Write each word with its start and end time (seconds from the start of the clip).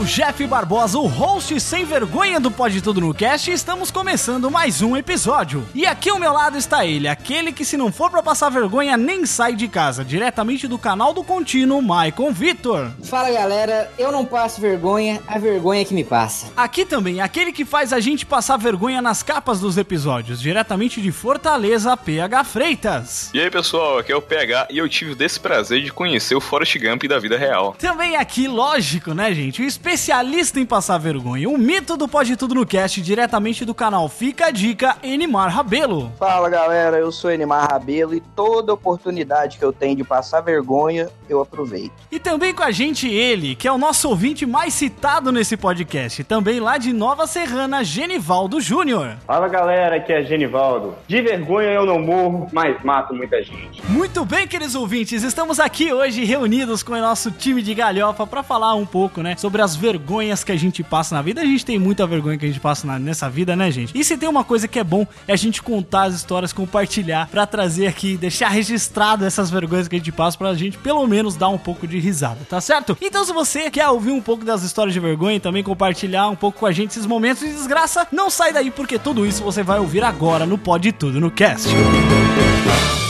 Sou 0.00 0.02
o 0.02 0.04
Jeff 0.04 0.46
Barbosa, 0.46 0.98
o 0.98 1.06
host 1.06 1.58
sem 1.60 1.84
vergonha 1.84 2.40
do 2.40 2.50
Pode 2.50 2.80
Tudo 2.80 3.00
no 3.00 3.12
Cast, 3.12 3.50
e 3.50 3.54
estamos 3.54 3.90
começando 3.90 4.50
mais 4.50 4.80
um 4.82 4.96
episódio. 4.96 5.66
E 5.74 5.86
aqui 5.86 6.08
ao 6.08 6.18
meu 6.18 6.32
lado 6.32 6.56
está 6.56 6.86
ele, 6.86 7.08
aquele 7.08 7.52
que 7.52 7.64
se 7.64 7.76
não 7.76 7.92
for 7.92 8.10
pra 8.10 8.22
passar 8.22 8.50
vergonha 8.50 8.96
nem 8.96 9.26
sai 9.26 9.54
de 9.54 9.68
casa, 9.68 10.04
diretamente 10.04 10.66
do 10.66 10.78
canal 10.78 11.12
do 11.12 11.24
Contínuo, 11.24 11.82
Maicon 11.82 12.32
Vitor. 12.32 12.90
Fala 13.02 13.30
galera, 13.30 13.90
eu 13.98 14.10
não 14.10 14.24
passo 14.24 14.60
vergonha, 14.60 15.20
a 15.26 15.38
vergonha 15.38 15.82
é 15.82 15.84
que 15.84 15.94
me 15.94 16.04
passa. 16.04 16.46
Aqui 16.56 16.84
também, 16.84 17.20
aquele 17.20 17.52
que 17.52 17.64
faz 17.64 17.92
a 17.92 18.00
gente 18.00 18.24
passar 18.24 18.56
vergonha 18.56 19.02
nas 19.02 19.22
capas 19.22 19.60
dos 19.60 19.76
episódios, 19.76 20.40
diretamente 20.40 21.00
de 21.00 21.12
Fortaleza, 21.12 21.96
PH 21.96 22.44
Freitas. 22.44 23.30
E 23.34 23.40
aí 23.40 23.50
pessoal, 23.50 23.98
aqui 23.98 24.12
é 24.12 24.16
o 24.16 24.22
PH 24.22 24.68
e 24.70 24.78
eu 24.78 24.88
tive 24.88 25.12
o 25.12 25.16
desprazer 25.16 25.82
de 25.82 25.92
conhecer 25.92 26.34
o 26.34 26.40
Forrest 26.40 26.78
Gump 26.78 27.04
da 27.04 27.18
vida 27.18 27.36
real. 27.36 27.74
Também 27.78 28.16
aqui, 28.16 28.48
lógico, 28.48 29.12
né, 29.12 29.34
gente? 29.34 29.62
O 29.62 29.64
especialista 29.90 30.60
em 30.60 30.64
passar 30.64 30.98
vergonha, 30.98 31.48
o 31.48 31.58
mito 31.58 31.96
do 31.96 32.06
Pode 32.06 32.36
Tudo 32.36 32.54
no 32.54 32.64
Cast, 32.64 33.02
diretamente 33.02 33.64
do 33.64 33.74
canal 33.74 34.08
Fica 34.08 34.46
a 34.46 34.50
Dica, 34.52 34.96
Enimar 35.02 35.52
Rabelo. 35.52 36.12
Fala 36.16 36.48
galera, 36.48 36.96
eu 36.96 37.10
sou 37.10 37.32
Enimar 37.32 37.68
Rabelo 37.68 38.14
e 38.14 38.20
toda 38.20 38.72
oportunidade 38.72 39.58
que 39.58 39.64
eu 39.64 39.72
tenho 39.72 39.96
de 39.96 40.04
passar 40.04 40.42
vergonha, 40.42 41.08
eu 41.28 41.40
aproveito. 41.40 41.90
E 42.10 42.20
também 42.20 42.54
com 42.54 42.62
a 42.62 42.70
gente 42.70 43.08
ele, 43.08 43.56
que 43.56 43.66
é 43.66 43.72
o 43.72 43.78
nosso 43.78 44.08
ouvinte 44.08 44.46
mais 44.46 44.74
citado 44.74 45.32
nesse 45.32 45.56
podcast, 45.56 46.22
também 46.22 46.60
lá 46.60 46.78
de 46.78 46.92
Nova 46.92 47.26
Serrana, 47.26 47.82
Genivaldo 47.82 48.60
Júnior. 48.60 49.16
Fala 49.26 49.48
galera, 49.48 49.96
aqui 49.96 50.12
é 50.12 50.22
Genivaldo. 50.22 50.94
De 51.08 51.20
vergonha 51.20 51.70
eu 51.70 51.84
não 51.84 52.00
morro, 52.00 52.46
mas 52.52 52.80
mato 52.84 53.12
muita 53.12 53.42
gente. 53.42 53.82
Muito 53.88 54.24
bem, 54.24 54.46
queridos 54.46 54.76
ouvintes, 54.76 55.24
estamos 55.24 55.58
aqui 55.58 55.92
hoje 55.92 56.24
reunidos 56.24 56.80
com 56.84 56.92
o 56.92 57.00
nosso 57.00 57.32
time 57.32 57.60
de 57.60 57.74
galhofa 57.74 58.24
para 58.24 58.44
falar 58.44 58.74
um 58.74 58.86
pouco, 58.86 59.20
né, 59.20 59.34
sobre 59.36 59.60
as 59.60 59.79
vergonhas 59.80 60.44
que 60.44 60.52
a 60.52 60.56
gente 60.56 60.82
passa 60.82 61.14
na 61.14 61.22
vida. 61.22 61.40
A 61.40 61.44
gente 61.44 61.64
tem 61.64 61.78
muita 61.78 62.06
vergonha 62.06 62.36
que 62.36 62.44
a 62.44 62.48
gente 62.48 62.60
passa 62.60 62.86
na- 62.86 62.98
nessa 62.98 63.28
vida, 63.30 63.56
né, 63.56 63.70
gente? 63.70 63.98
E 63.98 64.04
se 64.04 64.16
tem 64.16 64.28
uma 64.28 64.44
coisa 64.44 64.68
que 64.68 64.78
é 64.78 64.84
bom 64.84 65.06
é 65.26 65.32
a 65.32 65.36
gente 65.36 65.62
contar 65.62 66.04
as 66.04 66.14
histórias, 66.14 66.52
compartilhar, 66.52 67.26
pra 67.28 67.46
trazer 67.46 67.86
aqui, 67.86 68.16
deixar 68.16 68.48
registrado 68.48 69.24
essas 69.24 69.50
vergonhas 69.50 69.88
que 69.88 69.96
a 69.96 69.98
gente 69.98 70.12
passa 70.12 70.36
pra 70.36 70.54
gente 70.54 70.76
pelo 70.78 71.06
menos 71.06 71.34
dar 71.36 71.48
um 71.48 71.58
pouco 71.58 71.86
de 71.86 71.98
risada, 71.98 72.38
tá 72.48 72.60
certo? 72.60 72.96
Então 73.00 73.24
se 73.24 73.32
você 73.32 73.70
quer 73.70 73.88
ouvir 73.88 74.10
um 74.10 74.20
pouco 74.20 74.44
das 74.44 74.62
histórias 74.62 74.92
de 74.92 75.00
vergonha 75.00 75.36
e 75.36 75.40
também 75.40 75.62
compartilhar 75.62 76.28
um 76.28 76.36
pouco 76.36 76.58
com 76.60 76.66
a 76.66 76.72
gente 76.72 76.90
esses 76.90 77.06
momentos 77.06 77.42
de 77.42 77.52
desgraça, 77.54 78.06
não 78.12 78.28
sai 78.28 78.52
daí 78.52 78.70
porque 78.70 78.98
tudo 78.98 79.24
isso 79.26 79.42
você 79.42 79.62
vai 79.62 79.78
ouvir 79.78 80.04
agora 80.04 80.44
no 80.44 80.58
Pode 80.58 80.92
Tudo 80.92 81.20
no 81.20 81.30
Cast. 81.30 81.68
Muito 81.68 83.09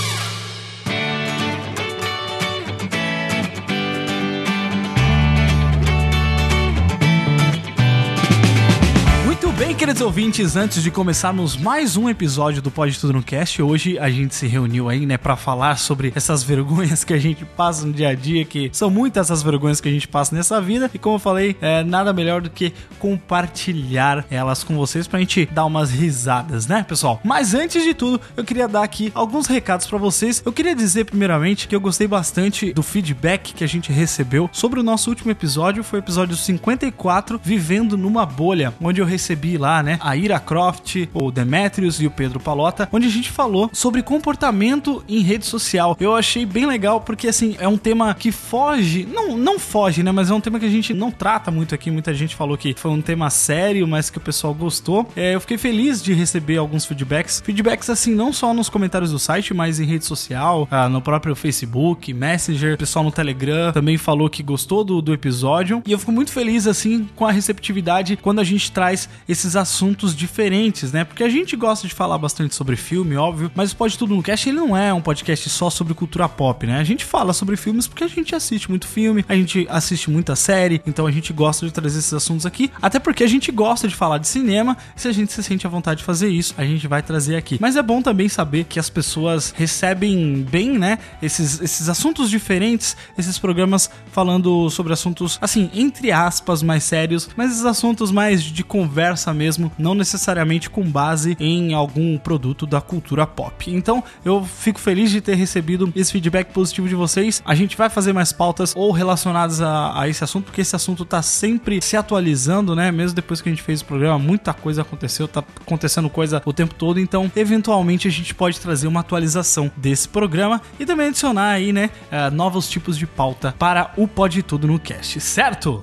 queridos 9.80 10.02
ouvintes, 10.02 10.56
antes 10.56 10.82
de 10.82 10.90
começarmos 10.90 11.56
mais 11.56 11.96
um 11.96 12.06
episódio 12.06 12.60
do 12.60 12.70
Pode 12.70 13.00
Tudo 13.00 13.14
no 13.14 13.22
Cast, 13.22 13.62
hoje 13.62 13.98
a 13.98 14.10
gente 14.10 14.34
se 14.34 14.46
reuniu 14.46 14.90
aí, 14.90 15.06
né, 15.06 15.16
pra 15.16 15.36
falar 15.36 15.78
sobre 15.78 16.12
essas 16.14 16.42
vergonhas 16.42 17.02
que 17.02 17.14
a 17.14 17.18
gente 17.18 17.46
passa 17.46 17.86
no 17.86 17.92
dia 17.94 18.10
a 18.10 18.14
dia, 18.14 18.44
que 18.44 18.68
são 18.74 18.90
muitas 18.90 19.28
essas 19.28 19.42
vergonhas 19.42 19.80
que 19.80 19.88
a 19.88 19.90
gente 19.90 20.06
passa 20.06 20.36
nessa 20.36 20.60
vida, 20.60 20.90
e 20.92 20.98
como 20.98 21.14
eu 21.14 21.18
falei, 21.18 21.56
é 21.62 21.82
nada 21.82 22.12
melhor 22.12 22.42
do 22.42 22.50
que 22.50 22.74
compartilhar 22.98 24.26
elas 24.30 24.62
com 24.62 24.76
vocês 24.76 25.06
pra 25.08 25.18
gente 25.18 25.46
dar 25.46 25.64
umas 25.64 25.90
risadas, 25.90 26.66
né, 26.66 26.84
pessoal? 26.86 27.18
Mas 27.24 27.54
antes 27.54 27.82
de 27.82 27.94
tudo, 27.94 28.20
eu 28.36 28.44
queria 28.44 28.68
dar 28.68 28.82
aqui 28.82 29.10
alguns 29.14 29.46
recados 29.46 29.86
pra 29.86 29.96
vocês. 29.96 30.42
Eu 30.44 30.52
queria 30.52 30.76
dizer 30.76 31.06
primeiramente 31.06 31.66
que 31.66 31.74
eu 31.74 31.80
gostei 31.80 32.06
bastante 32.06 32.70
do 32.74 32.82
feedback 32.82 33.54
que 33.54 33.64
a 33.64 33.68
gente 33.68 33.90
recebeu 33.90 34.50
sobre 34.52 34.78
o 34.78 34.82
nosso 34.82 35.08
último 35.08 35.30
episódio, 35.30 35.82
foi 35.82 36.00
o 36.00 36.02
episódio 36.02 36.36
54, 36.36 37.40
Vivendo 37.42 37.96
numa 37.96 38.26
Bolha, 38.26 38.74
onde 38.78 39.00
eu 39.00 39.06
recebi 39.06 39.56
lá, 39.56 39.69
né, 39.82 39.98
a 40.00 40.16
Ira 40.16 40.38
Croft, 40.40 41.08
o 41.14 41.30
Demetrius 41.30 42.00
e 42.00 42.06
o 42.06 42.10
Pedro 42.10 42.40
Palota, 42.40 42.88
onde 42.92 43.06
a 43.06 43.10
gente 43.10 43.30
falou 43.30 43.70
sobre 43.72 44.02
comportamento 44.02 45.04
em 45.08 45.22
rede 45.22 45.46
social. 45.46 45.96
Eu 46.00 46.14
achei 46.14 46.44
bem 46.44 46.66
legal 46.66 47.00
porque 47.00 47.28
assim, 47.28 47.56
é 47.58 47.68
um 47.68 47.76
tema 47.76 48.12
que 48.14 48.32
foge, 48.32 49.06
não, 49.10 49.36
não 49.36 49.58
foge, 49.58 50.02
né, 50.02 50.10
mas 50.12 50.30
é 50.30 50.34
um 50.34 50.40
tema 50.40 50.58
que 50.58 50.66
a 50.66 50.70
gente 50.70 50.92
não 50.92 51.10
trata 51.10 51.50
muito 51.50 51.74
aqui. 51.74 51.90
Muita 51.90 52.12
gente 52.12 52.34
falou 52.34 52.56
que 52.58 52.74
foi 52.76 52.90
um 52.90 53.00
tema 53.00 53.30
sério, 53.30 53.86
mas 53.86 54.10
que 54.10 54.18
o 54.18 54.20
pessoal 54.20 54.52
gostou. 54.52 55.08
É, 55.14 55.34
eu 55.34 55.40
fiquei 55.40 55.58
feliz 55.58 56.02
de 56.02 56.12
receber 56.12 56.56
alguns 56.56 56.84
feedbacks. 56.84 57.42
Feedbacks 57.44 57.88
assim, 57.88 58.14
não 58.14 58.32
só 58.32 58.52
nos 58.52 58.68
comentários 58.68 59.12
do 59.12 59.18
site, 59.18 59.54
mas 59.54 59.78
em 59.78 59.84
rede 59.84 60.04
social, 60.04 60.66
ah, 60.70 60.88
no 60.88 61.00
próprio 61.00 61.34
Facebook, 61.34 62.12
Messenger, 62.12 62.76
pessoal 62.76 63.04
no 63.04 63.12
Telegram 63.12 63.72
também 63.72 63.96
falou 63.96 64.28
que 64.28 64.42
gostou 64.42 64.84
do, 64.84 65.00
do 65.00 65.12
episódio. 65.12 65.82
E 65.86 65.92
eu 65.92 65.98
fico 65.98 66.12
muito 66.12 66.32
feliz 66.32 66.66
assim 66.66 67.08
com 67.14 67.26
a 67.26 67.32
receptividade 67.32 68.16
quando 68.16 68.40
a 68.40 68.44
gente 68.44 68.70
traz 68.72 69.08
esses 69.28 69.56
assuntos 69.60 70.14
diferentes, 70.16 70.92
né? 70.92 71.04
Porque 71.04 71.22
a 71.22 71.28
gente 71.28 71.54
gosta 71.54 71.86
de 71.86 71.94
falar 71.94 72.18
bastante 72.18 72.54
sobre 72.54 72.76
filme, 72.76 73.16
óbvio, 73.16 73.50
mas 73.54 73.72
o 73.72 73.76
Pode 73.76 73.96
Tudo 73.96 74.16
no 74.16 74.22
Cast 74.22 74.48
ele 74.48 74.58
não 74.58 74.76
é 74.76 74.92
um 74.92 75.00
podcast 75.00 75.48
só 75.48 75.70
sobre 75.70 75.94
cultura 75.94 76.28
pop, 76.28 76.66
né? 76.66 76.78
A 76.78 76.84
gente 76.84 77.04
fala 77.04 77.32
sobre 77.32 77.56
filmes 77.56 77.86
porque 77.86 78.04
a 78.04 78.08
gente 78.08 78.34
assiste 78.34 78.68
muito 78.68 78.86
filme, 78.86 79.24
a 79.28 79.34
gente 79.34 79.66
assiste 79.70 80.10
muita 80.10 80.34
série, 80.34 80.80
então 80.86 81.06
a 81.06 81.10
gente 81.10 81.32
gosta 81.32 81.66
de 81.66 81.72
trazer 81.72 81.98
esses 81.98 82.12
assuntos 82.12 82.46
aqui, 82.46 82.70
até 82.80 82.98
porque 82.98 83.22
a 83.22 83.26
gente 83.26 83.52
gosta 83.52 83.86
de 83.86 83.94
falar 83.94 84.18
de 84.18 84.26
cinema, 84.26 84.76
se 84.96 85.08
a 85.08 85.12
gente 85.12 85.32
se 85.32 85.42
sente 85.42 85.66
à 85.66 85.70
vontade 85.70 85.98
de 86.00 86.04
fazer 86.04 86.28
isso, 86.28 86.54
a 86.56 86.64
gente 86.64 86.86
vai 86.88 87.02
trazer 87.02 87.36
aqui. 87.36 87.58
Mas 87.60 87.76
é 87.76 87.82
bom 87.82 88.00
também 88.00 88.28
saber 88.28 88.64
que 88.64 88.78
as 88.78 88.88
pessoas 88.88 89.52
recebem 89.56 90.46
bem, 90.50 90.78
né, 90.78 90.98
esses, 91.22 91.60
esses 91.60 91.88
assuntos 91.88 92.30
diferentes, 92.30 92.96
esses 93.18 93.38
programas 93.38 93.90
falando 94.10 94.70
sobre 94.70 94.92
assuntos, 94.92 95.38
assim, 95.40 95.70
entre 95.74 96.10
aspas, 96.10 96.62
mais 96.62 96.84
sérios, 96.84 97.28
mas 97.36 97.50
esses 97.52 97.64
assuntos 97.64 98.10
mais 98.10 98.42
de 98.42 98.64
conversa 98.64 99.32
mesmo, 99.34 99.49
não 99.78 99.94
necessariamente 99.94 100.68
com 100.68 100.82
base 100.82 101.36
em 101.40 101.74
algum 101.74 102.18
produto 102.18 102.66
da 102.66 102.80
cultura 102.80 103.26
pop. 103.26 103.70
Então, 103.72 104.02
eu 104.24 104.44
fico 104.44 104.80
feliz 104.80 105.10
de 105.10 105.20
ter 105.20 105.34
recebido 105.34 105.92
esse 105.94 106.12
feedback 106.12 106.52
positivo 106.52 106.88
de 106.88 106.94
vocês. 106.94 107.42
A 107.44 107.54
gente 107.54 107.76
vai 107.76 107.88
fazer 107.88 108.12
mais 108.12 108.32
pautas 108.32 108.74
ou 108.76 108.90
relacionadas 108.92 109.60
a, 109.60 110.00
a 110.00 110.08
esse 110.08 110.22
assunto, 110.22 110.44
porque 110.46 110.60
esse 110.60 110.74
assunto 110.76 111.04
tá 111.04 111.22
sempre 111.22 111.80
se 111.80 111.96
atualizando, 111.96 112.74
né? 112.74 112.90
Mesmo 112.90 113.14
depois 113.14 113.40
que 113.40 113.48
a 113.48 113.52
gente 113.52 113.62
fez 113.62 113.80
o 113.80 113.84
programa, 113.84 114.18
muita 114.18 114.52
coisa 114.52 114.82
aconteceu, 114.82 115.26
tá 115.26 115.42
acontecendo 115.60 116.08
coisa 116.08 116.42
o 116.44 116.52
tempo 116.52 116.74
todo, 116.74 117.00
então, 117.00 117.30
eventualmente 117.34 118.08
a 118.08 118.10
gente 118.10 118.34
pode 118.34 118.60
trazer 118.60 118.86
uma 118.86 119.00
atualização 119.00 119.70
desse 119.76 120.08
programa 120.08 120.60
e 120.78 120.86
também 120.86 121.08
adicionar 121.08 121.50
aí, 121.50 121.72
né, 121.72 121.90
eh, 122.10 122.30
novos 122.30 122.68
tipos 122.68 122.96
de 122.96 123.06
pauta 123.06 123.54
para 123.58 123.92
o 123.96 124.06
Pode 124.06 124.42
Tudo 124.42 124.66
no 124.66 124.78
Cast, 124.78 125.20
certo? 125.20 125.82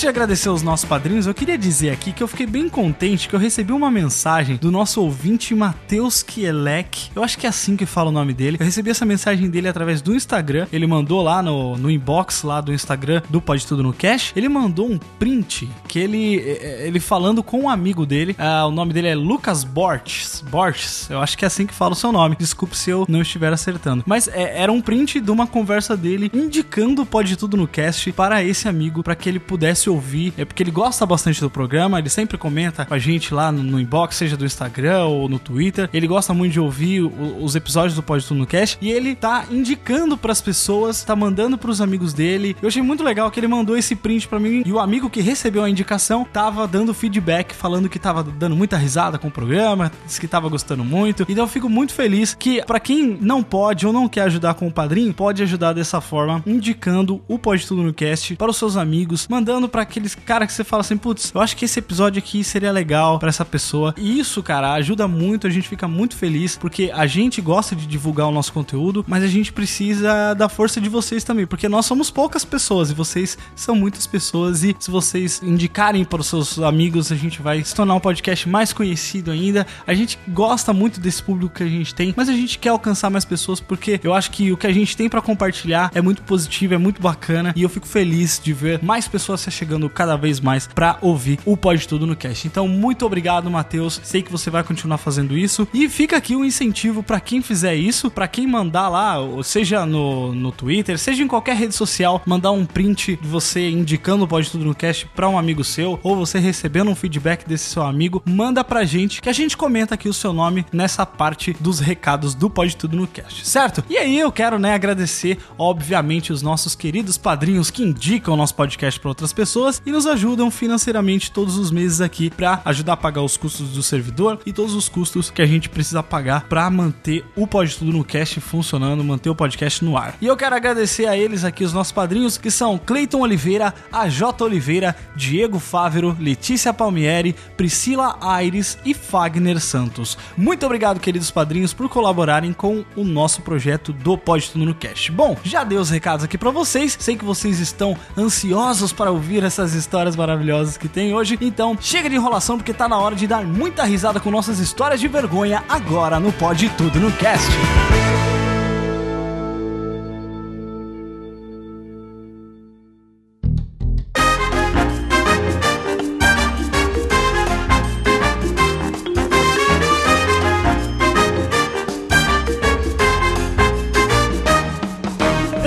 Antes 0.00 0.06
de 0.06 0.08
agradecer 0.08 0.48
aos 0.48 0.62
nossos 0.62 0.86
padrinhos, 0.86 1.26
eu 1.26 1.34
queria 1.34 1.58
dizer 1.58 1.90
aqui 1.90 2.10
que 2.10 2.22
eu 2.22 2.28
fiquei 2.28 2.46
bem 2.46 2.70
contente 2.70 3.28
que 3.28 3.34
eu 3.34 3.38
recebi 3.38 3.70
uma 3.70 3.90
mensagem 3.90 4.56
do 4.56 4.70
nosso 4.70 5.02
ouvinte 5.02 5.54
Matheus 5.54 6.22
Kielek. 6.22 7.10
Eu 7.14 7.22
acho 7.22 7.36
que 7.36 7.44
é 7.44 7.50
assim 7.50 7.76
que 7.76 7.84
fala 7.84 8.08
o 8.08 8.12
nome 8.12 8.32
dele. 8.32 8.56
Eu 8.58 8.64
recebi 8.64 8.88
essa 8.88 9.04
mensagem 9.04 9.50
dele 9.50 9.68
através 9.68 10.00
do 10.00 10.14
Instagram. 10.14 10.66
Ele 10.72 10.86
mandou 10.86 11.20
lá 11.20 11.42
no, 11.42 11.76
no 11.76 11.90
inbox 11.90 12.44
lá 12.44 12.62
do 12.62 12.72
Instagram 12.72 13.20
do 13.28 13.42
Pode 13.42 13.66
Tudo 13.66 13.82
no 13.82 13.92
Cash. 13.92 14.32
Ele 14.34 14.48
mandou 14.48 14.90
um 14.90 14.96
print 15.18 15.68
que 15.86 15.98
ele, 15.98 16.38
eh, 16.38 16.86
ele 16.86 16.98
falando 16.98 17.42
com 17.42 17.64
um 17.64 17.68
amigo 17.68 18.06
dele. 18.06 18.34
Ah, 18.38 18.64
o 18.66 18.70
nome 18.70 18.94
dele 18.94 19.08
é 19.08 19.14
Lucas 19.14 19.64
Borges. 19.64 20.42
Borges, 20.50 21.10
eu 21.10 21.20
acho 21.20 21.36
que 21.36 21.44
é 21.44 21.46
assim 21.46 21.66
que 21.66 21.74
fala 21.74 21.92
o 21.92 21.96
seu 21.96 22.10
nome. 22.10 22.36
Desculpe 22.38 22.74
se 22.74 22.88
eu 22.88 23.04
não 23.06 23.20
estiver 23.20 23.52
acertando. 23.52 24.02
Mas 24.06 24.28
é, 24.28 24.62
era 24.62 24.72
um 24.72 24.80
print 24.80 25.20
de 25.20 25.30
uma 25.30 25.46
conversa 25.46 25.94
dele 25.94 26.30
indicando 26.32 27.02
o 27.02 27.06
Pode 27.06 27.36
Tudo 27.36 27.54
no 27.58 27.68
Cast 27.68 28.10
para 28.12 28.42
esse 28.42 28.66
amigo, 28.66 29.02
para 29.02 29.14
que 29.14 29.28
ele 29.28 29.38
pudesse 29.38 29.89
ouvir, 29.90 30.32
é 30.38 30.44
porque 30.44 30.62
ele 30.62 30.70
gosta 30.70 31.04
bastante 31.04 31.40
do 31.40 31.50
programa, 31.50 31.98
ele 31.98 32.08
sempre 32.08 32.38
comenta 32.38 32.84
com 32.86 32.94
a 32.94 32.98
gente 32.98 33.34
lá 33.34 33.50
no, 33.52 33.62
no 33.62 33.80
inbox, 33.80 34.16
seja 34.16 34.36
do 34.36 34.44
Instagram 34.44 35.04
ou 35.04 35.28
no 35.28 35.38
Twitter. 35.38 35.88
Ele 35.92 36.06
gosta 36.06 36.32
muito 36.32 36.52
de 36.52 36.60
ouvir 36.60 37.02
o- 37.02 37.42
os 37.44 37.54
episódios 37.54 37.94
do 37.94 38.02
Pode 38.02 38.24
Tudo 38.26 38.38
no 38.38 38.46
Cast 38.46 38.78
e 38.80 38.90
ele 38.90 39.14
tá 39.14 39.44
indicando 39.50 40.16
pras 40.16 40.40
pessoas, 40.40 41.02
tá 41.04 41.14
mandando 41.14 41.58
pros 41.58 41.80
amigos 41.80 42.12
dele. 42.14 42.56
Eu 42.62 42.68
achei 42.68 42.82
muito 42.82 43.02
legal 43.02 43.30
que 43.30 43.38
ele 43.40 43.48
mandou 43.48 43.76
esse 43.76 43.94
print 43.96 44.26
pra 44.28 44.38
mim 44.40 44.62
e 44.64 44.72
o 44.72 44.78
amigo 44.78 45.10
que 45.10 45.20
recebeu 45.20 45.64
a 45.64 45.70
indicação 45.70 46.24
tava 46.32 46.66
dando 46.66 46.94
feedback, 46.94 47.54
falando 47.54 47.88
que 47.88 47.98
tava 47.98 48.22
dando 48.22 48.56
muita 48.56 48.76
risada 48.76 49.18
com 49.18 49.28
o 49.28 49.30
programa, 49.30 49.90
disse 50.06 50.20
que 50.20 50.28
tava 50.28 50.48
gostando 50.48 50.84
muito. 50.84 51.24
Então 51.28 51.44
eu 51.44 51.48
fico 51.48 51.68
muito 51.68 51.92
feliz 51.92 52.34
que 52.34 52.62
pra 52.64 52.78
quem 52.80 53.18
não 53.20 53.42
pode 53.42 53.86
ou 53.86 53.92
não 53.92 54.08
quer 54.08 54.22
ajudar 54.22 54.54
com 54.54 54.66
o 54.68 54.72
padrinho, 54.72 55.12
pode 55.12 55.42
ajudar 55.42 55.72
dessa 55.72 56.00
forma, 56.00 56.42
indicando 56.46 57.20
o 57.28 57.38
Pode 57.38 57.66
Tudo 57.66 57.82
no 57.82 57.92
Cast 57.92 58.36
para 58.36 58.50
os 58.50 58.56
seus 58.56 58.76
amigos, 58.76 59.26
mandando 59.28 59.68
pra 59.80 59.84
aqueles 59.84 60.14
cara 60.14 60.46
que 60.46 60.52
você 60.52 60.62
fala 60.62 60.82
assim, 60.82 60.96
putz, 60.96 61.32
eu 61.34 61.40
acho 61.40 61.56
que 61.56 61.64
esse 61.64 61.78
episódio 61.78 62.18
aqui 62.18 62.44
seria 62.44 62.70
legal 62.70 63.18
pra 63.18 63.30
essa 63.30 63.44
pessoa. 63.44 63.94
E 63.96 64.18
isso, 64.18 64.42
cara, 64.42 64.72
ajuda 64.74 65.08
muito, 65.08 65.46
a 65.46 65.50
gente 65.50 65.68
fica 65.68 65.88
muito 65.88 66.16
feliz 66.16 66.56
porque 66.56 66.90
a 66.92 67.06
gente 67.06 67.40
gosta 67.40 67.74
de 67.74 67.86
divulgar 67.86 68.26
o 68.26 68.30
nosso 68.30 68.52
conteúdo, 68.52 69.04
mas 69.08 69.24
a 69.24 69.26
gente 69.26 69.52
precisa 69.52 70.34
da 70.34 70.48
força 70.48 70.80
de 70.80 70.88
vocês 70.88 71.24
também, 71.24 71.46
porque 71.46 71.68
nós 71.68 71.86
somos 71.86 72.10
poucas 72.10 72.44
pessoas 72.44 72.90
e 72.90 72.94
vocês 72.94 73.38
são 73.54 73.74
muitas 73.74 74.06
pessoas 74.06 74.62
e 74.62 74.76
se 74.78 74.90
vocês 74.90 75.40
indicarem 75.42 76.04
para 76.04 76.20
os 76.20 76.26
seus 76.26 76.58
amigos, 76.58 77.10
a 77.10 77.16
gente 77.16 77.40
vai 77.40 77.64
se 77.64 77.74
tornar 77.74 77.94
um 77.94 78.00
podcast 78.00 78.48
mais 78.48 78.72
conhecido 78.72 79.30
ainda. 79.30 79.66
A 79.86 79.94
gente 79.94 80.18
gosta 80.28 80.72
muito 80.72 81.00
desse 81.00 81.22
público 81.22 81.54
que 81.54 81.62
a 81.62 81.68
gente 81.68 81.94
tem, 81.94 82.12
mas 82.16 82.28
a 82.28 82.32
gente 82.32 82.58
quer 82.58 82.70
alcançar 82.70 83.08
mais 83.08 83.24
pessoas 83.24 83.60
porque 83.60 83.98
eu 84.02 84.12
acho 84.12 84.30
que 84.30 84.52
o 84.52 84.56
que 84.56 84.66
a 84.66 84.72
gente 84.72 84.96
tem 84.96 85.08
para 85.08 85.22
compartilhar 85.22 85.90
é 85.94 86.02
muito 86.02 86.22
positivo, 86.22 86.74
é 86.74 86.78
muito 86.78 87.00
bacana 87.00 87.52
e 87.56 87.62
eu 87.62 87.68
fico 87.68 87.86
feliz 87.86 88.40
de 88.42 88.52
ver 88.52 88.82
mais 88.82 89.08
pessoas 89.08 89.40
se 89.40 89.50
chegando 89.50 89.69
cada 89.88 90.16
vez 90.16 90.40
mais 90.40 90.66
para 90.66 90.98
ouvir 91.00 91.38
o 91.44 91.56
Pode 91.56 91.86
Tudo 91.86 92.06
no 92.06 92.16
Cast. 92.16 92.46
Então, 92.46 92.66
muito 92.66 93.04
obrigado, 93.06 93.50
Matheus. 93.50 94.00
Sei 94.02 94.22
que 94.22 94.32
você 94.32 94.50
vai 94.50 94.62
continuar 94.62 94.98
fazendo 94.98 95.36
isso 95.36 95.68
e 95.72 95.88
fica 95.88 96.16
aqui 96.16 96.34
um 96.34 96.44
incentivo 96.44 97.02
para 97.02 97.20
quem 97.20 97.42
fizer 97.42 97.74
isso, 97.74 98.10
para 98.10 98.26
quem 98.26 98.46
mandar 98.46 98.88
lá, 98.88 99.16
seja 99.42 99.86
no, 99.86 100.34
no 100.34 100.50
Twitter, 100.50 100.98
seja 100.98 101.22
em 101.22 101.28
qualquer 101.28 101.56
rede 101.56 101.74
social, 101.74 102.22
mandar 102.26 102.50
um 102.50 102.64
print 102.64 103.18
de 103.20 103.28
você 103.28 103.68
indicando 103.70 104.24
o 104.24 104.28
Pode 104.28 104.50
Tudo 104.50 104.64
no 104.64 104.74
Cast 104.74 105.06
para 105.14 105.28
um 105.28 105.38
amigo 105.38 105.62
seu 105.62 105.98
ou 106.02 106.16
você 106.16 106.38
recebendo 106.38 106.90
um 106.90 106.94
feedback 106.94 107.46
desse 107.46 107.70
seu 107.70 107.82
amigo, 107.82 108.22
manda 108.24 108.64
pra 108.64 108.84
gente 108.84 109.20
que 109.20 109.28
a 109.28 109.32
gente 109.32 109.56
comenta 109.56 109.94
aqui 109.94 110.08
o 110.08 110.14
seu 110.14 110.32
nome 110.32 110.66
nessa 110.72 111.04
parte 111.06 111.56
dos 111.60 111.78
recados 111.80 112.34
do 112.34 112.48
Pode 112.50 112.76
Tudo 112.76 112.96
no 112.96 113.06
Cast, 113.06 113.46
certo? 113.46 113.84
E 113.88 113.96
aí 113.96 114.18
eu 114.18 114.32
quero, 114.32 114.58
né, 114.58 114.74
agradecer, 114.74 115.38
obviamente, 115.58 116.32
os 116.32 116.42
nossos 116.42 116.74
queridos 116.74 117.16
padrinhos 117.16 117.70
que 117.70 117.82
indicam 117.82 118.34
o 118.34 118.36
nosso 118.36 118.54
podcast 118.54 118.98
para 118.98 119.10
outras 119.10 119.32
pessoas 119.32 119.59
e 119.84 119.92
nos 119.92 120.06
ajudam 120.06 120.50
financeiramente 120.50 121.30
todos 121.30 121.58
os 121.58 121.70
meses 121.70 122.00
aqui 122.00 122.30
para 122.30 122.62
ajudar 122.64 122.94
a 122.94 122.96
pagar 122.96 123.22
os 123.22 123.36
custos 123.36 123.70
do 123.70 123.82
servidor 123.82 124.38
e 124.46 124.52
todos 124.52 124.74
os 124.74 124.88
custos 124.88 125.30
que 125.30 125.42
a 125.42 125.46
gente 125.46 125.68
precisa 125.68 126.02
pagar 126.02 126.44
para 126.48 126.68
manter 126.70 127.24
o 127.36 127.46
Pode 127.46 127.76
Tudo 127.76 127.92
no 127.92 128.04
Cast 128.04 128.40
funcionando, 128.40 129.04
manter 129.04 129.28
o 129.28 129.34
podcast 129.34 129.84
no 129.84 129.96
ar. 129.96 130.16
E 130.20 130.26
eu 130.26 130.36
quero 130.36 130.56
agradecer 130.56 131.06
a 131.06 131.16
eles 131.16 131.44
aqui, 131.44 131.64
os 131.64 131.72
nossos 131.72 131.92
padrinhos, 131.92 132.38
que 132.38 132.50
são 132.50 132.78
Cleiton 132.78 133.20
Oliveira, 133.20 133.74
AJ 133.92 134.22
Oliveira, 134.40 134.96
Diego 135.14 135.58
Fávero, 135.58 136.16
Letícia 136.18 136.72
Palmieri, 136.72 137.34
Priscila 137.56 138.18
Aires 138.20 138.78
e 138.84 138.94
Fagner 138.94 139.60
Santos. 139.60 140.16
Muito 140.36 140.64
obrigado, 140.64 141.00
queridos 141.00 141.30
padrinhos, 141.30 141.74
por 141.74 141.88
colaborarem 141.88 142.52
com 142.52 142.84
o 142.96 143.04
nosso 143.04 143.42
projeto 143.42 143.92
do 143.92 144.16
Pode 144.16 144.50
Tudo 144.50 144.64
no 144.64 144.74
Cast. 144.74 145.12
Bom, 145.12 145.36
já 145.44 145.64
dei 145.64 145.78
os 145.78 145.90
recados 145.90 146.24
aqui 146.24 146.38
pra 146.38 146.50
vocês, 146.50 146.96
sei 146.98 147.16
que 147.16 147.24
vocês 147.24 147.60
estão 147.60 147.96
ansiosos 148.16 148.92
para 148.92 149.10
ouvir 149.10 149.44
essas 149.50 149.74
histórias 149.74 150.14
maravilhosas 150.14 150.76
que 150.76 150.86
tem 150.86 151.12
hoje, 151.12 151.36
então 151.40 151.76
chega 151.80 152.08
de 152.08 152.14
enrolação 152.14 152.56
porque 152.56 152.72
tá 152.72 152.88
na 152.88 152.96
hora 152.96 153.16
de 153.16 153.26
dar 153.26 153.44
muita 153.44 153.82
risada 153.82 154.20
com 154.20 154.30
nossas 154.30 154.60
histórias 154.60 155.00
de 155.00 155.08
vergonha 155.08 155.64
agora 155.68 156.20
no 156.20 156.32
Pode 156.32 156.68
Tudo 156.70 157.00
no 157.00 157.10
Cast. 157.12 157.50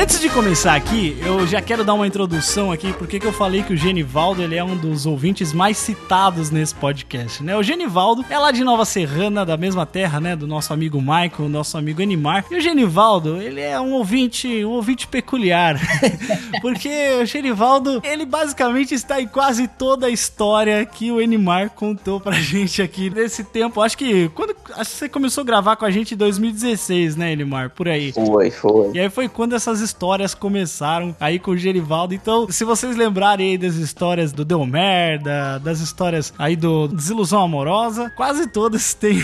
Antes 0.04 0.20
de 0.20 0.30
começar 0.30 0.76
aqui, 0.76 1.18
eu 1.22 1.48
já 1.48 1.62
quero 1.62 1.82
dar 1.82 1.94
uma 1.94 2.06
introdução 2.06 2.74
aqui, 2.74 2.92
porque 2.92 3.22
que 3.22 3.26
eu 3.26 3.32
falei 3.32 3.64
que 3.64 3.72
o 3.72 3.78
Genivaldo 3.78 4.44
ele 4.44 4.54
é 4.54 4.62
um 4.62 4.76
dos 4.76 5.06
ouvintes 5.06 5.54
mais 5.54 5.78
citados 5.78 6.52
nesse 6.52 6.76
podcast, 6.76 7.42
né? 7.42 7.56
O 7.56 7.64
Genivaldo 7.64 8.26
é 8.30 8.38
lá 8.38 8.52
de 8.52 8.66
Nova 8.66 8.84
Serrana, 8.84 9.46
da 9.46 9.56
mesma 9.56 9.86
terra, 9.86 10.20
né? 10.20 10.36
Do 10.36 10.46
nosso 10.46 10.74
amigo 10.74 11.00
Michael, 11.00 11.48
nosso 11.48 11.78
amigo 11.78 12.02
Animar. 12.02 12.44
E 12.52 12.58
o 12.58 12.60
Genivaldo, 12.60 13.42
ele 13.42 13.62
é 13.62 13.80
um 13.80 13.94
ouvinte, 13.94 14.66
um 14.66 14.72
ouvinte 14.72 15.08
peculiar. 15.08 15.80
porque 16.62 16.90
o 17.22 17.26
Genivaldo, 17.26 18.02
ele 18.04 18.26
basicamente 18.26 18.94
está 18.94 19.22
em 19.22 19.28
quase 19.28 19.70
toda 19.70 20.08
a 20.08 20.10
história 20.10 20.86
que 20.86 21.14
o 21.14 21.20
Animar 21.20 21.70
contou 21.70 22.20
pra 22.20 22.34
gente 22.34 22.82
aqui 22.82 23.10
nesse 23.10 23.46
tempo. 23.46 23.80
Acho 23.80 23.98
que 23.98 24.28
quando 24.36 24.54
acho 24.76 24.92
que 24.92 24.98
você 24.98 25.08
começou 25.08 25.44
a 25.44 25.46
gravar 25.46 25.78
com 25.78 25.86
a 25.86 25.92
gente 25.92 26.14
em 26.14 26.18
2016, 26.18 27.16
né, 27.16 27.32
Animar? 27.32 27.70
Por 27.70 27.88
aí. 27.88 28.12
Foi, 28.12 28.52
foi. 28.52 28.92
E 28.94 29.00
aí 29.00 29.10
foi 29.10 29.30
quando 29.30 29.56
essas 29.56 29.93
histórias 29.94 30.34
começaram 30.34 31.16
aí 31.20 31.38
com 31.38 31.52
o 31.52 31.58
Gerivaldo. 31.58 32.16
Então, 32.16 32.50
se 32.50 32.66
vocês 32.66 32.96
lembrarem 32.96 33.52
aí 33.52 33.58
das 33.60 33.76
histórias 33.76 34.32
do 34.32 34.44
Deu 34.44 34.66
Merda, 34.66 35.60
das 35.60 35.80
histórias 35.80 36.34
aí 36.38 36.56
do 36.56 36.88
Desilusão 36.88 37.44
Amorosa, 37.44 38.12
quase 38.18 38.48
todas 38.48 38.94
tem, 38.96 39.20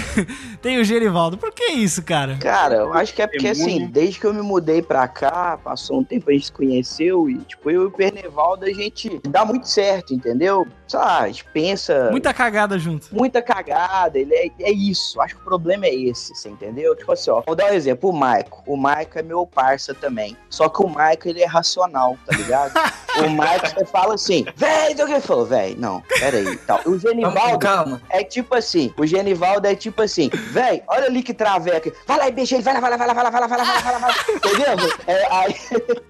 tem 0.61 0.79
o 0.79 0.83
Gerivaldo. 0.83 1.37
Por 1.37 1.51
que 1.51 1.71
isso, 1.71 2.03
cara? 2.03 2.37
Cara, 2.37 2.75
eu 2.75 2.93
acho 2.93 3.13
que 3.13 3.21
é 3.21 3.27
porque 3.27 3.47
assim, 3.47 3.87
desde 3.87 4.19
que 4.19 4.27
eu 4.27 4.33
me 4.33 4.43
mudei 4.43 4.81
pra 4.81 5.07
cá, 5.07 5.57
passou 5.61 5.99
um 5.99 6.03
tempo, 6.03 6.29
a 6.29 6.33
gente 6.33 6.45
se 6.45 6.51
conheceu 6.51 7.27
e, 7.29 7.39
tipo, 7.39 7.71
eu 7.71 7.83
e 7.83 7.85
o 7.87 7.91
Pernevaldo, 7.91 8.65
a 8.65 8.71
gente 8.73 9.19
dá 9.27 9.43
muito 9.43 9.67
certo, 9.67 10.13
entendeu? 10.13 10.67
Sei 10.87 10.99
lá, 10.99 11.19
a 11.21 11.27
gente 11.27 11.45
pensa 11.45 12.09
Muita 12.11 12.33
cagada 12.33 12.77
junto. 12.77 13.07
muita 13.11 13.41
cagada, 13.41 14.17
ele 14.19 14.33
é, 14.35 14.51
é 14.59 14.71
isso. 14.71 15.19
Acho 15.21 15.35
que 15.35 15.41
o 15.41 15.43
problema 15.43 15.85
é 15.87 15.95
esse, 15.95 16.35
você 16.35 16.49
entendeu? 16.49 16.95
Tipo 16.95 17.11
assim, 17.11 17.31
ó, 17.31 17.41
vou 17.45 17.55
dar 17.55 17.71
um 17.71 17.73
exemplo, 17.73 18.09
o 18.09 18.13
Maico. 18.13 18.63
O 18.65 18.77
Maico 18.77 19.17
é 19.17 19.23
meu 19.23 19.45
parça 19.45 19.93
também. 19.93 20.35
Só 20.59 20.67
que 20.67 20.83
o 20.83 20.89
Maico, 20.89 21.29
ele 21.29 21.41
é 21.41 21.45
racional, 21.45 22.17
tá 22.25 22.35
ligado? 22.35 22.73
o 23.25 23.29
Maico, 23.29 23.65
você 23.65 23.85
fala 23.85 24.15
assim, 24.15 24.45
véi, 24.57 24.93
do 24.93 25.05
que 25.05 25.13
ele 25.13 25.21
falou, 25.21 25.45
véi, 25.45 25.73
não, 25.79 26.01
peraí, 26.19 26.57
tal. 26.57 26.81
O 26.85 26.99
Genivaldo 26.99 27.59
Calma. 27.59 28.01
é 28.09 28.25
tipo 28.25 28.53
assim, 28.53 28.93
o 28.97 29.07
Genivaldo 29.07 29.65
é 29.65 29.73
tipo 29.73 30.01
assim, 30.01 30.29
véi, 30.51 30.83
olha 30.85 31.05
ali 31.05 31.23
que 31.23 31.33
traveca, 31.33 31.93
vai 32.05 32.17
lá 32.17 32.27
e 32.27 32.31
beija 32.33 32.55
ele, 32.55 32.63
vai 32.63 32.73
lá, 32.73 32.81
vai 32.81 32.89
lá, 32.89 32.97
vai 32.97 33.07
lá, 33.07 33.13
vai 33.13 33.23
lá, 33.23 33.29
vai 33.29 33.39
lá, 33.39 33.47
vai 33.47 33.57
lá, 33.57 33.63
vai 33.63 33.73
lá, 33.73 33.81
vai 33.81 33.93
lá, 33.93 33.99
vai 33.99 34.09
lá, 34.11 34.15
entendeu? 34.35 34.97
É, 35.07 35.33
aí, 35.33 35.55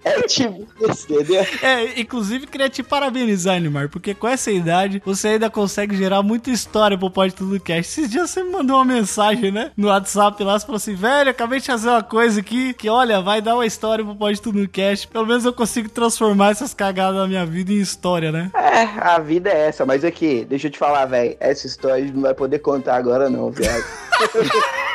é 0.03 0.21
tipo 0.23 0.67
isso, 0.89 1.13
entendeu? 1.13 1.45
É, 1.61 1.99
inclusive 1.99 2.47
queria 2.47 2.69
te 2.71 2.81
parabenizar, 2.81 3.55
Animar, 3.55 3.87
porque 3.87 4.15
com 4.15 4.27
essa 4.27 4.49
idade 4.49 4.99
você 5.05 5.27
ainda 5.27 5.51
consegue 5.51 5.95
gerar 5.95 6.23
muita 6.23 6.49
história 6.49 6.97
pro 6.97 7.11
Pode 7.11 7.35
Tudo 7.35 7.59
Cast. 7.59 7.81
Esses 7.81 8.09
dias 8.09 8.31
você 8.31 8.41
me 8.41 8.49
mandou 8.49 8.77
uma 8.77 8.85
mensagem, 8.85 9.51
né? 9.51 9.71
No 9.77 9.89
WhatsApp 9.89 10.43
lá, 10.43 10.57
você 10.57 10.65
falou 10.65 10.77
assim, 10.77 10.95
velho, 10.95 11.29
acabei 11.29 11.59
de 11.59 11.67
fazer 11.67 11.89
uma 11.89 12.01
coisa 12.01 12.39
aqui 12.39 12.73
que, 12.73 12.89
olha, 12.89 13.21
vai 13.21 13.43
dar 13.43 13.53
uma 13.53 13.65
história 13.67 14.03
pro 14.03 14.15
Pode 14.15 14.38
Tudo 14.39 14.67
Cast. 14.67 15.07
Pelo 15.07 15.25
menos 15.25 15.45
eu 15.45 15.53
consigo 15.53 15.89
transformar 15.89 16.51
essas 16.51 16.73
cagadas 16.73 17.17
da 17.17 17.27
minha 17.27 17.45
vida 17.45 17.71
em 17.71 17.79
história, 17.79 18.31
né? 18.31 18.51
É, 18.55 18.83
a 18.99 19.19
vida 19.19 19.49
é 19.49 19.67
essa, 19.67 19.85
mas 19.85 20.03
aqui, 20.03 20.45
deixa 20.45 20.67
eu 20.67 20.71
te 20.71 20.77
falar, 20.77 21.05
velho, 21.05 21.35
essa 21.39 21.67
história 21.67 21.97
a 21.97 21.99
gente 21.99 22.13
não 22.13 22.21
vai 22.21 22.33
poder 22.33 22.59
contar 22.59 22.95
agora 22.95 23.29
não, 23.29 23.51
viado. 23.51 23.83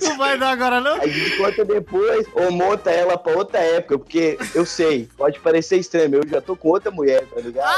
Não 0.00 0.16
vai 0.16 0.38
dar 0.38 0.50
agora, 0.50 0.80
não? 0.80 1.00
A 1.00 1.06
gente 1.06 1.36
conta 1.36 1.64
depois 1.64 2.26
ou 2.34 2.50
monta 2.50 2.90
ela 2.90 3.16
pra 3.18 3.36
outra 3.36 3.58
época, 3.58 3.98
porque 3.98 4.38
eu 4.54 4.64
sei, 4.64 5.08
pode 5.16 5.38
parecer 5.40 5.78
estranho, 5.78 6.16
eu 6.16 6.28
já 6.28 6.40
tô 6.40 6.56
com 6.56 6.68
outra 6.68 6.90
mulher, 6.90 7.24
tá 7.26 7.40
ligado? 7.40 7.68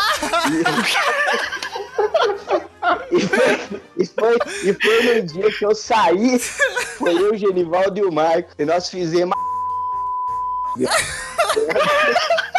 E, 3.11 3.17
e 3.23 3.27
foi, 3.27 3.59
e, 3.97 4.07
foi, 4.07 4.39
e 4.65 4.73
foi 4.73 5.15
no 5.15 5.27
dia 5.27 5.51
que 5.53 5.65
eu 5.65 5.75
saí, 5.75 6.39
foi 6.39 7.15
eu, 7.15 7.33
o 7.33 7.37
Genivaldo 7.37 7.99
e 7.99 8.03
o 8.03 8.13
Marco, 8.13 8.51
e 8.59 8.65
nós 8.65 8.89
fizemos 8.89 9.35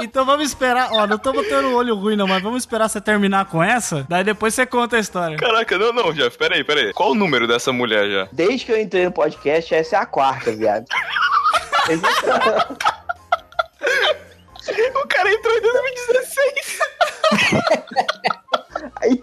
Então 0.00 0.24
vamos 0.24 0.48
esperar. 0.48 0.90
Ó, 0.92 1.06
não 1.06 1.18
tô 1.18 1.32
botando 1.32 1.66
o 1.66 1.74
olho 1.74 1.94
ruim, 1.94 2.16
não, 2.16 2.26
mas 2.26 2.42
vamos 2.42 2.62
esperar 2.62 2.88
você 2.88 3.00
terminar 3.00 3.46
com 3.46 3.62
essa. 3.62 4.06
Daí 4.08 4.24
depois 4.24 4.54
você 4.54 4.66
conta 4.66 4.96
a 4.96 5.00
história. 5.00 5.36
Caraca, 5.36 5.78
não, 5.78 5.92
não, 5.92 6.12
Jeff, 6.12 6.36
peraí, 6.36 6.64
peraí. 6.64 6.92
Qual 6.92 7.10
o 7.10 7.14
número 7.14 7.46
dessa 7.46 7.72
mulher 7.72 8.08
já? 8.08 8.28
Desde 8.32 8.66
que 8.66 8.72
eu 8.72 8.80
entrei 8.80 9.04
no 9.04 9.12
podcast, 9.12 9.74
essa 9.74 9.96
é 9.96 9.98
a 9.98 10.06
quarta, 10.06 10.52
viado. 10.52 10.86
O 14.94 15.08
cara 15.08 15.28
entrou 15.28 15.56
em 15.56 15.60
2016. 15.60 16.78
Aí, 19.00 19.22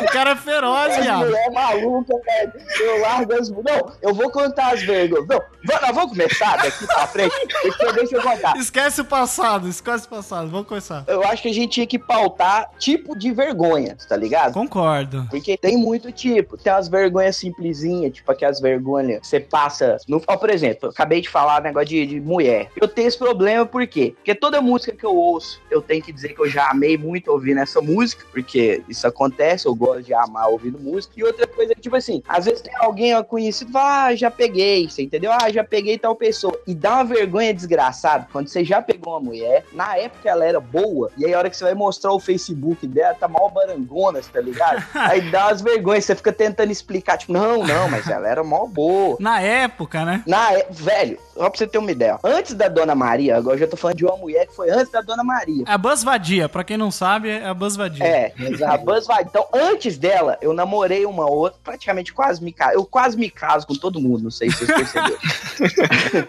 O 0.00 0.12
cara 0.12 0.30
é 0.30 0.36
feroz, 0.36 0.96
viado. 0.96 1.26
mulher 1.26 1.50
maluca, 1.50 2.14
velho. 2.24 2.52
Eu 2.80 3.00
largo 3.00 3.34
as. 3.34 3.50
Não, 3.50 3.92
eu 4.02 4.14
vou 4.14 4.30
contar 4.30 4.72
as 4.74 4.82
vergonhas. 4.82 5.26
Não, 5.26 5.38
va- 5.64 5.80
nós 5.82 5.94
vamos 5.94 6.10
começar 6.12 6.56
daqui 6.56 6.86
pra 6.86 7.06
frente. 7.06 7.34
Deixa, 7.62 7.84
eu- 7.84 7.92
deixa 7.92 8.16
eu 8.16 8.22
contar. 8.22 8.56
Esquece 8.56 9.00
o 9.00 9.04
passado, 9.04 9.68
esquece 9.68 10.06
o 10.06 10.10
passado. 10.10 10.48
Vamos 10.50 10.66
começar. 10.66 11.04
Eu 11.06 11.22
acho 11.24 11.42
que 11.42 11.48
a 11.48 11.52
gente 11.54 11.70
tinha 11.72 11.86
que 11.86 11.98
pautar 11.98 12.70
tipo 12.78 13.16
de 13.18 13.30
vergonha, 13.32 13.96
tá 14.08 14.16
ligado? 14.16 14.52
Concordo. 14.54 15.26
Porque 15.30 15.56
tem 15.56 15.76
muito 15.76 16.10
tipo. 16.12 16.56
Tem 16.56 16.72
as 16.72 16.88
vergonhas 16.88 17.36
simplesinhas, 17.36 18.12
tipo 18.12 18.30
aquelas 18.30 18.60
vergonhas 18.60 19.20
que 19.20 19.26
você 19.26 19.40
passa. 19.40 19.96
No... 20.08 20.22
Ó, 20.26 20.36
por 20.36 20.50
exemplo, 20.50 20.86
eu 20.86 20.90
acabei 20.90 21.20
de 21.20 21.28
falar 21.28 21.60
negócio 21.62 21.88
de, 21.88 22.06
de 22.06 22.20
mulher. 22.20 22.70
Eu 22.80 22.88
tenho 22.88 23.08
esse 23.08 23.18
problema 23.18 23.66
por 23.66 23.86
quê? 23.86 24.14
Porque 24.16 24.34
toda 24.34 24.60
música 24.60 24.96
que 24.96 25.04
eu 25.04 25.14
ouço, 25.14 25.60
eu 25.70 25.80
tenho 25.82 26.02
que 26.02 26.12
dizer 26.12 26.30
que 26.30 26.40
eu 26.40 26.48
já 26.48 26.70
amei 26.70 26.96
muito 26.96 27.30
ouvir 27.30 27.54
nessa 27.54 27.80
música, 27.80 28.24
porque 28.32 28.63
isso 28.88 29.06
acontece, 29.06 29.66
eu 29.66 29.74
gosto 29.74 30.02
de 30.02 30.14
amar 30.14 30.48
ouvindo 30.48 30.78
música. 30.78 31.14
E 31.16 31.24
outra 31.24 31.46
coisa 31.46 31.72
é 31.72 31.76
tipo 31.76 31.96
assim, 31.96 32.22
às 32.28 32.44
vezes 32.44 32.62
tem 32.62 32.74
alguém 32.76 33.22
conhecido, 33.24 33.72
fala, 33.72 34.06
ah, 34.06 34.14
já 34.14 34.30
peguei, 34.30 34.88
você 34.88 35.02
entendeu? 35.02 35.32
Ah, 35.32 35.50
já 35.50 35.64
peguei 35.64 35.98
tal 35.98 36.14
pessoa. 36.14 36.58
E 36.66 36.74
dá 36.74 36.94
uma 36.94 37.04
vergonha 37.04 37.52
desgraçada 37.52 38.28
quando 38.32 38.48
você 38.48 38.64
já 38.64 38.80
pegou 38.82 39.14
uma 39.14 39.20
mulher, 39.20 39.64
na 39.72 39.96
época 39.96 40.28
ela 40.28 40.44
era 40.44 40.60
boa, 40.60 41.10
e 41.16 41.24
aí 41.24 41.34
a 41.34 41.38
hora 41.38 41.50
que 41.50 41.56
você 41.56 41.64
vai 41.64 41.74
mostrar 41.74 42.12
o 42.12 42.20
Facebook 42.20 42.86
dela, 42.86 43.14
tá 43.14 43.28
mal 43.28 43.50
barangona, 43.50 44.20
tá 44.32 44.40
ligado? 44.40 44.84
Aí 44.94 45.30
dá 45.30 45.46
umas 45.48 45.60
vergonhas, 45.60 46.04
você 46.04 46.14
fica 46.14 46.32
tentando 46.32 46.70
explicar, 46.70 47.16
tipo, 47.18 47.32
não, 47.32 47.64
não, 47.64 47.88
mas 47.88 48.08
ela 48.08 48.28
era 48.28 48.42
mó 48.42 48.66
boa. 48.66 49.16
Na 49.20 49.40
época, 49.40 50.04
né? 50.04 50.22
Na 50.26 50.52
é... 50.52 50.66
Velho, 50.70 51.18
só 51.34 51.50
pra 51.50 51.58
você 51.58 51.66
ter 51.66 51.78
uma 51.78 51.90
ideia. 51.90 52.18
Antes 52.22 52.54
da 52.54 52.68
Dona 52.68 52.94
Maria, 52.94 53.36
agora 53.36 53.56
eu 53.56 53.60
já 53.60 53.66
tô 53.66 53.76
falando 53.76 53.96
de 53.96 54.04
uma 54.04 54.16
mulher 54.16 54.46
que 54.46 54.54
foi 54.54 54.70
antes 54.70 54.90
da 54.90 55.00
Dona 55.00 55.24
Maria. 55.24 55.64
A 55.66 55.76
Buzz 55.76 56.02
Vadia, 56.04 56.48
pra 56.48 56.64
quem 56.64 56.76
não 56.76 56.90
sabe, 56.90 57.28
é 57.28 57.44
a 57.44 57.52
Buzz 57.52 57.76
Vadia. 57.76 58.04
É, 58.04 58.32
a 58.66 58.76
Buzz 58.76 59.06
vai. 59.06 59.22
Então, 59.22 59.46
antes 59.52 59.98
dela, 59.98 60.38
eu 60.40 60.52
namorei 60.52 61.04
uma 61.04 61.28
outra, 61.28 61.58
praticamente 61.62 62.12
quase 62.12 62.42
me 62.42 62.52
caso. 62.52 62.74
Eu 62.74 62.84
quase 62.84 63.16
me 63.16 63.28
caso 63.30 63.66
com 63.66 63.74
todo 63.74 64.00
mundo, 64.00 64.24
não 64.24 64.30
sei 64.30 64.50
se 64.50 64.64
vocês 64.64 64.92
perceberam. 64.92 66.28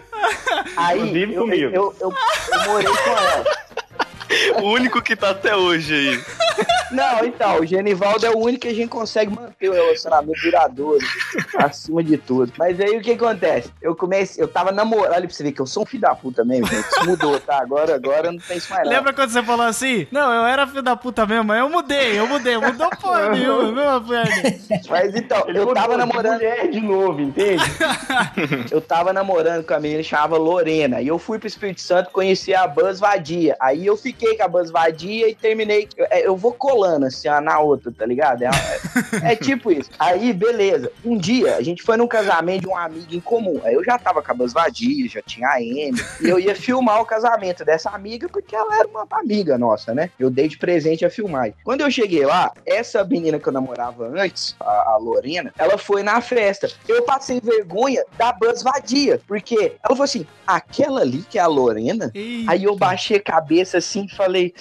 Aí, 0.76 0.98
Inclusive 0.98 1.34
eu, 1.34 1.42
comigo. 1.42 1.64
Eu, 1.74 1.94
eu, 2.00 2.14
eu 2.52 2.64
morei 2.70 2.92
com 2.92 3.10
ela. 3.10 3.65
O 4.62 4.70
único 4.70 5.02
que 5.02 5.14
tá 5.14 5.30
até 5.30 5.54
hoje 5.54 5.94
aí. 5.94 6.24
Não, 6.90 7.24
então, 7.24 7.60
o 7.60 7.66
Genivaldo 7.66 8.24
é 8.24 8.30
o 8.30 8.38
único 8.38 8.60
que 8.62 8.68
a 8.68 8.74
gente 8.74 8.88
consegue 8.88 9.30
manter 9.34 9.68
o 9.68 9.72
relacionamento 9.72 10.40
duradouro, 10.40 11.04
acima 11.58 12.02
de 12.02 12.16
tudo. 12.16 12.52
Mas 12.56 12.80
aí 12.80 12.96
o 12.96 13.02
que 13.02 13.12
acontece? 13.12 13.70
Eu 13.82 13.94
comecei, 13.94 14.42
eu 14.42 14.48
tava 14.48 14.72
namorando, 14.72 15.12
olha 15.12 15.26
pra 15.26 15.30
você 15.36 15.42
ver 15.42 15.52
que 15.52 15.60
eu 15.60 15.66
sou 15.66 15.82
um 15.82 15.86
filho 15.86 16.02
da 16.02 16.14
puta 16.14 16.44
mesmo, 16.44 16.66
gente. 16.66 16.86
Isso 16.86 17.04
mudou, 17.04 17.38
tá? 17.40 17.60
Agora, 17.60 17.94
agora 17.94 18.32
não 18.32 18.38
tem 18.38 18.56
isso 18.56 18.72
mais. 18.72 18.88
Lembra 18.88 19.12
quando 19.12 19.30
você 19.30 19.42
falou 19.42 19.66
assim? 19.66 20.06
Não, 20.10 20.32
eu 20.32 20.46
era 20.46 20.66
filho 20.66 20.82
da 20.82 20.96
puta 20.96 21.26
mesmo, 21.26 21.44
mas 21.44 21.58
eu 21.60 21.68
mudei, 21.68 22.18
eu 22.18 22.26
mudei, 22.26 22.56
mudou 22.56 22.88
porra 23.00 23.30
nenhuma, 23.36 23.72
meu 23.72 24.00
velho. 24.00 24.30
Mas 24.88 25.14
então, 25.14 25.44
Ele 25.48 25.58
eu 25.58 25.74
tava 25.74 25.92
de 25.92 25.98
namorando. 25.98 26.34
mulher 26.34 26.68
de 26.70 26.80
novo, 26.80 27.20
entende? 27.20 27.62
Eu 28.70 28.80
tava 28.80 29.12
namorando 29.12 29.64
com 29.64 29.74
a 29.74 29.80
menina 29.80 30.02
que 30.02 30.08
chamava 30.08 30.36
Lorena. 30.36 31.00
E 31.00 31.08
eu 31.08 31.18
fui 31.18 31.38
pro 31.38 31.46
Espírito 31.48 31.80
Santo 31.80 32.10
conhecer 32.10 32.54
a 32.54 32.66
Buzz 32.66 33.00
Vadia. 33.00 33.56
Aí 33.60 33.86
eu 33.86 33.96
fiquei 33.96 34.15
com 34.36 34.42
a 34.42 34.48
Buzz 34.48 34.70
Vadia 34.70 35.28
e 35.28 35.34
terminei. 35.34 35.88
Eu, 35.96 36.06
é, 36.10 36.26
eu 36.26 36.36
vou 36.36 36.52
colando 36.52 37.06
assim, 37.06 37.28
uma 37.28 37.40
na 37.40 37.58
outra, 37.60 37.92
tá 37.92 38.06
ligado? 38.06 38.42
É, 38.42 38.46
é- 38.48 39.32
é 39.32 39.36
tipo 39.36 39.70
isso. 39.70 39.90
Aí, 39.98 40.32
beleza. 40.32 40.90
Um 41.04 41.16
dia, 41.16 41.56
a 41.56 41.62
gente 41.62 41.82
foi 41.82 41.96
num 41.96 42.06
casamento 42.06 42.62
de 42.62 42.68
um 42.68 42.76
amigo 42.76 43.14
em 43.14 43.20
comum. 43.20 43.60
Aí 43.64 43.74
eu 43.74 43.84
já 43.84 43.98
tava 43.98 44.22
com 44.22 44.30
a 44.30 44.34
Buzz 44.34 44.52
Vadia, 44.52 45.08
já 45.08 45.22
tinha 45.22 45.48
a 45.48 45.60
M. 45.62 45.96
E 46.20 46.28
eu 46.28 46.38
ia 46.38 46.54
filmar 46.54 47.00
o 47.00 47.06
casamento 47.06 47.64
dessa 47.64 47.90
amiga, 47.90 48.28
porque 48.28 48.54
ela 48.54 48.78
era 48.78 48.88
uma 48.88 49.06
amiga 49.12 49.58
nossa, 49.58 49.94
né? 49.94 50.10
Eu 50.18 50.30
dei 50.30 50.48
de 50.48 50.56
presente 50.58 51.04
a 51.04 51.10
filmagem. 51.10 51.54
Quando 51.64 51.80
eu 51.82 51.90
cheguei 51.90 52.24
lá, 52.24 52.52
essa 52.64 53.04
menina 53.04 53.38
que 53.38 53.46
eu 53.48 53.52
namorava 53.52 54.06
antes, 54.08 54.54
a, 54.60 54.92
a 54.92 54.96
Lorena, 54.96 55.52
ela 55.58 55.76
foi 55.78 56.02
na 56.02 56.20
festa. 56.20 56.68
Eu 56.88 57.02
passei 57.02 57.40
vergonha 57.40 58.04
da 58.16 58.32
Buzz 58.32 58.62
Vadia, 58.62 59.20
porque 59.26 59.72
ela 59.82 59.90
falou 59.94 60.04
assim: 60.04 60.26
aquela 60.46 61.00
ali 61.00 61.22
que 61.28 61.38
é 61.38 61.42
a 61.42 61.46
Lorena? 61.46 62.10
Eita. 62.14 62.52
Aí 62.52 62.64
eu 62.64 62.76
baixei 62.76 63.16
a 63.18 63.22
cabeça 63.22 63.78
assim 63.78 64.05
falei. 64.08 64.54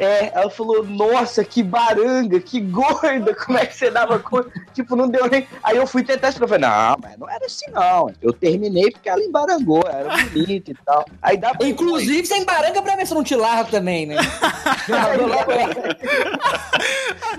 É, 0.00 0.32
ela 0.34 0.50
falou, 0.50 0.82
nossa, 0.82 1.44
que 1.44 1.62
baranga, 1.62 2.40
que 2.40 2.58
gorda, 2.58 3.34
como 3.34 3.58
é 3.58 3.66
que 3.66 3.76
você 3.76 3.90
dava 3.90 4.18
conta? 4.18 4.50
tipo, 4.72 4.96
não 4.96 5.08
deu 5.08 5.28
nem. 5.28 5.46
Aí 5.62 5.76
eu 5.76 5.86
fui 5.86 6.02
tentar 6.02 6.30
explicar, 6.30 6.48
falei, 6.48 6.68
não, 6.68 6.96
mas 7.02 7.18
não 7.18 7.28
era 7.28 7.44
assim, 7.44 7.70
não. 7.70 8.10
Eu 8.20 8.32
terminei 8.32 8.90
porque 8.90 9.08
ela 9.08 9.22
embarangou, 9.22 9.82
era 9.86 10.16
bonita 10.28 10.70
e 10.70 10.76
tal. 10.84 11.04
Aí 11.20 11.36
dá 11.36 11.54
pra. 11.54 11.68
Inclusive, 11.68 12.26
sem 12.26 12.44
baranga 12.44 12.80
pra 12.82 12.96
ver 12.96 13.06
se 13.06 13.12
eu 13.12 13.16
não 13.16 13.24
te 13.24 13.36
largo 13.36 13.70
também, 13.70 14.06
né? 14.06 14.16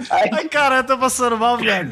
Aí, 0.09 0.29
Ai, 0.31 0.47
cara, 0.47 0.77
eu 0.77 0.83
tô 0.83 0.97
passando 0.97 1.37
mal, 1.37 1.57
viado. 1.57 1.91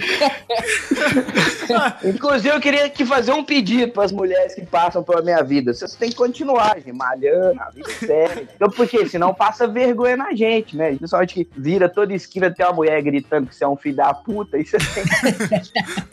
Inclusive, 2.03 2.49
eu 2.55 2.59
queria 2.59 2.89
que 2.89 3.05
fazer 3.05 3.31
um 3.31 3.43
pedido 3.43 3.91
para 3.91 4.03
as 4.03 4.11
mulheres 4.11 4.55
que 4.55 4.65
passam 4.65 5.03
pela 5.03 5.21
minha 5.21 5.43
vida. 5.43 5.73
Vocês 5.73 5.95
têm 5.95 6.09
que 6.09 6.15
continuar, 6.15 6.75
gente, 6.77 6.91
malhando, 6.93 7.59
a 7.59 7.69
vida 7.69 7.89
é 7.89 8.05
séria. 8.05 8.47
Então, 8.55 8.69
porque 8.69 9.07
senão 9.07 9.33
passa 9.33 9.67
vergonha 9.67 10.17
na 10.17 10.33
gente, 10.33 10.58
né? 10.75 10.95
Principalmente 10.95 11.33
que 11.33 11.47
vira 11.55 11.87
toda 11.89 12.13
esquina 12.13 12.49
tem 12.51 12.65
uma 12.65 12.73
mulher 12.73 13.01
gritando 13.01 13.47
que 13.47 13.55
você 13.55 13.63
é 13.63 13.67
um 13.67 13.75
filho 13.75 13.95
da 13.97 14.13
puta. 14.13 14.57
E 14.57 14.65
você 14.65 14.77
tem 14.77 15.03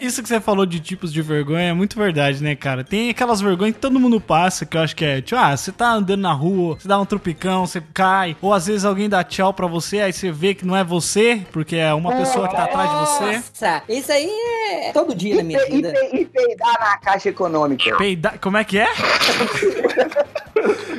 Isso 0.01 0.23
que 0.23 0.29
você 0.29 0.41
falou 0.41 0.65
de 0.67 0.81
tipos 0.81 1.13
de 1.13 1.21
vergonha 1.23 1.69
é 1.71 1.73
muito 1.73 1.97
verdade, 1.99 2.43
né, 2.43 2.55
cara? 2.55 2.83
Tem 2.85 3.11
aquelas 3.11 3.41
vergonhas 3.41 3.75
que 3.75 3.81
todo 3.81 3.99
mundo 3.99 4.21
passa, 4.21 4.65
que 4.67 4.77
eu 4.77 4.81
acho 4.81 4.95
que 4.97 5.05
é, 5.05 5.21
tipo, 5.21 5.41
ah, 5.41 5.57
você 5.57 5.73
tá 5.73 5.93
andando 5.93 6.21
na 6.21 6.33
rua, 6.33 6.77
você 6.79 6.89
dá 6.89 6.99
um 7.01 7.05
tropicão, 7.07 7.67
você 7.67 7.83
cai, 7.93 8.37
ou 8.41 8.53
às 8.53 8.67
vezes 8.67 8.85
alguém 8.85 9.09
dá 9.09 9.23
tchau 9.25 9.53
pra 9.53 9.67
você, 9.67 10.01
aí 10.01 10.13
você 10.13 10.31
vê 10.31 10.55
que 10.55 10.67
não 10.67 10.77
é 10.77 10.85
você, 10.85 11.43
porque 11.53 11.77
é 11.77 11.93
uma 11.95 12.15
pessoa 12.17 12.49
que 12.49 12.57
tá 12.57 12.65
atrás 12.65 12.91
de 12.91 12.97
você. 12.97 13.37
Nossa, 13.37 13.83
isso 13.89 14.13
aí 14.13 14.31
é 14.73 14.93
todo 14.93 15.15
dia 15.15 15.35
na 15.37 15.41
e, 15.41 15.45
minha 15.45 15.61
pe- 15.61 15.69
e, 15.69 15.73
vida. 15.77 15.93
pe- 15.93 16.17
e 16.17 16.25
peidar 16.27 16.79
na 16.81 16.99
caixa 16.99 17.29
econômica. 17.29 17.97
Peidar. 17.97 18.39
Como 18.41 18.57
é 18.57 18.65
que 18.65 18.79
é? 18.79 18.87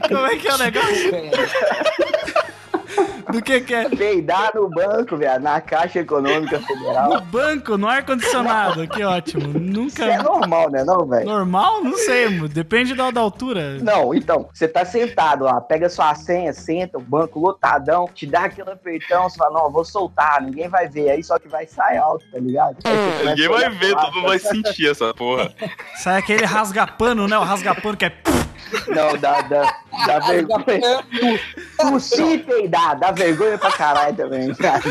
Como 0.08 0.26
é 0.26 0.36
que 0.38 0.48
é 0.48 0.54
o 0.54 0.58
negócio? 0.58 1.12
Do 3.32 3.42
que 3.42 3.62
que 3.62 3.74
é? 3.74 3.90
Peidar 3.90 4.52
no 4.56 4.70
banco, 4.70 5.18
viado, 5.18 5.42
na 5.42 5.60
caixa 5.60 6.00
econômica 6.00 6.60
No 6.60 6.66
federal. 6.66 7.22
banco, 7.22 7.78
no 7.78 7.88
ar-condicionado. 7.88 8.88
Que 8.88 9.04
ótimo. 9.04 9.50
Isso 9.88 10.04
é 10.04 10.18
Nunca. 10.18 10.24
normal, 10.24 10.70
né, 10.72 10.84
não, 10.84 11.06
velho? 11.06 11.26
Normal? 11.26 11.84
Não 11.84 11.98
sei, 11.98 12.30
mano. 12.30 12.48
depende 12.48 12.94
da, 12.96 13.12
da 13.12 13.20
altura. 13.22 13.78
Não, 13.80 14.14
então, 14.14 14.50
você 14.54 14.68
tá 14.68 14.86
sentado 14.86 15.44
lá, 15.44 15.60
pega 15.62 15.90
sua 15.90 16.16
senha, 16.16 16.54
senta, 16.54 16.98
o 16.98 17.02
banco 17.02 17.40
lotadão, 17.40 18.08
te 18.14 18.26
dá 18.26 18.46
aquele 18.46 18.72
apertão, 18.72 19.30
você 19.30 19.38
fala, 19.38 19.54
não, 19.60 19.66
eu 19.66 19.72
vou 19.72 19.84
soltar, 19.86 20.42
ninguém 20.42 20.68
vai 20.70 20.88
ver, 20.88 21.10
aí 21.10 21.24
só 21.24 21.38
que 21.38 21.48
vai 21.48 21.66
sair 21.68 21.98
alto, 21.98 22.26
tá 22.32 22.40
ligado? 22.40 22.78
Começa 22.84 23.24
Ninguém 23.30 23.50
vai 23.50 23.70
ver, 23.70 23.96
todo 23.96 24.14
mundo 24.14 24.28
vai 24.28 24.40
sentir 24.40 24.90
essa 24.90 25.14
porra. 25.14 25.52
Sai 25.98 26.18
aquele 26.18 26.46
rasgapano, 26.46 27.28
né? 27.28 27.38
O 27.38 27.44
rasgapano 27.44 27.98
que 27.98 28.06
é. 28.06 28.14
Não, 28.88 29.18
dá, 29.18 29.42
dá, 29.42 29.76
dá 30.06 30.20
vergonha. 30.20 31.04
Tossir 31.78 32.46
peidar, 32.46 32.98
dá 33.00 33.12
vergonha 33.12 33.58
pra 33.58 33.72
caralho 33.72 34.16
também, 34.16 34.54
cara. 34.56 34.82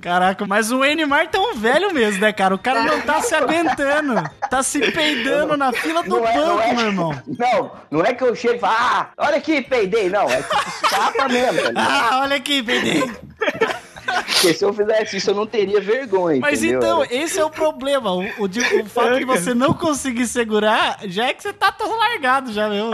Caraca, 0.00 0.46
mas 0.46 0.70
o 0.70 0.84
Enimar 0.84 1.28
tá 1.28 1.40
um 1.40 1.54
velho 1.54 1.92
mesmo, 1.92 2.20
né, 2.20 2.32
cara? 2.32 2.54
O 2.54 2.58
cara 2.58 2.82
não 2.82 3.00
tá 3.00 3.20
se 3.20 3.34
aguentando. 3.34 4.14
Tá 4.48 4.62
se 4.62 4.92
peidando 4.92 5.56
na 5.56 5.72
fila 5.72 6.02
do 6.02 6.10
Não 6.10 6.26
é, 6.26 6.34
banco, 6.34 6.60
é. 6.60 6.72
meu 6.74 6.86
irmão. 6.86 7.22
Não, 7.26 7.72
não 7.90 8.04
é 8.04 8.14
que 8.14 8.22
eu 8.22 8.34
chego 8.34 8.54
e 8.54 8.58
falo, 8.58 8.76
ah, 8.78 9.10
olha 9.18 9.36
aqui, 9.36 9.60
peidei, 9.62 10.08
não, 10.08 10.30
é 10.30 10.42
tipo 10.42 10.56
escapa 10.84 11.28
mesmo, 11.28 11.74
tá? 11.74 12.08
Ah, 12.10 12.20
olha 12.22 12.36
aqui, 12.36 12.62
peidei. 12.62 13.04
Porque 14.06 14.54
se 14.54 14.64
eu 14.64 14.72
fizesse 14.72 15.16
isso, 15.16 15.30
eu 15.30 15.34
não 15.34 15.46
teria 15.46 15.80
vergonha, 15.80 16.40
Mas 16.40 16.62
entendeu? 16.62 16.78
então, 16.78 17.06
esse 17.10 17.38
é 17.38 17.44
o 17.44 17.50
problema. 17.50 18.12
O, 18.12 18.24
o 18.40 18.48
de- 18.48 18.60
o 18.80 18.84
fato 18.86 19.18
de 19.18 19.24
você 19.24 19.54
não 19.54 19.72
conseguir 19.74 20.26
segurar 20.26 20.98
já 21.06 21.26
é 21.26 21.34
que 21.34 21.42
você 21.42 21.52
tá 21.52 21.72
todo 21.72 21.96
largado 21.96 22.52
já, 22.52 22.68
meu. 22.68 22.90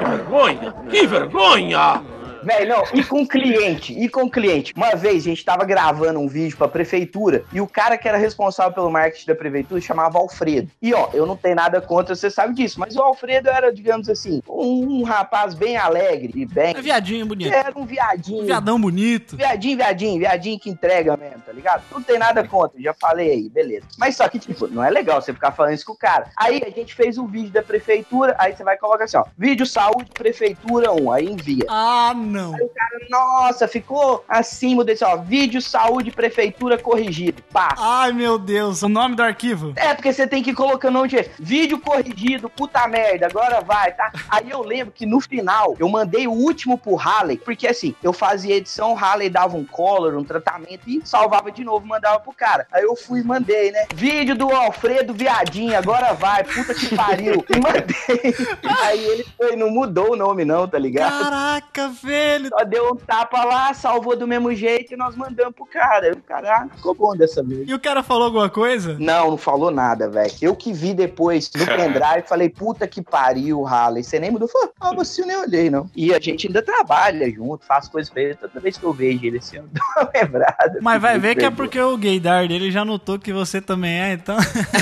vergonha! 0.00 0.74
Que 0.90 1.06
vergonha! 1.06 2.02
Velho, 2.42 2.68
não, 2.68 2.84
e 2.94 3.04
com 3.04 3.26
cliente, 3.26 3.92
e 3.92 4.08
com 4.08 4.28
cliente. 4.28 4.72
Uma 4.76 4.94
vez 4.94 5.24
a 5.24 5.28
gente 5.28 5.44
tava 5.44 5.64
gravando 5.64 6.20
um 6.20 6.28
vídeo 6.28 6.56
pra 6.56 6.68
prefeitura 6.68 7.44
e 7.52 7.60
o 7.60 7.66
cara 7.66 7.98
que 7.98 8.08
era 8.08 8.16
responsável 8.16 8.72
pelo 8.72 8.90
marketing 8.90 9.26
da 9.26 9.34
prefeitura 9.34 9.80
chamava 9.80 10.18
Alfredo. 10.18 10.70
E 10.80 10.94
ó, 10.94 11.10
eu 11.12 11.26
não 11.26 11.36
tenho 11.36 11.56
nada 11.56 11.80
contra, 11.80 12.14
você 12.14 12.30
sabe 12.30 12.54
disso, 12.54 12.80
mas 12.80 12.96
o 12.96 13.02
Alfredo 13.02 13.48
era, 13.48 13.72
digamos 13.72 14.08
assim, 14.08 14.42
um, 14.48 15.02
rapaz 15.02 15.54
bem 15.54 15.76
alegre 15.76 16.32
e 16.34 16.46
bem. 16.46 16.74
É 16.76 16.80
viadinho 16.80 17.26
bonito. 17.26 17.52
Era 17.52 17.72
um 17.76 17.84
viadinho. 17.84 18.44
Viadão 18.44 18.80
bonito. 18.80 19.36
Viadinho, 19.36 19.76
viadinho, 19.76 20.18
viadinho 20.18 20.58
que 20.58 20.70
entrega 20.70 21.16
mesmo, 21.16 21.40
tá 21.44 21.52
ligado? 21.52 21.82
Não 21.90 22.02
tem 22.02 22.18
nada 22.18 22.46
contra, 22.46 22.80
já 22.80 22.94
falei 22.94 23.30
aí, 23.30 23.48
beleza. 23.48 23.86
Mas 23.98 24.16
só 24.16 24.28
que, 24.28 24.38
tipo, 24.38 24.66
não 24.68 24.82
é 24.82 24.90
legal 24.90 25.20
você 25.20 25.32
ficar 25.32 25.52
falando 25.52 25.74
isso 25.74 25.84
com 25.84 25.92
o 25.92 25.96
cara. 25.98 26.30
Aí 26.36 26.62
a 26.66 26.70
gente 26.70 26.94
fez 26.94 27.18
o 27.18 27.26
vídeo 27.26 27.50
da 27.50 27.62
prefeitura, 27.62 28.34
aí 28.38 28.54
você 28.54 28.64
vai 28.64 28.76
colocar 28.76 29.04
assim, 29.04 29.16
ó, 29.16 29.24
vídeo 29.36 29.66
saúde 29.66 30.10
prefeitura 30.12 30.92
1, 30.92 31.12
aí 31.12 31.26
envia. 31.26 31.64
Ah, 31.68 32.12
não. 32.14 32.29
Aí 32.54 32.62
o 32.62 32.68
cara, 32.68 33.06
nossa, 33.08 33.66
ficou 33.66 34.24
acima 34.28 34.84
desse, 34.84 35.04
ó, 35.04 35.16
vídeo 35.16 35.60
saúde 35.60 36.10
prefeitura 36.10 36.78
corrigido. 36.78 37.42
Pá. 37.52 37.74
Ai, 37.78 38.12
meu 38.12 38.38
Deus. 38.38 38.82
O 38.82 38.88
nome 38.88 39.16
do 39.16 39.22
arquivo? 39.22 39.72
É, 39.76 39.94
porque 39.94 40.12
você 40.12 40.26
tem 40.26 40.42
que 40.42 40.50
ir 40.50 40.54
colocando 40.54 40.98
onde 40.98 41.18
é. 41.18 41.30
Vídeo 41.38 41.78
corrigido, 41.78 42.48
puta 42.48 42.86
merda, 42.86 43.26
agora 43.26 43.60
vai, 43.60 43.92
tá? 43.92 44.12
Aí 44.28 44.50
eu 44.50 44.62
lembro 44.62 44.92
que 44.92 45.06
no 45.06 45.20
final 45.20 45.74
eu 45.78 45.88
mandei 45.88 46.26
o 46.26 46.32
último 46.32 46.78
pro 46.78 46.94
Halley, 46.94 47.38
porque 47.38 47.66
assim, 47.66 47.94
eu 48.02 48.12
fazia 48.12 48.56
edição, 48.56 48.92
o 48.92 48.94
Halley 48.94 49.28
dava 49.28 49.56
um 49.56 49.64
color, 49.64 50.14
um 50.14 50.24
tratamento 50.24 50.88
e 50.88 51.00
salvava 51.04 51.50
de 51.50 51.64
novo, 51.64 51.86
mandava 51.86 52.20
pro 52.20 52.32
cara. 52.32 52.66
Aí 52.72 52.82
eu 52.82 52.94
fui 52.96 53.20
e 53.20 53.24
mandei, 53.24 53.70
né? 53.70 53.86
Vídeo 53.94 54.34
do 54.36 54.50
Alfredo 54.50 55.12
Viadinho, 55.14 55.76
agora 55.76 56.12
vai, 56.12 56.44
puta 56.44 56.74
que 56.74 56.94
pariu. 56.94 57.44
E 57.48 57.60
mandei. 57.60 58.34
Aí 58.82 59.04
ele 59.04 59.26
foi, 59.36 59.56
não 59.56 59.70
mudou 59.70 60.12
o 60.12 60.16
nome, 60.16 60.44
não, 60.44 60.66
tá 60.66 60.78
ligado? 60.78 61.24
Caraca, 61.24 61.88
velho. 61.88 62.19
Só 62.48 62.64
deu 62.64 62.92
um 62.92 62.96
tapa 62.96 63.44
lá, 63.44 63.72
salvou 63.74 64.16
do 64.16 64.26
mesmo 64.26 64.54
jeito 64.54 64.94
e 64.94 64.96
nós 64.96 65.14
mandamos 65.16 65.54
pro 65.54 65.66
cara. 65.66 66.12
O 66.12 66.22
cara 66.22 66.56
ah, 66.70 66.76
ficou 66.76 66.94
bom 66.94 67.16
dessa 67.16 67.42
vez. 67.42 67.68
E 67.68 67.74
o 67.74 67.80
cara 67.80 68.02
falou 68.02 68.24
alguma 68.24 68.48
coisa? 68.48 68.96
Não, 68.98 69.30
não 69.30 69.36
falou 69.36 69.70
nada, 69.70 70.08
velho. 70.08 70.32
Eu 70.40 70.54
que 70.56 70.72
vi 70.72 70.94
depois 70.94 71.50
no 71.54 71.64
pendrive, 71.66 72.22
falei, 72.28 72.48
puta 72.48 72.86
que 72.86 73.02
pariu, 73.02 73.66
Harley. 73.66 74.02
Você 74.04 74.18
nem 74.18 74.30
mudou? 74.30 74.48
Falei, 74.48 74.70
ah, 74.80 74.94
você 74.94 75.22
eu 75.22 75.26
nem 75.26 75.36
olhei, 75.36 75.70
não. 75.70 75.88
E 75.94 76.14
a 76.14 76.20
gente 76.20 76.46
ainda 76.46 76.62
trabalha 76.62 77.30
junto, 77.30 77.64
faz 77.64 77.88
coisas 77.88 78.10
pra 78.12 78.22
ele. 78.22 78.34
Toda 78.34 78.60
vez 78.60 78.76
que 78.78 78.84
eu 78.84 78.92
vejo 78.92 79.24
ele 79.24 79.38
assim, 79.38 79.56
eu 79.58 79.64
dou 79.72 79.82
uma 79.96 80.10
lembrada. 80.14 80.78
Mas 80.80 81.00
vai 81.00 81.18
ver 81.18 81.36
que 81.36 81.44
é 81.44 81.50
porque 81.50 81.80
o 81.80 81.96
gaydar 81.96 82.46
dele 82.48 82.70
já 82.70 82.84
notou 82.84 83.18
que 83.18 83.32
você 83.32 83.60
também 83.60 84.00
é, 84.00 84.12
então. 84.12 84.36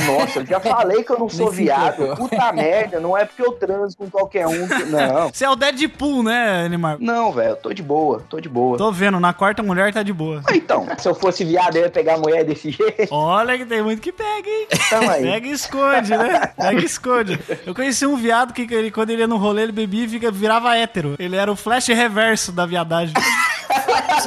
Nossa, 0.07 0.40
eu 0.40 0.47
já 0.47 0.61
falei 0.61 1.02
que 1.02 1.11
eu 1.12 1.18
não 1.18 1.28
sou 1.28 1.50
viado. 1.50 2.16
Puta 2.16 2.52
merda, 2.52 3.00
não 3.00 3.16
é 3.16 3.25
porque 3.25 3.42
eu 3.42 3.52
transo 3.52 3.97
com 3.97 4.09
qualquer 4.11 4.47
um. 4.47 4.66
que- 4.68 4.78
Não. 4.88 5.28
Você 5.28 5.45
é 5.45 5.50
o 5.50 5.57
Deadpool, 5.57 6.23
né, 6.23 6.64
Animar? 6.64 6.97
Não, 6.99 7.27
velho, 7.32 7.50
eu 7.50 7.56
tô 7.56 7.73
de 7.73 7.82
boa, 7.82 8.23
tô 8.28 8.40
de 8.40 8.49
boa. 8.49 8.76
Tô 8.78 8.90
vendo, 8.92 9.18
na 9.20 9.32
quarta 9.32 9.62
mulher 9.62 9.92
tá 9.92 10.02
de 10.02 10.12
boa. 10.12 10.42
Ah, 10.49 10.54
Então, 10.56 10.87
se 10.99 11.08
eu 11.08 11.14
fosse 11.14 11.44
viado, 11.44 11.76
eu 11.76 11.82
ia 11.82 11.90
pegar 11.90 12.14
a 12.14 12.18
mulher 12.18 12.44
desse 12.44 12.70
jeito. 12.70 13.08
Olha 13.12 13.56
que 13.56 13.64
tem 13.66 13.82
muito 13.82 14.00
que 14.02 14.12
pega, 14.12 14.49
hein? 14.49 14.66
Tamo 14.90 15.11
aí. 15.11 15.23
Pega 15.23 15.47
e 15.47 15.50
esconde, 15.52 16.16
né? 16.16 16.47
Pega 16.56 16.80
e 16.80 16.85
esconde. 16.85 17.38
Eu 17.66 17.75
conheci 17.75 18.06
um 18.06 18.16
viado 18.16 18.52
que 18.52 18.62
ele, 18.73 18.90
quando 18.90 19.11
ele 19.11 19.20
ia 19.23 19.26
no 19.28 19.37
rolê, 19.37 19.62
ele 19.62 19.73
bebia 19.73 20.04
e 20.04 20.08
fica, 20.08 20.30
virava 20.30 20.76
hétero. 20.76 21.14
Ele 21.18 21.37
era 21.37 21.50
o 21.50 21.56
flash 21.56 21.88
reverso 21.88 22.52
da 22.52 22.66
viadagem. 22.66 23.14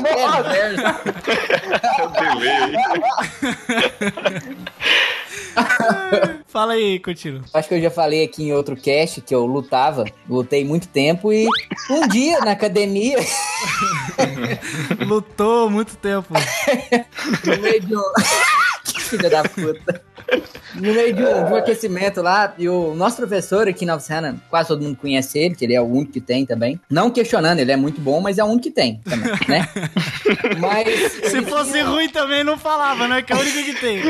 É 0.06 0.40
o 0.40 2.08
delay. 2.10 2.62
Fala 6.48 6.74
aí, 6.74 7.00
Coutinho. 7.00 7.44
Acho 7.54 7.70
que 7.70 7.76
eu 7.76 7.82
já 7.82 7.90
falei 7.90 8.24
aqui 8.24 8.44
em 8.44 8.54
outro 8.54 8.76
cast 8.76 9.22
que 9.22 9.34
eu 9.34 9.46
lutava, 9.46 10.06
lutei 10.30 10.66
muito 10.66 10.88
tempo 10.88 11.32
e 11.32 11.48
um 11.90 12.08
dia 12.08 12.40
na 12.42 12.52
academia, 12.52 13.18
Lutou 15.06 15.70
muito 15.70 15.96
tempo. 15.96 16.34
no 17.46 17.62
meio 17.62 17.82
de 17.82 17.96
um. 17.96 18.02
Que 18.84 19.02
filha 19.02 19.30
da 19.30 19.44
puta. 19.44 20.02
No 20.76 20.94
meio 20.94 21.14
de 21.14 21.22
um, 21.24 21.46
de 21.46 21.52
um 21.52 21.56
aquecimento 21.56 22.22
lá, 22.22 22.54
e 22.58 22.70
o 22.70 22.94
nosso 22.96 23.18
professor 23.18 23.68
aqui 23.68 23.86
na 23.86 23.96
Oficina, 23.96 24.38
quase 24.50 24.70
todo 24.70 24.82
mundo 24.82 24.96
conhece 24.96 25.38
ele, 25.38 25.56
que 25.56 25.66
ele 25.66 25.74
é 25.74 25.82
o 25.82 25.86
único 25.86 26.14
que 26.14 26.22
tem 26.22 26.46
também. 26.46 26.80
Não 26.90 27.12
questionando, 27.12 27.60
ele 27.60 27.72
é 27.72 27.76
muito 27.76 28.00
bom, 28.00 28.22
mas 28.22 28.38
é 28.38 28.44
o 28.44 28.48
único 28.48 28.64
que 28.64 28.72
tem 28.72 29.02
também, 29.04 29.30
né? 29.48 29.68
Mas. 30.60 31.12
Se 31.30 31.42
fosse 31.42 31.72
tinha- 31.72 31.86
ruim 31.86 32.08
também 32.10 32.44
não 32.44 32.58
falava, 32.58 33.08
né? 33.08 33.22
Que 33.22 33.34
é 33.34 33.36
o 33.36 33.40
único 33.40 33.64
que 33.64 33.74
tem. 33.80 34.02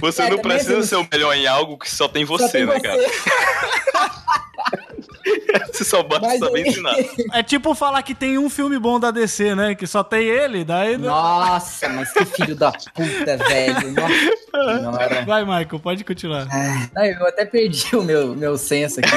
Você 0.00 0.22
É, 0.22 0.30
não 0.30 0.38
precisa 0.38 0.76
você 0.76 0.86
ser 0.88 0.96
o 0.96 1.06
melhor 1.12 1.34
em 1.36 1.46
algo 1.46 1.76
que 1.78 1.90
só 1.90 2.08
tem 2.08 2.24
só 2.26 2.36
você, 2.38 2.48
tem 2.58 2.66
né, 2.66 2.80
cara? 2.80 2.96
Você 5.72 5.84
só 5.84 6.02
basta 6.02 6.26
Mas 6.26 6.38
saber 6.38 6.66
ensinar. 6.66 6.94
É 7.32 7.42
tipo 7.42 7.74
falar 7.74 8.02
que 8.02 8.14
tem 8.14 8.38
um 8.38 8.48
filme 8.48 8.78
bom 8.78 8.98
da 8.98 9.10
DC, 9.10 9.54
né? 9.54 9.74
Que 9.74 9.86
só 9.86 10.02
tem 10.02 10.26
ele, 10.26 10.64
daí. 10.64 10.96
Nossa, 10.96 11.88
mas 11.88 12.12
que 12.12 12.24
filho 12.24 12.54
da 12.54 12.72
puta, 12.72 13.36
velho. 13.36 13.92
Nossa 13.92 14.78
senhora. 14.78 15.24
Vai, 15.24 15.44
Michael, 15.44 15.80
pode 15.80 16.04
continuar. 16.04 16.46
Não, 16.94 17.04
eu 17.04 17.26
até 17.26 17.44
perdi 17.44 17.94
o 17.96 18.02
meu, 18.02 18.34
meu 18.34 18.56
senso 18.56 19.00
aqui. 19.00 19.10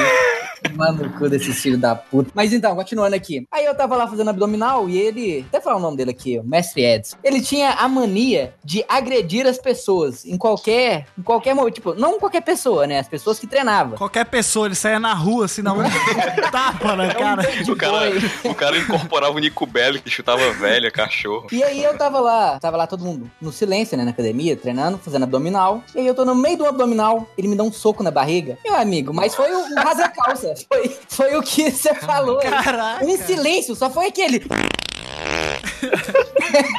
Mano, 0.74 1.04
no 1.04 1.18
cu 1.18 1.28
desse 1.28 1.52
filho 1.52 1.78
da 1.78 1.94
puta. 1.94 2.30
Mas 2.34 2.52
então, 2.52 2.74
continuando 2.74 3.16
aqui. 3.16 3.46
Aí 3.50 3.64
eu 3.64 3.74
tava 3.74 3.96
lá 3.96 4.06
fazendo 4.06 4.28
abdominal 4.30 4.88
e 4.88 4.98
ele. 4.98 5.44
Até 5.48 5.60
falar 5.60 5.76
o 5.76 5.80
nome 5.80 5.96
dele 5.96 6.10
aqui, 6.10 6.38
o 6.38 6.44
Mestre 6.44 6.84
Edson. 6.84 7.16
Ele 7.24 7.40
tinha 7.40 7.70
a 7.70 7.88
mania 7.88 8.52
de 8.64 8.84
agredir 8.88 9.46
as 9.46 9.58
pessoas 9.58 10.24
em 10.24 10.36
qualquer. 10.36 11.06
Em 11.18 11.22
qualquer 11.22 11.54
momento. 11.54 11.74
Tipo, 11.74 11.94
não 11.94 12.18
qualquer 12.18 12.42
pessoa, 12.42 12.86
né? 12.86 12.98
As 12.98 13.08
pessoas 13.08 13.38
que 13.38 13.46
treinavam. 13.46 13.96
Qualquer 13.96 14.26
pessoa, 14.26 14.66
ele 14.66 14.74
saia 14.74 15.00
na 15.00 15.14
rua, 15.14 15.29
assim, 15.42 15.62
na 15.62 15.74
mão, 15.74 15.84
tapa 16.50 16.96
na 16.96 17.14
cara. 17.14 17.42
De 17.42 17.70
O 17.70 17.76
cara, 17.76 18.10
o 18.44 18.54
cara 18.54 18.78
incorporava 18.78 19.34
o 19.34 19.38
Nico 19.38 19.66
Belli, 19.66 20.00
que 20.00 20.10
chutava 20.10 20.52
velha, 20.52 20.90
cachorro. 20.90 21.46
E 21.52 21.62
aí 21.62 21.82
eu 21.82 21.96
tava 21.96 22.20
lá, 22.20 22.58
tava 22.58 22.76
lá 22.76 22.86
todo 22.86 23.04
mundo 23.04 23.30
no 23.40 23.52
silêncio, 23.52 23.96
né, 23.96 24.04
na 24.04 24.10
academia, 24.10 24.56
treinando, 24.56 24.98
fazendo 24.98 25.22
abdominal. 25.24 25.82
E 25.94 26.00
aí 26.00 26.06
eu 26.06 26.14
tô 26.14 26.24
no 26.24 26.34
meio 26.34 26.58
do 26.58 26.66
abdominal, 26.66 27.28
ele 27.36 27.48
me 27.48 27.56
dá 27.56 27.62
um 27.62 27.72
soco 27.72 28.02
na 28.02 28.10
barriga. 28.10 28.58
Meu 28.64 28.74
amigo, 28.74 29.12
mas 29.14 29.34
foi 29.34 29.50
o 29.52 29.74
rasa-calça. 29.74 30.54
Foi, 30.70 30.96
foi 31.08 31.36
o 31.36 31.42
que 31.42 31.70
você 31.70 31.94
falou. 31.94 32.38
Caraca. 32.38 33.04
Um 33.04 33.16
silêncio, 33.16 33.74
só 33.74 33.90
foi 33.90 34.06
aquele. 34.06 34.42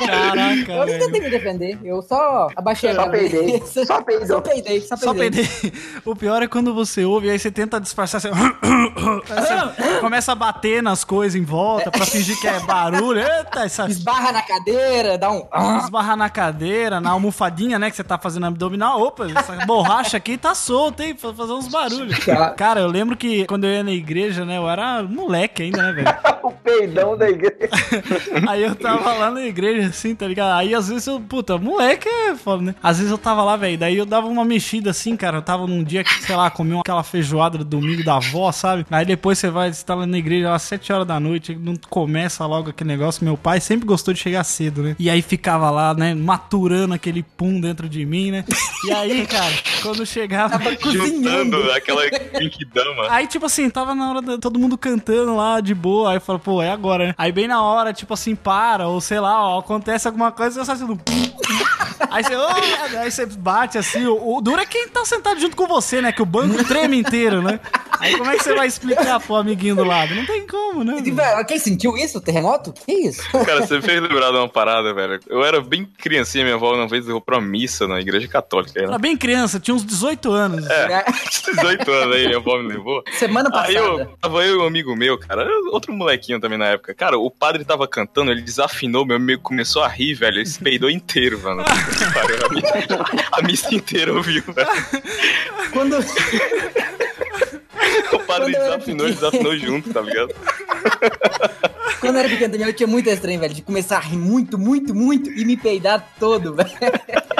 Caraca, 0.05 0.71
Eu 0.71 0.99
não 0.99 1.09
me 1.09 1.29
defender, 1.29 1.77
eu 1.83 2.01
só 2.01 2.49
abaixei 2.55 2.93
Só 2.93 3.01
a 3.01 3.09
peidei. 3.09 3.61
Só 3.85 4.01
peidou. 4.01 4.27
Só 4.27 4.41
peidei, 4.41 4.81
só 4.81 4.95
Só 4.95 5.13
peidei. 5.13 5.47
O 6.05 6.15
pior 6.15 6.41
é 6.43 6.47
quando 6.47 6.73
você 6.73 7.03
ouve, 7.05 7.29
aí 7.29 7.39
você 7.39 7.51
tenta 7.51 7.79
disfarçar, 7.79 8.21
você... 8.21 8.29
Você 8.29 9.99
começa 10.01 10.31
a 10.31 10.35
bater 10.35 10.81
nas 10.83 11.03
coisas 11.03 11.39
em 11.39 11.43
volta 11.43 11.91
pra 11.91 12.05
fingir 12.05 12.39
que 12.39 12.47
é 12.47 12.59
barulho. 12.59 13.19
Eita, 13.19 13.65
essa 13.65 13.85
Esbarra 13.87 14.31
na 14.31 14.41
cadeira, 14.41 15.17
dá 15.17 15.31
um. 15.31 15.47
esbarrar 15.83 16.17
na 16.17 16.29
cadeira, 16.29 16.99
na 16.99 17.11
almofadinha, 17.11 17.77
né, 17.79 17.89
que 17.89 17.95
você 17.95 18.03
tá 18.03 18.17
fazendo 18.17 18.45
abdominal. 18.45 19.01
Opa, 19.01 19.27
essa 19.29 19.65
borracha 19.65 20.17
aqui 20.17 20.37
tá 20.37 20.53
solta, 20.53 21.03
hein, 21.03 21.15
pra 21.15 21.33
fazer 21.33 21.53
uns 21.53 21.67
barulhos. 21.67 22.17
Cara, 22.57 22.81
eu 22.81 22.87
lembro 22.87 23.15
que 23.15 23.45
quando 23.45 23.65
eu 23.65 23.71
ia 23.71 23.83
na 23.83 23.91
igreja, 23.91 24.45
né, 24.45 24.57
eu 24.57 24.69
era 24.69 25.03
moleque 25.03 25.63
ainda, 25.63 25.81
né, 25.83 25.91
velho? 25.91 26.07
o 26.43 26.51
peidão 26.51 27.17
da 27.17 27.29
igreja. 27.29 27.69
Aí 28.47 28.63
eu 28.63 28.75
tava 28.75 28.90
lá 28.99 29.31
na 29.31 29.45
igreja, 29.45 29.89
assim, 29.89 30.15
tá 30.15 30.27
ligado? 30.27 30.57
Aí 30.57 30.73
às 30.73 30.87
vezes 30.87 31.07
eu, 31.07 31.19
puta, 31.19 31.57
moleque 31.57 32.07
é 32.07 32.35
foda, 32.35 32.63
né? 32.63 32.75
Às 32.81 32.97
vezes 32.97 33.11
eu 33.11 33.17
tava 33.17 33.43
lá, 33.43 33.55
velho, 33.55 33.77
daí 33.77 33.97
eu 33.97 34.05
dava 34.05 34.27
uma 34.27 34.43
mexida 34.45 34.91
assim, 34.91 35.15
cara. 35.15 35.37
Eu 35.37 35.41
tava 35.41 35.67
num 35.67 35.83
dia 35.83 36.03
que, 36.03 36.23
sei 36.23 36.35
lá, 36.35 36.49
comi 36.49 36.77
aquela 36.79 37.03
feijoada 37.03 37.57
do 37.57 37.65
domingo 37.65 38.03
da 38.03 38.15
avó, 38.15 38.51
sabe? 38.51 38.85
Aí 38.91 39.05
depois 39.05 39.39
você 39.39 39.49
vai, 39.49 39.71
você 39.71 39.85
tá 39.85 39.95
lá 39.95 40.05
na 40.05 40.17
igreja 40.17 40.53
às 40.53 40.61
7 40.63 40.93
horas 40.93 41.07
da 41.07 41.19
noite, 41.19 41.55
não 41.55 41.75
começa 41.89 42.45
logo 42.45 42.69
aquele 42.69 42.89
negócio. 42.89 43.23
Meu 43.23 43.37
pai 43.37 43.59
sempre 43.59 43.85
gostou 43.85 44.13
de 44.13 44.19
chegar 44.19 44.43
cedo, 44.43 44.83
né? 44.83 44.95
E 44.99 45.09
aí 45.09 45.21
ficava 45.21 45.69
lá, 45.69 45.93
né, 45.93 46.13
maturando 46.13 46.93
aquele 46.93 47.23
pum 47.23 47.59
dentro 47.59 47.87
de 47.87 48.05
mim, 48.05 48.31
né? 48.31 48.45
E 48.85 48.91
aí, 48.91 49.25
cara, 49.25 49.53
quando 49.81 50.05
chegava. 50.05 50.59
Juntando 50.81 51.71
aquela 51.71 52.01
pink 52.37 52.65
dama. 52.65 53.07
Aí, 53.09 53.27
tipo 53.27 53.45
assim, 53.45 53.69
tava 53.69 53.93
na 53.93 54.09
hora 54.09 54.21
de 54.21 54.37
todo 54.37 54.59
mundo 54.59 54.77
cantando 54.77 55.35
lá 55.35 55.59
de 55.59 55.73
boa. 55.73 56.11
Aí 56.11 56.17
eu 56.17 56.21
falo, 56.21 56.39
pô, 56.39 56.61
é 56.61 56.71
agora, 56.71 57.07
né? 57.07 57.15
Aí 57.17 57.31
bem 57.31 57.47
na 57.47 57.61
hora, 57.61 57.93
tipo 57.93 58.13
assim, 58.13 58.35
para, 58.35 58.80
ou 58.87 59.01
sei 59.01 59.19
lá, 59.19 59.47
ó, 59.47 59.59
acontece 59.59 60.07
alguma 60.07 60.31
coisa, 60.31 60.59
eu 60.59 60.65
só 60.65 60.73
assim, 60.73 60.85
Aí 62.09 62.23
você, 62.23 62.35
ô, 62.35 62.47
aí 62.99 63.11
você 63.11 63.25
bate 63.25 63.77
assim. 63.77 64.05
O, 64.05 64.37
o 64.37 64.41
duro 64.41 64.59
é 64.59 64.65
quem 64.65 64.87
tá 64.89 65.05
sentado 65.05 65.39
junto 65.39 65.55
com 65.55 65.67
você, 65.67 66.01
né? 66.01 66.11
Que 66.11 66.21
o 66.21 66.25
banco 66.25 66.63
treme 66.65 66.97
inteiro, 66.97 67.41
né? 67.41 67.59
Aí 67.99 68.17
como 68.17 68.31
é 68.31 68.37
que 68.37 68.43
você 68.43 68.55
vai 68.55 68.67
explicar 68.67 69.19
pro 69.19 69.35
amiguinho 69.35 69.75
do 69.75 69.83
lado? 69.83 70.15
Não 70.15 70.25
tem 70.25 70.45
como, 70.47 70.83
né? 70.83 71.01
E, 71.05 71.11
velho, 71.11 71.45
Quem 71.45 71.59
sentiu 71.59 71.95
isso? 71.95 72.19
Terremoto? 72.19 72.73
Que 72.73 72.91
isso? 72.91 73.21
Cara, 73.31 73.65
você 73.65 73.81
fez 73.81 74.01
lembrar 74.01 74.31
de 74.31 74.37
uma 74.37 74.49
parada, 74.49 74.93
velho. 74.93 75.19
Eu 75.27 75.45
era 75.45 75.61
bem 75.61 75.85
criancinha, 75.85 76.43
minha 76.43 76.55
avó 76.55 76.73
uma 76.73 76.87
vez 76.87 77.05
levou 77.05 77.21
pra 77.21 77.39
missa 77.39 77.87
na 77.87 77.99
igreja 78.01 78.27
católica. 78.27 78.79
Era 78.79 78.87
Ela 78.87 78.97
bem 78.97 79.15
criança, 79.15 79.59
tinha 79.59 79.75
uns 79.75 79.85
18 79.85 80.31
anos. 80.31 80.67
É. 80.67 81.03
tinha 81.29 81.55
18 81.55 81.91
anos 81.91 82.15
aí, 82.15 82.25
minha 82.25 82.37
avó 82.37 82.57
me 82.57 82.67
levou. 82.67 83.03
Semana 83.13 83.49
Aí 83.53 83.75
passada. 83.75 84.01
eu, 84.01 84.17
tava 84.19 84.43
eu 84.45 84.55
e 84.55 84.57
um 84.57 84.65
amigo 84.65 84.95
meu, 84.95 85.17
cara, 85.17 85.47
outro 85.71 85.93
molequinho 85.93 86.39
também 86.39 86.57
na 86.57 86.65
época. 86.67 86.93
Cara, 86.95 87.17
o 87.17 87.29
padre 87.29 87.63
tava 87.63 87.87
cantando, 87.87 88.31
ele 88.31 88.41
desafinou, 88.71 89.05
meu 89.05 89.17
amigo 89.17 89.41
começou 89.41 89.83
a 89.83 89.87
rir, 89.87 90.13
velho. 90.13 90.37
Ele 90.37 90.45
se 90.45 90.59
peidou 90.59 90.89
inteiro, 90.89 91.39
mano. 91.41 91.63
Cara, 91.63 92.45
a, 92.45 92.49
missa, 92.49 93.27
a 93.31 93.41
missa 93.41 93.75
inteira 93.75 94.13
ouviu, 94.13 94.43
velho. 94.43 94.69
Quando. 95.71 95.97
O 98.13 98.19
padre 98.19 98.51
Quando 98.51 98.55
eu 98.55 98.61
era 98.61 98.71
desafinou, 98.77 99.05
ele 99.07 99.15
desafinou 99.15 99.57
junto, 99.57 99.93
tá 99.93 100.01
ligado? 100.01 100.33
Quando 101.99 102.15
eu 102.15 102.19
era 102.21 102.29
pequeno 102.29 102.55
eu 102.55 102.73
tinha 102.73 102.87
muito 102.87 103.09
estranho, 103.09 103.39
velho, 103.39 103.53
de 103.53 103.61
começar 103.61 103.97
a 103.97 103.99
rir 103.99 104.17
muito, 104.17 104.57
muito, 104.57 104.93
muito 104.95 105.29
e 105.31 105.45
me 105.45 105.55
peidar 105.55 106.03
todo, 106.19 106.53
velho. 106.55 106.69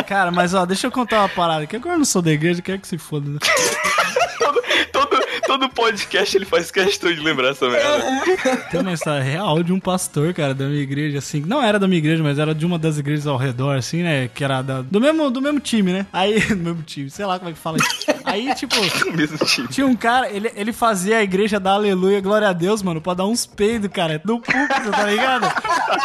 Cara, 0.07 0.31
mas 0.31 0.53
ó, 0.53 0.65
deixa 0.65 0.87
eu 0.87 0.91
contar 0.91 1.19
uma 1.21 1.29
parada. 1.29 1.65
Que 1.65 1.75
agora 1.75 1.95
eu 1.95 1.99
não 1.99 2.05
sou 2.05 2.21
da 2.21 2.31
igreja, 2.31 2.61
quer 2.61 2.77
que 2.79 2.87
se 2.87 2.97
foda, 2.97 3.27
né? 3.29 3.39
Todo, 4.91 5.09
todo 5.47 5.69
podcast 5.69 6.35
ele 6.37 6.45
faz 6.45 6.69
questão 6.69 7.11
de 7.11 7.19
lembrar 7.21 7.49
essa 7.49 7.67
merda. 7.67 8.03
Tem 8.69 8.79
uma 8.81 8.93
história 8.93 9.23
real 9.23 9.63
de 9.63 9.71
um 9.73 9.79
pastor, 9.79 10.33
cara, 10.33 10.53
da 10.53 10.65
minha 10.65 10.81
igreja, 10.81 11.17
assim. 11.17 11.41
Não 11.45 11.61
era 11.63 11.79
da 11.79 11.87
minha 11.87 11.97
igreja, 11.97 12.21
mas 12.21 12.37
era 12.37 12.53
de 12.53 12.65
uma 12.65 12.77
das 12.77 12.97
igrejas 12.97 13.25
ao 13.25 13.37
redor, 13.37 13.77
assim, 13.77 14.03
né? 14.03 14.29
Que 14.33 14.43
era 14.43 14.61
da- 14.61 14.81
do, 14.81 14.99
mesmo, 15.01 15.31
do 15.31 15.41
mesmo 15.41 15.59
time, 15.59 15.91
né? 15.91 16.05
Aí, 16.13 16.39
do 16.49 16.57
mesmo 16.57 16.83
time, 16.83 17.09
sei 17.09 17.25
lá 17.25 17.39
como 17.39 17.49
é 17.49 17.53
que 17.53 17.59
fala 17.59 17.77
isso. 17.77 18.10
Aí, 18.31 18.55
tipo, 18.55 18.75
tinha 19.69 19.85
um 19.85 19.95
cara, 19.95 20.29
ele, 20.29 20.49
ele 20.55 20.71
fazia 20.71 21.17
a 21.17 21.23
igreja 21.23 21.59
da 21.59 21.71
aleluia, 21.71 22.21
glória 22.21 22.47
a 22.47 22.53
Deus, 22.53 22.81
mano, 22.81 23.01
pra 23.01 23.13
dar 23.13 23.25
uns 23.25 23.45
peidos, 23.45 23.89
cara, 23.91 24.21
no 24.23 24.39
púlpito, 24.39 24.91
tá 24.91 25.03
ligado? 25.03 25.41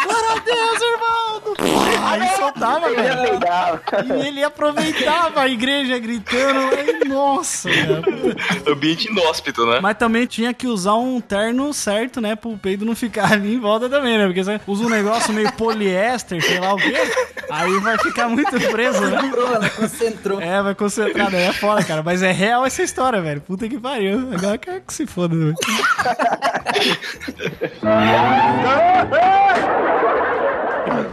glória 0.04 0.32
a 0.32 0.38
Deus, 0.40 0.82
irmão! 0.82 1.25
Aí 1.58 2.36
soltava, 2.36 2.90
velho. 2.90 4.22
E 4.22 4.26
ele 4.28 4.44
aproveitava 4.44 5.40
a 5.40 5.48
igreja 5.48 5.98
gritando. 5.98 6.76
Aí, 6.76 7.08
nossa, 7.08 7.70
cara. 7.70 8.02
Ambiente 8.72 9.08
inóspito, 9.08 9.64
né? 9.66 9.80
Mas 9.80 9.96
também 9.96 10.26
tinha 10.26 10.52
que 10.52 10.66
usar 10.66 10.94
um 10.94 11.20
terno 11.20 11.72
certo, 11.72 12.20
né? 12.20 12.36
Pro 12.36 12.56
peido 12.58 12.84
não 12.84 12.94
ficar 12.94 13.32
ali 13.32 13.54
em 13.54 13.60
volta 13.60 13.88
também, 13.88 14.18
né? 14.18 14.26
Porque 14.26 14.44
você 14.44 14.60
usa 14.66 14.84
um 14.84 14.90
negócio 14.90 15.32
meio 15.32 15.50
poliéster, 15.52 16.42
sei 16.42 16.60
lá 16.60 16.74
o 16.74 16.76
quê. 16.76 16.94
Aí 17.50 17.78
vai 17.80 17.96
ficar 17.98 18.28
muito 18.28 18.50
preso, 18.70 19.00
né? 19.00 19.16
Concentrou, 19.16 19.60
né? 19.60 19.68
Concentrou. 19.70 20.40
É, 20.40 20.62
vai 20.62 20.74
concentrar, 20.74 21.30
daí 21.30 21.44
é 21.44 21.52
foda, 21.52 21.82
cara. 21.84 22.02
Mas 22.02 22.22
é 22.22 22.32
real 22.32 22.66
essa 22.66 22.82
história, 22.82 23.20
velho. 23.22 23.40
Puta 23.40 23.68
que 23.68 23.78
pariu. 23.78 24.30
Agora 24.32 24.58
quer 24.58 24.80
que 24.80 24.92
se 24.92 25.06
foda, 25.06 25.34
né? 25.34 25.54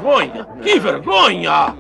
Vergonha! 0.04 0.46
Que 0.62 0.80
vergonha! 0.80 1.74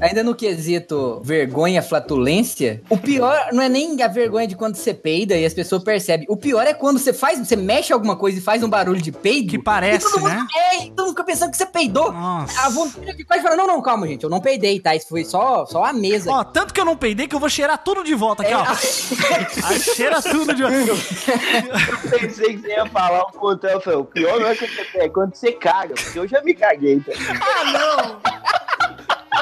Ainda 0.00 0.22
no 0.22 0.34
quesito 0.34 1.20
vergonha, 1.24 1.82
flatulência, 1.82 2.80
o 2.88 2.96
pior 2.96 3.48
não 3.52 3.62
é 3.62 3.68
nem 3.68 4.00
a 4.02 4.08
vergonha 4.08 4.46
de 4.46 4.54
quando 4.54 4.76
você 4.76 4.94
peida 4.94 5.36
e 5.36 5.44
as 5.44 5.52
pessoas 5.52 5.82
percebem. 5.82 6.26
O 6.28 6.36
pior 6.36 6.66
é 6.66 6.72
quando 6.72 6.98
você 6.98 7.12
faz, 7.12 7.38
você 7.38 7.56
mexe 7.56 7.92
alguma 7.92 8.14
coisa 8.14 8.38
e 8.38 8.40
faz 8.40 8.62
um 8.62 8.68
barulho 8.68 9.02
de 9.02 9.10
peido. 9.10 9.50
Que 9.50 9.58
parece, 9.58 10.06
e 10.06 10.10
todo 10.10 10.20
mundo, 10.20 10.30
né? 10.30 10.46
É, 10.56 10.84
e 10.84 10.90
todo 10.90 11.06
mundo 11.06 11.10
fica 11.10 11.24
pensando 11.24 11.50
que 11.50 11.56
você 11.56 11.66
peidou. 11.66 12.12
Nossa. 12.12 12.60
A 12.60 12.68
vontade 12.68 13.16
que 13.16 13.24
faz 13.24 13.42
fala, 13.42 13.56
não, 13.56 13.66
não, 13.66 13.82
calma, 13.82 14.06
gente, 14.06 14.22
eu 14.22 14.30
não 14.30 14.40
peidei, 14.40 14.78
tá? 14.78 14.94
Isso 14.94 15.08
foi 15.08 15.24
só, 15.24 15.66
só 15.66 15.84
a 15.84 15.92
mesa. 15.92 16.30
Ó, 16.30 16.44
tanto 16.44 16.72
que 16.72 16.80
eu 16.80 16.84
não 16.84 16.96
peidei 16.96 17.26
que 17.26 17.34
eu 17.34 17.40
vou 17.40 17.48
cheirar 17.48 17.78
tudo 17.78 18.04
de 18.04 18.14
volta 18.14 18.42
aqui, 18.42 18.54
ó. 18.54 18.64
Aí 19.66 19.80
cheira 19.80 20.22
tudo 20.22 20.54
de 20.54 20.62
volta. 20.62 20.76
Eu 20.76 22.20
pensei 22.20 22.54
que 22.54 22.62
você 22.62 22.68
ia 22.68 22.86
falar 22.86 23.22
o 23.22 23.32
contrário. 23.32 23.78
Eu 23.78 23.80
falei, 23.80 23.98
o 23.98 24.04
pior 24.04 24.38
não 24.38 24.46
é 24.46 24.54
quando 24.54 24.70
você 24.70 24.98
é 24.98 25.08
quando 25.08 25.34
você 25.34 25.52
caga, 25.52 25.94
porque 25.94 26.18
eu 26.18 26.28
já 26.28 26.40
me 26.42 26.54
caguei. 26.54 27.00
Tá? 27.00 27.12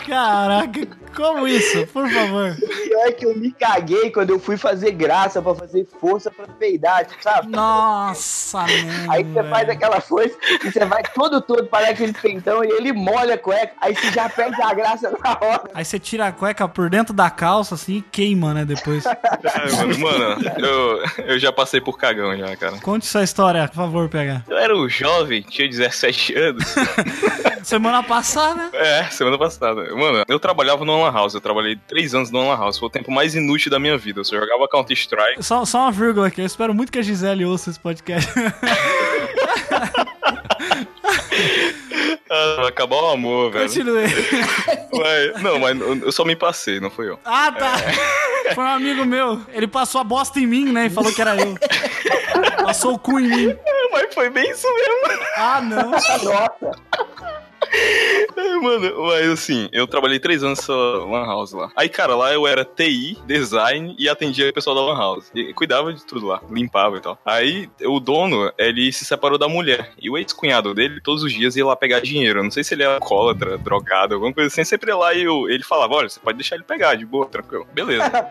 Caraca, 0.04 0.88
como 1.16 1.48
isso? 1.48 1.86
Por 1.88 2.08
favor. 2.08 2.54
Pior 2.56 3.06
é 3.06 3.12
que 3.12 3.26
eu 3.26 3.36
me 3.36 3.50
caguei 3.52 4.10
quando 4.10 4.30
eu 4.30 4.38
fui 4.38 4.56
fazer 4.56 4.92
graça 4.92 5.40
pra 5.40 5.54
fazer 5.54 5.86
força 6.00 6.30
pra 6.30 6.46
peidar, 6.46 7.04
tipo, 7.06 7.22
sabe? 7.22 7.48
Nossa, 7.48 8.58
mano. 8.58 9.06
Aí 9.10 9.24
você 9.24 9.42
faz 9.44 9.68
aquela 9.68 10.00
força 10.00 10.36
e 10.64 10.70
você 10.70 10.84
vai 10.84 11.02
todo 11.14 11.40
todo 11.40 11.66
para 11.66 11.88
aquele 11.88 12.12
peitão 12.12 12.62
e 12.62 12.68
ele 12.68 12.92
molha 12.92 13.34
a 13.34 13.38
cueca, 13.38 13.72
aí 13.80 13.94
você 13.94 14.10
já 14.12 14.28
perde 14.28 14.60
a 14.62 14.74
graça 14.74 15.10
na 15.10 15.30
hora. 15.40 15.70
Aí 15.74 15.84
você 15.84 15.98
tira 15.98 16.26
a 16.26 16.32
cueca 16.32 16.68
por 16.68 16.90
dentro 16.90 17.14
da 17.14 17.30
calça, 17.30 17.74
assim, 17.74 17.96
e 17.96 18.02
queima, 18.02 18.52
né, 18.52 18.64
depois. 18.64 19.04
É, 19.46 19.76
mano, 19.76 19.98
mano, 19.98 20.42
eu, 20.58 21.24
eu 21.24 21.38
já 21.38 21.52
passei 21.52 21.80
por 21.80 21.96
cagão 21.96 22.36
já, 22.36 22.56
cara. 22.56 22.78
Conte 22.78 23.06
sua 23.06 23.22
história, 23.22 23.66
por 23.68 23.76
favor, 23.76 24.08
PH. 24.08 24.42
Eu 24.48 24.58
era 24.58 24.76
um 24.76 24.88
jovem, 24.88 25.42
tinha 25.42 25.68
17 25.68 26.34
anos. 26.36 26.64
Semana 27.62 28.00
passada, 28.02 28.70
É, 28.74 29.04
semana 29.10 29.36
passada. 29.36 29.92
Mano, 29.92 30.22
eu 30.28 30.38
trabalhava 30.38 30.84
no 30.84 31.04
Lan 31.06 31.12
House. 31.12 31.34
Eu 31.34 31.40
trabalhei 31.40 31.76
três 31.88 32.14
anos 32.14 32.30
no 32.30 32.38
Lan 32.48 32.56
House. 32.56 32.78
Foi 32.78 32.88
o 32.88 32.90
tempo 32.90 33.10
mais 33.10 33.34
inútil 33.34 33.70
da 33.70 33.78
minha 33.78 33.96
vida. 33.96 34.20
Eu 34.20 34.24
só 34.24 34.36
jogava 34.36 34.68
Counter-Strike. 34.68 35.42
só, 35.42 35.64
só 35.64 35.78
uma 35.80 35.92
vírgula 35.92 36.26
aqui. 36.28 36.40
Eu 36.40 36.46
espero 36.46 36.74
muito 36.74 36.90
que 36.92 36.98
a 36.98 37.02
Gisele 37.02 37.44
ouça 37.44 37.70
esse 37.70 37.80
podcast. 37.80 38.30
Ah, 42.28 42.56
vai 42.56 42.66
acabar 42.68 42.96
o 42.96 43.08
amor, 43.10 43.52
velho. 43.52 43.66
Continue. 43.68 44.04
Mas- 44.92 45.42
não, 45.42 45.58
mas 45.60 45.80
eu 46.02 46.10
só 46.12 46.24
me 46.24 46.34
passei, 46.34 46.80
não 46.80 46.90
foi 46.90 47.08
eu. 47.08 47.18
Ah, 47.24 47.52
tá. 47.52 47.74
Foi 48.54 48.64
um 48.64 48.68
amigo 48.68 49.04
meu. 49.04 49.40
Ele 49.52 49.66
passou 49.68 50.00
a 50.00 50.04
bosta 50.04 50.38
em 50.40 50.46
mim, 50.46 50.72
né? 50.72 50.86
E 50.86 50.90
falou 50.90 51.12
que 51.14 51.20
era 51.20 51.36
eu. 51.36 51.54
Passou 52.64 52.94
o 52.94 52.98
cu 52.98 53.20
em 53.20 53.28
mim. 53.28 53.50
É, 53.50 53.88
Mas 53.92 54.14
foi 54.14 54.28
bem 54.30 54.50
isso 54.50 54.66
mesmo. 54.74 55.22
Ah, 55.36 55.60
não. 55.60 55.90
Nossa, 55.90 56.52
É, 57.76 58.26
Mano, 58.56 58.90
mas 59.06 59.28
assim, 59.28 59.68
eu 59.70 59.86
trabalhei 59.86 60.18
três 60.18 60.42
anos 60.42 60.58
nessa 60.60 60.72
Lan 60.72 61.24
House 61.26 61.52
lá. 61.52 61.70
Aí, 61.76 61.88
cara, 61.88 62.16
lá 62.16 62.32
eu 62.32 62.46
era 62.46 62.64
TI, 62.64 63.16
design 63.26 63.94
e 63.98 64.08
atendia 64.08 64.48
o 64.48 64.52
pessoal 64.52 64.74
da 64.74 64.82
Lan 64.82 64.96
House. 64.98 65.30
E 65.34 65.52
cuidava 65.52 65.92
de 65.92 66.04
tudo 66.04 66.26
lá, 66.26 66.40
limpava 66.50 66.96
e 66.96 67.00
tal. 67.00 67.18
Aí, 67.24 67.68
o 67.84 68.00
dono, 68.00 68.50
ele 68.58 68.90
se 68.92 69.04
separou 69.04 69.38
da 69.38 69.46
mulher. 69.48 69.92
E 70.00 70.08
o 70.10 70.16
ex-cunhado 70.18 70.74
dele, 70.74 71.00
todos 71.02 71.22
os 71.22 71.32
dias, 71.32 71.54
ia 71.54 71.66
lá 71.66 71.76
pegar 71.76 72.00
dinheiro. 72.00 72.40
Eu 72.40 72.44
Não 72.44 72.50
sei 72.50 72.64
se 72.64 72.74
ele 72.74 72.82
era 72.82 72.94
alcoólatra, 72.94 73.58
drogado, 73.58 74.14
alguma 74.14 74.32
coisa 74.32 74.48
assim. 74.48 74.64
Sempre 74.64 74.90
ia 74.90 74.96
lá 74.96 75.12
e 75.14 75.22
eu- 75.22 75.48
ele 75.48 75.62
falava: 75.62 75.94
olha, 75.94 76.08
você 76.08 76.18
pode 76.18 76.38
deixar 76.38 76.56
ele 76.56 76.64
pegar, 76.64 76.94
de 76.94 77.04
boa, 77.06 77.26
tranquilo. 77.26 77.66
Beleza. 77.72 78.04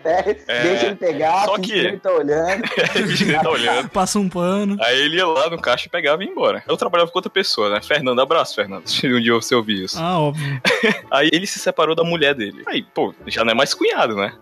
É, 0.47 0.61
deixa 0.63 0.85
ele 0.87 0.95
pegar, 0.95 1.45
só 1.45 1.57
que- 1.57 1.71
ele 1.71 1.97
tá 1.97 2.11
olhando. 2.11 2.63
ele 2.95 3.33
tá 3.39 3.49
olhando. 3.49 3.89
Passa 3.89 4.19
um 4.19 4.27
pano. 4.29 4.75
Aí 4.81 4.99
ele 5.01 5.17
ia 5.17 5.27
lá 5.27 5.49
no 5.49 5.59
caixa 5.59 5.87
e 5.87 5.89
pegava 5.89 6.23
e 6.23 6.25
ia 6.27 6.31
embora. 6.31 6.63
Eu 6.67 6.75
trabalhava 6.77 7.09
com 7.11 7.17
outra 7.17 7.29
pessoa, 7.29 7.69
né? 7.69 7.81
Fernando, 7.81 8.19
abraço, 8.21 8.55
Fernando. 8.55 8.83
Um 9.05 9.21
dia 9.21 9.34
você 9.35 9.55
ouvir 9.55 9.83
isso. 9.83 9.99
Ah, 9.99 10.19
óbvio. 10.19 10.61
Aí 11.11 11.29
ele 11.31 11.47
se 11.47 11.59
separou 11.59 11.95
da 11.95 12.03
mulher 12.03 12.33
dele. 12.33 12.63
Aí, 12.65 12.83
pô, 12.83 13.13
já 13.27 13.43
não 13.43 13.51
é 13.51 13.55
mais 13.55 13.73
cunhado, 13.73 14.15
né? 14.15 14.33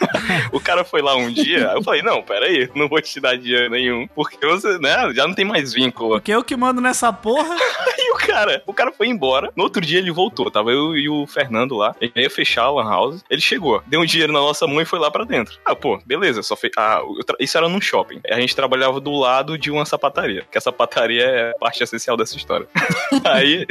o 0.52 0.60
cara 0.60 0.84
foi 0.84 1.02
lá 1.02 1.16
um 1.16 1.30
dia, 1.32 1.72
eu 1.74 1.82
falei, 1.82 2.02
não, 2.02 2.22
pera 2.22 2.46
aí, 2.46 2.68
não 2.74 2.88
vou 2.88 3.00
te 3.00 3.18
dar 3.20 3.36
dinheiro 3.36 3.70
nenhum, 3.70 4.06
porque 4.08 4.44
você, 4.46 4.78
né, 4.78 5.12
já 5.14 5.26
não 5.26 5.34
tem 5.34 5.44
mais 5.44 5.72
vínculo. 5.72 6.10
Porque 6.10 6.32
eu 6.32 6.44
que 6.44 6.56
mando 6.56 6.80
nessa 6.80 7.12
porra. 7.12 7.54
Aí 7.54 8.10
o 8.12 8.16
cara, 8.36 8.62
o 8.66 8.74
cara 8.74 8.92
foi 8.92 9.08
embora, 9.08 9.50
no 9.56 9.64
outro 9.64 9.80
dia 9.80 9.98
ele 9.98 10.10
voltou, 10.10 10.50
tava 10.50 10.70
eu 10.70 10.96
e 10.96 11.08
o 11.08 11.26
Fernando 11.26 11.76
lá, 11.76 11.94
ele 12.00 12.12
ia 12.16 12.30
fechar 12.30 12.64
a 12.64 12.70
lan 12.70 12.84
house, 12.88 13.24
ele 13.30 13.40
chegou, 13.40 13.82
deu 13.86 14.00
um 14.00 14.04
dinheiro 14.04 14.32
na 14.32 14.40
nossa 14.40 14.66
mão 14.66 14.80
e 14.80 14.84
foi 14.84 14.98
lá 14.98 15.10
pra 15.10 15.24
dentro. 15.24 15.58
Ah, 15.64 15.74
pô, 15.74 15.98
beleza, 16.04 16.42
só 16.42 16.54
fez, 16.56 16.72
ah, 16.76 17.00
isso 17.40 17.56
era 17.56 17.68
num 17.68 17.80
shopping. 17.80 18.20
A 18.28 18.38
gente 18.40 18.54
trabalhava 18.54 19.00
do 19.00 19.12
lado 19.12 19.56
de 19.56 19.70
uma 19.70 19.84
sapataria, 19.86 20.44
que 20.50 20.58
a 20.58 20.60
sapataria 20.60 21.22
é 21.22 21.50
a 21.50 21.58
parte 21.58 21.82
essencial 21.82 22.16
dessa 22.16 22.36
história. 22.36 22.66
aí, 23.24 23.66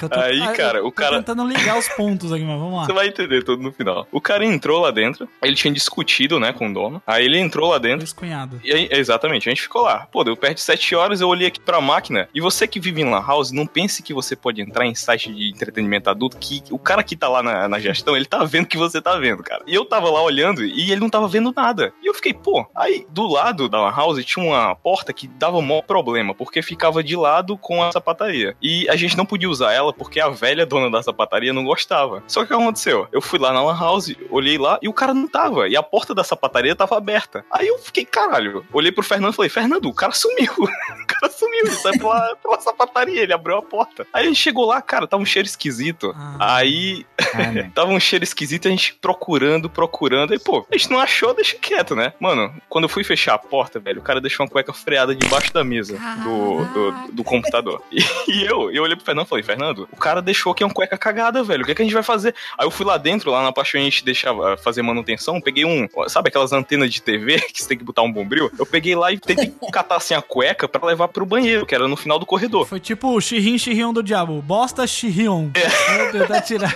eu 0.00 0.08
tô, 0.08 0.18
Aí, 0.18 0.40
Ah, 0.42 0.52
cara, 0.52 0.80
tô 0.80 0.86
o 0.88 0.92
cara- 0.92 1.16
tentando 1.18 1.46
ligar 1.46 1.78
os 1.78 1.88
pontos 1.90 2.32
aqui, 2.32 2.44
mas 2.44 2.58
vamos 2.58 2.78
lá. 2.78 2.86
Você 2.86 2.92
vai 2.92 3.08
entender 3.08 3.42
tudo 3.44 3.62
no 3.62 3.72
final. 3.72 4.06
O 4.10 4.20
cara 4.20 4.44
entrou 4.44 4.80
lá 4.80 4.90
dentro, 4.90 5.28
ele 5.42 5.54
tinha 5.54 5.72
discutido, 5.72 6.38
né, 6.40 6.52
com 6.52 6.68
o 6.68 6.72
dono. 6.74 7.02
Aí 7.06 7.24
ele 7.24 7.38
entrou 7.38 7.70
lá 7.70 7.78
dentro. 7.78 8.02
Ex-cunhado. 8.04 8.60
E 8.64 8.72
aí, 8.72 8.88
exatamente, 8.90 9.48
a 9.48 9.52
gente 9.52 9.62
ficou 9.62 9.82
lá. 9.82 10.06
Pô, 10.10 10.24
deu 10.24 10.36
perto 10.36 10.56
de 10.56 10.62
7 10.62 10.94
horas, 10.94 11.20
eu 11.20 11.28
olhei 11.28 11.48
aqui 11.48 11.60
pra 11.60 11.80
máquina. 11.80 12.28
E 12.34 12.40
você 12.40 12.66
que 12.66 12.80
vive 12.80 13.02
em 13.02 13.10
Lan 13.10 13.24
House, 13.26 13.52
não 13.52 13.66
pense 13.76 14.02
que 14.02 14.14
você 14.14 14.34
pode 14.34 14.62
entrar 14.62 14.86
em 14.86 14.94
site 14.94 15.30
de 15.34 15.50
entretenimento 15.50 16.08
adulto, 16.08 16.38
que 16.38 16.62
o 16.70 16.78
cara 16.78 17.02
que 17.02 17.14
tá 17.14 17.28
lá 17.28 17.42
na, 17.42 17.68
na 17.68 17.78
gestão, 17.78 18.16
ele 18.16 18.24
tá 18.24 18.42
vendo 18.42 18.64
o 18.64 18.68
que 18.68 18.78
você 18.78 19.02
tá 19.02 19.18
vendo, 19.18 19.42
cara. 19.42 19.62
E 19.66 19.74
eu 19.74 19.84
tava 19.84 20.08
lá 20.08 20.22
olhando 20.22 20.64
e 20.64 20.90
ele 20.90 21.02
não 21.02 21.10
tava 21.10 21.28
vendo 21.28 21.52
nada. 21.54 21.92
E 22.02 22.06
eu 22.06 22.14
fiquei, 22.14 22.32
pô, 22.32 22.66
aí 22.74 23.06
do 23.10 23.26
lado 23.26 23.68
da 23.68 23.90
House 23.90 24.24
tinha 24.24 24.42
uma 24.42 24.74
porta 24.74 25.12
que 25.12 25.28
dava 25.28 25.60
maior 25.60 25.82
problema, 25.82 26.34
porque 26.34 26.62
ficava 26.62 27.04
de 27.04 27.14
lado 27.14 27.58
com 27.58 27.82
a 27.82 27.92
sapataria. 27.92 28.56
E 28.62 28.88
a 28.88 28.96
gente 28.96 29.14
não 29.14 29.26
podia 29.26 29.50
usar 29.50 29.74
ela 29.74 29.92
porque 29.92 30.20
a 30.20 30.30
velha 30.30 30.64
dona 30.64 30.90
da 30.90 31.02
sapataria 31.02 31.52
não 31.52 31.62
gostava. 31.62 32.22
Só 32.26 32.40
que 32.40 32.54
o 32.54 32.56
que 32.56 32.62
aconteceu? 32.62 33.06
Eu 33.12 33.20
fui 33.20 33.38
lá 33.38 33.52
na 33.52 33.62
Lan 33.62 33.78
House, 33.78 34.14
olhei 34.30 34.56
lá 34.56 34.78
e 34.80 34.88
o 34.88 34.94
cara 34.94 35.12
não 35.12 35.28
tava. 35.28 35.68
E 35.68 35.76
a 35.76 35.82
porta 35.82 36.14
da 36.14 36.24
sapataria 36.24 36.74
tava 36.74 36.96
aberta. 36.96 37.44
Aí 37.50 37.66
eu 37.66 37.78
fiquei, 37.78 38.06
caralho. 38.06 38.64
Olhei 38.72 38.90
pro 38.90 39.02
Fernando 39.02 39.34
e 39.34 39.36
falei, 39.36 39.50
Fernando, 39.50 39.86
o 39.86 39.94
cara 39.94 40.14
sumiu. 40.14 40.54
o 40.56 41.06
cara 41.06 41.30
sumiu, 41.30 41.60
ele 41.66 41.72
saiu 41.72 41.98
pela, 41.98 42.36
pela 42.36 42.58
sapataria, 42.58 43.20
ele 43.20 43.34
abriu 43.34 43.58
a 43.58 43.65
porta. 43.66 44.06
Aí 44.12 44.24
a 44.24 44.28
gente 44.28 44.40
chegou 44.40 44.66
lá, 44.66 44.80
cara, 44.80 45.06
tava 45.06 45.22
um 45.22 45.26
cheiro 45.26 45.46
esquisito. 45.46 46.14
Ah. 46.16 46.56
Aí 46.56 47.04
Ah, 47.34 47.52
não. 47.52 47.70
tava 47.74 47.90
um 47.90 48.00
cheiro 48.00 48.24
esquisito, 48.24 48.68
a 48.68 48.70
gente 48.70 48.94
procurando, 48.94 49.68
procurando. 49.68 50.32
Aí, 50.32 50.38
pô, 50.38 50.66
a 50.70 50.76
gente 50.76 50.90
não 50.90 51.00
achou, 51.00 51.34
deixa 51.34 51.56
quieto, 51.56 51.94
né? 51.94 52.12
Mano, 52.20 52.54
quando 52.68 52.84
eu 52.84 52.88
fui 52.88 53.04
fechar 53.04 53.34
a 53.34 53.38
porta, 53.38 53.78
velho, 53.78 54.00
o 54.00 54.02
cara 54.02 54.20
deixou 54.20 54.44
uma 54.44 54.50
cueca 54.50 54.72
freada 54.72 55.14
debaixo 55.14 55.52
da 55.52 55.64
mesa 55.64 55.98
do, 56.22 56.64
do, 56.64 57.12
do 57.12 57.24
computador. 57.24 57.82
E, 57.96 58.02
e 58.30 58.44
eu, 58.44 58.70
eu 58.70 58.82
olhei 58.82 58.94
pro 58.96 59.04
Fernando 59.04 59.26
e 59.26 59.28
falei, 59.28 59.44
Fernando, 59.44 59.88
o 59.90 59.96
cara 59.96 60.20
deixou 60.20 60.52
aqui 60.52 60.62
uma 60.62 60.72
cueca 60.72 60.98
cagada, 60.98 61.42
velho. 61.42 61.62
O 61.62 61.64
que, 61.64 61.72
é 61.72 61.74
que 61.74 61.82
a 61.82 61.84
gente 61.84 61.94
vai 61.94 62.02
fazer? 62.02 62.34
Aí 62.58 62.66
eu 62.66 62.70
fui 62.70 62.84
lá 62.84 62.96
dentro, 62.98 63.30
lá 63.30 63.42
na 63.42 63.52
parte 63.52 63.76
onde 63.76 63.86
a 63.86 63.90
gente 63.90 64.04
deixava 64.04 64.56
fazer 64.56 64.82
manutenção, 64.82 65.40
peguei 65.40 65.64
um, 65.64 65.88
sabe 66.08 66.28
aquelas 66.28 66.52
antenas 66.52 66.92
de 66.92 67.00
TV 67.00 67.40
que 67.52 67.62
você 67.62 67.68
tem 67.68 67.78
que 67.78 67.84
botar 67.84 68.02
um 68.02 68.12
bombril? 68.12 68.50
Eu 68.58 68.66
peguei 68.66 68.94
lá 68.94 69.12
e 69.12 69.18
tentei 69.18 69.52
catar 69.72 69.96
assim 69.96 70.14
a 70.14 70.22
cueca 70.22 70.68
pra 70.68 70.86
levar 70.86 71.08
pro 71.08 71.24
banheiro, 71.24 71.64
que 71.66 71.74
era 71.74 71.88
no 71.88 71.96
final 71.96 72.18
do 72.18 72.26
corredor. 72.26 72.66
Foi 72.66 72.80
tipo 72.80 73.08
o 73.16 73.20
Shirin 73.46 73.58
Shirion 73.58 73.92
do 73.92 74.02
diabo. 74.02 74.42
Bosta 74.42 74.84
Shirion. 74.88 75.50
É. 75.54 76.02
Vou 76.02 76.10
tentar 76.20 76.40
tirar, 76.40 76.74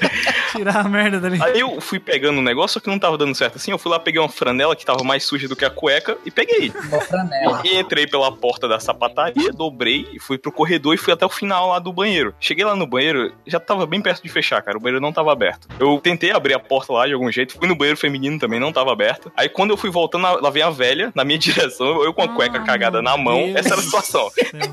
tirar 0.53 0.77
a 0.77 0.85
merda 0.89 1.19
dali. 1.19 1.43
Aí 1.43 1.59
eu 1.59 1.81
fui 1.81 1.99
pegando 1.99 2.39
um 2.39 2.43
negócio, 2.43 2.75
só 2.75 2.81
que 2.81 2.87
não 2.89 2.97
tava 2.99 3.19
dando 3.19 3.35
certo 3.35 3.57
assim. 3.57 3.73
Eu 3.73 3.79
fui 3.79 3.91
lá, 3.91 3.99
peguei 3.99 4.21
uma 4.21 4.29
franela 4.29 4.77
que 4.77 4.87
tava 4.87 5.03
mais 5.03 5.25
suja 5.25 5.49
do 5.49 5.57
que 5.57 5.65
a 5.65 5.71
cueca 5.71 6.17
e 6.25 6.31
peguei. 6.31 6.73
Uma 6.89 7.01
franela. 7.01 7.61
E 7.65 7.77
entrei 7.77 8.07
pela 8.07 8.31
porta 8.31 8.69
da 8.69 8.79
sapataria, 8.79 9.53
dobrei 9.53 10.07
e 10.13 10.21
fui 10.21 10.39
pro 10.39 10.53
corredor 10.53 10.95
e 10.95 10.97
fui 10.97 11.13
até 11.13 11.27
o 11.27 11.29
final 11.29 11.69
lá 11.71 11.81
do 11.81 11.93
banheiro. 11.93 12.33
Cheguei 12.39 12.65
lá 12.65 12.77
no 12.77 12.87
banheiro, 12.87 13.33
já 13.47 13.59
tava 13.59 13.85
bem 13.85 14.01
perto 14.01 14.23
de 14.23 14.29
fechar, 14.29 14.63
cara. 14.63 14.79
O 14.79 14.81
banheiro 14.81 15.01
não 15.01 15.13
tava 15.13 15.33
aberto. 15.33 15.67
Eu 15.81 15.99
tentei 16.01 16.31
abrir 16.31 16.55
a 16.55 16.61
porta 16.61 16.93
lá 16.93 17.05
de 17.09 17.13
algum 17.15 17.33
jeito, 17.33 17.55
fui 17.59 17.67
no 17.67 17.75
banheiro 17.75 17.99
feminino 17.99 18.39
também, 18.39 18.61
não 18.61 18.73
tava 18.73 18.93
aberto. 18.93 19.33
Aí 19.37 19.49
quando 19.49 19.71
eu 19.71 19.77
fui 19.77 19.91
voltando, 19.91 20.23
lá 20.41 20.51
vem 20.51 20.63
a 20.63 20.71
velha 20.71 21.11
na 21.17 21.25
minha 21.25 21.39
direção, 21.41 22.05
eu 22.05 22.15
com 22.15 22.23
a 22.23 22.29
cueca 22.29 22.59
Ah, 22.59 22.65
cagada 22.65 23.03
na 23.03 23.17
mão. 23.17 23.49
meu 23.49 23.59
Essa 23.59 23.71
era 23.71 23.75
a 23.75 23.81
Deus. 23.81 23.87
situação. 23.87 24.31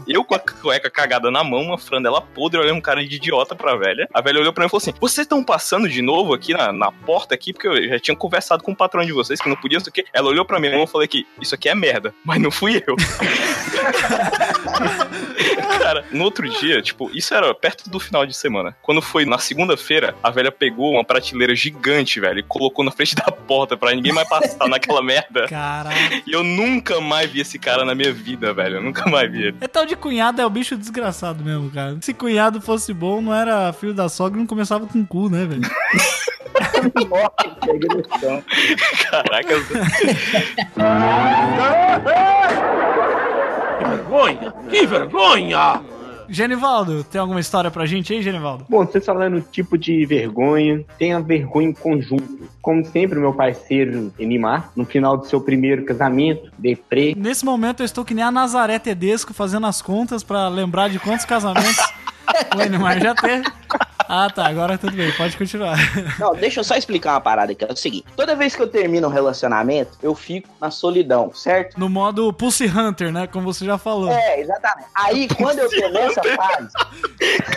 Eu 0.08 0.24
com 0.24 0.36
a 0.36 0.40
cueca 0.40 0.92
cagada 0.92 1.32
na 1.32 1.44
mão, 1.44 1.62
uma 1.62 1.78
franela 1.88 2.22
podre, 2.22 2.60
olhando 2.60 2.78
um 2.78 2.82
cara 2.82 3.06
de 3.06 3.16
idiota 3.16 3.56
pra 3.56 3.76
velha. 3.76 4.08
A 4.14 4.22
velha 4.22 4.40
olhou 4.40 4.54
pra 4.54 4.64
mim 4.64 4.68
e 4.68 4.70
falou 4.70 4.82
assim: 4.82 4.94
Vocês 5.00 5.26
estão 5.26 5.44
passando 5.44 5.88
de 5.90 6.02
novo 6.02 6.34
aqui 6.34 6.54
na, 6.54 6.72
na 6.72 6.92
porta 6.92 7.34
aqui? 7.34 7.54
Porque 7.54 7.68
eu 7.68 7.90
já 7.90 8.00
tinha 8.00 8.16
conversado 8.16 8.64
com 8.64 8.72
o 8.72 8.76
patrão 8.76 9.06
de 9.06 9.14
vocês 9.14 9.40
que 9.40 9.50
não 9.50 9.56
podia, 9.56 9.78
não 9.78 9.84
sei 9.84 9.92
o 9.92 9.94
quê. 9.94 10.06
Ela 10.14 10.30
olhou 10.30 10.46
pra 10.46 10.60
mão 10.60 10.84
e 10.84 10.88
falou 10.88 11.08
que 11.08 11.26
isso 11.42 11.56
aqui 11.56 11.70
é 11.70 11.76
merda, 11.76 12.14
mas 12.24 12.42
não 12.42 12.52
fui 12.52 12.84
eu. 12.86 12.96
Cara, 15.80 16.06
no 16.12 16.24
outro 16.24 16.50
dia, 16.50 16.82
tipo, 16.82 17.10
isso 17.14 17.34
era 17.34 17.54
perto 17.54 17.90
do 17.90 18.00
final 18.00 18.26
de 18.26 18.36
semana. 18.36 18.76
Quando 18.82 19.02
foi 19.02 19.26
na 19.26 19.38
segunda-feira, 19.38 20.16
a 20.22 20.30
velha 20.30 20.52
pegou 20.52 20.94
uma 20.94 21.04
prateleira 21.04 21.56
gigante, 21.56 22.20
velho, 22.20 22.40
e 22.40 22.44
colocou 22.44 22.84
na 22.84 22.92
frente 22.92 23.16
da 23.16 23.32
porta 23.32 23.78
pra 23.78 23.96
ninguém 23.96 24.12
mais 24.12 24.28
passar 24.28 24.68
naquela 24.68 25.02
merda. 25.02 25.48
Caraca. 25.48 25.96
E 26.26 26.32
eu 26.32 26.44
nunca 26.44 27.00
mais 27.00 27.30
vi 27.30 27.42
esse 27.42 27.58
cara 27.58 27.86
na 27.86 27.96
minha 27.96 28.12
vida, 28.12 28.54
velho. 28.54 28.78
Eu 28.78 28.84
nunca 28.84 29.10
mais 29.10 29.32
vi 29.32 29.44
ele. 29.44 29.58
É 29.62 29.68
tal 29.68 29.86
de 29.86 29.96
cunhado, 29.96 30.42
é 30.42 30.46
o 30.46 30.50
bicho 30.50 30.76
desgraçado 30.76 31.44
mesmo, 31.44 31.70
cara. 31.72 31.77
Se 32.02 32.14
cunhado 32.14 32.62
fosse 32.62 32.94
bom, 32.94 33.22
não 33.22 33.34
era 33.34 33.72
filho 33.74 33.94
da 33.94 34.10
sogra, 34.10 34.38
não 34.40 34.48
começava 34.48 34.86
com 34.88 35.06
cu, 35.06 35.30
né, 35.30 35.46
velho? 35.46 35.62
Nossa, 37.10 37.56
que 37.62 37.72
agressão. 37.72 38.44
Caraca, 39.12 39.56
Que 43.78 43.86
vergonha! 43.86 44.54
Que 44.70 44.86
vergonha! 44.86 45.82
Genivaldo, 46.30 47.04
tem 47.04 47.20
alguma 47.20 47.40
história 47.40 47.72
pra 47.72 47.86
gente 47.86 48.14
aí, 48.14 48.22
Genivaldo? 48.22 48.66
Bom, 48.70 48.86
você 48.86 49.00
falando 49.00 49.42
tipo 49.42 49.78
de 49.78 50.06
vergonha, 50.06 50.84
tem 50.98 51.14
a 51.14 51.20
vergonha 51.20 51.70
em 51.70 51.74
conjunto. 51.74 52.48
Como 52.62 52.86
sempre, 52.86 53.20
meu 53.20 53.34
parceiro 53.34 54.14
Enimar, 54.20 54.72
no 54.76 54.86
final 54.86 55.18
do 55.18 55.26
seu 55.26 55.40
primeiro 55.42 55.86
casamento, 55.86 56.52
deprê, 56.58 57.14
Nesse 57.18 57.46
momento 57.46 57.82
eu 57.82 57.86
estou 57.86 58.04
que 58.04 58.14
nem 58.14 58.24
a 58.24 58.32
Nazaré 58.32 58.80
Tedesco 58.80 59.34
fazendo 59.34 59.68
as 59.68 59.82
contas 59.82 60.24
pra 60.24 60.48
lembrar 60.50 60.90
de 60.90 61.00
quantos 61.00 61.26
casamentos 61.26 61.78
o 62.54 62.58
Neymar 62.58 63.00
já 63.00 63.16
teve. 63.16 63.44
Ah, 64.10 64.30
tá, 64.30 64.48
agora 64.48 64.78
tudo 64.78 64.96
bem, 64.96 65.12
pode 65.14 65.38
continuar. 65.38 65.78
Não, 66.20 66.34
deixa 66.36 66.60
eu 66.60 66.64
só 66.64 66.76
explicar 66.76 67.14
uma 67.14 67.22
parada 67.22 67.54
que 67.54 67.64
é 67.64 67.68
o 67.72 67.76
seguinte: 67.76 68.06
toda 68.16 68.36
vez 68.36 68.56
que 68.56 68.62
eu 68.62 68.68
termino 68.68 69.08
um 69.08 69.12
relacionamento, 69.12 69.92
eu 70.02 70.16
fico 70.16 70.50
na 70.62 70.72
solidão, 70.72 71.34
certo? 71.34 71.80
No 71.80 71.90
modo 71.90 72.32
Pulse 72.34 72.66
Hunter, 72.66 73.12
né? 73.12 73.28
Como 73.28 73.52
você 73.54 73.66
já 73.66 73.78
falou. 73.78 74.10
É, 74.12 74.40
exatamente. 74.40 74.88
Aí, 74.96 75.28
quando 75.28 75.60
eu 75.60 75.70
tô 75.70 75.90
nessa 75.90 76.22
fase. 76.24 76.70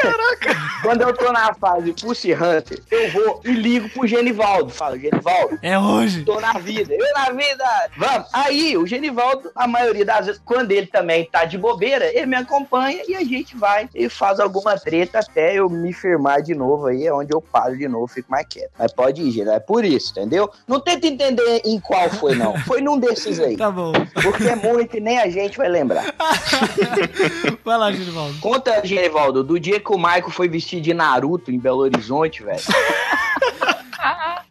Caraca! 0.01 0.61
Quando 0.83 1.03
eu 1.03 1.13
tô 1.15 1.33
na 1.33 1.53
fase 1.55 1.93
Pussy 1.93 2.33
Hunter, 2.33 2.83
eu 2.91 3.11
vou 3.11 3.41
e 3.45 3.53
ligo 3.53 3.89
pro 3.91 4.07
Genivaldo. 4.07 4.71
Falo, 4.71 4.99
Genivaldo, 4.99 5.59
É 5.63 5.79
hoje. 5.79 6.25
tô 6.25 6.41
na 6.41 6.53
vida, 6.55 6.95
eu 6.95 7.15
na 7.15 7.31
vida. 7.33 7.65
Vamos. 7.97 8.29
Aí, 8.33 8.77
o 8.77 8.87
Genivaldo, 8.87 9.51
a 9.55 9.67
maioria 9.67 10.05
das 10.05 10.27
vezes, 10.27 10.41
quando 10.45 10.73
ele 10.73 10.87
também 10.87 11.29
tá 11.31 11.45
de 11.45 11.59
bobeira, 11.59 12.07
ele 12.07 12.27
me 12.27 12.37
acompanha 12.37 13.03
e 13.07 13.15
a 13.15 13.21
gente 13.25 13.57
vai 13.57 13.89
e 13.95 14.09
faz 14.09 14.41
alguma 14.41 14.79
treta 14.79 15.19
até 15.21 15.55
eu 15.55 15.69
me 15.69 15.93
firmar 15.93 16.39
de 16.40 16.55
novo 16.55 16.87
aí, 16.87 17.07
é 17.07 17.12
onde 17.12 17.35
eu 17.35 17.40
paro 17.40 17.76
de 17.76 17.87
novo, 17.88 18.07
fico 18.07 18.31
mais 18.31 18.46
quieto. 18.48 18.70
Mas 18.79 18.92
pode 18.92 19.22
ir, 19.22 19.31
Genivaldo, 19.31 19.57
é 19.57 19.61
por 19.61 19.85
isso, 19.85 20.12
entendeu? 20.12 20.50
Não 20.66 20.81
tenta 20.81 21.07
entender 21.07 21.62
em 21.64 21.79
qual 21.81 22.09
foi, 22.11 22.35
não. 22.35 22.57
Foi 22.61 22.81
num 22.81 22.98
desses 22.98 23.38
aí. 23.38 23.57
Tá 23.61 23.70
bom. 23.70 23.92
Porque 24.22 24.44
é 24.44 24.57
muito 24.57 24.96
e 24.96 25.00
nem 25.00 25.18
a 25.18 25.29
gente 25.29 25.59
vai 25.59 25.68
lembrar. 25.68 26.05
Vai 27.62 27.76
lá, 27.76 27.92
Genivaldo. 27.92 28.38
Conta, 28.40 28.81
Genivaldo, 28.85 29.44
do 29.44 29.61
dia 29.61 29.79
que 29.79 29.92
o 29.92 29.98
Michael 29.98 30.31
foi 30.31 30.48
vestido 30.48 30.83
de 30.83 30.94
Naruto 30.94 31.50
em 31.50 31.59
Belo 31.59 31.81
Horizonte, 31.81 32.42
velho. 32.42 32.59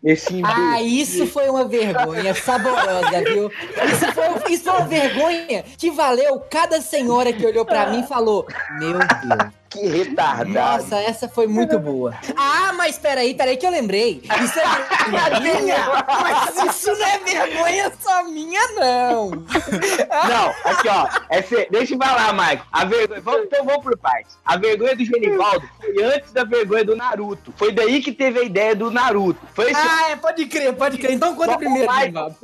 Esse 0.04 0.41
Ah, 0.45 0.82
isso 0.82 1.28
foi 1.28 1.49
uma 1.49 1.65
vergonha 1.65 2.34
saborosa, 2.34 3.21
viu? 3.25 3.52
Isso 3.91 4.13
foi, 4.13 4.54
isso 4.54 4.63
foi 4.63 4.73
uma 4.73 4.86
vergonha 4.86 5.63
que 5.78 5.91
valeu 5.91 6.39
cada 6.49 6.80
senhora 6.80 7.34
que 7.34 7.45
olhou 7.45 7.65
pra 7.65 7.88
mim 7.88 7.99
e 7.99 8.08
falou: 8.08 8.47
Meu 8.80 8.97
Deus. 8.99 9.59
Que 9.70 9.86
retardado. 9.88 10.50
Nossa, 10.84 10.98
essa 11.00 11.28
foi 11.30 11.46
muito 11.48 11.78
boa. 11.78 12.14
Ah, 12.36 12.74
mas 12.74 12.98
peraí, 12.98 13.34
peraí 13.36 13.56
que 13.58 13.66
eu 13.66 13.72
lembrei. 13.72 14.22
Isso 14.44 14.60
é 14.60 14.66
vergonha 15.10 15.40
minha, 15.40 16.06
mas 16.22 16.76
isso 16.76 16.92
não 16.92 17.06
é 17.06 17.18
vergonha 17.20 17.92
só 18.02 18.24
minha, 18.24 18.62
não. 18.80 19.30
Não, 19.30 20.50
aqui 20.72 20.88
ó, 20.88 21.08
é 21.30 21.42
fe- 21.42 21.68
deixa 21.70 21.94
eu 21.94 21.98
falar, 21.98 22.34
Michael. 22.34 22.62
A 22.72 22.86
vergonha, 22.86 23.22
vamos, 23.22 23.44
então 23.46 23.64
vamos 23.66 23.84
por 23.84 23.98
partes. 23.98 24.38
A 24.46 24.58
vergonha 24.58 24.96
do 24.96 25.06
Genivaldo 25.06 25.70
foi 25.78 26.04
antes 26.04 26.32
da 26.32 26.44
vergonha 26.44 26.84
do 26.86 26.96
Naruto. 26.96 27.54
Foi 27.58 27.72
daí 27.72 28.02
que 28.02 28.12
teve 28.12 28.40
a 28.40 28.44
ideia 28.44 28.76
do 28.76 28.90
Naruto. 28.90 29.40
Foi 29.54 29.72
esse 29.72 29.80
Ah, 29.80 30.10
é, 30.12 30.16
pode 30.16 30.46
crer, 30.48 30.74
pode 30.74 30.98
crer. 30.98 31.12
Então 31.14 31.36
conta 31.36 31.52
Só 31.52 31.58
primeiro, 31.58 31.88
o 31.88 31.92
Michael. 31.94 32.04
Genivaldo. 32.12 32.38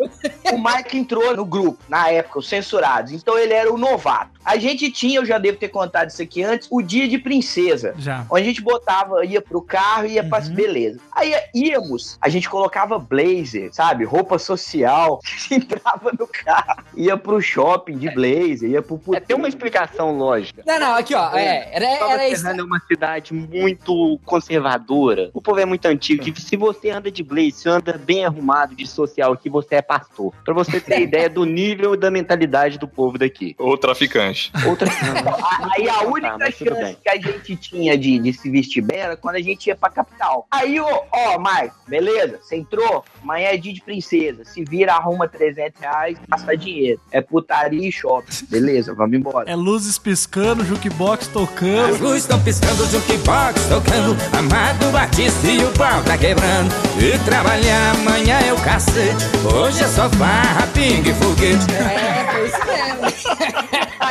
o 0.53 0.57
Mike 0.63 0.97
entrou 0.97 1.35
no 1.35 1.45
grupo, 1.45 1.79
na 1.89 2.09
época, 2.09 2.39
os 2.39 2.47
censurados. 2.47 3.11
Então 3.11 3.37
ele 3.37 3.53
era 3.53 3.71
o 3.73 3.77
novato. 3.77 4.31
A 4.45 4.57
gente 4.57 4.91
tinha, 4.91 5.17
eu 5.19 5.25
já 5.25 5.39
devo 5.39 5.57
ter 5.57 5.69
contado 5.69 6.09
isso 6.09 6.21
aqui 6.21 6.43
antes, 6.43 6.67
o 6.69 6.81
dia 6.81 7.07
de 7.07 7.14
princesa. 7.19 7.93
Já. 7.97 8.25
Onde 8.29 8.41
a 8.43 8.45
gente 8.45 8.61
botava, 8.61 9.25
ia 9.25 9.41
pro 9.41 9.61
carro, 9.61 10.05
ia 10.05 10.23
pra 10.23 10.39
Uhum. 10.39 10.53
beleza. 10.53 10.99
Aí 11.11 11.33
íamos, 11.53 12.17
a 12.21 12.29
gente 12.29 12.49
colocava 12.49 12.99
blazer, 12.99 13.69
sabe? 13.73 14.03
Roupa 14.03 14.37
social. 14.37 15.19
Entrava 15.51 16.11
no 16.17 16.27
carro, 16.27 16.83
ia 16.95 17.15
pro 17.17 17.41
shopping 17.41 17.97
de 17.97 18.09
blazer, 18.11 18.69
ia 18.69 18.81
pro 18.81 18.99
é, 19.13 19.19
tem 19.19 19.35
uma 19.35 19.47
explicação 19.47 20.17
lógica. 20.17 20.63
Não, 20.65 20.79
não, 20.79 20.95
aqui, 20.95 21.13
ó. 21.15 21.35
É, 21.35 21.69
era, 21.73 21.99
Nova 21.99 22.13
era 22.13 22.29
isso. 22.29 22.47
É 22.47 22.53
uma 22.63 22.79
cidade 22.87 23.33
muito 23.33 24.19
conservadora. 24.25 25.29
O 25.33 25.41
povo 25.41 25.59
é 25.59 25.65
muito 25.65 25.85
antigo. 25.85 26.23
Que 26.23 26.41
se 26.41 26.55
você 26.55 26.89
anda 26.89 27.11
de 27.11 27.23
blaze, 27.23 27.51
você 27.53 27.69
anda 27.69 27.93
bem 27.97 28.25
arrumado 28.25 28.75
de 28.75 28.87
social 28.87 29.33
aqui, 29.33 29.49
você 29.49 29.75
é 29.75 29.81
pastor. 29.81 30.33
Pra 30.43 30.53
você 30.53 30.79
ter 30.79 31.01
ideia 31.01 31.29
do 31.29 31.45
nível 31.45 31.93
e 31.93 31.97
da 31.97 32.09
mentalidade 32.09 32.77
do 32.79 32.87
povo 32.87 33.17
daqui. 33.17 33.55
Ou 33.59 33.77
traficante. 33.77 34.51
Outra 34.67 34.89
A- 34.89 35.69
Aí 35.77 35.89
a 35.89 36.01
única 36.03 36.51
tudo 36.51 36.75
chance. 36.75 36.97
Que 37.05 37.09
a 37.09 37.21
gente 37.21 37.55
tinha 37.55 37.95
de, 37.95 38.17
de 38.17 38.33
se 38.33 38.49
vestir 38.49 38.81
bem 38.81 38.97
era 38.97 39.15
quando 39.15 39.35
a 39.35 39.41
gente 39.41 39.67
ia 39.67 39.75
pra 39.75 39.91
capital. 39.91 40.47
Aí, 40.49 40.79
ó, 40.79 41.03
ó, 41.13 41.37
Marco, 41.37 41.75
beleza? 41.87 42.39
Você 42.41 42.55
entrou? 42.55 43.05
Amanhã 43.21 43.49
é 43.49 43.57
dia 43.57 43.71
de 43.71 43.81
princesa. 43.81 44.43
Se 44.43 44.63
vira, 44.63 44.93
arruma 44.93 45.27
300 45.27 45.79
reais, 45.79 46.17
gasta 46.27 46.57
dinheiro. 46.57 46.99
É 47.11 47.21
putaria 47.21 47.87
e 47.87 47.91
shopping. 47.91 48.47
Beleza, 48.49 48.95
vamos 48.95 49.15
embora. 49.15 49.49
É 49.49 49.55
luzes 49.55 49.99
piscando, 49.99 50.65
jukebox 50.65 51.27
tocando. 51.27 51.93
As 51.93 51.99
luzes 51.99 52.23
estão 52.23 52.41
piscando, 52.41 52.81
o 52.81 52.87
jukebox 52.87 53.61
tocando 53.67 54.15
Amado 54.35 54.91
Batista 54.91 55.47
e 55.47 55.63
o 55.63 55.71
pau 55.73 56.03
tá 56.03 56.17
quebrando 56.17 56.73
E 56.99 57.17
trabalhar 57.25 57.95
amanhã 57.95 58.39
é 58.39 58.53
o 58.53 58.61
cacete 58.61 59.25
Hoje 59.53 59.83
é 59.83 59.87
só 59.87 60.09
farra, 60.09 60.65
pingue 60.67 61.11
e 61.11 61.13
foguete 61.13 61.65
É, 61.75 62.45
isso 62.45 62.65
mesmo. 62.65 63.64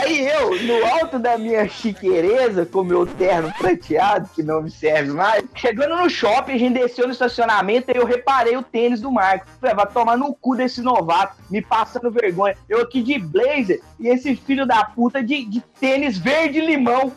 Aí 0.04 0.26
eu, 0.28 0.62
no 0.62 0.84
alto 0.86 1.18
da 1.18 1.38
minha 1.38 1.68
chiqueireza, 1.68 2.66
com 2.66 2.82
meu 2.84 3.06
terno 3.06 3.52
prateado, 3.58 4.28
que 4.34 4.42
não 4.42 4.62
me 4.62 4.70
serve 4.70 5.12
mais, 5.12 5.42
chegando 5.54 5.96
no 5.96 6.08
shopping, 6.10 6.52
a 6.52 6.58
gente 6.58 6.74
desceu 6.74 7.06
no 7.06 7.12
estacionamento 7.12 7.90
e 7.90 7.96
eu 7.96 8.04
reparei 8.04 8.56
o 8.56 8.62
tênis 8.62 9.00
do 9.00 9.10
Marco. 9.10 9.46
Falei, 9.60 9.74
vai 9.76 9.86
tomar 9.86 10.16
no 10.16 10.34
cu 10.34 10.56
desse 10.56 10.80
novato, 10.82 11.36
me 11.50 11.62
passando 11.62 12.10
vergonha. 12.10 12.56
Eu 12.68 12.80
aqui 12.82 13.02
de 13.02 13.18
blazer 13.18 13.80
e 13.98 14.08
esse 14.08 14.36
filho 14.36 14.66
da 14.66 14.84
puta 14.84 15.22
de, 15.22 15.44
de 15.44 15.60
tênis 15.80 16.18
verde-limão. 16.18 17.12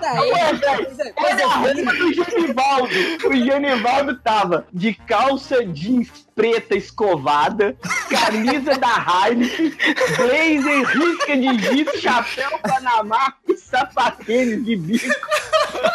Daí, 0.00 0.30
Ué, 0.32 0.52
velho, 0.54 0.86
coisa- 0.86 1.02
Olha 1.02 1.12
coisa 1.12 1.44
a 1.46 1.54
roupa 1.56 1.92
do 1.94 2.12
Genivaldo. 2.12 2.94
O 3.26 3.36
Genivaldo 3.36 4.16
tava 4.18 4.66
de 4.72 4.94
calça 4.94 5.64
jeans 5.64 6.08
preta 6.40 6.74
escovada, 6.74 7.76
camisa 8.08 8.78
da 8.78 9.26
Heineken, 9.28 9.76
blazer, 10.16 10.86
risca 10.86 11.36
de 11.36 11.58
giz, 11.58 12.00
chapéu 12.00 12.58
Panamá 12.62 13.34
e 13.46 13.54
sapatênis 13.58 14.64
de 14.64 14.74
bico. 14.74 15.06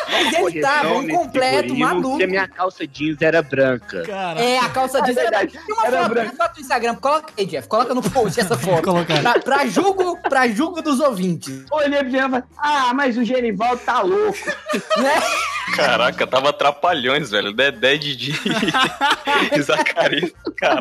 Mas 0.07 0.33
ele 0.33 0.61
tava 0.61 0.93
um 0.93 1.07
completo 1.07 1.75
maluco. 1.75 2.09
Porque 2.09 2.23
a 2.23 2.27
minha 2.27 2.47
calça 2.47 2.85
jeans 2.87 3.21
era 3.21 3.41
branca. 3.41 4.03
Cara, 4.03 4.39
É, 4.39 4.59
a 4.59 4.69
calça 4.69 5.01
jeans 5.01 5.17
É 5.17 5.21
era 5.25 5.39
verdade, 5.39 5.59
Tem 5.65 5.75
uma 5.75 5.87
era 5.87 6.03
foto, 6.03 6.13
tem 6.13 6.23
uma 6.23 6.35
foto 6.35 6.55
no 6.55 6.61
Instagram. 6.61 6.95
Coloca 6.95 7.33
aí, 7.37 7.45
Jeff. 7.45 7.67
Coloca 7.67 7.93
no 7.95 8.01
post 8.03 8.39
essa 8.39 8.57
foto. 8.57 8.83
Colocar. 8.85 9.21
Pra, 9.21 9.39
pra 9.39 9.65
julgo, 9.65 10.17
pra 10.17 10.47
julgo 10.47 10.81
dos 10.81 10.99
ouvintes. 10.99 11.65
Olhei 11.71 11.99
pro 11.99 12.09
Genivaldo 12.09 12.45
e 12.51 12.55
falei, 12.55 12.79
ah, 12.89 12.93
mas 12.93 13.17
o 13.17 13.23
Genivaldo 13.23 13.81
tá 13.83 14.01
louco. 14.01 14.37
Né? 14.97 15.21
Caraca, 15.75 16.25
tava 16.27 16.49
atrapalhões, 16.49 17.31
velho. 17.31 17.51
Dedé, 17.51 17.97
Didi 17.97 18.39
e 19.51 19.61
Zacarias. 19.61 20.31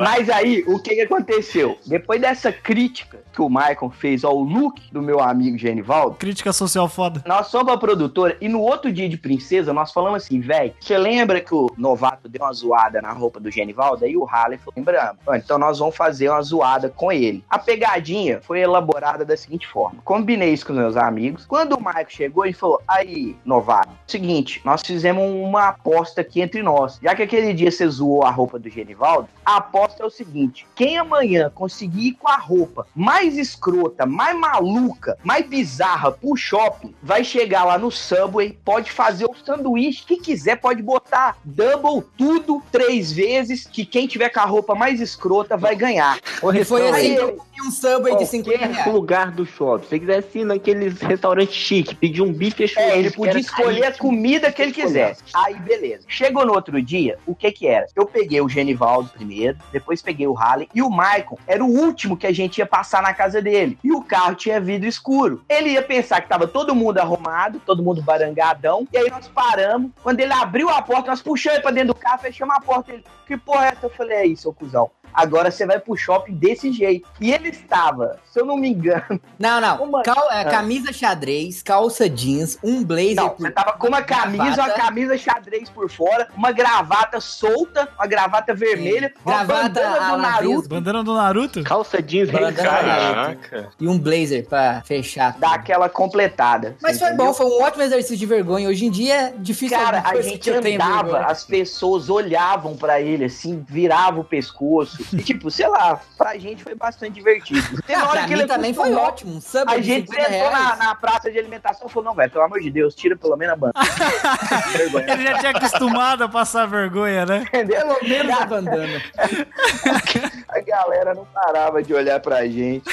Mas 0.00 0.28
aí, 0.28 0.62
o 0.66 0.78
que 0.78 0.94
que 0.94 1.00
aconteceu? 1.00 1.78
Depois 1.86 2.20
dessa 2.20 2.52
crítica 2.52 3.18
que 3.32 3.40
o 3.40 3.48
Michael 3.48 3.90
fez 3.98 4.22
ao 4.24 4.38
look 4.38 4.80
do 4.92 5.00
meu 5.02 5.20
amigo 5.20 5.56
Genivaldo, 5.58 6.16
crítica 6.16 6.52
social 6.52 6.88
foda. 6.88 7.22
Nós 7.26 7.50
fomos 7.50 7.66
pra 7.66 7.76
produtora 7.78 8.36
e 8.40 8.48
no 8.48 8.60
outro 8.60 8.92
dia 8.92 9.08
de 9.08 9.16
princesa 9.16 9.72
nós 9.72 9.90
falamos 9.92 10.22
assim, 10.22 10.38
velho, 10.40 10.72
você 10.78 10.96
lembra 10.98 11.40
que 11.40 11.54
o 11.54 11.72
novato 11.76 12.28
deu 12.28 12.42
uma 12.44 12.52
zoada 12.52 13.00
na 13.00 13.12
roupa 13.12 13.40
do 13.40 13.50
Genivaldo? 13.50 14.04
Aí 14.04 14.16
o 14.16 14.28
Harley 14.28 14.58
falou, 14.58 14.74
lembramos. 14.76 15.16
"Ah, 15.26 15.38
Então 15.38 15.58
nós 15.58 15.78
vamos 15.78 15.96
fazer 15.96 16.28
uma 16.28 16.42
zoada 16.42 16.88
com 16.90 17.10
ele. 17.10 17.42
A 17.48 17.58
pegadinha 17.58 18.40
foi 18.42 18.60
elaborada 18.60 19.24
da 19.24 19.36
seguinte 19.36 19.66
forma. 19.66 20.00
Combinei 20.04 20.52
isso 20.52 20.66
com 20.66 20.72
os 20.72 20.78
meus 20.78 20.96
amigos. 20.96 21.46
Quando 21.46 21.72
o 21.74 21.78
Michael 21.80 22.06
chegou, 22.08 22.44
ele 22.44 22.54
falou, 22.54 22.80
aí, 22.86 23.34
novato, 23.44 23.88
seguinte, 24.06 24.60
nós 24.64 24.74
nós 24.74 24.82
fizemos 24.84 25.22
uma 25.24 25.68
aposta 25.68 26.20
aqui 26.20 26.40
entre 26.40 26.60
nós. 26.60 26.98
Já 27.00 27.14
que 27.14 27.22
aquele 27.22 27.52
dia 27.54 27.70
você 27.70 27.86
zoou 27.88 28.24
a 28.24 28.30
roupa 28.30 28.58
do 28.58 28.68
Genivaldo, 28.68 29.28
a 29.44 29.56
aposta 29.56 30.02
é 30.02 30.06
o 30.06 30.10
seguinte: 30.10 30.66
quem 30.74 30.98
amanhã 30.98 31.50
conseguir 31.54 32.08
ir 32.08 32.12
com 32.12 32.28
a 32.28 32.36
roupa 32.36 32.86
mais 32.94 33.36
escrota, 33.36 34.06
mais 34.06 34.36
maluca, 34.36 35.18
mais 35.22 35.46
bizarra 35.46 36.12
pro 36.12 36.36
shopping, 36.36 36.94
vai 37.02 37.24
chegar 37.24 37.64
lá 37.64 37.78
no 37.78 37.90
Subway, 37.90 38.58
pode 38.64 38.90
fazer 38.90 39.26
o 39.26 39.34
sanduíche 39.44 40.04
que 40.04 40.16
quiser, 40.16 40.56
pode 40.56 40.82
botar 40.82 41.36
double 41.44 42.04
tudo 42.16 42.62
três 42.70 43.12
vezes, 43.12 43.66
que 43.66 43.84
quem 43.84 44.06
tiver 44.06 44.28
com 44.30 44.40
a 44.40 44.44
roupa 44.44 44.74
mais 44.74 45.00
escrota 45.00 45.56
vai 45.56 45.76
ganhar. 45.76 46.18
Foi 46.64 46.88
assim 46.88 47.16
Aí 47.18 47.38
um 47.62 47.70
Subway 47.70 48.16
de 48.16 48.26
50 48.26 48.58
Qualquer 48.58 48.74
reais. 48.74 48.92
lugar 48.92 49.30
do 49.30 49.46
shopping. 49.46 49.84
Se 49.84 49.88
você 49.88 49.98
quiser 50.00 50.18
assim, 50.18 50.44
naqueles 50.44 51.00
restaurantes 51.00 51.54
chiques, 51.54 51.92
pedir 51.94 52.22
um 52.22 52.32
bife 52.32 52.66
churrasco. 52.66 52.92
É, 52.92 52.98
ele 52.98 53.10
podia 53.10 53.40
escolher 53.40 53.84
a 53.84 53.92
comida 53.92 54.52
que 54.52 54.62
ele 54.62 54.72
quisesse. 54.72 55.22
Aí, 55.34 55.54
beleza. 55.60 56.04
Chegou 56.08 56.44
no 56.44 56.52
outro 56.54 56.80
dia, 56.82 57.18
o 57.26 57.34
que 57.34 57.50
que 57.52 57.66
era? 57.66 57.86
Eu 57.94 58.06
peguei 58.06 58.40
o 58.40 58.48
Genivaldo 58.48 59.10
primeiro, 59.10 59.58
depois 59.72 60.02
peguei 60.02 60.26
o 60.26 60.36
Harley 60.36 60.68
e 60.74 60.82
o 60.82 60.90
Maicon 60.90 61.38
era 61.46 61.64
o 61.64 61.68
último 61.68 62.16
que 62.16 62.26
a 62.26 62.32
gente 62.32 62.58
ia 62.58 62.66
passar 62.66 63.02
na 63.02 63.14
casa 63.14 63.40
dele. 63.40 63.78
E 63.82 63.92
o 63.92 64.02
carro 64.02 64.34
tinha 64.34 64.60
vidro 64.60 64.88
escuro. 64.88 65.42
Ele 65.48 65.70
ia 65.70 65.82
pensar 65.82 66.20
que 66.20 66.28
tava 66.28 66.46
todo 66.46 66.74
mundo 66.74 66.98
arrumado, 66.98 67.60
todo 67.64 67.82
mundo 67.82 68.02
barangadão, 68.02 68.86
e 68.92 68.98
aí 68.98 69.10
nós 69.10 69.28
paramos. 69.28 69.90
Quando 70.02 70.20
ele 70.20 70.32
abriu 70.32 70.68
a 70.68 70.82
porta, 70.82 71.10
nós 71.10 71.22
puxamos 71.22 71.56
ele 71.56 71.62
pra 71.62 71.70
dentro 71.70 71.94
do 71.94 71.94
carro, 71.94 72.18
fechamos 72.18 72.54
a 72.54 72.60
porta. 72.60 72.92
Ele, 72.92 73.04
que 73.26 73.36
porra 73.36 73.66
é 73.66 73.68
essa? 73.68 73.86
Eu 73.86 73.90
falei, 73.90 74.16
é 74.18 74.26
isso, 74.26 74.42
seu 74.42 74.52
cuzão. 74.52 74.90
Agora 75.14 75.50
você 75.50 75.64
vai 75.64 75.78
pro 75.78 75.96
shopping 75.96 76.34
desse 76.34 76.72
jeito. 76.72 77.08
E 77.20 77.32
ele 77.32 77.43
estava, 77.48 78.18
se 78.30 78.40
eu 78.40 78.44
não 78.46 78.56
me 78.56 78.68
engano, 78.70 79.20
Não, 79.38 79.60
não. 79.60 79.82
Uma- 79.84 80.02
Cal- 80.02 80.30
é, 80.30 80.42
Ah. 80.42 80.44
camisa 80.46 80.92
xadrez, 80.92 81.62
calça 81.62 82.08
jeans, 82.08 82.58
um 82.62 82.84
blazer 82.84 83.16
Não, 83.16 83.30
por 83.30 83.40
você 83.46 83.50
tava 83.50 83.72
com 83.72 83.88
uma 83.88 84.02
camisa, 84.02 84.62
uma 84.62 84.70
camisa 84.70 85.16
xadrez 85.18 85.68
por 85.70 85.90
fora, 85.90 86.28
uma 86.36 86.52
gravata 86.52 87.20
solta, 87.20 87.88
uma 87.96 88.06
gravata 88.06 88.54
vermelha, 88.54 89.12
uma 89.24 89.44
Gravata 89.44 89.62
bandana 89.68 90.10
do 90.10 90.16
Naruto, 90.22 90.68
Bandana 90.68 91.04
do 91.04 91.14
Naruto? 91.14 91.62
Calça 91.64 92.02
jeans, 92.02 92.30
Bandana 92.30 93.36
e 93.80 93.88
um 93.88 93.98
blazer 93.98 94.46
pra 94.46 94.82
fechar. 94.84 95.36
dá 95.38 95.54
aquela 95.54 95.88
completada. 95.88 96.76
Mas 96.82 96.98
foi 96.98 97.08
entendeu? 97.08 97.26
bom, 97.26 97.34
foi 97.34 97.46
um 97.46 97.62
ótimo 97.62 97.82
exercício 97.82 98.16
de 98.16 98.26
vergonha. 98.26 98.68
Hoje 98.68 98.86
em 98.86 98.90
dia 98.90 99.14
é 99.14 99.34
difícil 99.36 99.76
Cara, 99.76 100.02
a 100.04 100.20
gente 100.20 100.50
andava, 100.50 101.20
as 101.26 101.44
pessoas 101.44 102.08
olhavam 102.08 102.76
pra 102.76 103.00
ele 103.00 103.24
assim, 103.24 103.64
virava 103.68 104.20
o 104.20 104.24
pescoço. 104.24 105.02
E 105.12 105.22
tipo, 105.22 105.50
sei 105.50 105.66
lá, 105.68 106.00
pra 106.16 106.36
gente 106.38 106.62
foi 106.62 106.74
bastante 106.74 107.12
divertido. 107.14 107.33
Teve 107.86 107.94
Ah, 107.94 108.08
hora 108.08 108.24
que 108.26 108.32
ele 108.32 108.46
também 108.46 108.72
foi 108.74 108.92
ótimo. 108.92 109.34
Um 109.34 109.40
A 109.68 109.80
gente 109.80 110.10
50 110.10 110.30
sentou 110.30 110.50
na, 110.50 110.76
na 110.76 110.94
praça 110.94 111.30
de 111.30 111.38
alimentação 111.38 111.86
e 111.88 111.90
falou: 111.90 112.10
não, 112.10 112.14
velho, 112.14 112.30
pelo 112.30 112.44
amor 112.44 112.60
de 112.60 112.70
Deus, 112.70 112.94
tira 112.94 113.16
pelo 113.16 113.36
menos 113.36 113.54
a 113.54 113.56
banda. 113.56 113.72
Vergonha. 114.76 115.12
Ele 115.12 115.22
já 115.22 115.38
tinha 115.38 115.50
acostumado 115.52 116.24
a 116.24 116.28
passar 116.28 116.66
vergonha, 116.66 117.26
né? 117.26 117.44
Pelo 117.50 117.98
menos 118.02 118.32
a 118.32 118.44
bandana. 118.46 119.02
A 120.48 120.60
galera 120.60 121.14
não 121.14 121.24
parava 121.24 121.82
de 121.82 121.92
olhar 121.92 122.20
pra 122.20 122.46
gente. 122.46 122.84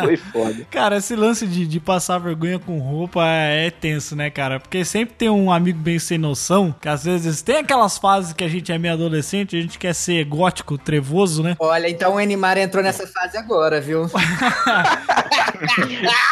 Foi 0.00 0.16
foda. 0.18 0.66
Cara, 0.70 0.98
esse 0.98 1.16
lance 1.16 1.46
de, 1.46 1.66
de 1.66 1.80
passar 1.80 2.18
vergonha 2.18 2.58
com 2.58 2.78
roupa 2.78 3.26
é, 3.26 3.68
é 3.68 3.70
tenso, 3.70 4.14
né, 4.14 4.28
cara? 4.28 4.60
Porque 4.60 4.84
sempre 4.84 5.14
tem 5.14 5.30
um 5.30 5.50
amigo 5.50 5.78
bem 5.78 5.98
sem 5.98 6.18
noção, 6.18 6.74
que 6.78 6.88
às 6.88 7.04
vezes 7.04 7.40
tem 7.40 7.56
aquelas 7.56 7.96
fases 7.96 8.34
que 8.34 8.44
a 8.44 8.48
gente 8.48 8.70
é 8.70 8.76
meio 8.76 8.92
adolescente, 8.92 9.56
a 9.56 9.60
gente 9.60 9.78
quer 9.78 9.94
ser 9.94 10.24
gótico, 10.24 10.76
trevoso, 10.76 11.42
né? 11.42 11.56
Olha, 11.58 11.88
então 11.88 12.16
o 12.16 12.18
Animar 12.18 12.58
entrou 12.58 12.82
nessa 12.84 13.06
fase 13.06 13.38
agora, 13.38 13.80
viu? 13.86 14.06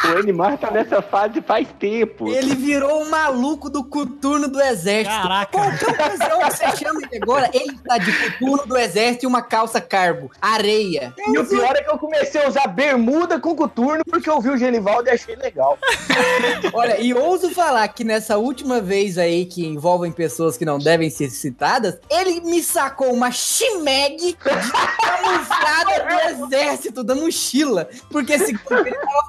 O 0.05 0.19
Animar 0.19 0.59
tá 0.59 0.71
nessa 0.71 1.01
fase 1.01 1.41
faz 1.41 1.67
tempo. 1.79 2.29
Ele 2.29 2.55
virou 2.55 3.03
o 3.03 3.11
maluco 3.11 3.71
do 3.71 3.83
coturno 3.83 4.49
do 4.49 4.61
exército. 4.61 5.17
Caraca. 5.17 5.51
Qualquer 5.51 5.89
ocasião 5.89 6.39
que 6.41 6.51
você 6.51 6.77
chama 6.77 7.01
ele 7.03 7.23
agora, 7.23 7.51
ele 7.53 7.79
tá 7.79 7.99
de 7.99 8.13
coturno 8.13 8.67
do 8.67 8.77
exército 8.77 9.25
e 9.25 9.27
uma 9.27 9.43
calça 9.43 9.81
cargo. 9.81 10.31
Areia. 10.41 11.15
E 11.27 11.39
o 11.39 11.47
pior 11.47 11.75
é 11.75 11.83
que 11.83 11.91
eu 11.91 11.99
comecei 11.99 12.45
a 12.45 12.49
usar 12.49 12.67
bermuda 12.69 13.41
com 13.41 13.55
coturno 13.55 14.05
porque 14.05 14.29
eu 14.29 14.41
vi 14.41 14.51
o 14.51 14.57
Genivaldo 14.57 15.09
e 15.09 15.13
achei 15.13 15.37
legal. 15.37 15.79
Olha, 16.73 17.01
e 17.01 17.15
ouso 17.15 17.51
falar 17.51 17.87
que 17.89 18.05
nessa 18.05 18.37
última 18.37 18.81
vez 18.81 19.19
aí 19.19 19.47
que 19.47 19.67
envolvem 19.67 20.13
pessoas 20.13 20.57
que 20.57 20.65
não 20.65 20.79
devem 20.79 21.11
ser 21.11 21.31
citadas, 21.31 21.99
ele 22.11 22.41
me 22.41 22.63
sacou 22.63 23.13
uma 23.13 23.31
chimeg 23.31 24.35
camuflada 24.35 26.05
do 26.05 26.45
exército, 26.47 27.03
da 27.03 27.15
mochila. 27.45 27.89
Porque 28.11 28.33
esse 28.33 28.51
ele 28.53 28.59
tava 28.59 28.85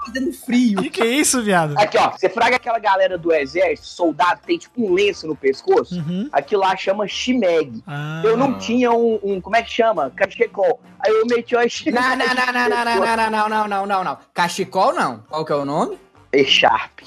fazendo 0.06 0.30
O 0.30 0.34
frio. 0.34 0.82
que, 0.82 0.90
que 0.90 1.02
é 1.02 1.06
isso, 1.08 1.42
viado? 1.44 1.76
Aqui, 1.78 1.98
ó, 1.98 2.12
você 2.12 2.30
fraga 2.30 2.56
aquela 2.56 2.80
galera 2.80 3.18
do 3.18 3.34
exército, 3.34 3.88
soldado, 3.88 4.40
tem 4.46 4.58
tipo 4.58 4.86
um 4.86 4.94
lenço 4.94 5.28
no 5.28 5.36
pescoço. 5.36 5.96
Uhum. 5.96 6.30
Aquilo 6.32 6.62
lá 6.62 6.76
chama 6.76 7.08
chimeg. 7.08 7.84
Ah, 7.86 8.22
Eu 8.24 8.38
não 8.38 8.58
tinha 8.58 8.92
um, 8.92 9.20
um- 9.24 9.42
como 9.42 9.56
é 9.56 9.62
que 9.64 9.72
chama? 9.72 10.12
Cachecol. 10.16 10.80
Aí 11.00 11.12
eu 11.12 11.26
meti 11.28 11.56
uma 11.56 11.68
chimeg. 11.68 12.00
Não, 12.02 12.16
não, 12.16 12.28
não, 12.28 12.36
não, 12.36 12.54
não, 12.54 12.70
não, 12.70 12.86
não, 12.96 13.16
não, 13.16 13.30
não, 13.30 13.50
não, 13.50 13.68
não, 13.68 13.86
não, 13.86 14.04
não. 14.04 14.18
Cachecol 14.34 14.94
não. 14.94 15.24
Qual 15.30 15.46
que 15.46 15.52
é 15.52 15.56
o 15.56 15.66
nome? 15.66 15.98
E-Sharp. 16.34 17.00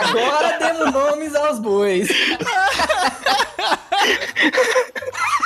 Agora 0.00 0.58
demos 0.58 0.92
nomes 0.92 1.34
aos 1.34 1.58
bois. 1.58 2.08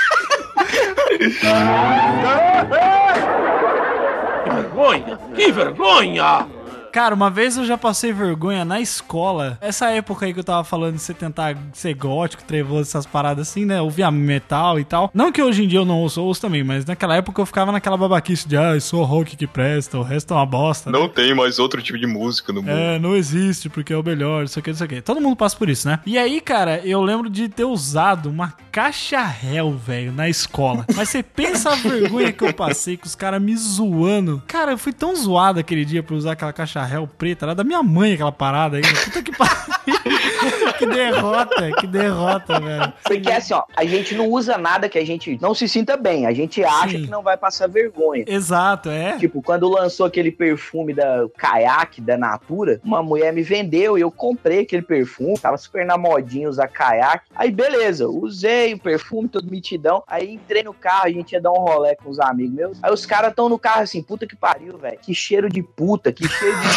Que 4.45 4.51
vergonha! 4.51 5.19
Que 5.35 5.53
vergonha! 5.53 6.47
Cara, 6.93 7.15
uma 7.15 7.31
vez 7.31 7.57
eu 7.57 7.65
já 7.65 7.79
passei 7.79 8.13
vergonha 8.13 8.67
na 8.67 8.79
escola. 8.79 9.57
Essa 9.63 9.89
época 9.91 10.27
aí 10.27 10.35
que 10.35 10.41
eu 10.41 10.45
tava 10.45 10.63
falando 10.63 10.97
de 10.97 11.01
você 11.01 11.15
tentar 11.15 11.57
ser 11.73 11.95
gótico, 11.95 12.43
trevoso, 12.45 12.83
essas 12.83 13.07
paradas 13.07 13.49
assim, 13.49 13.65
né? 13.65 13.81
Ouvia 13.81 14.11
metal 14.11 14.79
e 14.79 14.85
tal. 14.85 15.11
Não 15.15 15.33
que 15.33 15.43
hoje 15.43 15.65
em 15.65 15.69
dia 15.69 15.79
eu 15.79 15.87
não 15.87 16.01
ouço, 16.01 16.23
ouço 16.23 16.43
também, 16.43 16.63
mas 16.63 16.85
naquela 16.85 17.17
época 17.17 17.41
eu 17.41 17.47
ficava 17.47 17.73
naquela 17.73 17.97
babaquice 17.97 18.47
de, 18.47 18.59
ah, 18.59 18.75
eu 18.75 18.81
sou 18.81 19.03
rock 19.05 19.37
que 19.37 19.47
presta, 19.47 19.97
o 19.97 20.03
resto 20.03 20.35
é 20.35 20.37
uma 20.37 20.45
bosta. 20.45 20.91
né? 20.91 20.99
Não 20.99 21.09
tem 21.09 21.35
mais 21.35 21.59
outro 21.59 21.81
tipo 21.83 21.99
de 21.99 22.07
música 22.07 22.53
no 22.53 22.63
mundo. 22.63 22.77
É, 22.77 22.99
não 22.99 23.17
existe, 23.17 23.71
porque 23.71 23.95
é 23.95 23.97
o 23.97 24.03
melhor, 24.03 24.45
isso 24.45 24.59
aqui, 24.59 24.71
isso 24.71 24.85
aqui. 24.85 25.01
Todo 25.01 25.19
mundo 25.19 25.35
passa 25.35 25.57
por 25.57 25.71
isso, 25.71 25.89
né? 25.89 25.99
E 26.05 26.19
aí, 26.19 26.43
cara, 26.43 26.79
eu 26.85 27.01
lembro 27.01 27.31
de 27.31 27.49
ter 27.49 27.65
usado 27.65 28.29
uma 28.29 28.53
caixa 28.71 29.23
réu, 29.23 29.73
velho, 29.73 30.13
na 30.13 30.29
escola. 30.29 30.85
Mas 30.95 31.09
você 31.09 31.23
pensa 31.23 31.73
a 31.73 31.75
vergonha 31.75 32.33
que 32.33 32.45
eu 32.45 32.53
passei 32.53 32.99
com 32.99 33.07
os 33.07 33.15
caras 33.15 33.41
me 33.41 33.57
zoando. 33.57 34.43
Cara, 34.47 34.73
eu 34.73 34.79
fui 34.79 34.93
tão 34.93 35.17
zoado 35.17 35.59
aquele 35.59 35.87
dia 35.87 36.03
por 36.03 36.15
usar 36.15 36.33
aquela 36.33 36.53
caixa 36.53 36.82
réu 36.85 37.07
preta. 37.07 37.47
Era 37.47 37.55
da 37.55 37.65
minha 37.65 37.83
mãe 37.83 38.15
aquela 38.15 38.33
parada 38.33 38.77
aí. 38.77 38.83
Puta 38.83 39.23
que 39.23 39.37
pariu. 39.37 39.73
que 40.79 40.87
derrota, 40.87 41.73
que 41.81 41.87
derrota, 41.87 42.61
velho. 42.61 42.93
Porque 43.05 43.31
assim, 43.31 43.55
ó, 43.55 43.65
a 43.77 43.85
gente 43.85 44.15
não 44.15 44.29
usa 44.29 44.59
nada 44.59 44.89
que 44.89 44.99
a 44.99 45.05
gente 45.05 45.39
não 45.41 45.55
se 45.55 45.69
sinta 45.69 45.97
bem. 45.97 46.27
A 46.27 46.33
gente 46.33 46.63
acha 46.65 46.91
Sim. 46.91 47.05
que 47.05 47.11
não 47.11 47.23
vai 47.23 47.37
passar 47.37 47.69
vergonha. 47.69 48.25
Exato, 48.27 48.91
é. 48.91 49.17
Tipo, 49.19 49.43
quando 49.43 49.69
lançou 49.69 50.07
aquele 50.07 50.31
perfume 50.31 50.93
da 50.95 51.27
Kayak, 51.37 52.01
da 52.01 52.17
Natura, 52.17 52.81
uma 52.85 53.03
mulher 53.03 53.33
me 53.33 53.43
vendeu 53.43 53.97
e 53.97 54.01
eu 54.01 54.11
comprei 54.11 54.61
aquele 54.61 54.83
perfume. 54.83 55.39
Tava 55.39 55.57
super 55.57 55.85
na 55.85 55.97
modinha 55.97 56.49
usar 56.49 56.69
Kayak. 56.69 57.27
Aí, 57.35 57.51
beleza, 57.51 58.09
usei 58.09 58.75
o 58.75 58.79
perfume, 58.79 59.29
todo 59.29 59.51
mitidão. 59.51 60.03
Aí 60.07 60.33
entrei 60.33 60.63
no 60.63 60.75
carro, 60.75 61.07
a 61.07 61.11
gente 61.11 61.33
ia 61.33 61.41
dar 61.41 61.53
um 61.53 61.61
rolê 61.61 61.95
com 61.97 62.11
os 62.11 62.21
amigos 62.21 62.55
meus. 62.55 62.79
Aí 62.83 62.93
os 62.93 63.07
caras 63.07 63.35
tão 63.35 63.49
no 63.49 63.59
carro 63.59 63.83
assim, 63.83 64.03
puta 64.03 64.27
que 64.27 64.37
pariu, 64.37 64.77
velho. 64.79 64.99
Que 65.01 65.15
cheiro 65.15 65.49
de 65.49 65.63
puta, 65.63 66.13
que 66.13 66.29
cheiro 66.29 66.57
de. 66.61 66.69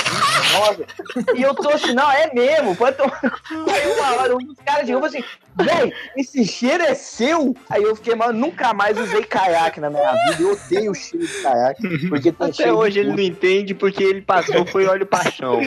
E 1.36 1.41
eu 1.41 1.53
tô 1.55 1.69
assim, 1.69 1.93
não, 1.93 2.12
é 2.12 2.34
mesmo, 2.34 2.75
pode 2.75 2.97
tomar. 2.97 3.19
Aí 3.23 3.91
uma 3.91 4.21
hora, 4.21 4.36
um 4.36 4.39
dos 4.39 4.58
caras 4.65 4.86
chegou 4.86 5.05
e 5.05 5.10
falou 5.10 5.23
assim, 5.23 5.23
véi, 5.55 5.93
esse 6.17 6.45
cheiro 6.45 6.83
é 6.83 6.93
seu? 6.93 7.55
Aí 7.69 7.83
eu 7.83 7.95
fiquei, 7.95 8.15
mano, 8.15 8.37
nunca 8.37 8.73
mais 8.73 8.97
usei 8.97 9.23
caiaque 9.23 9.79
na 9.79 9.89
minha 9.89 10.11
vida. 10.11 10.43
Eu 10.43 10.51
odeio 10.51 10.91
o 10.91 10.95
cheiro 10.95 11.25
de 11.25 11.41
caiaque. 11.41 12.07
Porque 12.09 12.31
tem 12.31 12.49
Até 12.49 12.73
hoje 12.73 12.93
de 12.93 12.99
ele 12.99 13.09
não 13.09 13.19
entende 13.19 13.73
porque 13.73 14.03
ele 14.03 14.21
passou 14.21 14.65
foi 14.65 14.85
óleo 14.85 15.05
paixão. 15.05 15.59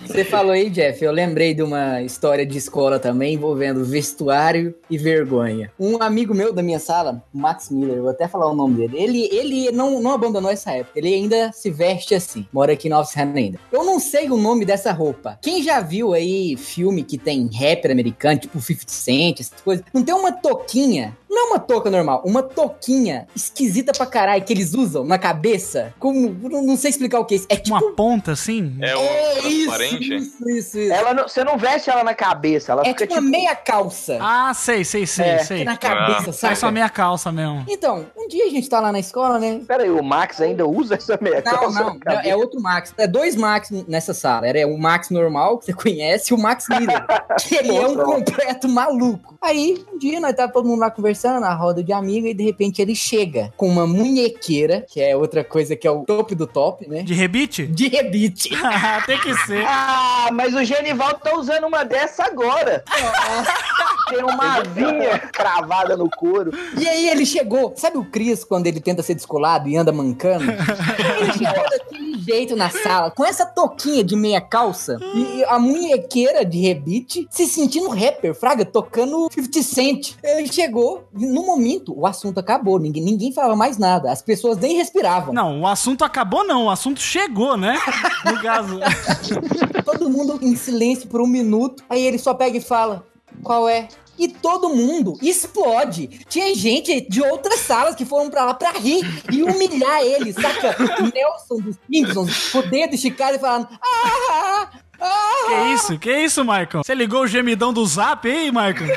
Você 0.00 0.24
falou 0.24 0.52
aí, 0.52 0.70
Jeff, 0.70 1.04
eu 1.04 1.10
lembrei 1.10 1.52
de 1.52 1.62
uma 1.62 2.00
história 2.02 2.46
de 2.46 2.56
escola 2.56 2.98
também 2.98 3.34
envolvendo 3.34 3.84
vestuário 3.84 4.74
e 4.88 4.96
vergonha. 4.96 5.72
Um 5.78 6.00
amigo 6.00 6.34
meu 6.34 6.52
da 6.52 6.62
minha 6.62 6.78
sala, 6.78 7.22
Max 7.32 7.70
Miller, 7.70 8.00
vou 8.00 8.10
até 8.10 8.28
falar 8.28 8.50
o 8.50 8.54
nome 8.54 8.76
dele, 8.76 8.96
ele, 8.96 9.28
ele 9.32 9.72
não, 9.72 10.00
não 10.00 10.12
abandonou 10.12 10.50
essa 10.50 10.70
época, 10.72 10.98
ele 10.98 11.12
ainda 11.12 11.50
se 11.52 11.70
veste 11.70 12.14
assim, 12.14 12.46
mora 12.52 12.72
aqui 12.72 12.86
em 12.86 12.90
Nova 12.90 13.04
Serrana 13.04 13.38
ainda. 13.38 13.58
Eu 13.72 13.84
não 13.84 13.98
sei 13.98 14.30
o 14.30 14.36
nome 14.36 14.64
dessa 14.64 14.92
roupa. 14.92 15.38
Quem 15.42 15.62
já 15.62 15.80
viu 15.80 16.14
aí 16.14 16.56
filme 16.56 17.02
que 17.02 17.18
tem 17.18 17.50
rapper 17.52 17.90
americano 17.90 18.25
americano, 18.26 18.38
tipo 18.40 18.60
50 18.60 18.90
Cent, 18.92 19.40
essas 19.40 19.60
coisas. 19.60 19.84
Não 19.92 20.02
tem 20.02 20.14
uma 20.14 20.32
toquinha, 20.32 21.16
não 21.28 21.38
é 21.38 21.50
uma 21.50 21.58
touca 21.58 21.90
normal, 21.90 22.22
uma 22.24 22.42
toquinha 22.42 23.26
esquisita 23.34 23.92
pra 23.92 24.06
caralho 24.06 24.42
que 24.44 24.52
eles 24.52 24.74
usam 24.74 25.04
na 25.04 25.18
cabeça. 25.18 25.94
Como, 25.98 26.30
não, 26.48 26.62
não 26.62 26.76
sei 26.76 26.90
explicar 26.90 27.20
o 27.20 27.24
que 27.24 27.34
é 27.34 27.36
isso. 27.38 27.46
É 27.48 27.56
tipo... 27.56 27.76
Uma 27.76 27.92
ponta 27.92 28.32
assim? 28.32 28.76
É 28.80 28.96
um 28.96 29.00
É 29.00 29.38
isso, 29.48 29.66
transparente. 29.66 30.14
isso, 30.16 30.48
isso, 30.50 30.78
isso. 30.78 30.92
Ela 30.92 31.14
não- 31.14 31.28
você 31.28 31.44
não 31.44 31.56
veste 31.58 31.90
ela 31.90 32.02
na 32.04 32.14
cabeça, 32.14 32.72
ela 32.72 32.82
É 32.82 32.86
fica 32.86 33.06
tipo 33.06 33.14
tipo. 33.14 33.20
uma 33.24 33.30
meia 33.30 33.54
calça. 33.54 34.18
Ah, 34.20 34.52
sei, 34.54 34.84
sei, 34.84 35.06
sei, 35.06 35.24
É, 35.26 35.38
sei. 35.38 35.64
na 35.64 35.76
cabeça, 35.76 36.32
só 36.32 36.54
sabe? 36.54 36.72
meia 36.74 36.88
calça 36.88 37.30
mesmo. 37.32 37.64
Então, 37.68 38.06
um 38.16 38.28
dia 38.28 38.46
a 38.46 38.50
gente 38.50 38.68
tá 38.68 38.80
lá 38.80 38.90
na 38.92 38.98
escola, 38.98 39.38
né? 39.38 39.60
Pera 39.66 39.82
aí, 39.84 39.90
o 39.90 40.02
Max 40.02 40.40
ainda 40.40 40.66
usa 40.66 40.94
essa 40.94 41.18
meia 41.20 41.42
Não, 41.44 41.52
calça 41.52 41.80
não, 41.80 41.98
não, 42.04 42.20
é 42.22 42.34
outro 42.36 42.60
Max. 42.60 42.92
É 42.96 43.06
dois 43.06 43.36
Max 43.36 43.70
nessa 43.86 44.14
sala. 44.14 44.46
Era 44.46 44.66
o 44.66 44.78
Max 44.78 45.10
normal, 45.10 45.58
que 45.58 45.66
você 45.66 45.72
conhece, 45.72 46.32
e 46.32 46.34
o 46.34 46.38
Max 46.38 46.66
Miller. 46.68 47.04
que 47.46 47.54
ele 47.56 47.76
é 47.76 47.86
um. 47.86 48.15
Completo 48.16 48.68
maluco. 48.68 49.36
Aí, 49.42 49.84
um 49.92 49.98
dia, 49.98 50.18
nós 50.20 50.34
tava 50.34 50.52
todo 50.52 50.66
mundo 50.66 50.80
lá 50.80 50.90
conversando, 50.90 51.40
na 51.40 51.54
roda 51.54 51.82
de 51.82 51.92
amigo, 51.92 52.26
e 52.26 52.34
de 52.34 52.42
repente 52.42 52.80
ele 52.80 52.94
chega 52.94 53.52
com 53.56 53.68
uma 53.68 53.86
munhequeira, 53.86 54.84
que 54.88 55.00
é 55.00 55.16
outra 55.16 55.44
coisa 55.44 55.76
que 55.76 55.86
é 55.86 55.90
o 55.90 56.04
top 56.04 56.34
do 56.34 56.46
top, 56.46 56.88
né? 56.88 57.02
De 57.02 57.14
rebite? 57.14 57.66
De 57.66 57.88
rebite. 57.88 58.50
Tem 59.06 59.20
que 59.20 59.34
ser. 59.46 59.64
Ah, 59.66 60.30
mas 60.32 60.54
o 60.54 60.64
Genivaldo 60.64 61.20
tá 61.22 61.36
usando 61.36 61.66
uma 61.66 61.84
dessa 61.84 62.24
agora. 62.24 62.82
Tem 64.08 64.22
uma 64.22 64.62
vinha 64.62 65.18
cravada 65.32 65.96
no 65.96 66.08
couro. 66.10 66.52
E 66.78 66.88
aí 66.88 67.08
ele 67.08 67.26
chegou, 67.26 67.72
sabe 67.76 67.98
o 67.98 68.04
Cris 68.04 68.44
quando 68.44 68.66
ele 68.66 68.80
tenta 68.80 69.02
ser 69.02 69.14
descolado 69.14 69.68
e 69.68 69.76
anda 69.76 69.92
mancando? 69.92 70.44
ele 71.20 71.32
chegou 71.32 71.70
daquele 71.70 72.18
jeito 72.18 72.56
na 72.56 72.70
sala, 72.70 73.10
com 73.10 73.24
essa 73.24 73.46
toquinha 73.46 74.02
de 74.02 74.16
meia 74.16 74.40
calça 74.40 74.98
e 75.14 75.44
a 75.44 75.58
munhequeira 75.58 76.44
de 76.44 76.58
rebite, 76.58 77.26
se 77.30 77.46
sentindo 77.46 77.88
rapper, 77.88 78.34
fraga, 78.34 78.64
tocando 78.64 79.28
50 79.32 79.62
Cent. 79.62 80.14
Ele 80.22 80.52
chegou, 80.52 81.04
e 81.16 81.26
no 81.26 81.44
momento 81.44 81.96
o 81.96 82.06
assunto 82.06 82.38
acabou, 82.38 82.78
ninguém, 82.78 83.02
ninguém 83.02 83.32
falava 83.32 83.54
mais 83.54 83.78
nada, 83.78 84.10
as 84.10 84.22
pessoas 84.22 84.58
nem 84.58 84.76
respiravam. 84.76 85.32
Não, 85.32 85.60
o 85.60 85.66
assunto 85.66 86.04
acabou 86.04 86.44
não, 86.44 86.64
o 86.64 86.70
assunto 86.70 87.00
chegou, 87.00 87.56
né? 87.56 87.78
No 88.24 88.40
caso. 88.42 88.80
Todo 89.84 90.10
mundo 90.10 90.38
em 90.42 90.56
silêncio 90.56 91.08
por 91.08 91.20
um 91.20 91.26
minuto, 91.26 91.84
aí 91.88 92.04
ele 92.04 92.18
só 92.18 92.34
pega 92.34 92.56
e 92.56 92.60
fala, 92.60 93.04
qual 93.46 93.68
é? 93.68 93.88
E 94.18 94.28
todo 94.28 94.70
mundo 94.70 95.18
explode. 95.22 96.08
Tinha 96.28 96.54
gente 96.54 97.02
de 97.08 97.22
outras 97.22 97.60
salas 97.60 97.94
que 97.94 98.04
foram 98.04 98.30
pra 98.30 98.46
lá 98.46 98.54
pra 98.54 98.72
rir 98.72 99.02
e 99.30 99.42
humilhar 99.42 100.00
ele, 100.00 100.32
saca? 100.32 100.74
Nelson 101.14 101.56
dos 101.60 101.76
Simpsons, 101.90 102.54
o 102.54 102.62
dedo 102.62 102.94
esticado 102.94 103.36
e 103.36 103.38
falando. 103.38 103.68
Ah, 103.72 104.70
ah, 105.00 105.46
Que 105.46 105.74
isso? 105.74 105.98
Que 105.98 106.18
isso, 106.18 106.42
Michael? 106.42 106.82
Você 106.82 106.94
ligou 106.94 107.22
o 107.22 107.26
gemidão 107.26 107.72
do 107.72 107.84
zap 107.86 108.26
aí, 108.26 108.50
Michael? 108.50 108.96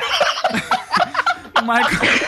Michael. 1.62 2.19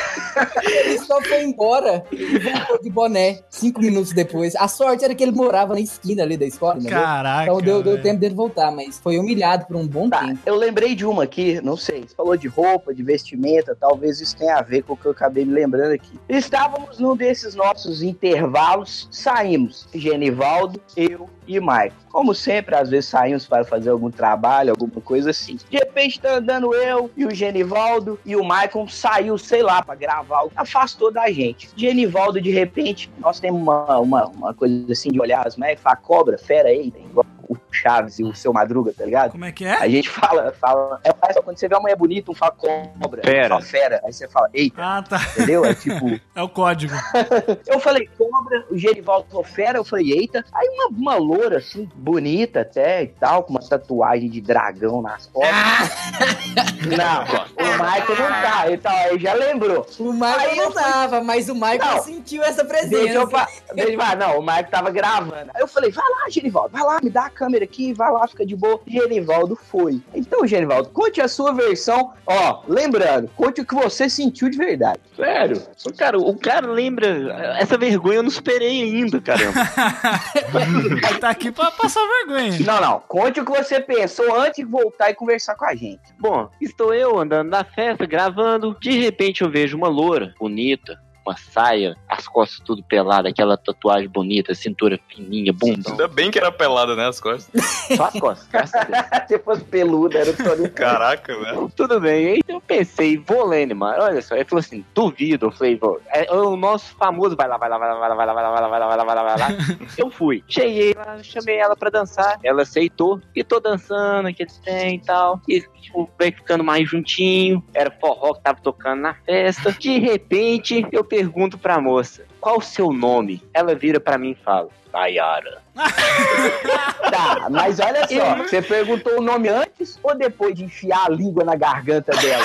Ele 0.62 0.99
só 1.01 1.20
foi 1.22 1.43
embora 1.43 2.05
e 2.12 2.39
voltou 2.39 2.80
de 2.83 2.91
boné 2.91 3.41
cinco 3.49 3.80
minutos 3.80 4.12
depois. 4.12 4.55
A 4.57 4.68
sorte 4.68 5.05
era 5.05 5.14
que 5.14 5.22
ele 5.22 5.33
morava 5.33 5.74
na 5.74 5.80
esquina 5.80 6.22
ali 6.22 6.37
da 6.37 6.47
escola, 6.47 6.76
né? 6.80 6.91
Caraca. 6.91 7.43
Então 7.45 7.61
deu, 7.61 7.83
deu 7.83 8.01
tempo 8.03 8.20
dele 8.20 8.35
voltar, 8.35 8.70
mas 8.70 8.99
foi 8.99 9.18
humilhado 9.18 9.66
por 9.66 9.76
um 9.76 9.87
bom 9.87 10.09
Tá, 10.09 10.20
tempo. 10.26 10.41
eu 10.47 10.57
lembrei 10.57 10.95
de 10.95 11.05
uma 11.07 11.24
aqui, 11.24 11.61
não 11.62 11.76
sei. 11.76 12.03
Você 12.07 12.14
falou 12.14 12.37
de 12.37 12.49
roupa, 12.49 12.95
de 12.95 13.03
vestimenta, 13.03 13.76
talvez 13.78 14.20
isso 14.20 14.37
tenha 14.37 14.57
a 14.57 14.62
ver 14.62 14.83
com 14.83 14.93
o 14.95 14.97
que 14.97 15.07
eu 15.07 15.12
acabei 15.12 15.45
me 15.45 15.53
lembrando 15.53 15.93
aqui. 15.93 16.18
Estávamos 16.28 16.99
num 16.99 17.16
desses 17.16 17.55
nossos 17.55 18.03
intervalos, 18.03 19.09
saímos. 19.11 19.87
Genivaldo, 19.95 20.80
eu 20.97 21.28
e 21.47 21.59
Maico. 21.61 21.97
Como 22.11 22.35
sempre, 22.35 22.74
às 22.74 22.91
vezes 22.91 23.09
saímos 23.09 23.47
para 23.47 23.64
fazer 23.64 23.91
algum 23.91 24.11
trabalho, 24.11 24.70
alguma 24.70 25.01
coisa 25.01 25.30
assim. 25.30 25.57
De 25.70 25.76
repente 25.76 26.20
tá 26.20 26.35
andando 26.35 26.74
eu 26.74 27.11
e 27.16 27.24
o 27.24 27.35
Genivaldo 27.35 28.18
e 28.24 28.37
o 28.37 28.45
Maicon 28.45 28.87
saiu, 28.87 29.37
sei 29.39 29.62
lá, 29.62 29.83
para 29.83 29.95
gravar, 29.95 30.21
algo, 30.30 30.52
afastou 30.56 31.12
da 31.12 31.30
gente. 31.30 31.68
Genivaldo, 31.76 32.40
de 32.40 32.50
repente, 32.50 33.10
nós 33.18 33.40
temos 33.40 33.60
uma, 33.60 33.98
uma, 33.98 34.26
uma 34.26 34.54
coisa 34.54 34.92
assim 34.92 35.10
de 35.10 35.20
olhar 35.20 35.46
as 35.46 35.56
mecas, 35.56 35.82
fala 35.82 35.96
cobra, 35.96 36.38
fera 36.38 36.68
aí, 36.68 36.92
igual 37.10 37.26
o 37.48 37.56
Chaves 37.72 38.18
e 38.18 38.24
o 38.24 38.34
seu 38.34 38.52
Madruga, 38.52 38.92
tá 38.96 39.04
ligado? 39.04 39.32
Como 39.32 39.44
é 39.44 39.52
que 39.52 39.64
é? 39.64 39.74
A 39.74 39.88
gente 39.88 40.08
fala, 40.08 40.52
fala. 40.60 41.00
É 41.04 41.12
quando 41.42 41.56
você 41.58 41.66
vê 41.68 41.74
uma 41.74 41.80
mulher 41.82 41.96
bonita, 41.96 42.30
um 42.30 42.34
fala 42.34 42.52
cobra. 42.52 43.22
Fera. 43.22 43.48
Fala 43.48 43.60
fera. 43.62 44.00
Aí 44.04 44.12
você 44.12 44.28
fala, 44.28 44.48
eita, 44.54 44.76
Ah, 44.82 45.02
tá. 45.02 45.20
entendeu? 45.36 45.64
É 45.64 45.74
tipo. 45.74 46.20
É 46.34 46.42
o 46.42 46.48
código. 46.48 46.94
Eu 47.66 47.78
falei 47.80 48.08
cobra, 48.18 48.64
o 48.70 48.76
Genivaldo 48.78 49.26
falou 49.28 49.44
fera, 49.44 49.78
eu 49.78 49.84
falei, 49.84 50.12
eita. 50.12 50.44
Aí 50.52 50.66
uma, 50.68 50.86
uma 50.88 51.14
loura, 51.16 51.58
assim, 51.58 51.88
bonita 51.94 52.60
até 52.62 53.02
e 53.02 53.08
tal, 53.08 53.42
com 53.44 53.50
uma 53.52 53.60
tatuagem 53.60 54.30
de 54.30 54.40
dragão 54.40 55.02
nas 55.02 55.26
costas. 55.26 55.52
não, 56.96 57.22
o 57.24 57.72
Michael 57.72 58.18
não 58.18 58.42
tá. 58.42 58.66
Ele, 58.66 58.78
tá, 58.78 59.08
ele 59.08 59.18
já 59.18 59.34
lembrou. 59.34 59.86
O 59.98 60.12
Michael 60.12 60.38
Aí 60.50 60.56
não 60.56 60.72
fui- 60.72 60.82
tava, 60.82 61.20
mas 61.22 61.48
o 61.48 61.54
Michael 61.54 61.78
Não. 61.78 62.02
sentiu 62.02 62.42
essa 62.42 62.64
presença. 62.64 62.90
Deixa 62.90 63.14
eu, 63.14 63.26
deixa 63.74 63.92
eu. 63.92 64.16
Não, 64.16 64.38
o 64.38 64.42
Michael 64.42 64.66
tava 64.70 64.90
gravando. 64.90 65.50
Aí 65.54 65.60
eu 65.60 65.68
falei, 65.68 65.90
vai 65.90 66.04
lá, 66.04 66.28
Genivaldo, 66.30 66.70
vai 66.72 66.82
lá, 66.82 66.98
me 67.02 67.10
dá 67.10 67.26
a 67.26 67.30
câmera 67.30 67.61
aqui, 67.62 67.92
vai 67.92 68.10
lá, 68.10 68.26
fica 68.26 68.44
de 68.44 68.56
boa. 68.56 68.80
Genivaldo 68.86 69.56
foi. 69.56 70.00
Então, 70.14 70.46
Genivaldo, 70.46 70.90
conte 70.90 71.20
a 71.20 71.28
sua 71.28 71.52
versão. 71.52 72.12
Ó, 72.26 72.62
lembrando, 72.68 73.28
conte 73.36 73.60
o 73.60 73.66
que 73.66 73.74
você 73.74 74.08
sentiu 74.08 74.48
de 74.48 74.58
verdade. 74.58 75.00
Sério? 75.16 75.62
Cara, 75.96 76.18
o 76.18 76.36
cara 76.36 76.66
lembra. 76.66 77.56
Essa 77.58 77.76
vergonha 77.76 78.16
eu 78.16 78.22
não 78.22 78.30
superei 78.30 78.82
ainda, 78.82 79.20
caramba. 79.20 79.52
Tá 81.20 81.30
aqui 81.30 81.52
pra 81.52 81.70
passar 81.70 82.00
vergonha. 82.26 82.58
Não, 82.64 82.80
não. 82.80 83.00
Conte 83.06 83.40
o 83.40 83.44
que 83.44 83.52
você 83.52 83.80
pensou 83.80 84.34
antes 84.34 84.56
de 84.56 84.64
voltar 84.64 85.10
e 85.10 85.14
conversar 85.14 85.54
com 85.54 85.64
a 85.64 85.74
gente. 85.74 86.00
Bom, 86.18 86.48
estou 86.60 86.92
eu 86.92 87.18
andando 87.18 87.48
na 87.48 87.64
festa, 87.64 88.06
gravando. 88.06 88.76
De 88.80 88.98
repente 88.98 89.42
eu 89.42 89.50
vejo 89.50 89.76
uma 89.76 89.88
loura, 89.88 90.34
bonita, 90.38 90.98
uma 91.24 91.36
saia, 91.36 91.96
as 92.08 92.26
costas 92.26 92.60
tudo 92.64 92.82
pelada, 92.82 93.28
aquela 93.28 93.56
tatuagem 93.56 94.08
bonita, 94.08 94.54
cintura 94.54 94.98
fininha, 95.08 95.52
bundão. 95.52 95.92
Ainda 95.92 96.08
bem 96.08 96.30
que 96.30 96.38
era 96.38 96.50
pelada, 96.50 96.94
né? 96.96 97.06
As 97.06 97.20
costas. 97.20 97.62
Só 97.96 98.04
as 98.04 98.20
costas, 98.20 98.48
graças. 98.48 98.80
Se 99.28 99.38
fosse 99.38 99.64
peludo, 99.64 100.16
era 100.16 100.30
o 100.30 100.36
Tony. 100.36 100.68
Caraca, 100.68 101.36
velho. 101.38 101.70
Tudo 101.74 102.00
bem, 102.00 102.26
aí 102.26 102.40
eu 102.46 102.60
pensei, 102.60 103.16
vou 103.16 103.44
lá, 103.44 103.56
Neymar, 103.56 103.98
olha 104.00 104.20
só. 104.20 104.34
Ele 104.34 104.44
falou 104.44 104.60
assim, 104.60 104.84
duvido. 104.94 105.46
Eu 105.46 105.52
falei, 105.52 105.76
vou. 105.76 106.00
É 106.08 106.30
o 106.32 106.56
nosso 106.56 106.94
famoso, 106.96 107.36
vai 107.36 107.48
lá, 107.48 107.56
vai 107.56 107.68
lá, 107.68 107.78
vai 107.78 107.88
lá, 107.88 107.98
vai 107.98 108.08
lá, 108.08 108.14
vai 108.14 108.26
lá, 108.26 108.34
vai 108.34 108.42
lá, 108.42 108.50
vai 108.50 108.60
lá, 108.60 108.68
vai 108.68 108.80
lá, 108.80 108.86
vai 108.86 108.96
lá, 108.96 109.04
vai 109.04 109.14
lá, 109.14 109.36
vai 109.36 109.38
lá. 109.78 109.88
Eu 109.96 110.10
fui. 110.10 110.42
Cheguei 110.48 110.94
lá, 110.94 111.22
chamei 111.22 111.56
ela 111.56 111.76
pra 111.76 111.90
dançar. 111.90 112.38
Ela 112.42 112.62
aceitou. 112.62 113.20
E 113.34 113.44
tô 113.44 113.60
dançando, 113.60 114.28
aquele 114.28 114.50
trem 114.64 114.96
e 114.96 115.00
tal. 115.00 115.40
E 115.48 115.60
tipo, 115.60 116.08
vai 116.18 116.32
ficando 116.32 116.64
mais 116.64 116.88
juntinho. 116.88 117.62
Era 117.74 117.90
forró 117.90 118.34
que 118.34 118.42
tava 118.42 118.60
tocando 118.60 119.00
na 119.00 119.14
festa. 119.14 119.72
De 119.72 119.98
repente, 119.98 120.86
eu 120.90 121.04
pergunto 121.12 121.58
pra 121.58 121.78
moça, 121.78 122.24
qual 122.40 122.56
o 122.56 122.62
seu 122.62 122.90
nome? 122.90 123.42
Ela 123.52 123.74
vira 123.74 124.00
pra 124.00 124.16
mim 124.16 124.30
e 124.30 124.34
fala, 124.34 124.70
Nayara. 124.90 125.61
Tá, 125.74 127.48
mas 127.50 127.80
olha 127.80 128.06
só, 128.06 128.36
você 128.42 128.62
perguntou 128.62 129.18
o 129.18 129.22
nome 129.22 129.48
antes 129.48 129.98
ou 130.02 130.14
depois 130.14 130.54
de 130.54 130.64
enfiar 130.64 131.06
a 131.06 131.10
língua 131.10 131.44
na 131.44 131.56
garganta 131.56 132.12
dela? 132.16 132.44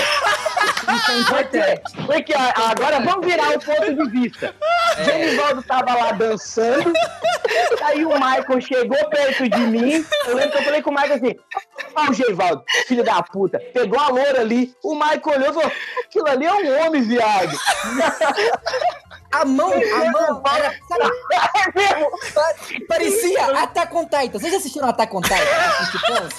Isso 0.96 1.12
é 1.12 1.20
importante. 1.20 2.06
Porque 2.06 2.34
agora 2.34 3.00
vamos 3.02 3.26
virar 3.26 3.50
o 3.50 3.60
ponto 3.60 3.94
de 3.94 4.10
vista. 4.10 4.54
Genivaldo 5.04 5.62
tava 5.64 5.94
lá 5.94 6.12
dançando, 6.12 6.94
aí 7.84 8.06
o 8.06 8.14
Michael 8.14 8.62
chegou 8.62 9.10
perto 9.10 9.50
de 9.50 9.60
mim. 9.60 10.06
Eu 10.28 10.36
lembro 10.36 10.52
que 10.52 10.58
eu 10.58 10.64
falei 10.64 10.82
com 10.82 10.90
o 10.90 10.94
Michael 10.94 11.16
assim: 11.16 11.36
Ó, 11.96 12.10
o 12.10 12.14
Genivaldo, 12.14 12.64
filho 12.88 13.04
da 13.04 13.22
puta, 13.22 13.60
pegou 13.74 14.00
a 14.00 14.08
loura 14.08 14.42
ali. 14.42 14.74
O 14.84 14.96
Michael 14.96 15.22
olhou 15.26 15.50
e 15.50 15.54
falou: 15.54 15.72
aquilo 16.06 16.28
ali 16.28 16.46
é 16.46 16.54
um 16.54 16.86
homem, 16.86 17.02
viado. 17.02 17.58
A 19.32 19.46
mão, 19.46 19.72
a 19.72 20.12
mão, 20.12 20.42
era, 20.56 20.74
sabe, 20.88 21.12
É 22.74 22.80
parecia 22.88 23.62
Attack 23.64 23.96
on 23.96 24.06
Titan. 24.06 24.40
Vocês 24.40 24.52
já 24.52 24.58
assistiram 24.58 24.90
Attack 24.90 25.16
on 25.16 25.22
Titan? 25.22 26.30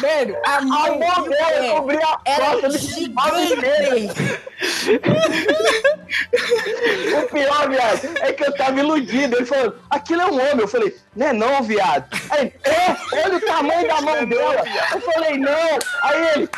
Velho, 0.00 0.36
a 0.44 0.56
A 0.56 0.60
mão, 0.60 0.98
mão 0.98 1.24
e 1.24 1.28
o 1.28 1.30
dela 1.30 1.50
pé 1.50 1.70
cobriu 1.70 2.00
a 2.02 2.20
era 2.24 2.70
gigante. 2.70 4.20
O 6.10 7.28
pior, 7.28 7.68
viado, 7.68 8.10
é 8.20 8.32
que 8.32 8.44
eu 8.44 8.54
tava 8.56 8.78
iludido. 8.78 9.36
Ele 9.36 9.46
falou, 9.46 9.74
aquilo 9.88 10.22
é 10.22 10.26
um 10.26 10.34
homem. 10.34 10.60
Eu 10.60 10.68
falei, 10.68 10.96
não 11.14 11.26
é 11.26 11.32
não, 11.32 11.62
viado. 11.62 12.04
Aí, 12.30 12.52
é, 12.64 13.24
olha 13.24 13.36
o 13.36 13.40
tamanho 13.40 13.88
da 13.88 14.00
mão 14.00 14.26
dela. 14.26 14.64
Eu 14.92 15.00
falei, 15.00 15.38
não. 15.38 15.78
Aí 16.02 16.28
ele, 16.34 16.48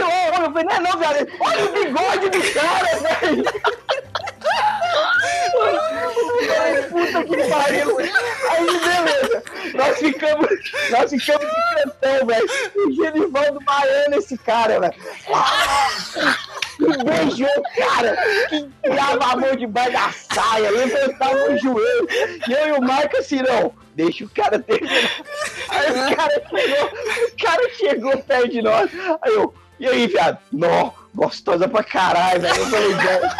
não, 0.00 0.10
é 0.10 0.30
homem. 0.30 0.44
Eu 0.44 0.52
falei, 0.52 0.64
não 0.64 0.72
é 0.72 0.80
não, 0.80 0.98
viado. 0.98 1.28
Olha 1.40 1.64
o 1.64 1.72
bigode 1.72 2.28
do 2.30 2.52
cara, 2.52 2.96
velho. 2.96 3.44
Puta 6.90 7.24
que 7.24 7.36
pariu. 7.48 7.98
Aí, 7.98 8.66
beleza. 8.66 9.42
Nós 9.74 9.98
ficamos, 9.98 10.48
nós 10.90 11.10
ficamos 11.10 11.46
de 11.46 11.82
cantão, 11.82 12.26
velho. 12.26 12.48
O 12.76 12.92
Genivaldo 12.92 13.60
baiano 13.60 14.16
esse 14.16 14.36
cara, 14.38 14.80
velho. 14.80 14.94
Beijou, 17.04 17.62
cara. 17.76 18.16
Que 18.48 18.68
enfiava 18.84 19.32
a 19.32 19.36
mão 19.36 19.56
debaixo 19.56 19.92
da 19.92 20.12
saia, 20.12 20.70
levantava 20.70 21.52
o 21.52 21.58
joelho. 21.58 22.08
E 22.48 22.52
eu 22.52 22.68
e 22.68 22.72
o 22.72 22.82
Marco 22.82 23.16
assim, 23.18 23.42
não. 23.42 23.72
Deixa 23.94 24.24
o 24.24 24.30
cara 24.30 24.58
terminar. 24.58 25.10
Aí 25.68 25.90
o 25.90 26.16
cara 26.16 26.42
chegou, 26.48 26.86
o 26.86 27.44
cara 27.44 27.70
chegou 27.74 28.22
perto 28.22 28.48
de 28.48 28.62
nós. 28.62 28.90
Aí 29.22 29.34
eu, 29.34 29.54
E 29.80 29.88
aí, 29.88 30.06
viado? 30.06 30.38
Nó, 30.52 30.92
gostosa 31.14 31.66
pra 31.66 31.82
caralho, 31.82 32.42
velho. 32.42 32.54
Eu 32.54 32.66
falei, 32.66 32.94
velho. 32.94 33.30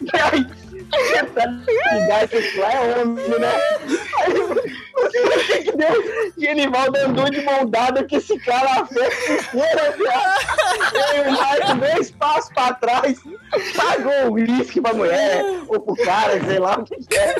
E 0.00 0.10
aí, 0.16 0.46
você 0.90 1.24
tá 1.24 1.44
ligado 1.46 2.28
que 2.28 2.58
lá 2.58 2.72
é 2.72 2.96
homem, 2.96 3.28
né? 3.28 3.52
Aí. 4.24 4.87
Genivaldo 6.36 6.98
andou 6.98 7.30
de 7.30 7.42
mão 7.42 7.66
dada 7.66 8.06
com 8.06 8.16
esse 8.16 8.38
cara 8.40 8.82
a 8.82 8.86
festa 8.86 9.32
inteira, 9.32 9.94
viado. 9.96 10.94
E 10.94 10.98
aí 10.98 11.28
o 11.28 11.32
Marco 11.32 11.74
deu 11.76 12.00
espaço 12.02 12.52
pra 12.54 12.72
trás, 12.74 13.18
pagou 13.76 14.30
o 14.30 14.32
uísque 14.34 14.80
pra 14.80 14.92
mulher, 14.94 15.44
ou 15.68 15.80
pro 15.80 15.96
cara, 15.96 16.42
sei 16.44 16.58
lá 16.58 16.78
o 16.78 16.84
que 16.84 16.96
que 16.96 17.16
é. 17.16 17.36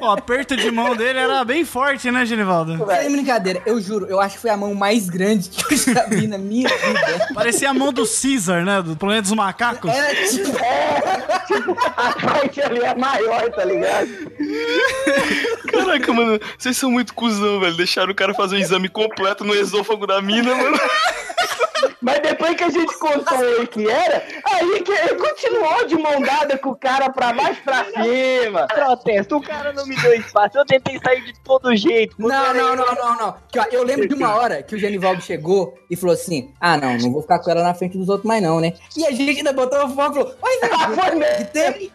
O 0.00 0.10
aperto 0.10 0.56
de 0.56 0.70
mão 0.70 0.94
dele 0.96 1.18
era 1.18 1.44
bem 1.44 1.64
forte, 1.64 2.10
né, 2.10 2.24
Genivaldo? 2.24 2.84
Sem 2.86 3.12
brincadeira, 3.12 3.62
eu 3.66 3.80
juro, 3.80 4.06
eu 4.06 4.20
acho 4.20 4.36
que 4.36 4.42
foi 4.42 4.50
a 4.50 4.56
mão 4.56 4.74
mais 4.74 5.08
grande 5.08 5.48
que 5.48 5.74
eu 5.74 5.78
já 5.94 6.06
vi 6.06 6.26
na 6.26 6.38
minha 6.38 6.68
vida. 6.68 7.28
Parecia 7.34 7.70
a 7.70 7.74
mão 7.74 7.92
do 7.92 8.04
Caesar, 8.06 8.64
né? 8.64 8.82
Do 8.82 8.96
Planeta 8.96 9.22
dos 9.22 9.32
Macacos. 9.32 9.90
Era 9.92 10.14
tipo, 10.28 10.52
A 11.96 12.12
parte 12.12 12.60
ali 12.60 12.80
é 12.80 12.94
maior, 12.94 13.50
tá 13.50 13.64
ligado? 13.64 14.08
Caraca, 15.72 16.12
mano, 16.12 16.38
vocês 16.58 16.76
são 16.76 16.90
muito 16.90 17.14
cuzão, 17.14 17.60
velho. 17.60 17.76
Deixaram 17.76 18.12
o 18.12 18.14
cara 18.14 18.34
fazer 18.34 18.56
um 18.56 18.60
exame 18.60 18.88
completo 18.88 19.44
no 19.44 19.54
esôfago 19.54 20.06
da 20.06 20.20
mina, 20.20 20.54
mano. 20.54 20.78
Mas 22.02 22.18
depois 22.20 22.56
que 22.56 22.64
a 22.64 22.68
gente 22.70 22.98
contou 22.98 23.42
ele 23.44 23.66
que 23.66 23.88
era, 23.88 24.24
aí 24.44 24.82
que 24.82 24.92
ele 24.92 25.14
continuou 25.14 25.86
de 25.86 25.96
mão 25.96 26.20
dada 26.20 26.58
com 26.58 26.70
o 26.70 26.76
cara 26.76 27.10
pra 27.10 27.32
baixo 27.32 27.62
pra 27.64 27.84
cima. 27.84 28.66
Protesto, 28.66 29.36
o 29.36 29.42
cara 29.42 29.72
não 29.72 29.86
me 29.86 29.94
deu 29.96 30.14
espaço. 30.14 30.58
Eu 30.58 30.66
tentei 30.66 30.98
sair 30.98 31.22
de 31.24 31.32
todo 31.40 31.74
jeito. 31.76 32.16
Não, 32.18 32.52
não, 32.52 32.76
não, 32.76 32.94
não, 32.94 33.16
não. 33.16 33.36
Que, 33.50 33.58
ó, 33.58 33.64
eu 33.70 33.84
lembro 33.84 34.08
de 34.08 34.14
uma 34.14 34.34
hora 34.34 34.62
que 34.62 34.74
o 34.74 34.78
Genivaldo 34.78 35.22
chegou 35.22 35.78
e 35.88 35.96
falou 35.96 36.14
assim: 36.14 36.52
Ah, 36.60 36.76
não, 36.76 36.96
não 36.98 37.12
vou 37.12 37.22
ficar 37.22 37.38
com 37.38 37.50
ela 37.50 37.62
na 37.62 37.74
frente 37.74 37.96
dos 37.96 38.08
outros 38.08 38.26
mais, 38.26 38.42
não, 38.42 38.60
né? 38.60 38.72
E 38.96 39.06
a 39.06 39.10
gente 39.12 39.38
ainda 39.38 39.52
botou 39.52 39.84
o 39.86 39.88
foco 39.90 40.18
e 40.18 40.22
falou: 40.22 40.34
Mas 40.42 40.62
Ah, 40.72 40.88
foi 40.94 41.14
mesmo. 41.14 41.92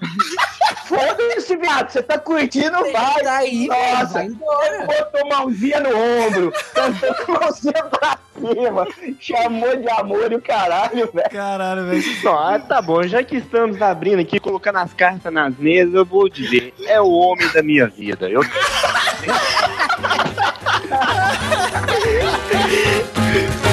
Foda-se, 0.85 1.55
viado. 1.57 1.89
Você 1.91 2.01
tá 2.01 2.17
curtindo, 2.17 2.77
vai. 2.91 3.21
Tá 3.23 3.37
aí, 3.37 3.67
Nossa, 3.67 4.13
vai 4.13 4.25
embora. 4.27 4.85
botou 4.87 5.29
mãozinha 5.29 5.79
no 5.81 5.89
ombro, 5.89 6.53
cantou 6.73 7.39
mãozinha 7.39 7.83
pra 7.83 8.17
cima, 8.37 8.87
chamou 9.19 9.75
de 9.75 9.89
amor 9.99 10.31
e 10.31 10.35
o 10.35 10.41
caralho, 10.41 11.09
velho. 11.11 11.29
Caralho, 11.29 11.85
velho. 11.85 12.03
Ah, 12.29 12.59
tá 12.59 12.81
bom, 12.81 13.03
já 13.03 13.23
que 13.23 13.37
estamos 13.37 13.81
abrindo 13.81 14.19
aqui, 14.19 14.39
colocando 14.39 14.77
as 14.77 14.93
cartas 14.93 15.33
nas 15.33 15.57
mesas, 15.57 15.93
eu 15.93 16.05
vou 16.05 16.29
dizer, 16.29 16.73
é 16.85 17.01
o 17.01 17.09
homem 17.09 17.47
da 17.51 17.63
minha 17.63 17.87
vida. 17.87 18.29
Eu 18.29 18.41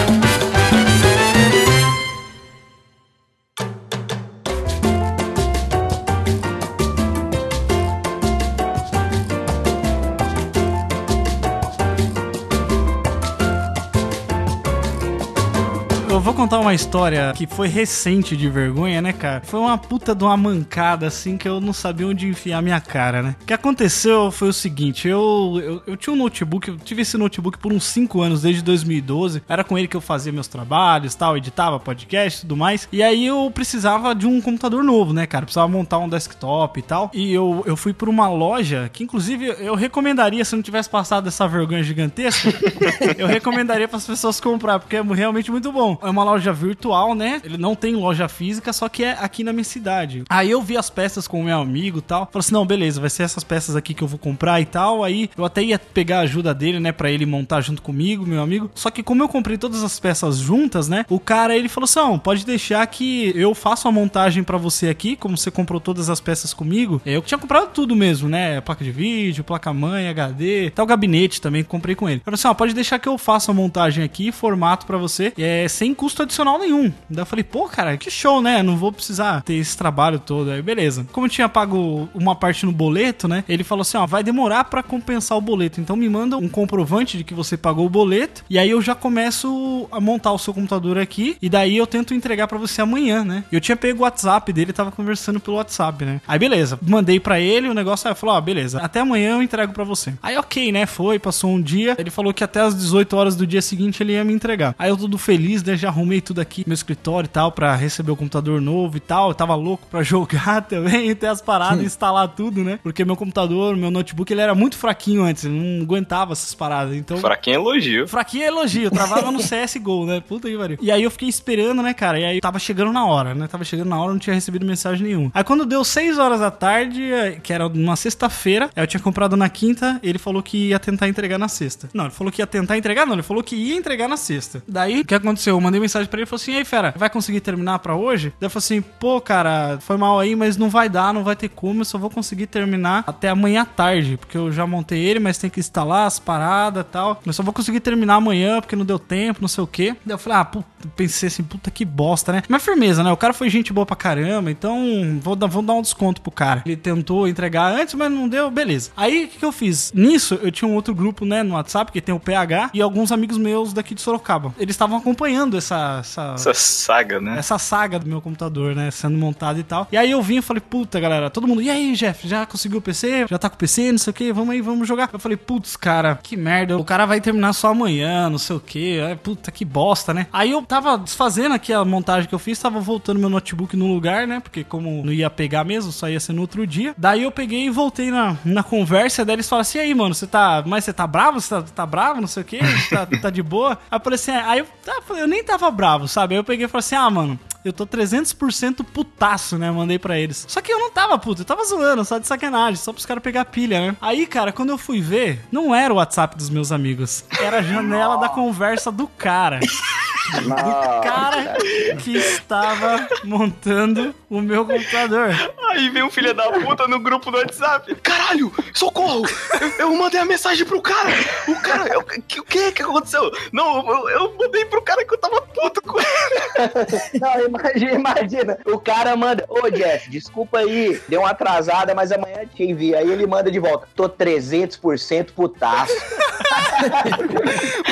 vou 16.25 16.33
contar 16.33 16.59
uma 16.59 16.73
história 16.73 17.35
que 17.37 17.47
foi 17.47 17.69
recente 17.69 18.35
de 18.35 18.49
vergonha, 18.49 19.03
né, 19.03 19.13
cara? 19.13 19.43
Foi 19.45 19.61
uma 19.61 19.77
puta 19.77 20.15
de 20.15 20.25
uma 20.25 20.35
mancada, 20.35 21.07
assim, 21.07 21.37
que 21.37 21.47
eu 21.47 21.61
não 21.61 21.75
sabia 21.75 22.07
onde 22.07 22.27
enfiar 22.27 22.63
minha 22.63 22.81
cara, 22.81 23.23
né? 23.23 23.37
O 23.43 23.45
que 23.45 23.53
aconteceu 23.53 24.31
foi 24.31 24.49
o 24.49 24.53
seguinte, 24.53 25.07
eu, 25.07 25.61
eu, 25.63 25.83
eu 25.87 25.97
tinha 25.99 26.15
um 26.15 26.17
notebook, 26.17 26.67
eu 26.67 26.79
tive 26.79 27.03
esse 27.03 27.19
notebook 27.19 27.59
por 27.59 27.75
uns 27.75 27.85
5 27.85 28.23
anos, 28.23 28.41
desde 28.41 28.63
2012. 28.63 29.43
Era 29.47 29.63
com 29.63 29.77
ele 29.77 29.87
que 29.87 29.95
eu 29.95 30.01
fazia 30.01 30.33
meus 30.33 30.49
trabalhos, 30.49 31.15
tal, 31.15 31.37
editava 31.37 31.79
podcast 31.79 32.39
e 32.39 32.41
tudo 32.41 32.57
mais. 32.57 32.89
E 32.91 33.03
aí 33.03 33.27
eu 33.27 33.51
precisava 33.55 34.15
de 34.15 34.27
um 34.27 34.41
computador 34.41 34.83
novo, 34.83 35.13
né, 35.13 35.27
cara? 35.27 35.45
Precisava 35.45 35.69
montar 35.69 35.99
um 35.99 36.09
desktop 36.09 36.79
e 36.79 36.83
tal. 36.83 37.11
E 37.13 37.35
eu, 37.35 37.63
eu 37.67 37.77
fui 37.77 37.93
por 37.93 38.09
uma 38.09 38.31
loja, 38.31 38.89
que 38.91 39.05
inclusive 39.05 39.55
eu 39.59 39.75
recomendaria, 39.75 40.43
se 40.43 40.57
não 40.57 40.63
tivesse 40.63 40.89
passado 40.89 41.29
essa 41.29 41.47
vergonha 41.47 41.83
gigantesca, 41.83 42.49
eu 43.19 43.27
recomendaria 43.27 43.87
para 43.87 43.99
as 43.99 44.07
pessoas 44.07 44.41
comprar, 44.41 44.79
porque 44.79 44.97
é 44.97 45.03
realmente 45.03 45.51
muito 45.51 45.71
bom. 45.71 45.99
É 46.03 46.14
uma 46.15 46.25
loja 46.25 46.53
virtual, 46.53 47.15
né? 47.15 47.41
Ele 47.45 47.59
não 47.59 47.75
tem 47.75 47.95
loja 47.95 48.29
física, 48.29 48.73
só 48.73 48.89
que 48.89 49.05
é 49.05 49.13
aqui 49.13 49.45
na 49.45 49.53
minha 49.53 49.65
cidade. 49.65 50.25
Aí 50.31 50.51
eu 50.51 50.63
vi 50.63 50.77
as 50.77 50.89
peças 50.89 51.27
com 51.27 51.41
o 51.41 51.45
meu 51.45 51.59
amigo 51.59 51.99
e 51.99 52.03
tal. 52.03 52.29
Falei 52.33 52.41
assim: 52.41 52.55
não, 52.55 52.65
beleza, 52.67 53.01
vai 53.01 53.11
ser 53.11 53.25
essas 53.25 53.45
peças 53.45 53.77
aqui 53.77 53.93
que 53.93 54.03
eu 54.03 54.09
vou 54.09 54.19
comprar 54.19 54.61
e 54.61 54.65
tal. 54.65 55.05
Aí 55.05 55.29
eu 55.37 55.45
até 55.45 55.63
ia 55.63 55.79
pegar 55.79 56.19
a 56.19 56.23
ajuda 56.23 56.55
dele, 56.55 56.81
né? 56.81 56.93
Pra 56.93 57.11
ele 57.11 57.27
montar 57.27 57.61
junto 57.61 57.83
comigo, 57.83 58.27
meu 58.27 58.43
amigo. 58.43 58.71
Só 58.75 58.91
que 58.91 59.03
como 59.03 59.23
eu 59.23 59.29
comprei 59.29 59.59
todas 59.59 59.83
as 59.83 59.99
peças 59.99 60.39
juntas, 60.39 60.89
né? 60.89 61.05
O 61.09 61.19
cara 61.19 61.57
ele 61.57 61.69
falou 61.69 61.85
assim: 61.85 61.99
não, 61.99 62.19
pode 62.19 62.47
deixar 62.47 62.87
que 62.87 63.33
eu 63.35 63.55
faço 63.55 63.89
a 63.89 63.93
montagem 63.93 64.43
pra 64.43 64.57
você 64.57 64.89
aqui, 64.89 65.17
como 65.17 65.37
você 65.37 65.51
comprou 65.51 65.81
todas 65.81 66.09
as 66.09 66.21
peças 66.21 66.55
comigo. 66.55 67.03
Eu 67.05 67.23
tinha 67.23 67.39
comprado 67.39 67.71
tudo 67.73 67.97
mesmo, 67.97 68.29
né? 68.29 68.61
Placa 68.61 68.85
de 68.85 68.93
vídeo, 68.93 69.45
placa-mãe, 69.45 70.09
HD, 70.09 70.69
até 70.69 70.83
o 70.83 70.87
gabinete 70.87 71.41
também 71.41 71.65
comprei 71.65 71.95
com 71.95 72.09
ele. 72.09 72.21
Falei 72.25 72.35
assim: 72.35 72.49
ó, 72.49 72.55
pode 72.55 72.75
deixar 72.75 72.99
que 72.99 73.09
eu 73.09 73.19
faço 73.19 73.51
a 73.51 73.55
montagem 73.55 74.05
aqui, 74.05 74.31
formato 74.31 74.87
pra 74.87 74.99
você, 74.99 75.33
é 75.37 75.67
sem 75.69 75.95
custo 76.05 76.23
adicional 76.23 76.59
nenhum. 76.59 76.93
Daí 77.09 77.23
eu 77.23 77.27
falei, 77.27 77.43
pô, 77.43 77.67
cara, 77.67 77.97
que 77.97 78.11
show, 78.11 78.43
né? 78.43 78.63
Não 78.63 78.77
vou 78.77 78.93
precisar 78.93 79.41
ter 79.41 79.55
esse 79.55 79.75
trabalho 79.75 80.19
todo. 80.19 80.51
Aí, 80.51 80.61
beleza. 80.61 81.07
Como 81.11 81.27
eu 81.27 81.31
tinha 81.31 81.49
pago 81.49 82.07
uma 82.15 82.37
parte 82.37 82.67
no 82.67 82.73
boleto, 82.73 83.27
né? 83.27 83.43
Ele 83.49 83.65
falou 83.65 83.81
assim: 83.81 83.97
ó, 83.97 84.07
vai 84.07 84.23
demorar 84.23 84.65
pra 84.65 84.83
compensar 84.83 85.39
o 85.39 85.41
boleto. 85.41 85.81
Então 85.81 85.97
me 85.97 86.07
manda 86.07 86.37
um 86.37 86.47
comprovante 86.47 87.17
de 87.17 87.25
que 87.25 87.33
você 87.33 87.57
pagou 87.57 87.87
o 87.87 87.89
boleto. 87.89 88.45
E 88.51 88.59
aí 88.59 88.69
eu 88.69 88.83
já 88.83 88.95
começo 88.95 89.89
a 89.91 89.99
montar 89.99 90.33
o 90.33 90.39
seu 90.39 90.53
computador 90.53 90.99
aqui. 90.99 91.39
E 91.41 91.49
daí 91.49 91.75
eu 91.75 91.87
tento 91.87 92.13
entregar 92.13 92.49
pra 92.49 92.59
você 92.59 92.83
amanhã, 92.83 93.25
né? 93.25 93.45
Eu 93.51 93.61
tinha 93.61 93.77
pego 93.77 94.01
o 94.01 94.03
WhatsApp 94.03 94.53
dele, 94.53 94.75
tava 94.75 94.93
conversando 94.93 95.41
pelo 95.41 95.57
WhatsApp, 95.57 96.05
né? 96.05 96.21
Aí 96.29 96.39
beleza. 96.39 96.79
Mandei 96.83 97.19
pra 97.19 97.41
ele 97.41 97.67
o 97.67 97.75
negócio. 97.75 98.07
Aí 98.07 98.13
eu 98.13 98.17
falou: 98.17 98.35
ó, 98.35 98.41
beleza. 98.43 98.79
Até 98.81 99.01
amanhã 99.01 99.37
eu 99.37 99.43
entrego 99.43 99.73
pra 99.73 99.85
você. 99.85 100.13
Aí 100.23 100.37
ok, 100.37 100.71
né? 100.71 100.85
Foi, 100.85 101.19
passou 101.19 101.51
um 101.51 101.63
dia. 101.63 101.97
Ele 101.99 102.11
falou 102.11 102.35
que 102.35 102.45
até 102.45 102.61
as 102.61 102.77
18 102.77 103.17
horas 103.17 103.37
do 103.37 103.47
dia 103.47 103.63
seguinte 103.63 104.03
ele 104.03 104.13
ia 104.13 104.23
me 104.23 104.35
entregar. 104.35 104.75
Aí 104.79 104.91
eu 104.91 104.97
tudo 104.99 105.17
feliz, 105.17 105.63
né? 105.63 105.77
Já 105.77 105.94
arrumei 105.95 106.21
tudo 106.21 106.41
aqui, 106.41 106.65
meu 106.67 106.75
escritório 106.75 107.27
e 107.27 107.29
tal, 107.29 107.53
pra 107.53 107.75
receber 107.75 108.11
o 108.11 108.17
computador 108.17 108.61
novo 108.61 108.97
e 108.97 109.01
tal. 109.01 109.29
Eu 109.29 109.35
tava 109.35 109.55
louco 109.55 109.87
pra 109.89 110.03
jogar 110.05 110.63
também, 110.63 111.15
ter 111.15 111.29
as 111.29 111.41
paradas, 111.41 111.85
instalar 111.85 112.29
tudo, 112.29 112.63
né? 112.63 112.79
Porque 112.83 113.05
meu 113.05 113.17
computador, 113.17 113.77
meu 113.77 113.91
notebook, 113.91 114.33
ele 114.33 114.41
era 114.41 114.55
muito 114.55 114.77
fraquinho 114.77 115.23
antes, 115.23 115.45
não 115.45 115.83
aguentava 115.83 116.33
essas 116.33 116.55
paradas. 116.55 116.95
Então. 116.95 117.19
Fraquinho 117.19 117.55
é 117.55 117.59
elogio. 117.59 118.09
Fraquinho 118.09 118.45
é 118.45 118.47
elogio, 118.49 118.91
travava 118.91 119.31
no 119.31 119.39
CSGO, 119.43 120.07
né? 120.07 120.21
Puta 120.21 120.49
que 120.49 120.57
pariu. 120.57 120.79
E 120.81 120.91
aí 120.91 121.03
eu 121.03 121.11
fiquei 121.11 121.29
esperando, 121.29 121.83
né, 121.83 121.95
cara? 121.95 122.19
E 122.19 122.25
aí 122.25 122.41
tava 122.41 122.59
chegando 122.59 122.93
na 122.93 123.07
hora, 123.07 123.35
né? 123.35 123.47
Tava 123.47 123.65
chegando 123.65 123.89
na 123.89 124.01
hora, 124.01 124.13
não 124.13 124.19
tinha 124.19 124.35
recebido 124.35 124.67
mensagem 124.67 125.07
nenhuma. 125.07 125.31
Aí 125.33 125.45
quando 125.45 125.65
deu 125.65 125.85
6 125.85 126.19
horas 126.19 126.41
da 126.41 126.51
tarde, 126.51 127.03
eh, 127.13 127.39
que 127.43 127.53
era 127.53 127.69
numa 127.69 127.97
sexta-feira, 127.97 128.71
aí 128.75 128.83
eu 128.83 128.87
tinha 128.87 129.01
comprado 129.01 129.37
na 129.37 129.49
quinta, 129.49 130.01
ele 130.03 130.19
falou 130.19 130.43
que 130.43 130.69
ia 130.69 130.79
tentar 130.79 131.09
entregar 131.09 131.39
na 131.39 131.49
sexta. 131.49 131.89
Não, 131.95 132.05
ele 132.05 132.15
falou 132.15 132.33
que 132.33 132.41
ia 132.43 132.47
tentar 132.47 132.77
entregar, 132.77 133.07
não, 133.07 133.15
ele 133.15 133.23
falou 133.23 133.43
que 133.43 133.55
ia 133.55 133.77
entregar 133.77 134.09
na 134.09 134.17
sexta. 134.17 134.63
Daí, 134.67 135.01
o 135.01 135.05
que 135.05 135.15
aconteceu? 135.15 135.55
Eu 135.55 135.61
mandei 135.61 135.81
mensagem 135.85 136.09
pra 136.09 136.19
ele 136.19 136.25
e 136.25 136.27
falou 136.27 136.41
assim: 136.41 136.53
e 136.53 136.57
aí, 136.59 136.65
fera, 136.65 136.95
vai 136.97 137.11
conseguir 137.11 137.41
terminar 137.41 137.79
pra 137.79 137.95
hoje? 137.95 138.33
Daí 138.41 138.47
eu 138.47 138.51
falei 138.51 138.65
assim: 138.65 138.81
pô, 138.81 139.21
cara, 139.21 139.79
foi 139.81 139.97
mal 139.97 140.19
aí, 140.19 140.35
mas 140.35 140.57
não 140.57 140.69
vai 140.69 140.89
dar, 140.89 141.13
não 141.13 141.23
vai 141.23 141.37
ter 141.37 141.49
como, 141.49 141.83
eu 141.83 141.85
só 141.85 141.99
vou 141.99 142.11
conseguir 142.11 142.47
terminar 142.47 143.05
até 143.07 143.29
amanhã 143.29 143.63
à 143.63 143.67
tarde, 143.67 144.17
porque 144.17 144.37
eu 144.37 144.51
já 144.53 144.67
montei 144.67 145.01
ele, 145.01 145.21
mas 145.21 145.39
tem 145.39 145.51
que 145.51 145.61
instalar 145.61 146.07
as 146.07 146.19
paradas 146.19 146.85
e 146.85 146.89
tal. 146.89 147.21
Eu 147.25 147.33
só 147.33 147.43
vou 147.43 147.53
conseguir 147.53 147.81
terminar 147.81 148.15
amanhã, 148.15 148.61
porque 148.61 148.77
não 148.77 148.85
deu 148.85 148.99
tempo, 148.99 149.41
não 149.41 149.49
sei 149.49 149.63
o 149.63 149.67
quê. 149.67 149.95
Daí 150.05 150.15
eu 150.15 150.19
falei, 150.19 150.39
ah, 150.39 150.45
puta, 150.45 150.67
pensei 150.97 151.29
assim, 151.29 151.43
puta 151.43 151.71
que 151.71 151.85
bosta, 151.85 152.33
né? 152.33 152.43
Mas 152.49 152.65
firmeza, 152.65 153.03
né? 153.03 153.13
O 153.13 153.17
cara 153.17 153.33
foi 153.33 153.49
gente 153.51 153.73
boa 153.73 153.87
pra 153.87 153.97
caramba, 153.97 154.51
então 154.51 155.19
vou 155.21 155.37
dar, 155.37 155.47
vou 155.47 155.63
dar 155.63 155.75
um 155.75 155.83
desconto 155.83 156.21
pro 156.21 156.31
cara. 156.31 156.63
Ele 156.65 156.77
tentou 156.77 157.29
entregar 157.29 157.73
antes, 157.73 157.95
mas 157.95 158.11
não 158.11 158.29
deu, 158.29 158.51
beleza. 158.51 158.91
Aí 158.97 159.25
o 159.25 159.29
que, 159.29 159.39
que 159.39 159.45
eu 159.45 159.53
fiz? 159.53 159.93
Nisso, 159.95 160.39
eu 160.43 160.51
tinha 160.51 160.69
um 160.69 160.75
outro 160.75 160.95
grupo, 160.95 161.25
né, 161.25 161.43
no 161.43 161.55
WhatsApp, 161.55 161.93
que 161.93 162.01
tem 162.01 162.15
o 162.15 162.21
PH, 162.21 162.71
e 162.73 162.81
alguns 162.81 163.13
amigos 163.13 163.39
meus 163.39 163.73
daqui 163.73 163.95
de 163.95 164.01
Sorocaba. 164.01 164.55
Eles 164.59 164.75
estavam 164.75 164.99
acompanhando 164.99 165.57
essa, 165.57 165.74
essa, 166.01 166.33
Essa 166.35 166.55
saga, 166.55 167.21
né? 167.21 167.39
essa 167.39 167.59
saga 167.59 167.99
do 167.99 168.07
meu 168.07 168.21
computador, 168.21 168.75
né? 168.75 168.91
Sendo 168.91 169.17
montado 169.17 169.59
e 169.59 169.63
tal. 169.63 169.89
E 169.91 169.97
aí 169.97 170.11
eu 170.11 170.23
vim 170.23 170.39
e 170.39 170.43
falei, 170.43 170.61
puta, 170.61 170.99
galera, 171.01 171.31
todo 171.31 171.47
mundo, 171.47 171.63
e 171.63 171.71
aí, 171.71 171.95
Jeff, 171.95 172.27
já 172.27 172.47
conseguiu 172.47 172.79
o 172.79 172.83
PC? 172.83 173.27
Já 173.29 173.39
tá 173.39 173.49
com 173.49 173.57
o 173.57 173.59
PC, 173.59 173.93
não 173.93 173.99
sei 173.99 174.11
o 174.11 174.15
que, 174.15 174.33
vamos 174.33 174.51
aí, 174.55 174.61
vamos 174.61 174.87
jogar. 174.87 175.11
Eu 175.13 175.19
falei, 175.19 175.37
putz, 175.37 175.77
cara, 175.77 176.19
que 176.23 176.37
merda, 176.37 176.77
o 176.79 176.85
cara 176.85 177.07
vai 177.07 177.21
terminar 177.21 177.53
só 177.53 177.69
amanhã, 177.69 178.29
não 178.29 178.39
sei 178.39 178.57
o 178.57 178.61
que, 178.61 178.99
puta, 179.23 179.51
que 179.51 179.65
bosta, 179.65 180.13
né? 180.15 180.27
Aí 180.33 180.51
eu 180.51 180.63
tava 180.63 180.97
desfazendo 180.99 181.55
aqui 181.55 181.73
a 181.73 181.85
montagem 181.85 182.29
que 182.29 182.35
eu 182.35 182.39
fiz, 182.39 182.59
tava 182.59 182.81
voltando 182.81 183.21
meu 183.21 183.29
notebook 183.29 183.77
no 183.77 183.93
lugar, 183.93 184.27
né? 184.27 184.41
Porque 184.41 184.65
como 184.65 185.05
não 185.05 185.13
ia 185.13 185.31
pegar 185.31 185.65
mesmo, 185.65 185.93
só 185.93 186.09
ia 186.09 186.21
ser 186.21 186.33
no 186.33 186.41
outro 186.43 186.67
dia. 186.67 186.95
Daí 186.97 187.23
eu 187.23 187.31
peguei 187.31 187.67
e 187.67 187.71
voltei 187.71 188.11
na, 188.11 188.37
na 188.45 188.63
conversa, 188.63 189.25
daí 189.25 189.37
eles 189.37 189.49
falaram 189.49 189.63
assim, 189.63 189.79
e 189.79 189.81
aí, 189.83 189.95
mano, 189.95 190.15
você 190.15 190.27
tá, 190.27 190.63
mas 190.67 190.85
você 190.85 190.93
tá 190.93 191.07
bravo? 191.07 191.41
Você 191.41 191.55
tá, 191.55 191.63
tá 191.63 191.87
bravo, 191.87 192.21
não 192.21 192.29
sei 192.29 192.43
o 192.43 192.47
que, 192.47 192.59
tá, 192.91 193.07
tá 193.07 193.31
de 193.31 193.43
boa? 193.43 193.79
Aí 193.91 193.99
eu 193.99 194.01
falei 194.01 194.15
assim, 194.15 194.33
aí 194.33 194.59
eu, 194.61 194.67
tá, 194.85 195.01
eu 195.17 195.27
nem 195.27 195.43
tava 195.45 195.54
bravo, 195.71 196.09
sabe? 196.09 196.35
Aí 196.35 196.39
eu 196.39 196.45
peguei 196.45 196.67
e 196.67 196.69
falei 196.69 196.81
assim, 196.81 196.95
ah, 196.95 197.11
mano, 197.11 197.39
eu 197.65 197.73
tô 197.73 197.87
300% 197.87 198.85
putaço, 198.85 199.57
né? 199.57 199.71
Mandei 199.71 199.99
pra 199.99 200.19
eles. 200.19 200.45
Só 200.49 200.61
que 200.61 200.73
eu 200.73 200.79
não 200.79 200.91
tava 200.91 201.19
puto, 201.19 201.43
eu 201.43 201.47
tava 201.47 201.65
zoando, 201.65 202.05
só 202.05 202.19
de 202.19 202.27
sacanagem, 202.27 202.77
só 202.77 202.93
pros 202.93 203.07
caras 203.07 203.23
pegar 203.23 203.45
pilha, 203.47 203.81
né? 203.81 203.97
Aí, 204.01 204.27
cara, 204.27 204.53
quando 204.53 204.71
eu 204.71 204.79
fui 204.79 205.01
ver, 205.01 205.41
não 205.51 205.75
era 205.75 205.93
o 205.93 205.97
WhatsApp 205.97 206.37
dos 206.37 206.51
meus 206.51 206.71
amigos, 206.71 207.25
era 207.41 207.59
a 207.59 207.63
janela 207.63 208.17
da 208.19 208.29
conversa 208.29 208.93
do 208.93 209.07
cara. 209.07 209.61
Nossa. 210.47 211.01
cara 211.03 211.57
que 212.03 212.17
estava 212.17 213.09
montando 213.25 214.15
o 214.31 214.41
meu 214.41 214.65
computador. 214.67 215.31
Aí 215.71 215.89
vem 215.91 216.03
um 216.03 216.11
filho 216.11 216.33
da 216.35 216.51
puta 216.51 216.87
no 216.89 216.99
grupo 217.01 217.31
do 217.31 217.39
WhatsApp. 217.39 217.95
Caralho, 217.97 218.53
socorro! 218.73 219.27
Eu, 219.61 219.69
eu 219.87 219.95
mandei 219.97 220.21
a 220.21 220.25
mensagem 220.25 220.65
pro 220.67 220.81
cara. 220.81 221.11
O 221.49 221.55
cara, 221.57 221.89
eu- 221.93 222.03
que- 222.03 222.41
o 222.41 222.45
que 222.45 222.73
que 222.73 222.83
aconteceu? 222.83 223.31
Não, 223.53 223.87
eu, 223.89 224.09
eu 224.11 224.35
mandei 224.39 224.65
pro 224.65 224.83
cara 224.83 225.05
que 225.05 225.15
eu 225.15 225.19
tava 225.19 225.41
puto 225.43 225.83
com 225.83 225.99
ele. 225.99 227.21
Não, 227.21 227.41
imagina, 227.47 227.93
imagina. 227.93 228.59
O 228.67 228.79
cara 228.79 229.15
manda, 229.17 229.45
ô 229.49 229.69
Jeff, 229.71 230.09
desculpa 230.11 230.59
aí, 230.59 231.01
deu 231.09 231.21
uma 231.21 231.31
atrasada, 231.31 231.95
mas 231.95 232.13
amanhã 232.13 232.45
te 232.55 232.63
envia. 232.65 232.99
Aí 232.99 233.11
ele 233.11 233.27
manda 233.27 233.51
de 233.51 233.59
volta, 233.59 233.87
tô 233.95 234.09
300% 234.09 235.33
putaço. 235.35 235.93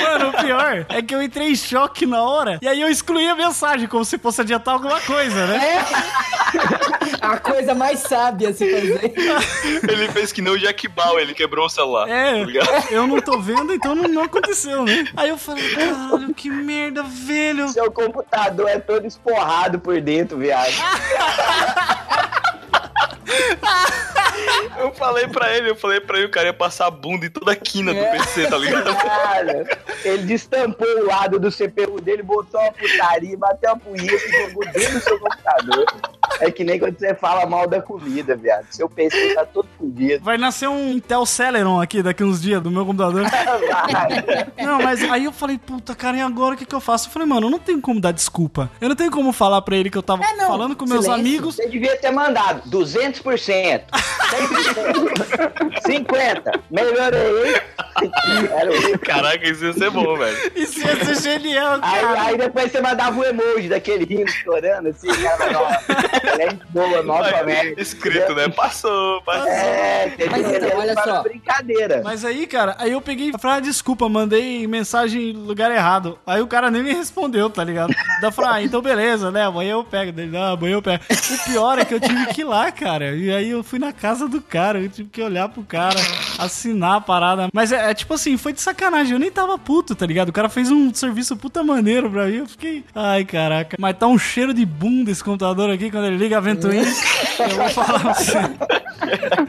Mano, 0.02 0.28
o 0.30 0.32
pior 0.42 0.86
é 0.88 1.02
que 1.02 1.14
eu 1.14 1.22
entrei 1.22 1.50
em 1.50 1.56
choque 1.56 2.04
na 2.06 2.21
hora 2.22 2.58
e 2.62 2.68
aí 2.68 2.80
eu 2.80 2.88
excluí 2.88 3.28
a 3.28 3.34
mensagem, 3.34 3.88
como 3.88 4.04
se 4.04 4.18
fosse 4.18 4.40
adiantar 4.40 4.74
alguma 4.74 5.00
coisa, 5.00 5.46
né? 5.46 5.84
A 7.22 7.38
coisa 7.38 7.72
mais 7.72 8.00
sábia 8.00 8.48
a 8.48 8.52
se 8.52 8.68
fazer. 8.68 9.14
Ele 9.88 10.08
fez 10.08 10.32
que 10.32 10.42
nem 10.42 10.52
o 10.52 10.58
Jack 10.58 10.88
Bauer, 10.88 11.22
ele 11.22 11.34
quebrou 11.34 11.66
o 11.66 11.68
celular. 11.68 12.08
É, 12.08 12.44
Tá 12.44 12.84
eu 12.90 13.06
não 13.06 13.20
tô 13.20 13.38
vendo, 13.38 13.72
então 13.72 13.94
não, 13.94 14.08
não 14.08 14.22
aconteceu, 14.22 14.82
né? 14.84 15.06
Aí 15.16 15.28
eu 15.28 15.38
falei, 15.38 15.70
caralho, 15.72 16.34
que 16.34 16.50
merda, 16.50 17.04
velho. 17.04 17.68
Seu 17.68 17.90
computador 17.92 18.68
é 18.68 18.78
todo 18.78 19.06
esporrado 19.06 19.78
por 19.78 20.00
dentro, 20.00 20.36
viado. 20.36 20.72
Eu 24.78 24.92
falei 24.94 25.28
pra 25.28 25.55
ele, 25.57 25.70
eu 25.70 25.76
falei 25.76 26.00
pra 26.00 26.16
ele, 26.18 26.26
o 26.26 26.30
cara 26.30 26.46
ia 26.46 26.53
passar 26.53 26.86
a 26.86 26.90
bunda 26.90 27.26
em 27.26 27.30
toda 27.30 27.53
a 27.53 27.57
quina 27.57 27.92
do 27.92 28.00
PC, 28.00 28.46
tá 28.48 28.57
ligado? 28.59 28.94
Cara, 28.96 29.66
ele 30.05 30.22
destampou 30.24 30.86
o 30.86 31.07
lado 31.07 31.38
do 31.38 31.50
CPU 31.50 32.00
dele, 32.00 32.22
botou 32.22 32.61
uma 32.61 32.72
putaria, 32.72 33.36
bateu 33.36 33.70
uma 33.70 33.78
punheta 33.78 34.14
e 34.26 34.48
jogou 34.48 34.64
dentro 34.72 34.92
do 34.94 35.00
seu 35.00 35.18
computador. 35.18 35.84
É 36.40 36.50
que 36.50 36.64
nem 36.64 36.78
quando 36.78 36.98
você 36.98 37.14
fala 37.14 37.46
mal 37.46 37.68
da 37.68 37.80
comida, 37.80 38.34
viado. 38.34 38.66
Seu 38.70 38.88
PC 38.88 39.34
tá 39.34 39.44
todo 39.44 39.68
fodido. 39.78 40.24
Vai 40.24 40.38
nascer 40.38 40.68
um 40.68 40.90
Intel 40.92 41.24
Celeron 41.26 41.80
aqui 41.80 42.03
daqui 42.03 42.24
uns 42.24 42.40
dias 42.40 42.62
do 42.62 42.70
meu 42.70 42.84
computador. 42.86 43.24
Não, 44.59 44.80
mas 44.82 45.03
aí 45.11 45.24
eu 45.24 45.32
falei, 45.32 45.59
puta, 45.59 45.94
cara, 45.94 46.16
e 46.16 46.20
agora 46.20 46.55
o 46.55 46.59
que, 46.59 46.64
que 46.64 46.74
eu 46.74 46.80
faço? 46.80 47.09
Eu 47.09 47.12
falei, 47.12 47.28
mano, 47.28 47.46
eu 47.46 47.50
não 47.50 47.59
tenho 47.59 47.80
como 47.80 48.00
dar 48.00 48.12
desculpa. 48.12 48.70
Eu 48.80 48.88
não 48.88 48.96
tenho 48.96 49.11
como 49.11 49.32
falar 49.32 49.61
pra 49.62 49.76
ele 49.76 49.90
que 49.90 49.98
eu 49.98 50.03
tava 50.03 50.24
É, 50.24 50.34
não. 50.36 50.46
falando 50.48 50.74
com 50.74 50.86
meus 50.86 51.05
Silêncio. 51.05 51.20
amigos. 51.26 51.57
Você 51.57 51.68
devia 51.68 51.96
ter 51.96 52.11
mandado 52.11 52.62
200%, 52.70 52.91
100%, 52.95 53.82
50%. 55.86 56.61
Melhorei. 56.70 57.55
Era 58.51 58.99
Caraca, 58.99 59.49
isso 59.49 59.64
ia 59.64 59.72
ser 59.72 59.90
bom, 59.90 60.16
velho. 60.16 60.53
Isso 60.57 60.80
ia 60.80 61.05
ser 61.05 61.20
genial, 61.22 61.78
Aí, 61.82 62.01
cara. 62.01 62.22
aí 62.22 62.38
depois 62.38 62.72
você 62.72 62.80
mandava 62.80 63.18
o 63.18 63.24
emoji 63.24 63.68
daquele 63.68 64.05
rindo 64.05 64.30
estourando 64.30 64.88
assim, 64.88 65.09
ela 65.24 65.82
é 66.43 66.53
boa, 66.70 67.03
novamente. 67.03 67.80
Escrito, 67.80 68.34
né? 68.34 68.49
Passou, 68.49 69.22
passou. 69.22 69.49
É? 69.49 70.12
Mas 70.30 70.53
então, 70.53 70.78
olha 70.78 70.95
só. 70.95 71.22
brincadeira. 71.22 72.01
Mas 72.05 72.24
aí, 72.24 72.47
cara, 72.47 72.76
aí 72.78 72.93
eu 72.93 73.01
peguei 73.01 73.30
e 73.30 73.38
falei, 73.38 73.59
ah, 73.59 73.61
desculpa, 73.61 74.09
mandei 74.09 74.66
mensagem 74.66 75.32
no 75.32 75.45
lugar 75.45 75.70
errado. 75.70 76.18
Aí 76.26 76.40
o 76.40 76.47
cara 76.47 76.70
nem 76.70 76.82
me 76.82 76.93
respondeu, 76.93 77.49
tá 77.51 77.62
ligado? 77.62 77.95
Daí 78.20 78.28
eu 78.28 78.32
falei, 78.32 78.51
ah, 78.53 78.62
então 78.62 78.80
beleza, 78.80 79.30
né? 79.30 79.45
Amanhã 79.45 79.72
eu 79.72 79.84
pego. 79.84 80.12
Dele, 80.12 80.30
não, 80.30 80.55
amanhã 80.55 80.74
eu 80.74 80.82
pego. 80.82 81.03
O 81.11 81.45
pior 81.51 81.78
é 81.78 81.84
que 81.84 81.95
eu 81.95 82.01
tive 82.01 82.26
que 82.26 82.40
ir 82.43 82.45
lá, 82.45 82.70
cara. 82.72 82.81
E 82.82 83.30
aí 83.32 83.50
eu 83.50 83.62
fui 83.62 83.78
na 83.78 83.92
casa 83.92 84.28
do 84.28 84.40
cara, 84.40 84.80
eu 84.80 84.88
tive 84.88 85.08
que 85.08 85.22
olhar 85.22 85.48
pro 85.48 85.62
cara, 85.62 86.00
assinar 86.38 86.96
a 86.96 87.00
parada. 87.00 87.48
Mas 87.52 87.70
é, 87.70 87.90
é 87.90 87.94
tipo 87.94 88.14
assim, 88.14 88.36
foi 88.36 88.52
de 88.52 88.60
sacanagem. 88.60 89.12
Eu 89.12 89.18
nem 89.18 89.30
tava 89.30 89.56
puto, 89.56 89.94
tá 89.94 90.04
ligado? 90.04 90.30
O 90.30 90.32
cara 90.32 90.48
fez 90.48 90.70
um 90.70 90.92
serviço 90.92 91.36
puta 91.36 91.62
maneiro 91.62 92.10
pra 92.10 92.26
mim. 92.26 92.38
Eu 92.38 92.46
fiquei, 92.46 92.84
ai, 92.94 93.24
caraca. 93.24 93.76
Mas 93.78 93.96
tá 93.96 94.06
um 94.06 94.18
cheiro 94.18 94.52
de 94.52 94.66
bunda 94.66 95.10
esse 95.10 95.22
computador 95.22 95.70
aqui 95.70 95.90
quando 95.90 96.06
ele 96.06 96.16
liga 96.16 96.38
a 96.38 96.40
ventoinha. 96.40 96.82
eu 97.38 97.56
vou 97.56 97.68
falar 97.68 98.00
pra 98.00 98.14
você. 98.14 98.38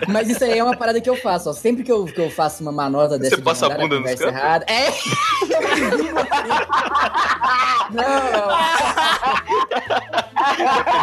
Mas 0.08 0.30
isso 0.30 0.44
aí 0.44 0.58
é 0.58 0.64
uma 0.64 0.76
parada 0.78 1.00
que 1.02 1.10
eu 1.10 1.16
faço, 1.16 1.50
ó. 1.50 1.54
Sempre 1.54 1.84
que 1.84 1.92
eu, 1.92 2.06
que 2.06 2.20
eu 2.20 2.30
faço 2.30 2.62
uma 2.62 2.72
manota 2.72 3.18
dessa 3.18 3.38
de 3.38 3.42
passa 3.42 3.66
a 3.68 3.70
bunda 3.70 4.02
cantos? 4.02 4.22
errada. 4.22 4.66
É! 4.68 4.90
não, 7.92 8.04
não. 8.32 8.54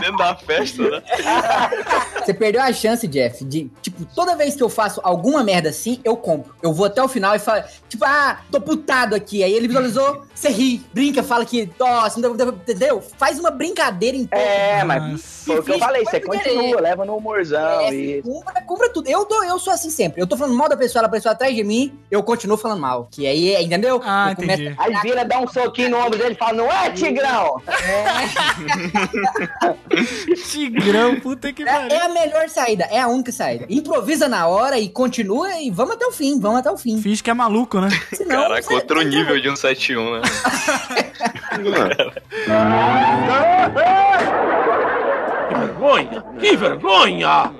Dentro 0.00 0.16
da 0.16 0.36
festa, 0.36 0.90
né? 0.90 1.02
Você 2.24 2.34
perdeu 2.34 2.60
a 2.62 2.72
chance, 2.72 3.06
Jeff, 3.06 3.44
de, 3.44 3.70
tipo, 3.82 4.04
toda 4.14 4.36
vez 4.36 4.54
que 4.54 4.62
eu 4.62 4.68
faço 4.68 5.00
alguma 5.02 5.42
merda 5.42 5.70
assim, 5.70 6.00
eu 6.04 6.16
compro. 6.16 6.54
Eu 6.62 6.72
vou 6.72 6.86
até 6.86 7.02
o 7.02 7.08
final 7.08 7.34
e 7.34 7.38
falo, 7.38 7.62
tipo, 7.88 8.04
ah, 8.04 8.40
tô 8.50 8.60
putado 8.60 9.14
aqui. 9.14 9.42
Aí 9.42 9.52
ele 9.52 9.66
visualizou, 9.66 10.24
você 10.34 10.48
ri, 10.50 10.82
brinca, 10.92 11.22
fala 11.22 11.44
que, 11.44 11.68
nossa, 11.78 12.20
não 12.20 12.36
deu- 12.36 12.48
entendeu? 12.50 13.02
Faz 13.18 13.38
uma 13.38 13.50
brincadeira 13.50 14.16
em 14.16 14.28
É, 14.30 14.84
mas 14.84 15.42
foi 15.46 15.58
o 15.58 15.62
que 15.62 15.72
eu 15.72 15.78
falei, 15.78 16.04
você 16.04 16.20
continua, 16.20 16.62
querer. 16.64 16.80
leva 16.80 17.04
no 17.04 17.16
humorzão 17.16 17.80
É, 17.80 17.94
e... 17.94 18.22
compra, 18.22 18.62
compra 18.62 18.92
tudo. 18.92 19.08
Eu, 19.08 19.24
tô, 19.24 19.42
eu 19.44 19.58
sou 19.58 19.72
assim 19.72 19.90
sempre. 19.90 20.20
Eu 20.20 20.26
tô 20.26 20.36
falando 20.36 20.56
mal 20.56 20.68
da 20.68 20.76
pessoa, 20.76 21.00
ela 21.00 21.06
apareceu 21.06 21.30
atrás 21.30 21.54
de 21.54 21.64
mim, 21.64 21.98
eu 22.10 22.22
continuo 22.22 22.56
falando 22.56 22.80
mal. 22.80 23.08
Que 23.10 23.26
aí, 23.26 23.54
é, 23.54 23.62
entendeu? 23.62 24.00
Ah, 24.04 24.32
entendi. 24.32 24.74
Aí 24.78 24.94
vira, 25.02 25.24
dá 25.24 25.38
um 25.38 25.46
soquinho 25.48 25.90
no 25.90 25.98
ombro 25.98 26.18
dele 26.18 26.34
e 26.34 26.38
fala, 26.38 26.52
não 26.52 26.70
é, 26.70 26.90
Tigrão? 26.90 27.60
Tigrão, 30.50 31.20
puta 31.20 31.52
que 31.52 31.62
É, 31.62 31.66
é 31.66 31.88
pariu. 31.88 31.99
A 32.00 32.08
melhor 32.08 32.48
saída, 32.48 32.84
é 32.90 33.00
a 33.00 33.06
única 33.08 33.30
saída. 33.32 33.66
Improvisa 33.68 34.28
na 34.28 34.46
hora 34.46 34.78
e 34.78 34.88
continua 34.88 35.58
e 35.60 35.70
vamos 35.70 35.94
até 35.94 36.06
o 36.06 36.12
fim, 36.12 36.38
vamos 36.40 36.58
até 36.60 36.70
o 36.70 36.76
fim. 36.76 37.00
Finge 37.00 37.22
que 37.22 37.30
é 37.30 37.34
maluco, 37.34 37.80
né? 37.80 37.88
Senão, 38.12 38.42
Caraca, 38.42 38.62
você- 38.62 38.74
outro 38.74 39.00
nível 39.02 39.36
de 39.40 39.48
171, 39.56 40.12
né? 40.20 40.22
Que 45.48 45.54
vergonha! 45.54 46.24
Que 46.38 46.56
vergonha! 46.56 47.52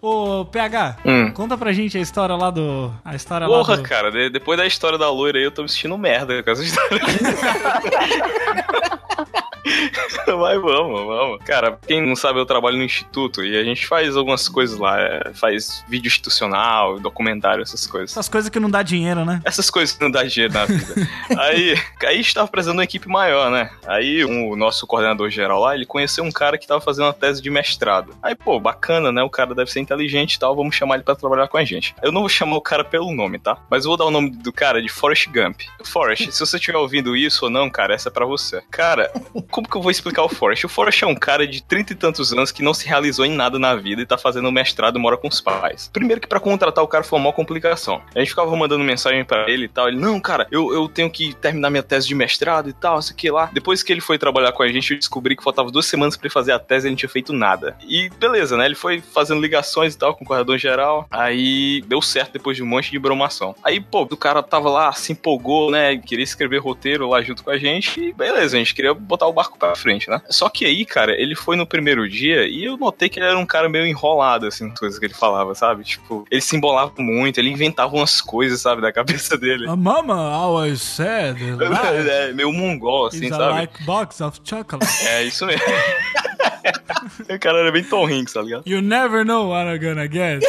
Ô, 0.00 0.44
PH, 0.44 0.96
Hum. 1.04 1.32
conta 1.32 1.56
pra 1.58 1.72
gente 1.72 1.98
a 1.98 2.00
história 2.00 2.36
lá 2.36 2.50
do. 2.50 2.92
A 3.04 3.16
história 3.16 3.48
lá 3.48 3.56
Porra, 3.58 3.76
do. 3.78 3.82
cara, 3.82 4.12
de- 4.12 4.30
depois 4.30 4.56
da 4.56 4.64
história 4.64 4.96
da 4.96 5.10
loira 5.10 5.38
aí, 5.38 5.44
eu 5.44 5.50
tô 5.50 5.62
me 5.62 5.68
sentindo 5.68 5.98
merda 5.98 6.40
com 6.42 6.50
essa 6.52 6.62
história. 6.62 7.00
Mas 10.26 10.60
vamos, 10.60 11.06
vamos. 11.06 11.44
Cara, 11.44 11.78
quem 11.86 12.04
não 12.04 12.16
sabe, 12.16 12.38
eu 12.38 12.46
trabalho 12.46 12.76
no 12.76 12.84
instituto 12.84 13.44
e 13.44 13.56
a 13.56 13.64
gente 13.64 13.86
faz 13.86 14.16
algumas 14.16 14.48
coisas 14.48 14.78
lá. 14.78 15.00
é, 15.00 15.32
faz 15.34 15.84
vídeo 15.88 16.08
institucional, 16.08 16.98
documentário, 16.98 17.62
essas 17.62 17.86
coisas. 17.86 18.10
Essas 18.10 18.28
coisas 18.28 18.50
que 18.50 18.60
não 18.60 18.70
dá 18.70 18.82
dinheiro, 18.82 19.24
né? 19.24 19.40
Essas 19.44 19.70
coisas 19.70 19.96
que 19.96 20.02
não 20.02 20.10
dá 20.10 20.22
dinheiro 20.22 20.54
na 20.54 20.64
vida. 20.64 21.08
aí, 21.38 21.74
aí 22.02 22.14
a 22.14 22.16
gente 22.16 22.34
tava 22.34 22.48
precisando 22.48 22.74
de 22.74 22.78
uma 22.78 22.84
equipe 22.84 23.08
maior, 23.08 23.50
né? 23.50 23.70
Aí 23.86 24.24
o 24.24 24.56
nosso 24.56 24.86
coordenador 24.86 25.30
geral 25.30 25.60
lá, 25.60 25.74
ele 25.74 25.86
conheceu 25.86 26.24
um 26.24 26.32
cara 26.32 26.58
que 26.58 26.66
tava 26.66 26.80
fazendo 26.80 27.06
uma 27.06 27.12
tese 27.12 27.42
de 27.42 27.50
mestrado. 27.50 28.14
Aí, 28.22 28.34
pô, 28.34 28.58
bacana, 28.60 29.12
né? 29.12 29.22
O 29.22 29.30
cara 29.30 29.54
deve 29.54 29.70
ser 29.70 29.80
inteligente 29.80 30.34
e 30.34 30.38
tal, 30.38 30.54
vamos 30.56 30.74
chamar 30.74 30.96
ele 30.96 31.04
pra 31.04 31.14
trabalhar 31.14 31.48
com 31.48 31.56
a 31.56 31.64
gente. 31.64 31.94
Eu 32.02 32.12
não 32.12 32.20
vou 32.20 32.28
chamar 32.28 32.56
o 32.56 32.60
cara 32.60 32.84
pelo 32.84 33.12
nome, 33.14 33.38
tá? 33.38 33.58
Mas 33.70 33.84
eu 33.84 33.90
vou 33.90 33.96
dar 33.96 34.04
o 34.04 34.10
nome 34.10 34.30
do 34.30 34.52
cara 34.52 34.80
de 34.80 34.88
Forrest 34.88 35.28
Gump. 35.28 35.60
Forrest, 35.84 36.30
se 36.30 36.40
você 36.40 36.56
estiver 36.56 36.78
ouvindo 36.78 37.16
isso 37.16 37.46
ou 37.46 37.50
não, 37.50 37.68
cara, 37.70 37.94
essa 37.94 38.08
é 38.08 38.12
pra 38.12 38.24
você. 38.24 38.62
Cara, 38.70 39.07
como 39.50 39.68
que 39.68 39.76
eu 39.76 39.82
vou 39.82 39.90
explicar 39.90 40.22
o 40.22 40.28
Forrest? 40.28 40.64
O 40.64 40.68
Forrest 40.68 41.02
é 41.02 41.06
um 41.06 41.14
cara 41.14 41.46
de 41.46 41.62
trinta 41.62 41.92
e 41.92 41.96
tantos 41.96 42.32
anos 42.32 42.52
que 42.52 42.62
não 42.62 42.74
se 42.74 42.86
realizou 42.86 43.24
em 43.24 43.34
nada 43.34 43.58
na 43.58 43.74
vida 43.74 44.02
e 44.02 44.06
tá 44.06 44.18
fazendo 44.18 44.50
mestrado 44.50 44.98
mora 44.98 45.16
com 45.16 45.28
os 45.28 45.40
pais. 45.40 45.90
Primeiro 45.92 46.20
que 46.20 46.26
pra 46.26 46.40
contratar 46.40 46.82
o 46.82 46.88
cara 46.88 47.04
foi 47.04 47.18
uma 47.18 47.32
complicação. 47.32 48.00
A 48.14 48.18
gente 48.18 48.30
ficava 48.30 48.54
mandando 48.56 48.84
mensagem 48.84 49.24
pra 49.24 49.48
ele 49.50 49.64
e 49.64 49.68
tal. 49.68 49.88
Ele, 49.88 49.98
não, 49.98 50.20
cara, 50.20 50.46
eu, 50.50 50.72
eu 50.72 50.88
tenho 50.88 51.10
que 51.10 51.34
terminar 51.34 51.70
minha 51.70 51.82
tese 51.82 52.06
de 52.06 52.14
mestrado 52.14 52.68
e 52.68 52.72
tal, 52.72 52.98
isso 52.98 53.12
aqui 53.12 53.30
lá. 53.30 53.50
Depois 53.52 53.82
que 53.82 53.92
ele 53.92 54.00
foi 54.00 54.18
trabalhar 54.18 54.52
com 54.52 54.62
a 54.62 54.68
gente, 54.68 54.92
eu 54.92 54.98
descobri 54.98 55.36
que 55.36 55.42
faltava 55.42 55.70
duas 55.70 55.86
semanas 55.86 56.16
pra 56.16 56.26
ele 56.26 56.32
fazer 56.32 56.52
a 56.52 56.58
tese 56.58 56.86
e 56.86 56.88
ele 56.88 56.92
não 56.92 56.98
tinha 56.98 57.08
feito 57.08 57.32
nada. 57.32 57.76
E 57.86 58.10
beleza, 58.18 58.56
né? 58.56 58.66
Ele 58.66 58.74
foi 58.74 59.00
fazendo 59.00 59.40
ligações 59.40 59.94
e 59.94 59.98
tal 59.98 60.14
com 60.14 60.24
o 60.24 60.26
corredor 60.26 60.58
geral. 60.58 61.06
Aí 61.10 61.82
deu 61.86 62.02
certo 62.02 62.32
depois 62.32 62.56
de 62.56 62.62
um 62.62 62.66
monte 62.66 62.90
de 62.90 62.98
bromação. 62.98 63.54
Aí, 63.62 63.80
pô, 63.80 64.02
o 64.02 64.16
cara 64.16 64.42
tava 64.42 64.68
lá, 64.68 64.92
se 64.92 65.12
empolgou, 65.12 65.70
né? 65.70 65.96
Queria 65.96 66.24
escrever 66.24 66.58
roteiro 66.58 67.08
lá 67.08 67.22
junto 67.22 67.44
com 67.44 67.50
a 67.50 67.58
gente. 67.58 68.00
E 68.00 68.12
beleza, 68.12 68.56
a 68.56 68.58
gente 68.58 68.74
queria 68.74 68.94
botar 68.98 69.26
o 69.26 69.32
barco 69.32 69.58
pra 69.58 69.74
frente, 69.74 70.08
né? 70.10 70.20
Só 70.28 70.48
que 70.48 70.64
aí, 70.64 70.84
cara, 70.84 71.12
ele 71.12 71.34
foi 71.34 71.56
no 71.56 71.66
primeiro 71.66 72.08
dia 72.08 72.46
e 72.46 72.64
eu 72.64 72.76
notei 72.76 73.08
que 73.08 73.18
ele 73.18 73.26
era 73.26 73.38
um 73.38 73.46
cara 73.46 73.68
meio 73.68 73.86
enrolado, 73.86 74.46
assim, 74.46 74.68
nas 74.68 74.78
coisas 74.78 74.98
que 74.98 75.06
ele 75.06 75.14
falava, 75.14 75.54
sabe? 75.54 75.84
Tipo, 75.84 76.26
ele 76.30 76.40
se 76.40 76.56
embolava 76.56 76.92
muito, 76.98 77.38
ele 77.38 77.50
inventava 77.50 77.94
umas 77.94 78.20
coisas, 78.20 78.60
sabe, 78.60 78.82
da 78.82 78.92
cabeça 78.92 79.36
dele. 79.36 79.68
A 79.68 79.76
mama 79.76 80.30
always 80.32 80.80
said 80.80 81.38
life 81.38 81.68
É, 82.08 82.32
meio 82.32 82.52
mongol, 82.52 83.06
assim, 83.06 83.26
is 83.26 83.32
a 83.32 83.36
sabe? 83.36 83.52
like 83.52 83.84
box 83.84 84.20
of 84.20 84.40
chocolate. 84.44 84.88
É, 85.08 85.22
isso 85.22 85.46
mesmo. 85.46 85.62
o 87.28 87.38
cara 87.38 87.58
era 87.58 87.72
bem 87.72 87.84
Tom 87.84 88.06
Hanks, 88.06 88.32
tá 88.32 88.42
ligado? 88.42 88.62
You 88.66 88.82
never 88.82 89.24
know 89.24 89.48
what 89.48 89.66
I'm 89.68 89.78
gonna 89.78 90.06
get. 90.08 90.42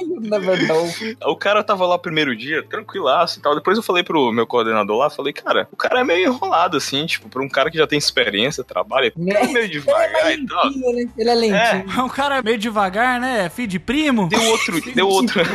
You 0.00 0.20
never 0.20 0.66
know. 0.66 0.88
O 1.26 1.36
cara 1.36 1.62
tava 1.62 1.86
lá 1.86 1.98
primeiro 1.98 2.36
dia, 2.36 2.62
tranquilaço 2.62 3.38
e 3.38 3.42
tal. 3.42 3.54
Depois 3.54 3.76
eu 3.76 3.82
falei 3.82 4.02
pro 4.02 4.32
meu 4.32 4.46
coordenador 4.46 4.98
lá, 4.98 5.10
falei, 5.10 5.32
cara, 5.32 5.68
o 5.72 5.76
cara 5.76 6.00
é 6.00 6.04
meio 6.04 6.28
enrolado, 6.32 6.76
assim, 6.84 7.06
tipo, 7.06 7.28
pra 7.28 7.42
um 7.42 7.48
cara 7.48 7.70
que 7.70 7.78
já 7.78 7.86
tem 7.86 7.98
experiência, 7.98 8.62
trabalha, 8.62 9.10
cara 9.10 9.44
é 9.44 9.52
meio 9.52 9.68
devagar 9.68 10.32
e 10.32 10.46
tal. 10.46 10.66
Lentinho, 10.66 10.92
né? 10.92 11.10
Ele 11.16 11.30
é 11.30 11.34
lentinho. 11.34 12.04
O 12.04 12.10
cara 12.10 12.38
é 12.38 12.42
meio 12.42 12.58
devagar, 12.58 13.18
né? 13.20 13.48
Filho 13.48 13.68
de 13.68 13.78
primo. 13.78 14.28
Deu 14.28 14.42
outro, 14.42 14.94
deu 14.94 15.08
outro. 15.08 15.40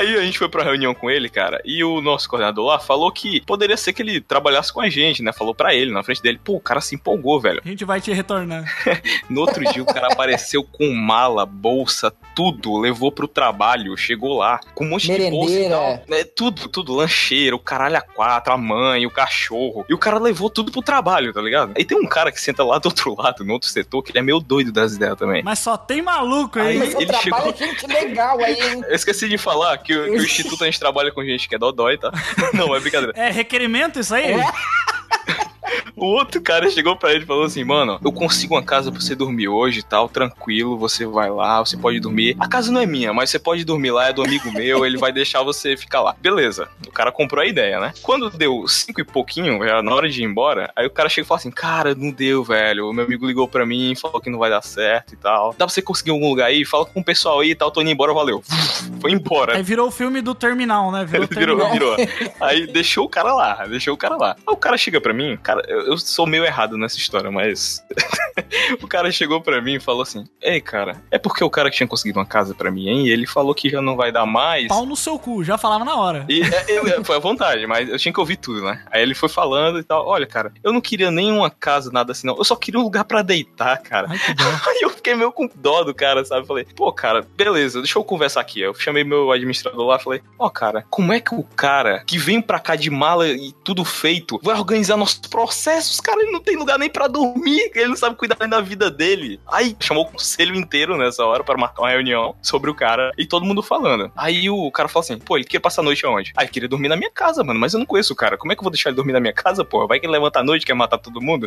Aí 0.00 0.16
a 0.16 0.22
gente 0.22 0.38
foi 0.38 0.48
pra 0.48 0.62
reunião 0.64 0.94
com 0.94 1.10
ele, 1.10 1.28
cara, 1.28 1.60
e 1.64 1.82
o 1.84 2.00
nosso 2.00 2.28
coordenador 2.28 2.64
lá 2.66 2.78
falou 2.78 3.10
que 3.12 3.40
poderia 3.42 3.76
ser 3.76 3.92
que 3.92 4.02
ele 4.02 4.20
trabalhasse 4.20 4.72
com 4.72 4.80
a 4.80 4.88
gente, 4.88 5.22
né? 5.22 5.32
Falou 5.32 5.54
pra 5.54 5.74
ele, 5.74 5.90
na 5.92 6.02
frente 6.02 6.22
dele. 6.22 6.40
Pô, 6.42 6.54
o 6.54 6.60
cara 6.60 6.80
se 6.80 6.94
empolgou, 6.94 7.40
velho. 7.40 7.60
A 7.64 7.68
gente 7.68 7.84
vai 7.84 8.00
te 8.00 8.12
retornar. 8.12 8.64
No 9.28 9.42
outro 9.42 9.62
dia 9.72 9.82
o 9.82 9.86
cara 9.86 10.08
apareceu 10.12 10.64
com 10.64 10.92
mala, 10.92 11.46
bolsa, 11.46 12.12
tudo, 12.34 12.76
levou 12.78 13.12
pro 13.12 13.28
trabalho, 13.28 13.96
chegou 13.96 14.36
lá, 14.38 14.58
com 14.74 14.84
um 14.84 14.88
monte 14.88 15.02
de 15.06 15.30
bolsa 15.30 15.52
e 15.52 15.58
Merendeira. 15.60 15.74
tal. 15.76 16.02
né, 16.08 16.24
tudo, 16.24 16.68
tudo, 16.68 16.94
lancheira, 16.94 17.54
o 17.54 17.58
caralho 17.58 17.96
a 17.96 18.00
quatro, 18.00 18.52
a 18.52 18.56
mãe, 18.56 19.06
o 19.06 19.10
cachorro. 19.10 19.84
E 19.88 19.94
o 19.94 19.98
cara 19.98 20.18
levou 20.18 20.50
tudo 20.50 20.72
pro 20.72 20.82
trabalho, 20.82 21.32
tá 21.32 21.40
ligado? 21.40 21.72
Aí 21.76 21.84
tem 21.84 21.96
um 21.98 22.06
cara 22.08 22.32
que 22.32 22.40
senta 22.40 22.64
lá 22.64 22.78
do 22.78 22.86
outro 22.86 23.14
lado, 23.16 23.44
no 23.44 23.52
outro 23.52 23.68
setor, 23.68 24.02
que 24.02 24.10
ele 24.10 24.18
é 24.18 24.22
meio 24.22 24.40
doido 24.40 24.72
das 24.72 24.94
ideias 24.94 25.16
também. 25.16 25.42
Mas 25.44 25.58
só 25.60 25.76
tem 25.76 26.02
maluco 26.02 26.58
aí. 26.58 26.80
Aí- 26.80 26.94
ele 26.94 27.06
trabalho 27.06 27.22
chegou- 27.22 27.54
gente 27.56 27.86
legal 27.86 28.38
aí, 28.40 28.54
hein? 28.60 28.82
Eu 28.88 28.94
esqueci 28.94 29.28
de 29.28 29.38
falar 29.38 29.76
que, 29.78 29.89
o- 29.94 30.04
que 30.04 30.10
o 30.10 30.16
Instituto 30.24 30.62
a 30.62 30.66
gente 30.66 30.78
trabalha 30.80 31.10
com 31.12 31.24
gente 31.24 31.48
que 31.48 31.54
é 31.54 31.58
dodói, 31.58 31.96
tá? 31.98 32.10
Não, 32.54 32.74
é 32.74 32.80
brincadeira. 32.80 33.12
É 33.16 33.30
requerimento 33.30 33.98
isso 34.00 34.14
aí? 34.14 34.32
É. 34.32 34.44
O 35.96 36.06
outro 36.06 36.40
cara 36.40 36.70
chegou 36.70 36.96
pra 36.96 37.12
ele 37.12 37.24
e 37.24 37.26
falou 37.26 37.44
assim: 37.44 37.64
Mano, 37.64 37.98
eu 38.04 38.12
consigo 38.12 38.54
uma 38.54 38.62
casa 38.62 38.90
pra 38.90 39.00
você 39.00 39.14
dormir 39.14 39.48
hoje 39.48 39.80
e 39.80 39.82
tal, 39.82 40.08
tranquilo. 40.08 40.78
Você 40.78 41.06
vai 41.06 41.30
lá, 41.30 41.60
você 41.60 41.76
pode 41.76 42.00
dormir. 42.00 42.36
A 42.38 42.48
casa 42.48 42.72
não 42.72 42.80
é 42.80 42.86
minha, 42.86 43.12
mas 43.12 43.30
você 43.30 43.38
pode 43.38 43.64
dormir 43.64 43.90
lá, 43.90 44.08
é 44.08 44.12
do 44.12 44.22
amigo 44.22 44.50
meu, 44.52 44.84
ele 44.84 44.98
vai 44.98 45.12
deixar 45.12 45.42
você 45.42 45.76
ficar 45.76 46.00
lá. 46.00 46.14
Beleza, 46.20 46.68
o 46.86 46.92
cara 46.92 47.12
comprou 47.12 47.42
a 47.42 47.46
ideia, 47.46 47.80
né? 47.80 47.92
Quando 48.02 48.30
deu 48.30 48.66
cinco 48.68 49.00
e 49.00 49.04
pouquinho, 49.04 49.62
já 49.64 49.82
na 49.82 49.94
hora 49.94 50.08
de 50.08 50.22
ir 50.22 50.24
embora, 50.24 50.72
aí 50.76 50.86
o 50.86 50.90
cara 50.90 51.08
chega 51.08 51.24
e 51.24 51.28
fala 51.28 51.38
assim: 51.38 51.50
Cara, 51.50 51.94
não 51.94 52.10
deu, 52.10 52.42
velho. 52.44 52.88
O 52.88 52.92
meu 52.92 53.04
amigo 53.04 53.26
ligou 53.26 53.46
pra 53.48 53.66
mim, 53.66 53.94
falou 53.94 54.20
que 54.20 54.30
não 54.30 54.38
vai 54.38 54.50
dar 54.50 54.62
certo 54.62 55.14
e 55.14 55.16
tal. 55.16 55.50
Dá 55.50 55.66
pra 55.66 55.68
você 55.68 55.82
conseguir 55.82 56.10
algum 56.10 56.28
lugar 56.28 56.46
aí? 56.46 56.64
Fala 56.64 56.86
com 56.86 57.00
o 57.00 57.04
pessoal 57.04 57.40
aí 57.40 57.50
e 57.50 57.54
tal, 57.54 57.70
tô 57.70 57.80
indo 57.80 57.90
embora, 57.90 58.12
valeu. 58.12 58.42
Foi 59.00 59.12
embora. 59.12 59.56
Aí 59.56 59.62
virou 59.62 59.88
o 59.88 59.90
filme 59.90 60.20
do 60.20 60.34
Terminal, 60.34 60.90
né? 60.90 61.04
Virou 61.04 61.26
Virou, 61.30 61.70
virou. 61.70 61.96
Aí 62.40 62.66
deixou 62.66 63.06
o 63.06 63.08
cara 63.08 63.32
lá, 63.32 63.64
deixou 63.66 63.94
o 63.94 63.96
cara 63.96 64.16
lá. 64.16 64.36
Aí 64.46 64.52
o 64.52 64.56
cara 64.56 64.76
chega 64.76 65.00
pra 65.00 65.12
mim, 65.12 65.38
cara, 65.42 65.59
eu, 65.68 65.86
eu 65.86 65.98
sou 65.98 66.26
meio 66.26 66.44
errado 66.44 66.76
nessa 66.76 66.96
história, 66.96 67.30
mas. 67.30 67.82
o 68.82 68.86
cara 68.86 69.10
chegou 69.10 69.40
pra 69.40 69.60
mim 69.60 69.74
e 69.74 69.80
falou 69.80 70.02
assim: 70.02 70.24
Ei, 70.40 70.60
cara, 70.60 71.02
é 71.10 71.18
porque 71.18 71.42
o 71.44 71.50
cara 71.50 71.70
que 71.70 71.76
tinha 71.76 71.86
conseguido 71.86 72.18
uma 72.18 72.26
casa 72.26 72.54
pra 72.54 72.70
mim, 72.70 72.88
hein? 72.88 73.06
E 73.06 73.10
ele 73.10 73.26
falou 73.26 73.54
que 73.54 73.68
já 73.68 73.80
não 73.80 73.96
vai 73.96 74.10
dar 74.12 74.26
mais. 74.26 74.68
Pau 74.68 74.86
no 74.86 74.96
seu 74.96 75.18
cu, 75.18 75.42
já 75.44 75.56
falava 75.58 75.84
na 75.84 75.96
hora. 75.96 76.24
E 76.28 76.42
é, 76.42 76.64
eu- 76.68 76.86
eu- 76.86 77.04
foi 77.04 77.16
à 77.16 77.18
vontade, 77.18 77.66
mas 77.66 77.88
eu 77.88 77.98
tinha 77.98 78.12
que 78.12 78.20
ouvir 78.20 78.36
tudo, 78.36 78.62
né? 78.62 78.82
Aí 78.90 79.02
ele 79.02 79.14
foi 79.14 79.28
falando 79.28 79.78
e 79.78 79.82
tal. 79.82 80.06
Olha, 80.06 80.26
cara, 80.26 80.52
eu 80.62 80.72
não 80.72 80.80
queria 80.80 81.10
nenhuma 81.10 81.50
casa, 81.50 81.90
nada 81.92 82.12
assim, 82.12 82.26
não. 82.26 82.36
Eu 82.36 82.44
só 82.44 82.56
queria 82.56 82.78
um 82.80 82.82
lugar 82.84 83.04
pra 83.04 83.22
deitar, 83.22 83.76
cara. 83.82 84.08
Ai. 84.10 84.18
Aí 84.70 84.78
eu 84.82 84.90
fiquei 84.90 85.14
meio 85.14 85.32
com 85.32 85.48
dó 85.54 85.82
do 85.82 85.94
cara, 85.94 86.24
sabe? 86.24 86.46
Falei, 86.46 86.64
pô, 86.76 86.92
cara, 86.92 87.26
beleza, 87.36 87.80
deixa 87.80 87.98
eu 87.98 88.04
conversar 88.04 88.40
aqui. 88.40 88.60
Eu 88.60 88.74
chamei 88.74 89.02
meu 89.04 89.30
administrador 89.32 89.86
lá 89.86 89.98
falei, 89.98 90.22
ó, 90.38 90.48
cara, 90.48 90.84
como 90.90 91.12
é 91.12 91.20
que 91.20 91.34
o 91.34 91.42
cara 91.42 92.02
que 92.06 92.18
vem 92.18 92.40
pra 92.40 92.58
cá 92.58 92.76
de 92.76 92.90
mala 92.90 93.28
e 93.28 93.52
tudo 93.64 93.84
feito 93.84 94.38
vai 94.42 94.54
organizar 94.56 94.96
nossos 94.96 95.18
processos? 95.50 96.00
Cara, 96.00 96.22
ele 96.22 96.30
não 96.30 96.40
tem 96.40 96.56
lugar 96.56 96.78
nem 96.78 96.88
pra 96.88 97.08
dormir, 97.08 97.72
ele 97.74 97.88
não 97.88 97.96
sabe 97.96 98.14
cuidar 98.14 98.36
nem 98.38 98.48
da 98.48 98.60
vida 98.60 98.88
dele. 98.88 99.40
Aí 99.50 99.76
chamou 99.80 100.04
o 100.04 100.06
conselho 100.06 100.54
inteiro 100.54 100.96
nessa 100.96 101.24
hora 101.24 101.42
pra 101.42 101.58
marcar 101.58 101.82
uma 101.82 101.90
reunião 101.90 102.36
sobre 102.40 102.70
o 102.70 102.74
cara 102.74 103.10
e 103.18 103.26
todo 103.26 103.44
mundo 103.44 103.62
falando. 103.62 104.12
Aí 104.16 104.48
o 104.48 104.70
cara 104.70 104.88
falou 104.88 105.00
assim, 105.00 105.18
pô, 105.18 105.36
ele 105.36 105.44
queria 105.44 105.60
passar 105.60 105.82
a 105.82 105.84
noite 105.84 106.06
aonde? 106.06 106.32
Ah, 106.36 106.42
ele 106.42 106.52
queria 106.52 106.68
dormir 106.68 106.88
na 106.88 106.96
minha 106.96 107.10
casa, 107.10 107.42
mano, 107.42 107.58
mas 107.58 107.74
eu 107.74 107.80
não 107.80 107.86
conheço 107.86 108.12
o 108.12 108.16
cara. 108.16 108.38
Como 108.38 108.52
é 108.52 108.54
que 108.54 108.60
eu 108.60 108.64
vou 108.64 108.70
deixar 108.70 108.90
ele 108.90 108.96
dormir 108.96 109.12
na 109.12 109.18
minha 109.18 109.32
casa, 109.32 109.64
porra? 109.64 109.88
Vai 109.88 109.98
que 109.98 110.06
ele 110.06 110.12
levanta 110.12 110.38
à 110.38 110.44
noite 110.44 110.64
quer 110.64 110.74
matar 110.74 110.98
todo 110.98 111.20
mundo? 111.20 111.46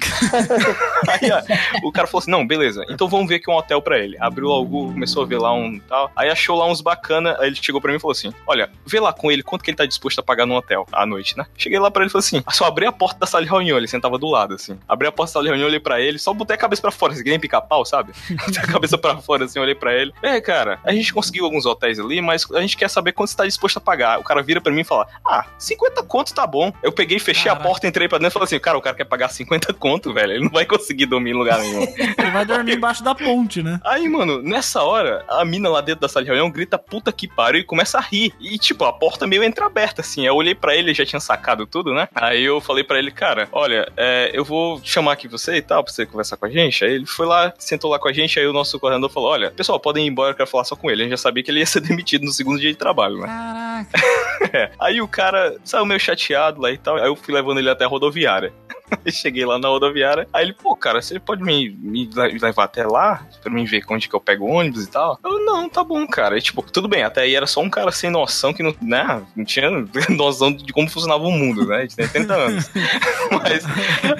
Aí, 1.07 1.31
ó, 1.31 1.87
o 1.87 1.91
cara 1.91 2.05
falou 2.05 2.19
assim: 2.19 2.31
não, 2.31 2.45
beleza, 2.45 2.85
então 2.89 3.07
vamos 3.07 3.27
ver 3.27 3.35
aqui 3.35 3.49
um 3.49 3.55
hotel 3.55 3.81
pra 3.81 3.97
ele. 3.97 4.17
Abriu 4.19 4.49
lá 4.49 4.57
o 4.57 4.65
Google, 4.65 4.93
começou 4.93 5.23
a 5.23 5.25
ver 5.25 5.39
lá 5.39 5.53
um 5.53 5.79
tal. 5.79 6.11
Aí 6.15 6.29
achou 6.29 6.57
lá 6.57 6.65
uns 6.65 6.81
bacana. 6.81 7.37
Aí 7.39 7.47
ele 7.47 7.55
chegou 7.55 7.79
pra 7.79 7.91
mim 7.91 7.97
e 7.97 8.01
falou 8.01 8.11
assim: 8.11 8.33
olha, 8.45 8.69
vê 8.85 8.99
lá 8.99 9.13
com 9.13 9.31
ele 9.31 9.43
quanto 9.43 9.63
que 9.63 9.69
ele 9.69 9.77
tá 9.77 9.85
disposto 9.85 10.19
a 10.19 10.23
pagar 10.23 10.45
no 10.45 10.55
hotel 10.55 10.85
à 10.91 11.05
noite, 11.05 11.37
né? 11.37 11.45
Cheguei 11.57 11.79
lá 11.79 11.89
pra 11.89 12.03
ele 12.03 12.09
e 12.09 12.11
falei 12.11 12.25
assim: 12.25 12.43
só 12.51 12.65
abri 12.65 12.85
a 12.85 12.91
porta 12.91 13.19
da 13.19 13.25
sala 13.25 13.43
de 13.43 13.49
reunião, 13.49 13.77
ele 13.77 13.87
sentava 13.93 14.17
do 14.17 14.29
lado, 14.29 14.55
assim. 14.55 14.77
Abri 14.87 15.07
a 15.07 15.11
porta 15.11 15.29
da 15.29 15.33
sala 15.33 15.43
de 15.45 15.49
reunião, 15.49 15.67
olhei 15.67 15.79
pra 15.79 15.99
ele, 16.01 16.19
só 16.19 16.33
botei 16.33 16.55
a 16.55 16.59
cabeça 16.59 16.81
pra 16.81 16.91
fora, 16.91 17.13
assim, 17.13 17.23
que 17.23 17.29
nem 17.29 17.39
pica-pau, 17.39 17.85
sabe? 17.85 18.11
Botei 18.45 18.61
a 18.61 18.67
cabeça 18.67 18.97
pra 18.97 19.17
fora, 19.17 19.45
assim, 19.45 19.59
olhei 19.59 19.75
pra 19.75 19.93
ele. 19.93 20.13
É, 20.21 20.39
cara, 20.41 20.79
a 20.83 20.93
gente 20.93 21.13
conseguiu 21.13 21.45
alguns 21.45 21.65
hotéis 21.65 21.99
ali, 21.99 22.21
mas 22.21 22.45
a 22.51 22.61
gente 22.61 22.75
quer 22.77 22.89
saber 22.89 23.11
quanto 23.13 23.29
você 23.29 23.37
tá 23.37 23.45
disposto 23.45 23.77
a 23.77 23.81
pagar. 23.81 24.19
O 24.19 24.23
cara 24.23 24.41
vira 24.41 24.59
pra 24.59 24.71
mim 24.71 24.81
e 24.81 24.83
fala: 24.83 25.07
ah, 25.25 25.45
50 25.57 26.03
contos 26.03 26.33
tá 26.33 26.45
bom. 26.45 26.71
Eu 26.81 26.91
peguei, 26.91 27.19
fechei 27.19 27.45
Caraca. 27.45 27.61
a 27.61 27.67
porta, 27.67 27.87
entrei 27.87 28.07
pra 28.07 28.17
dentro 28.17 28.31
e 28.31 28.33
falei 28.33 28.45
assim: 28.45 28.59
cara, 28.59 28.77
o 28.77 28.81
cara 28.81 28.95
quer 28.95 29.05
pagar 29.05 29.29
50 29.29 29.73
conto, 29.73 30.13
velho. 30.13 30.33
Ele 30.33 30.43
não 30.43 30.51
vai 30.51 30.65
conseguir 30.65 31.05
dormir 31.05 31.31
em 31.31 31.33
lugar 31.33 31.59
nenhum. 31.59 31.83
Ele 32.17 32.31
vai 32.31 32.45
dormir 32.45 32.75
embaixo 32.75 33.03
da 33.03 33.13
ponte, 33.15 33.61
né? 33.61 33.79
Aí, 33.83 34.07
mano, 34.09 34.41
nessa 34.41 34.83
hora, 34.83 35.23
a 35.27 35.43
mina 35.45 35.69
lá 35.69 35.81
dentro 35.81 36.01
da 36.01 36.09
sala 36.09 36.23
de 36.23 36.29
reunião 36.29 36.49
grita 36.49 36.77
puta 36.77 37.11
que 37.11 37.27
pariu 37.27 37.61
e 37.61 37.63
começa 37.63 37.97
a 37.97 38.01
rir. 38.01 38.33
E, 38.39 38.57
tipo, 38.57 38.83
a 38.85 38.93
porta 38.93 39.27
meio 39.27 39.43
entreaberta, 39.43 40.01
assim. 40.01 40.25
Eu 40.25 40.35
olhei 40.35 40.55
pra 40.55 40.73
ele, 40.75 40.89
ele 40.89 40.93
já 40.93 41.05
tinha 41.05 41.19
sacado 41.19 41.65
tudo, 41.65 41.93
né? 41.93 42.07
Aí 42.13 42.43
eu 42.43 42.59
falei 42.61 42.83
pra 42.83 42.99
ele, 42.99 43.11
cara, 43.11 43.47
olha, 43.51 43.82
é, 43.95 44.31
eu 44.33 44.43
vou 44.43 44.79
chamar 44.83 45.13
aqui 45.13 45.27
você 45.27 45.55
e 45.55 45.61
tal, 45.61 45.83
pra 45.83 45.91
você 45.91 46.05
conversar 46.05 46.37
com 46.37 46.45
a 46.45 46.49
gente. 46.49 46.83
Aí 46.83 46.93
ele 46.93 47.05
foi 47.05 47.25
lá, 47.25 47.53
sentou 47.57 47.89
lá 47.89 47.99
com 47.99 48.07
a 48.07 48.13
gente, 48.13 48.39
aí 48.39 48.47
o 48.47 48.53
nosso 48.53 48.79
coordenador 48.79 49.09
falou, 49.09 49.29
olha, 49.29 49.51
pessoal, 49.51 49.79
podem 49.79 50.05
ir 50.05 50.09
embora, 50.09 50.31
eu 50.31 50.35
quero 50.35 50.49
falar 50.49 50.63
só 50.63 50.75
com 50.75 50.89
ele. 50.89 51.01
A 51.01 51.05
gente 51.05 51.11
já 51.11 51.17
sabia 51.17 51.43
que 51.43 51.51
ele 51.51 51.59
ia 51.59 51.65
ser 51.65 51.81
demitido 51.81 52.25
no 52.25 52.31
segundo 52.31 52.59
dia 52.59 52.71
de 52.71 52.77
trabalho, 52.77 53.17
né? 53.19 53.27
Caraca. 53.27 54.23
É. 54.51 54.69
Aí 54.77 55.01
o 55.01 55.07
cara 55.07 55.55
saiu 55.63 55.85
meio 55.85 55.99
chateado 55.99 56.61
lá 56.61 56.69
e 56.69 56.77
tal. 56.77 56.97
Aí 56.97 57.07
eu 57.07 57.15
fui 57.15 57.33
levando 57.33 57.59
ele 57.59 57.69
até 57.69 57.85
a 57.85 57.87
rodoviária. 57.87 58.53
Cheguei 59.11 59.45
lá 59.45 59.57
na 59.59 59.67
rodoviária. 59.67 60.27
Aí 60.33 60.45
ele, 60.45 60.53
pô, 60.53 60.75
cara, 60.75 61.01
você 61.01 61.19
pode 61.19 61.43
me, 61.43 61.69
me 61.69 62.05
le- 62.13 62.37
levar 62.39 62.65
até 62.65 62.85
lá? 62.85 63.25
Pra 63.41 63.51
mim 63.51 63.65
ver 63.65 63.83
onde 63.89 64.07
que 64.09 64.15
eu 64.15 64.19
pego 64.21 64.45
ônibus 64.45 64.85
e 64.85 64.89
tal? 64.89 65.19
Eu, 65.23 65.43
não, 65.45 65.69
tá 65.69 65.83
bom, 65.83 66.05
cara. 66.07 66.37
E, 66.37 66.41
tipo, 66.41 66.61
tudo 66.71 66.87
bem, 66.87 67.03
até 67.03 67.21
aí 67.21 67.35
era 67.35 67.45
só 67.47 67.61
um 67.61 67.69
cara 67.69 67.91
sem 67.91 68.09
noção 68.09 68.53
que 68.53 68.63
não, 68.63 68.75
né, 68.81 69.21
não 69.35 69.45
tinha 69.45 69.69
noção 70.09 70.51
de 70.51 70.71
como 70.73 70.89
funcionava 70.89 71.23
o 71.23 71.31
mundo, 71.31 71.65
né? 71.65 71.87
Tem 71.95 72.07
30 72.07 72.33
anos. 72.33 72.69
Mas 73.31 73.63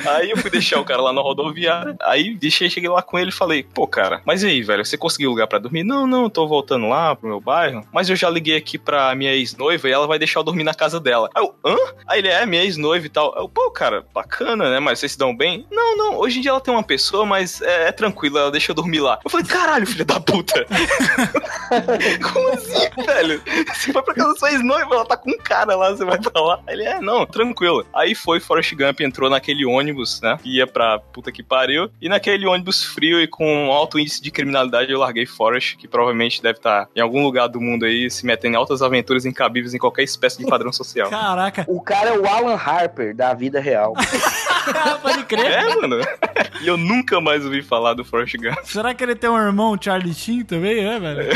aí 0.08 0.30
eu 0.32 0.38
fui 0.38 0.50
deixar 0.50 0.80
o 0.80 0.86
cara 0.86 1.02
lá 1.02 1.14
na 1.14 1.22
rodoviária. 1.22 1.96
Aí 2.02 2.36
deixei, 2.36 2.70
cheguei 2.70 2.90
lá 2.90 3.02
com 3.02 3.18
ele 3.20 3.30
e 3.30 3.34
falei, 3.34 3.64
pô, 3.64 3.88
cara, 3.88 4.22
mas 4.26 4.44
e 4.44 4.48
aí, 4.48 4.62
velho, 4.62 4.86
você 4.86 4.98
conseguiu 4.98 5.30
lugar 5.30 5.48
pra 5.48 5.60
dormir? 5.60 5.84
Não, 5.84 6.06
não, 6.08 6.30
tô 6.30 6.48
voltando 6.48 6.88
lá 6.88 7.16
pro 7.16 7.28
meu 7.30 7.40
bairro. 7.40 7.86
Mas 7.92 8.10
eu 8.10 8.16
já 8.16 8.30
liguei 8.30 8.56
aqui 8.58 8.78
pra 8.78 9.14
minha 9.16 9.34
ex-noiva 9.34 9.88
e 9.88 9.92
ela 9.92 10.08
vai 10.08 10.18
deixar 10.20 10.40
eu 10.40 10.44
dormir 10.44 10.64
na 10.64 10.74
casa 10.74 11.00
dela. 11.00 11.30
Aí 11.36 11.44
eu, 11.44 11.54
hã? 11.66 11.76
Aí 12.08 12.20
ele 12.20 12.28
é 12.30 12.46
minha 12.46 12.64
ex-noiva 12.64 13.06
e 13.06 13.10
tal. 13.10 13.34
Eu, 13.38 13.48
pô, 13.50 13.70
cara, 13.72 14.06
bacana, 14.14 14.63
né? 14.70 14.80
Mas 14.80 15.00
vocês 15.00 15.14
se 15.14 15.18
dão 15.18 15.36
bem? 15.36 15.66
Não, 15.72 15.98
não, 15.98 16.18
hoje 16.18 16.40
em 16.40 16.42
dia 16.42 16.52
ela 16.52 16.62
tem 16.62 16.74
uma 16.74 16.84
pessoa, 16.84 17.26
mas 17.26 17.62
é, 17.62 17.88
é 17.90 17.92
tranquilo, 17.92 18.38
ela 18.38 18.52
deixa 18.52 18.72
eu 18.72 18.76
dormir 18.76 19.00
lá. 19.00 19.20
Eu 19.24 19.30
falei, 19.30 19.46
caralho, 19.46 19.86
filha 19.86 20.06
da 20.06 20.20
puta. 20.20 20.66
Como 22.34 22.50
assim, 22.54 23.06
velho? 23.06 23.42
Você 23.74 23.92
vai 23.92 24.04
pra 24.04 24.14
casa 24.14 24.34
da 24.34 24.40
sua 24.40 24.52
ex-noiva, 24.52 24.96
ela 24.96 25.06
tá 25.06 25.18
com 25.18 25.32
um 25.32 25.38
cara 25.38 25.76
lá, 25.76 25.92
você 25.92 26.06
vai 26.06 26.20
pra 26.20 26.42
lá. 26.42 26.60
Ele 26.68 26.84
é, 26.84 27.00
não, 27.00 27.26
tranquilo. 27.26 27.86
Aí 27.94 28.16
foi, 28.16 28.40
Forrest 28.40 28.74
Gump 28.76 29.02
entrou 29.02 29.30
naquele 29.30 29.66
ônibus, 29.66 30.22
né? 30.22 30.38
Que 30.42 30.58
ia 30.58 30.68
pra 30.68 31.00
puta 31.00 31.32
que 31.32 31.44
pariu. 31.44 31.90
E 32.02 32.10
naquele 32.10 32.46
ônibus 32.46 32.84
frio 32.84 33.22
e 33.22 33.28
com 33.28 33.72
alto 33.72 34.00
índice 34.00 34.22
de 34.22 34.32
criminalidade, 34.32 34.92
eu 34.92 35.00
larguei 35.00 35.26
Forrest, 35.26 35.78
que 35.78 35.88
provavelmente 35.88 36.42
deve 36.42 36.60
estar 36.60 36.88
em 36.96 37.02
algum 37.02 37.24
lugar 37.24 37.48
do 37.48 37.60
mundo 37.60 37.86
aí, 37.86 38.10
se 38.10 38.26
metendo 38.26 38.56
em 38.56 38.58
altas 38.58 38.82
aventuras 38.82 39.26
incabíveis 39.26 39.74
em 39.74 39.78
qualquer 39.78 40.04
espécie 40.04 40.38
de 40.38 40.46
padrão 40.46 40.72
social. 40.72 41.10
Caraca. 41.10 41.66
O 41.68 41.82
cara 41.82 42.12
é 42.12 42.18
o 42.18 42.28
Alan 42.28 42.56
Harper 42.56 43.16
da 43.16 43.34
vida 43.34 43.60
real. 43.60 43.94
Pode 45.02 45.24
crer. 45.26 45.46
É, 45.46 45.76
mano. 45.76 45.98
E 46.62 46.68
eu 46.68 46.78
nunca 46.78 47.20
mais 47.20 47.44
ouvi 47.46 47.62
falar 47.62 47.94
do 47.94 48.06
Forrest 48.06 48.36
Gump. 48.38 48.58
Será 48.64 48.94
que 48.94 49.04
ele 49.04 49.16
tem 49.16 49.30
um 49.30 49.38
irmão 49.38 49.78
Charlie 49.80 50.14
Sheen 50.14 50.44
também, 50.44 50.86
é, 50.86 51.00
velho? 51.00 51.30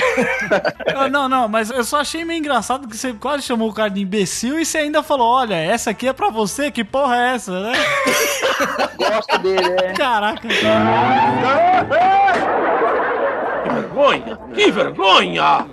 Não, 1.11 1.29
não, 1.29 1.47
mas 1.47 1.69
eu 1.69 1.83
só 1.83 2.01
achei 2.01 2.25
meio 2.25 2.39
engraçado 2.39 2.87
que 2.87 2.97
você 2.97 3.13
quase 3.13 3.43
chamou 3.43 3.69
o 3.69 3.73
cara 3.73 3.89
de 3.89 4.01
imbecil 4.01 4.59
e 4.59 4.65
você 4.65 4.79
ainda 4.79 5.01
falou: 5.01 5.27
olha, 5.27 5.55
essa 5.55 5.91
aqui 5.91 6.07
é 6.07 6.13
pra 6.13 6.29
você, 6.29 6.69
que 6.69 6.83
porra 6.83 7.15
é 7.15 7.35
essa, 7.35 7.61
né? 7.61 7.71
Gosto 8.97 9.37
dele, 9.39 9.75
é. 9.83 9.93
Caraca. 9.93 10.47
Que 10.47 10.65
vergonha! 13.69 14.37
Que 14.53 14.71
vergonha! 14.71 15.65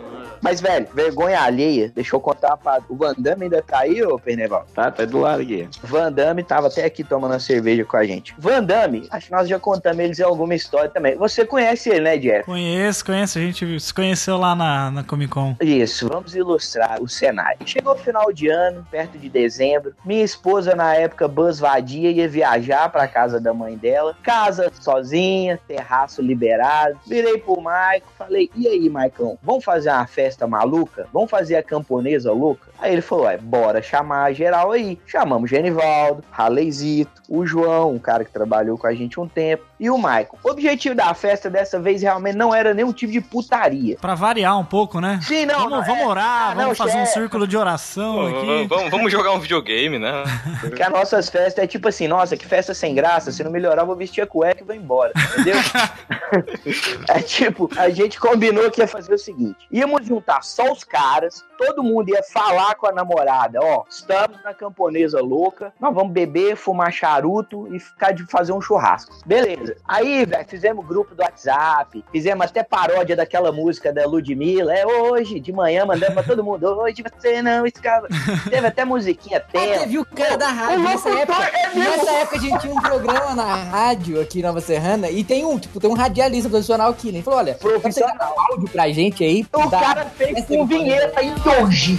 Mas, 0.45 0.61
velho, 0.61 0.86
vergonha 0.92 1.40
alheia. 1.40 1.90
Deixa 1.95 2.14
eu 2.14 2.20
contar 2.20 2.49
uma 2.49 2.59
parada. 2.59 2.84
O 2.90 2.95
Van 2.95 3.14
Damme 3.16 3.45
ainda 3.45 3.62
tá 3.62 3.78
aí, 3.78 4.03
ô 4.03 4.18
Perneval? 4.18 4.66
Tá, 4.74 4.90
tá 4.90 5.07
do 5.07 5.18
lado 5.20 5.40
aqui. 5.40 5.66
Van 5.82 6.12
Damme 6.12 6.42
tava 6.42 6.66
até 6.66 6.84
aqui 6.84 7.03
tomando 7.03 7.32
uma 7.32 7.40
cerveja 7.40 7.82
com 7.82 7.97
a 7.97 8.05
gente. 8.05 8.34
Van 8.38 8.62
Damme, 8.62 9.07
acho 9.11 9.28
que 9.28 9.32
nós 9.32 9.49
já 9.49 9.59
contamos 9.59 10.05
eles 10.05 10.18
em 10.18 10.22
alguma 10.22 10.55
história 10.55 10.90
também. 10.90 11.16
Você 11.16 11.47
conhece 11.47 11.88
ele, 11.88 12.01
né, 12.01 12.18
Jeff? 12.18 12.45
Conheço, 12.45 13.07
conheço. 13.07 13.38
A 13.38 13.40
gente 13.40 13.80
se 13.80 13.95
conheceu 13.95 14.36
lá 14.36 14.55
na, 14.55 14.90
na 14.90 15.03
Comic 15.03 15.32
Con. 15.32 15.57
Isso, 15.62 16.09
vamos 16.09 16.36
ilustrar 16.36 17.03
o 17.03 17.09
cenário. 17.09 17.61
Chegou 17.64 17.95
o 17.95 17.99
final 17.99 18.30
de 18.30 18.49
ano, 18.49 18.86
perto 18.90 19.16
de 19.16 19.30
dezembro. 19.30 19.95
Minha 20.05 20.24
esposa, 20.24 20.74
na 20.74 20.95
época, 20.95 21.26
Buzz 21.26 21.59
Vadia, 21.59 22.11
ia 22.11 22.28
viajar 22.28 22.90
pra 22.90 23.09
casa 23.09 23.40
da 23.40 23.55
mãe 23.55 23.78
dela. 23.78 24.14
Casa 24.22 24.70
sozinha, 24.78 25.59
terraço 25.66 26.20
liberado. 26.20 27.01
Virei 27.07 27.38
pro 27.38 27.59
Maico, 27.62 28.09
falei: 28.18 28.51
e 28.55 28.68
aí, 28.68 28.90
Maicão, 28.90 29.38
vamos 29.42 29.64
fazer 29.64 29.88
uma 29.88 30.07
festa 30.07 30.34
maluca? 30.47 31.07
Vamos 31.12 31.30
fazer 31.30 31.57
a 31.57 31.62
camponesa 31.62 32.32
louca? 32.32 32.70
Aí 32.85 32.93
ele 32.93 33.01
falou, 33.01 33.30
é, 33.30 33.39
bora 33.39 33.80
chamar 33.80 34.24
a 34.24 34.32
geral 34.35 34.70
aí. 34.70 34.99
Chamamos 35.07 35.51
o 35.51 35.55
Genivaldo, 35.55 36.22
Raleizito, 36.30 37.22
o 37.30 37.47
João, 37.47 37.93
um 37.93 37.99
cara 37.99 38.26
que 38.26 38.30
trabalhou 38.30 38.76
com 38.76 38.87
a 38.87 38.93
gente 38.93 39.18
um 39.18 39.26
tempo, 39.26 39.64
e 39.80 39.89
o 39.89 39.97
Maicon. 39.97 40.37
O 40.45 40.51
objetivo 40.51 40.95
da 40.95 41.14
festa 41.14 41.49
dessa 41.49 41.80
vez 41.80 42.03
realmente 42.03 42.37
não 42.37 42.55
era 42.55 42.74
nenhum 42.74 42.93
tipo 42.93 43.11
de 43.11 43.22
putaria. 43.22 43.97
Pra 43.99 44.14
variar 44.14 44.59
um 44.59 44.66
pouco, 44.66 45.01
né? 45.01 45.18
Sim, 45.22 45.47
não, 45.47 45.61
vamos, 45.61 45.70
não, 45.70 45.82
vamos 45.82 46.03
é- 46.03 46.07
orar, 46.07 46.51
ah, 46.51 46.55
não, 46.55 46.62
vamos 46.62 46.78
fazer 46.78 46.97
um 46.99 47.07
chefe. 47.07 47.12
círculo 47.14 47.47
de 47.47 47.57
oração 47.57 48.26
aqui. 48.26 48.66
vamos, 48.68 48.91
vamos 48.91 49.11
jogar 49.11 49.32
um 49.32 49.41
videogame, 49.41 49.99
né? 49.99 50.22
Que 50.76 50.82
as 50.82 50.93
nossas 50.93 51.30
festas 51.30 51.64
é 51.64 51.66
tipo 51.66 51.89
assim, 51.89 52.07
nossa, 52.07 52.37
que 52.37 52.47
festa 52.47 52.74
sem 52.74 52.95
graça, 52.95 53.32
se 53.32 53.43
não 53.43 53.51
melhorar 53.51 53.82
eu 53.82 53.87
vou 53.87 53.97
vestir 53.97 54.22
a 54.22 54.26
cueca 54.26 54.62
e 54.62 54.66
vou 54.66 54.74
embora, 54.74 55.12
entendeu? 55.32 55.57
é 57.09 57.20
tipo, 57.22 57.70
a 57.78 57.89
gente 57.89 58.20
combinou 58.20 58.70
que 58.70 58.80
ia 58.80 58.89
fazer 58.89 59.14
o 59.14 59.18
seguinte, 59.18 59.57
íamos 59.70 60.07
juntar 60.07 60.43
só 60.43 60.70
os 60.70 60.85
caras, 60.85 61.45
todo 61.57 61.82
mundo 61.82 62.11
ia 62.11 62.22
falar 62.22 62.73
com 62.74 62.86
a 62.86 62.92
namorada, 62.92 63.58
ó, 63.62 63.84
estamos 63.88 64.42
na 64.42 64.52
camponesa 64.54 65.20
louca, 65.20 65.72
nós 65.80 65.94
vamos 65.94 66.12
beber, 66.12 66.56
fumar 66.56 66.92
charuto 66.92 67.68
e 67.74 67.78
ficar 67.78 68.12
de 68.12 68.24
fazer 68.26 68.52
um 68.52 68.60
churrasco. 68.60 69.14
Beleza. 69.26 69.76
Aí, 69.86 70.24
velho, 70.24 70.46
fizemos 70.48 70.86
grupo 70.86 71.14
do 71.14 71.22
WhatsApp, 71.22 72.04
fizemos 72.12 72.46
até 72.46 72.62
paródia 72.62 73.16
daquela 73.16 73.52
música 73.52 73.92
da 73.92 74.06
Ludmilla, 74.06 74.74
é 74.74 74.86
hoje, 74.86 75.40
de 75.40 75.52
manhã, 75.52 75.84
mandando 75.84 76.12
pra 76.12 76.22
todo 76.22 76.42
mundo, 76.44 76.64
hoje 76.66 77.02
você 77.02 77.40
não 77.42 77.66
escapa. 77.66 78.08
Teve 78.50 78.66
até 78.66 78.84
musiquinha 78.84 79.38
Ah, 79.38 79.50
tema. 79.52 79.78
teve 79.78 79.98
o 79.98 80.04
cara 80.04 80.36
da 80.36 80.48
rádio. 80.48 80.80
Nessa 80.84 81.08
locutor 81.08 81.36
época, 81.42 81.58
é 81.58 81.74
nessa 81.74 82.10
época 82.12 82.36
a 82.36 82.40
gente 82.40 82.60
tinha 82.60 82.74
um 82.74 82.80
programa 82.80 83.34
na 83.34 83.54
rádio 83.54 84.20
aqui 84.20 84.40
em 84.40 84.42
Nova 84.42 84.60
Serrana 84.60 85.10
e 85.10 85.22
tem 85.24 85.44
um, 85.44 85.58
tipo, 85.58 85.80
tem 85.80 85.90
um 85.90 85.94
radialista 85.94 86.48
profissional 86.48 86.90
aqui, 86.90 87.08
né? 87.08 87.18
Ele 87.18 87.22
falou, 87.22 87.38
olha, 87.40 87.54
Profissional. 87.54 88.34
áudio 88.50 88.68
pra 88.68 88.88
gente 88.90 89.22
aí. 89.24 89.46
O 89.52 89.70
cara 89.70 90.04
fez 90.06 90.44
com 90.46 90.66
vinheta 90.66 91.22
e 91.22 91.32
hoje, 91.62 91.96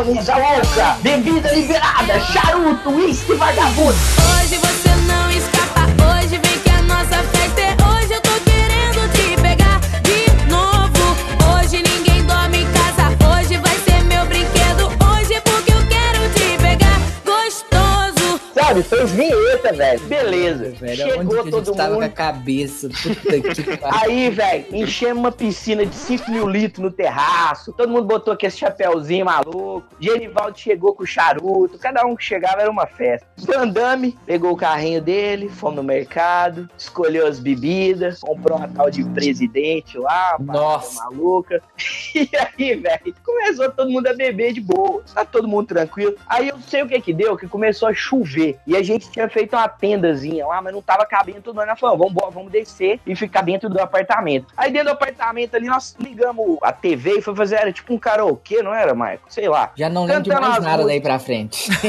camponesa 0.00 0.34
louca, 0.36 0.96
bebida 1.02 1.52
liberada, 1.52 2.20
charuto, 2.32 2.90
uísque, 2.90 3.34
vagabundo. 3.34 3.92
Hoje 3.92 4.56
você 4.56 4.88
não 5.06 5.30
escapa, 5.30 5.82
hoje 6.16 6.40
vem 6.42 6.58
que 6.58 6.70
a 6.70 6.82
nossa 6.82 7.22
festa 7.24 7.60
é 7.60 7.76
hoje. 7.86 8.14
Eu 8.14 8.20
tô 8.22 8.49
Sabe, 18.70 18.82
fez 18.84 19.10
vinheta, 19.10 19.72
velho. 19.72 20.00
Beleza. 20.02 20.70
Velho, 20.70 20.96
Chegou 20.96 21.50
todo 21.50 21.74
tava 21.74 21.96
com 21.96 22.00
a 22.00 22.04
mundo. 22.04 22.14
cabeça? 22.14 22.88
Puta 22.88 23.40
que. 23.40 23.80
Aí, 23.82 24.30
velho, 24.30 24.64
enchemos 24.70 25.18
uma 25.18 25.32
piscina 25.32 25.84
de 25.84 25.92
5 25.92 26.30
mil 26.30 26.48
litros 26.48 26.84
no 26.84 26.90
terraço. 26.92 27.72
Todo 27.72 27.90
mundo 27.90 28.04
botou 28.04 28.32
aquele 28.32 28.52
chapéuzinho 28.52 29.24
maluco. 29.24 29.82
Genivaldo 29.98 30.56
chegou 30.56 30.94
com 30.94 31.02
o 31.02 31.06
charuto. 31.06 31.78
Cada 31.80 32.06
um 32.06 32.14
que 32.14 32.22
chegava 32.22 32.62
era 32.62 32.70
uma 32.70 32.86
festa. 32.86 33.26
Vandame 33.38 34.16
pegou 34.24 34.52
o 34.52 34.56
carrinho 34.56 35.02
dele, 35.02 35.48
fomos 35.48 35.76
no 35.76 35.82
mercado, 35.82 36.70
escolheu 36.78 37.26
as 37.26 37.40
bebidas, 37.40 38.20
comprou 38.20 38.56
uma 38.56 38.68
tal 38.68 38.88
de 38.88 39.02
presidente 39.02 39.98
lá, 39.98 40.36
Nossa. 40.38 41.02
maluca. 41.02 41.60
E 42.12 42.28
aí, 42.36 42.74
velho, 42.74 43.14
começou 43.24 43.70
todo 43.70 43.88
mundo 43.88 44.08
a 44.08 44.12
beber 44.12 44.52
de 44.52 44.60
boa. 44.60 45.02
Tá 45.14 45.24
todo 45.24 45.46
mundo 45.46 45.68
tranquilo. 45.68 46.16
Aí 46.26 46.48
eu 46.48 46.58
sei 46.58 46.82
o 46.82 46.88
que 46.88 47.00
que 47.00 47.12
deu, 47.12 47.36
que 47.36 47.46
começou 47.46 47.88
a 47.88 47.94
chover. 47.94 48.58
E 48.66 48.76
a 48.76 48.82
gente 48.82 49.10
tinha 49.10 49.28
feito 49.28 49.56
uma 49.56 49.68
tendazinha 49.68 50.46
lá, 50.46 50.60
mas 50.60 50.72
não 50.72 50.82
tava 50.82 51.04
cabendo 51.06 51.42
tudo. 51.42 51.64
Nós 51.64 51.78
falamos, 51.78 52.12
vamos, 52.12 52.34
vamos 52.34 52.52
descer 52.52 53.00
e 53.06 53.14
ficar 53.14 53.42
dentro 53.42 53.68
do 53.68 53.80
apartamento. 53.80 54.46
Aí 54.56 54.70
dentro 54.70 54.88
do 54.88 54.92
apartamento 54.92 55.54
ali, 55.54 55.66
nós 55.66 55.96
ligamos 55.98 56.58
a 56.62 56.72
TV 56.72 57.18
e 57.18 57.22
foi 57.22 57.34
fazer, 57.34 57.56
era 57.56 57.72
tipo 57.72 57.92
um 57.94 57.98
karaokê, 57.98 58.62
não 58.62 58.74
era, 58.74 58.94
Marco? 58.94 59.24
Sei 59.28 59.48
lá. 59.48 59.72
Já 59.76 59.88
não 59.88 60.04
lembro 60.04 60.22
de 60.22 60.30
mais 60.30 60.42
nada 60.42 60.60
músicas. 60.60 60.86
daí 60.86 61.00
pra 61.00 61.18
frente. 61.18 61.70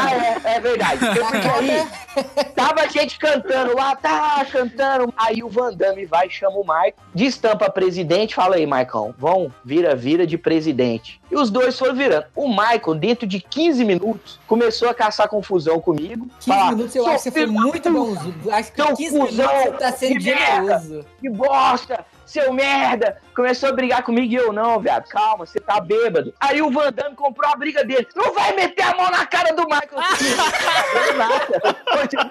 Ah, 0.00 0.14
é, 0.14 0.56
é 0.56 0.60
verdade. 0.60 1.00
Aí 1.04 2.44
tava 2.54 2.82
a 2.82 2.86
gente 2.86 3.18
cantando 3.18 3.74
lá, 3.76 3.94
tá 3.96 4.44
cantando. 4.50 5.12
Aí 5.16 5.42
o 5.42 5.48
Van 5.48 5.72
Damme 5.72 6.06
vai 6.06 6.28
chama 6.30 6.56
o 6.58 6.64
Maicon, 6.64 7.00
destampa 7.14 7.70
presidente, 7.70 8.34
fala 8.34 8.56
aí, 8.56 8.66
Maicon, 8.66 9.12
vão, 9.18 9.52
vira, 9.64 9.94
vira 9.94 10.26
de 10.26 10.38
presidente. 10.38 11.19
E 11.30 11.36
os 11.36 11.48
dois 11.50 11.78
foram 11.78 11.94
virando. 11.94 12.24
O 12.34 12.48
Maicon, 12.48 12.96
dentro 12.96 13.26
de 13.26 13.40
15 13.40 13.84
minutos, 13.84 14.38
começou 14.46 14.88
a 14.88 14.94
caçar 14.94 15.28
confusão 15.28 15.80
comigo. 15.80 16.26
15 16.40 16.46
falar, 16.46 16.72
minutos 16.72 16.94
eu 16.96 17.04
"Seu 17.04 17.12
acho 17.12 17.22
que 17.24 17.30
você 17.30 17.30
foi 17.30 17.46
muito 17.46 17.90
bonzinho. 17.90 18.34
Acho 18.50 18.72
que 18.72 18.82
Seu 18.82 18.96
15 18.96 19.12
minutos 19.14 19.36
você 19.36 19.70
tá 19.72 19.92
sendo 19.92 20.20
generoso. 20.20 21.04
que 21.20 21.30
bosta, 21.30 22.04
seu 22.30 22.52
merda. 22.52 23.18
Começou 23.34 23.70
a 23.70 23.72
brigar 23.72 24.02
comigo 24.02 24.32
e 24.32 24.36
eu, 24.36 24.52
não, 24.52 24.78
viado, 24.80 25.08
calma, 25.08 25.46
você 25.46 25.58
tá 25.58 25.80
bêbado. 25.80 26.32
Aí 26.38 26.62
o 26.62 26.70
Van 26.70 26.92
Damme 26.92 27.16
comprou 27.16 27.50
a 27.50 27.56
briga 27.56 27.84
dele. 27.84 28.06
Não 28.14 28.32
vai 28.32 28.54
meter 28.54 28.82
a 28.82 28.94
mão 28.94 29.10
na 29.10 29.26
cara 29.26 29.52
do 29.54 29.62
Michael. 29.64 30.00
Nada. 31.16 31.76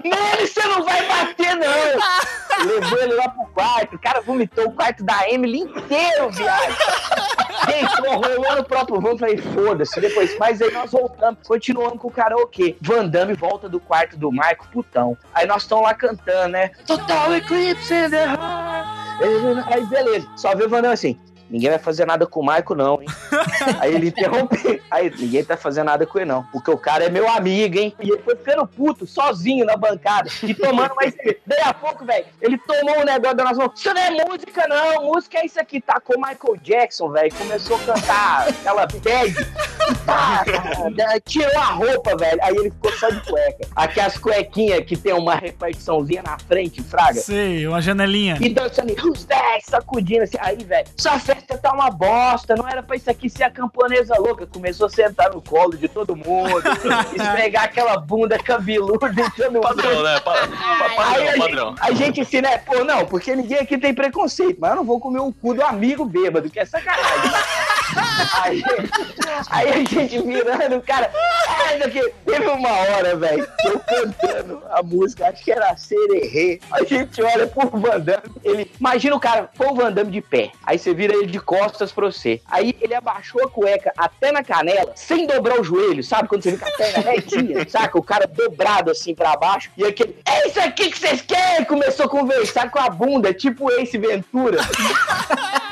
Nele 0.04 0.48
você 0.48 0.68
não 0.68 0.84
vai 0.84 1.06
bater, 1.08 1.56
não. 1.56 2.66
Levou 2.66 3.00
ele 3.00 3.14
lá 3.14 3.30
pro 3.30 3.46
quarto. 3.48 3.96
O 3.96 4.00
cara 4.00 4.22
vomitou 4.22 4.68
o 4.68 4.72
quarto 4.72 5.04
da 5.04 5.30
Emily 5.30 5.60
inteiro, 5.62 6.30
viado. 6.32 6.76
Deitou, 7.66 8.14
rolou 8.16 8.56
no 8.56 8.64
próprio 8.64 9.02
voo. 9.02 9.18
Falei, 9.18 9.38
foda-se. 9.38 10.00
Depois, 10.00 10.38
mas 10.38 10.62
aí 10.62 10.72
nós 10.72 10.92
voltamos, 10.92 11.40
continuamos 11.46 12.00
com 12.00 12.08
o 12.08 12.12
karaokê. 12.12 12.78
Van 12.82 13.08
Damme 13.08 13.34
volta 13.34 13.68
do 13.68 13.80
quarto 13.80 14.18
do 14.18 14.32
Michael, 14.32 14.58
putão. 14.72 15.18
Aí 15.34 15.46
nós 15.46 15.64
estamos 15.64 15.84
lá 15.84 15.94
cantando, 15.94 16.50
né? 16.50 16.72
Total 16.86 17.36
Eclipse 17.36 17.94
in 17.94 18.10
the 18.10 18.26
heart. 18.26 19.09
Aí 19.68 19.86
beleza, 19.86 20.28
só 20.36 20.56
vê 20.56 20.66
o 20.66 20.70
Van 20.70 20.82
Damme 20.82 20.94
assim. 20.94 21.20
Ninguém 21.50 21.72
vai 21.72 21.80
fazer 21.80 22.06
nada 22.06 22.28
com 22.28 22.42
o 22.42 22.44
Michael, 22.44 22.76
não, 22.76 23.02
hein? 23.02 23.08
Aí 23.80 23.96
ele 23.96 24.10
interrompe. 24.10 24.82
Aí, 24.92 25.12
ninguém 25.18 25.44
tá 25.44 25.58
fazendo 25.58 25.88
nada 25.88 26.06
com 26.06 26.20
ele, 26.20 26.28
não. 26.28 26.44
Porque 26.52 26.70
o 26.70 26.78
cara 26.78 27.06
é 27.06 27.10
meu 27.10 27.28
amigo, 27.28 27.78
hein? 27.78 27.96
E 28.00 28.12
ele 28.12 28.22
foi 28.22 28.36
ficando 28.36 28.68
puto, 28.68 29.08
sozinho 29.08 29.66
na 29.66 29.76
bancada. 29.76 30.30
E 30.44 30.54
tomando 30.54 30.94
mais. 30.96 31.14
Daí 31.46 31.62
a 31.64 31.74
pouco, 31.74 32.06
velho, 32.06 32.26
ele 32.42 32.58
tomou 32.60 33.00
um 33.00 33.04
negócio 33.04 33.36
da 33.36 33.44
nossa 33.44 33.56
mão. 33.58 33.74
Isso 33.76 33.94
não 33.94 34.02
é 34.02 34.12
música, 34.12 34.68
não. 34.68 35.06
Música 35.06 35.40
é 35.40 35.46
isso 35.46 35.60
aqui. 35.60 35.82
Tacou 35.82 36.18
Michael 36.18 36.58
Jackson, 36.62 37.10
velho. 37.10 37.34
Começou 37.34 37.78
a 37.78 37.80
cantar 37.80 38.50
aquela 38.50 38.86
bag. 38.86 39.34
Pá, 40.06 40.46
cara, 40.46 41.20
tirou 41.22 41.58
a 41.58 41.66
roupa, 41.66 42.16
velho. 42.16 42.40
Aí 42.44 42.56
ele 42.56 42.70
ficou 42.70 42.92
só 42.94 43.10
de 43.10 43.22
cueca. 43.22 43.68
Aquelas 43.76 44.18
cuequinhas 44.18 44.86
que 44.86 44.96
tem 44.96 45.14
uma 45.14 45.36
repartiçãozinha 45.36 46.22
na 46.22 46.38
frente, 46.38 46.84
fraga. 46.84 47.20
Sei, 47.20 47.66
uma 47.66 47.82
janelinha. 47.82 48.38
E 48.40 48.50
dançando, 48.50 48.94
who's 49.02 49.26
that? 49.26 49.66
Sacudindo 49.66 50.24
assim. 50.24 50.38
Aí, 50.40 50.64
velho, 50.64 50.88
sua 50.98 51.20
festa 51.40 51.58
tá 51.58 51.74
uma 51.74 51.90
bosta. 51.90 52.56
Não 52.56 52.68
era 52.68 52.84
pra 52.84 52.96
isso 52.96 53.10
aqui 53.10 53.30
ser 53.30 53.44
a 53.44 53.52
camponesa 53.52 54.16
louca. 54.20 54.46
Começou 54.46 54.88
a 54.88 54.90
sentar 54.90 55.30
no 55.32 55.42
colo 55.42 55.78
de 55.78 55.88
todo 55.88 56.16
mundo, 56.16 56.62
esfregar 57.16 57.64
aquela 57.66 57.98
bunda 57.98 58.38
cabeluda, 58.38 59.10
deixando 59.10 59.62
Padrão, 59.62 60.04
né? 60.04 60.20
Pa- 60.20 60.34
pa- 60.34 61.10
Aí 61.10 61.26
Padrão, 61.26 61.30
a, 61.30 61.38
padrão. 61.40 61.70
gente, 61.70 61.82
a 61.82 61.92
gente 61.94 62.22
assim, 62.22 62.42
né? 62.42 62.58
Pô, 62.60 62.84
não, 62.84 63.06
porque 63.06 63.36
ninguém 63.36 63.60
aqui 63.60 63.78
tem 63.78 63.94
preconceito, 63.94 64.58
mas 64.60 64.72
eu 64.72 64.78
não 64.78 64.84
vou 64.84 65.00
comer 65.00 65.20
o 65.20 65.32
cu 65.34 65.54
do 65.54 65.64
amigo 65.64 66.06
bêbado, 66.06 66.50
que 66.50 66.60
é 66.60 66.66
sacanagem. 66.66 67.32
Aí, 68.42 68.64
aí 69.50 69.70
a 69.70 69.78
gente 69.78 70.22
virando, 70.22 70.82
cara. 70.82 71.12
Ah, 71.14 71.86
aqui. 71.86 72.02
Teve 72.26 72.48
uma 72.48 72.70
hora, 72.70 73.16
velho, 73.16 73.48
que 73.60 73.68
eu 73.68 73.80
cantando 73.80 74.62
a 74.70 74.84
música, 74.84 75.28
acho 75.28 75.44
que 75.44 75.52
era 75.52 75.76
Sererê. 75.78 76.60
A 76.72 76.84
gente 76.84 77.22
olha 77.22 77.48
pro 77.48 77.70
Van 77.70 78.00
Damme, 78.00 78.24
ele. 78.44 78.72
Imagina 78.80 79.16
o 79.16 79.20
cara, 79.20 79.50
põe 79.56 79.68
o 79.68 79.76
Van 79.76 79.92
Damme 79.92 80.12
de 80.12 80.22
pé. 80.22 80.52
Aí 80.64 80.78
você 80.78 80.94
vira 80.94 81.14
ele 81.14 81.28
de 81.28 81.40
costas 81.40 81.92
pra 81.92 82.06
você. 82.06 82.42
Aí 82.50 82.76
ele 82.82 82.94
abaixou 82.94 83.44
a 83.44 83.50
cueca 83.50 83.92
até 83.98 84.32
na 84.32 84.44
canela, 84.44 84.92
sem 84.96 85.26
dobrar 85.26 85.60
o 85.60 85.64
joelho, 85.64 86.04
sabe? 86.04 86.28
Quando 86.28 86.44
você 86.44 86.52
fica 86.52 86.68
a 86.68 86.72
perna 86.72 87.12
retinha, 87.12 87.68
saca? 87.70 87.98
O 87.98 88.04
cara 88.04 88.28
dobrado 88.28 88.92
assim 88.92 89.16
pra 89.16 89.36
baixo. 89.36 89.72
E 89.78 89.86
aquele. 89.86 90.18
É 90.26 90.48
isso 90.48 90.60
aqui 90.60 90.90
que 90.90 91.00
vocês 91.00 91.22
querem? 91.22 91.66
Começou 91.66 92.06
a 92.06 92.10
conversar 92.10 92.70
com 92.70 92.80
a 92.80 92.90
bunda, 92.90 93.34
tipo 93.34 93.72
Ace 93.72 93.98
Ventura. 93.98 94.60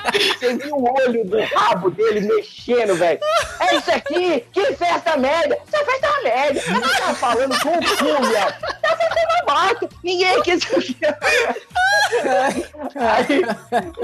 Você 0.08 0.56
viu 0.56 0.76
o 0.76 0.94
olho 0.94 1.26
do 1.26 1.38
rabo 1.42 1.90
dele 1.90 2.07
mexendo, 2.14 2.96
velho. 2.96 3.20
É 3.60 3.76
isso 3.76 3.92
aqui? 3.92 4.46
Que 4.52 4.74
festa 4.76 5.18
merda! 5.18 5.58
Essa 5.68 5.86
festa 5.86 6.08
é 6.08 6.10
uma 6.10 6.24
merda! 6.24 6.60
Você 6.60 7.02
tá 7.02 7.14
falando 7.16 7.60
com 7.60 7.70
o 7.70 7.80
cu, 7.80 8.24
velho. 8.28 8.36
Essa 8.36 8.96
festa 8.98 9.20
é 9.20 9.44
uma 9.44 9.54
bosta! 9.54 9.90
Ninguém 10.04 10.36
aqui... 10.38 10.52
Aí, 12.96 13.42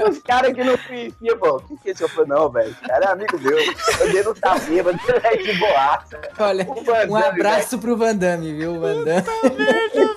os 0.08 0.18
caras 0.18 0.52
que 0.52 0.62
não 0.62 0.76
conheciam, 0.76 1.38
pô, 1.38 1.56
o 1.56 1.60
que 1.60 1.76
que 1.78 1.88
é 1.88 1.92
isso? 1.92 2.04
Eu 2.04 2.08
falei, 2.08 2.28
não, 2.28 2.50
velho, 2.50 2.70
esse 2.70 2.80
cara 2.80 3.04
é 3.06 3.08
amigo 3.08 3.38
meu. 3.38 3.58
Ele 3.58 4.22
não 4.22 4.34
tá 4.34 4.58
bêbado, 4.58 5.00
ele 5.08 5.26
é 5.26 5.36
de 5.36 5.58
boaça. 5.58 6.20
Olha, 6.38 6.66
O 6.68 6.82
Van 6.84 7.04
um 7.04 7.20
Damme, 7.20 7.24
abraço 7.24 7.78
pro 7.78 7.96
Van 7.96 8.14
Damme, 8.14 8.52
viu, 8.52 8.78
Van 8.78 9.04
Damme? 9.04 9.22
Velho, 9.56 10.16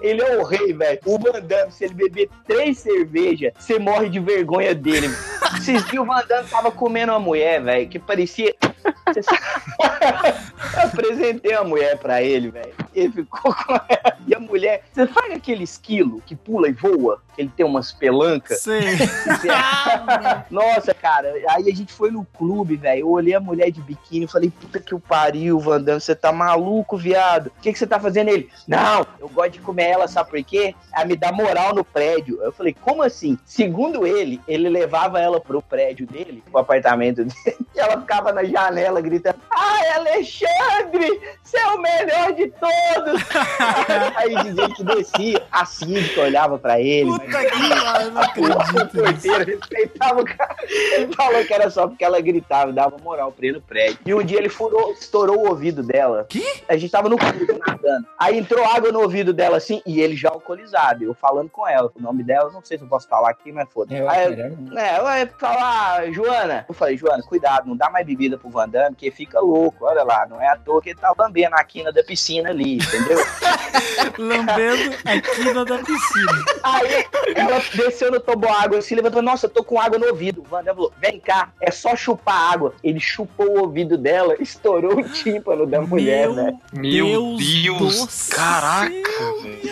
ele 0.00 0.22
é 0.22 0.38
o 0.38 0.44
rei, 0.44 0.72
velho. 0.72 0.98
O 1.04 1.18
Van 1.18 1.40
Damme, 1.40 1.72
se 1.72 1.84
ele 1.84 1.94
beber 1.94 2.28
três 2.46 2.78
cervejas, 2.78 3.52
você 3.58 3.78
morre 3.78 4.08
de 4.08 4.20
vergonha 4.20 4.74
dele. 4.74 5.08
Esses 5.56 5.84
dias 5.90 6.02
o 6.02 6.06
Van 6.06 6.24
Damme 6.26 6.48
tava 6.48 6.70
comendo 6.70 7.12
uma 7.12 7.20
mulher, 7.20 7.62
velho, 7.62 7.88
que 7.88 7.98
parecia. 7.98 8.54
Sabe? 8.60 9.40
Eu 10.74 10.82
apresentei 10.82 11.54
uma 11.56 11.64
mulher 11.64 11.98
pra 11.98 12.22
ele, 12.22 12.50
velho. 12.50 12.72
ele 12.94 13.12
ficou 13.12 13.54
com 13.54 13.74
ela. 13.74 14.16
E 14.26 14.34
a 14.34 14.38
mulher, 14.38 14.84
você 14.92 15.06
faz 15.06 15.32
aquele 15.32 15.64
esquilo 15.64 16.22
que 16.24 16.36
pula 16.36 16.68
e 16.68 16.72
voa, 16.72 17.20
que 17.34 17.42
ele 17.42 17.50
tem 17.56 17.66
umas 17.66 17.92
pelancas. 17.92 18.60
Sei. 18.60 18.80
Nossa, 20.50 20.94
cara, 20.94 21.32
aí 21.48 21.70
a 21.70 21.74
gente 21.74 21.92
foi 21.92 22.10
no 22.10 22.24
clube, 22.24 22.76
velho. 22.76 23.00
Eu 23.00 23.10
olhei 23.10 23.34
a 23.34 23.40
mulher 23.40 23.70
de 23.70 23.80
biquíni 23.80 24.26
e 24.26 24.28
falei, 24.28 24.50
puta 24.50 24.78
que 24.78 24.94
o 24.94 25.00
pariu, 25.00 25.58
Van 25.58 25.80
Damme, 25.80 26.00
você 26.00 26.14
tá 26.14 26.30
maluco, 26.30 26.96
viado. 26.96 27.48
O 27.48 27.60
que, 27.60 27.72
que 27.72 27.78
você 27.78 27.86
tá 27.86 27.98
fazendo 27.98 28.28
ele? 28.28 28.48
Não, 28.68 29.06
eu 29.18 29.28
gosto 29.28 29.39
de 29.48 29.58
comer 29.60 29.88
ela, 29.90 30.08
sabe 30.08 30.30
por 30.30 30.42
quê? 30.42 30.74
Ela 30.94 31.04
me 31.04 31.16
dá 31.16 31.32
moral 31.32 31.74
no 31.74 31.84
prédio. 31.84 32.40
Eu 32.42 32.52
falei, 32.52 32.74
como 32.80 33.02
assim? 33.02 33.38
Segundo 33.44 34.06
ele, 34.06 34.40
ele 34.46 34.68
levava 34.68 35.20
ela 35.20 35.40
pro 35.40 35.62
prédio 35.62 36.06
dele, 36.06 36.42
pro 36.50 36.60
apartamento 36.60 37.24
dele, 37.24 37.56
e 37.74 37.78
ela 37.80 38.00
ficava 38.00 38.32
na 38.32 38.44
janela 38.44 39.00
gritando: 39.00 39.36
Ai, 39.50 39.88
Alexandre, 39.90 41.20
você 41.42 41.58
é 41.58 41.66
o 41.68 41.78
melhor 41.80 42.32
de 42.32 42.48
todos! 42.48 43.22
aí 44.16 44.34
dizia 44.44 44.68
que 44.74 44.84
descia, 44.84 45.42
a 45.50 45.64
síndica 45.64 46.22
olhava 46.22 46.58
pra 46.58 46.80
ele. 46.80 47.10
Puta 47.10 47.26
que 47.26 47.68
pariu, 47.68 48.10
não 48.10 48.20
O 48.20 48.24
acredito. 48.24 49.02
porteiro 49.02 49.44
respeitava 49.44 50.20
o 50.20 50.24
cara. 50.24 50.56
Ele 50.68 51.12
falou 51.14 51.44
que 51.44 51.52
era 51.54 51.70
só 51.70 51.86
porque 51.86 52.04
ela 52.04 52.20
gritava, 52.20 52.72
dava 52.72 52.96
moral 52.98 53.32
pra 53.32 53.46
ele 53.46 53.56
no 53.56 53.62
prédio. 53.62 53.98
E 54.04 54.14
um 54.14 54.22
dia 54.22 54.38
ele 54.38 54.48
furou, 54.48 54.92
estourou 54.92 55.38
o 55.38 55.48
ouvido 55.48 55.82
dela. 55.82 56.26
Que? 56.28 56.44
A 56.68 56.76
gente 56.76 56.90
tava 56.90 57.08
no 57.08 57.16
clube 57.16 57.46
nadando. 57.66 58.06
Aí 58.18 58.38
entrou 58.38 58.64
água 58.64 58.92
no 58.92 59.00
ouvido 59.00 59.29
dela 59.32 59.56
assim, 59.56 59.82
e 59.86 60.00
ele 60.00 60.16
já 60.16 60.30
alcoolizado. 60.30 61.04
Eu 61.04 61.14
falando 61.14 61.48
com 61.50 61.66
ela, 61.66 61.90
o 61.94 62.02
nome 62.02 62.22
dela, 62.22 62.50
não 62.52 62.62
sei 62.64 62.78
se 62.78 62.84
eu 62.84 62.88
posso 62.88 63.08
falar 63.08 63.30
aqui, 63.30 63.52
mas 63.52 63.68
foda. 63.72 63.94
Eu 63.94 64.08
Aí 64.08 64.20
acho 64.20 64.30
melhor 64.30 64.50
não. 64.50 64.78
é, 64.78 64.98
eu 64.98 65.18
ia 65.18 65.26
falar, 65.38 66.12
Joana. 66.12 66.64
Eu 66.68 66.74
falei, 66.74 66.96
Joana, 66.96 67.22
cuidado, 67.22 67.68
não 67.68 67.76
dá 67.76 67.90
mais 67.90 68.06
bebida 68.06 68.38
pro 68.38 68.50
Van 68.50 68.68
Damme, 68.68 68.90
porque 68.90 69.10
fica 69.10 69.40
louco. 69.40 69.84
Olha 69.84 70.02
lá, 70.02 70.26
não 70.26 70.40
é 70.40 70.48
à 70.48 70.56
toa 70.56 70.80
que 70.82 70.90
ele 70.90 70.98
tá 70.98 71.12
lambendo 71.18 71.54
a 71.56 71.64
quina 71.64 71.92
da 71.92 72.02
piscina 72.02 72.50
ali, 72.50 72.76
entendeu? 72.76 73.18
Lambendo 74.18 74.96
a 75.04 75.20
quina 75.20 75.64
da 75.64 75.78
piscina. 75.78 76.44
Aí 76.62 77.06
ela 77.34 77.60
desceu 77.74 78.10
no 78.10 78.20
toboágua 78.20 78.78
assim, 78.78 78.94
levantou, 78.94 79.22
nossa, 79.22 79.46
eu 79.46 79.50
tô 79.50 79.62
com 79.64 79.80
água 79.80 79.98
no 79.98 80.06
ouvido. 80.06 80.40
O 80.40 80.44
Van 80.44 80.62
Damme 80.62 80.76
falou, 80.76 80.92
vem 80.98 81.20
cá, 81.20 81.52
é 81.60 81.70
só 81.70 81.94
chupar 81.96 82.52
água. 82.52 82.74
Ele 82.82 83.00
chupou 83.00 83.58
o 83.58 83.60
ouvido 83.60 83.96
dela, 83.96 84.36
estourou 84.40 84.98
o 84.98 85.08
tímpano 85.08 85.66
da 85.66 85.80
mulher, 85.80 86.26
Meu 86.26 86.34
velho. 86.34 86.58
Meu 86.72 87.36
Deus 87.36 87.80
Deus, 87.80 88.28
caraca. 88.28 88.90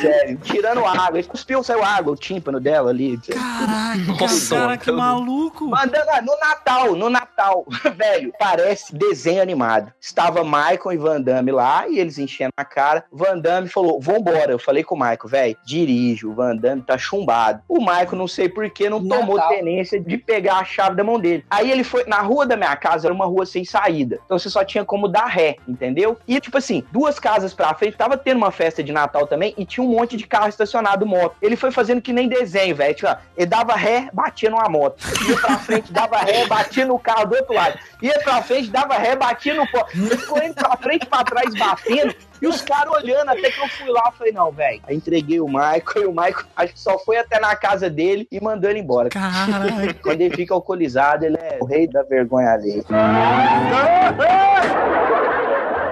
Sério, 0.00 0.38
tirando 0.42 0.84
água. 0.84 1.18
Ele 1.18 1.26
cuspiu, 1.26 1.62
saiu 1.62 1.82
água, 1.82 2.12
o 2.12 2.16
tímpano 2.16 2.60
dela 2.60 2.90
ali. 2.90 3.18
Caraca, 3.18 4.20
Nossa, 4.20 4.56
cara, 4.56 4.76
que 4.76 4.90
maluco. 4.90 5.66
Mandando 5.66 6.10
ah, 6.10 6.22
no 6.22 6.38
Natal, 6.38 6.96
no 6.96 7.10
Natal, 7.10 7.66
velho, 7.96 8.32
parece 8.38 8.94
desenho 8.94 9.42
animado. 9.42 9.92
Estava 10.00 10.44
Michael 10.44 10.92
e 10.92 10.96
Van 10.96 11.20
Damme 11.20 11.50
lá 11.50 11.88
e 11.88 11.98
eles 11.98 12.18
enchendo 12.18 12.52
a 12.56 12.64
cara. 12.64 13.04
Van 13.12 13.38
Damme 13.38 13.68
falou: 13.68 14.00
Vambora. 14.00 14.52
Eu 14.52 14.58
falei 14.58 14.84
com 14.84 14.94
o 14.94 14.98
Michael, 14.98 15.18
velho, 15.26 15.56
dirige, 15.64 16.26
o 16.26 16.34
Van 16.34 16.56
Damme 16.56 16.82
tá 16.82 16.96
chumbado. 16.96 17.62
O 17.68 17.78
Michael, 17.78 18.16
não 18.16 18.28
sei 18.28 18.48
porquê, 18.48 18.88
não 18.88 19.00
Natal. 19.00 19.20
tomou 19.20 19.40
tenência 19.48 20.00
de 20.00 20.16
pegar 20.16 20.58
a 20.58 20.64
chave 20.64 20.96
da 20.96 21.04
mão 21.04 21.18
dele. 21.18 21.44
Aí 21.50 21.70
ele 21.70 21.84
foi, 21.84 22.04
na 22.04 22.20
rua 22.20 22.46
da 22.46 22.56
minha 22.56 22.76
casa 22.76 23.06
era 23.06 23.14
uma 23.14 23.26
rua 23.26 23.44
sem 23.44 23.64
saída. 23.64 24.18
Então 24.24 24.38
você 24.38 24.48
só 24.48 24.64
tinha 24.64 24.84
como 24.84 25.08
dar 25.08 25.26
ré, 25.26 25.56
entendeu? 25.66 26.16
E 26.26 26.40
tipo 26.40 26.58
assim, 26.58 26.84
duas 26.92 27.18
casas 27.18 27.52
pra 27.52 27.74
frente, 27.74 27.96
tava 27.96 28.16
tendo 28.16 28.38
uma 28.38 28.50
festa 28.50 28.82
de 28.82 28.92
Natal 28.92 29.26
também 29.26 29.37
e 29.56 29.64
tinha 29.64 29.84
um 29.84 29.90
monte 29.90 30.16
de 30.16 30.26
carro 30.26 30.48
estacionado 30.48 31.06
moto. 31.06 31.36
Ele 31.40 31.56
foi 31.56 31.70
fazendo 31.70 32.00
que 32.00 32.12
nem 32.12 32.28
desenho, 32.28 32.74
velho. 32.74 32.94
Tipo, 32.94 33.16
ele 33.36 33.46
dava 33.46 33.74
ré, 33.74 34.08
batia 34.12 34.50
numa 34.50 34.68
moto. 34.68 35.02
Ia 35.28 35.36
pra 35.36 35.58
frente, 35.58 35.92
dava 35.92 36.18
ré, 36.18 36.46
batia 36.46 36.84
no 36.86 36.98
carro 36.98 37.26
do 37.26 37.36
outro 37.36 37.54
lado. 37.54 37.78
Ia 38.02 38.18
pra 38.20 38.42
frente, 38.42 38.70
dava 38.70 38.96
ré, 38.96 39.16
batia 39.16 39.54
no 39.54 39.66
pó. 39.66 39.86
Ele 39.94 40.16
ficou 40.16 40.42
indo 40.42 40.54
pra 40.54 40.76
frente, 40.76 41.06
pra 41.06 41.24
trás, 41.24 41.54
batendo. 41.54 42.14
E 42.40 42.46
os 42.46 42.62
caras 42.62 42.92
olhando, 42.92 43.30
até 43.30 43.50
que 43.50 43.60
eu 43.60 43.68
fui 43.68 43.88
lá, 43.90 44.04
eu 44.06 44.12
falei, 44.12 44.32
não, 44.32 44.52
velho. 44.52 44.80
Aí 44.86 44.96
entreguei 44.96 45.40
o 45.40 45.46
Michael, 45.46 45.82
e 45.96 46.06
o 46.06 46.10
Michael 46.10 46.46
acho 46.56 46.72
que 46.72 46.80
só 46.80 46.98
foi 46.98 47.16
até 47.16 47.40
na 47.40 47.56
casa 47.56 47.90
dele 47.90 48.28
e 48.30 48.40
mandou 48.40 48.70
ele 48.70 48.80
embora. 48.80 49.08
Caraca. 49.08 49.94
Quando 50.02 50.20
ele 50.20 50.34
fica 50.34 50.54
alcoolizado, 50.54 51.24
ele 51.24 51.36
é 51.36 51.58
o 51.60 51.64
rei 51.64 51.88
da 51.88 52.02
vergonha 52.04 52.52
alheia. 52.52 52.84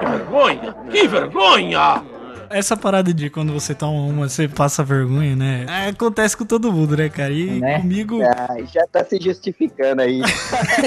Que 0.01 0.07
vergonha! 0.07 0.74
Que 0.90 1.09
vergonha! 1.09 2.15
Essa 2.51 2.76
parada 2.76 3.12
de 3.12 3.28
quando 3.30 3.53
você 3.53 3.74
toma 3.74 4.01
uma, 4.01 4.28
você 4.28 4.49
passa 4.49 4.82
vergonha, 4.84 5.34
né? 5.36 5.66
É, 5.68 5.88
acontece 5.88 6.36
com 6.36 6.44
todo 6.44 6.72
mundo, 6.72 6.97
né, 6.97 7.09
cara? 7.09 7.32
E 7.32 7.61
Né? 7.61 7.80
comigo, 7.80 8.20
Ah, 8.22 8.57
já 8.72 8.86
tá 8.86 9.05
se 9.05 9.18
justificando 9.20 10.03
aí. 10.03 10.20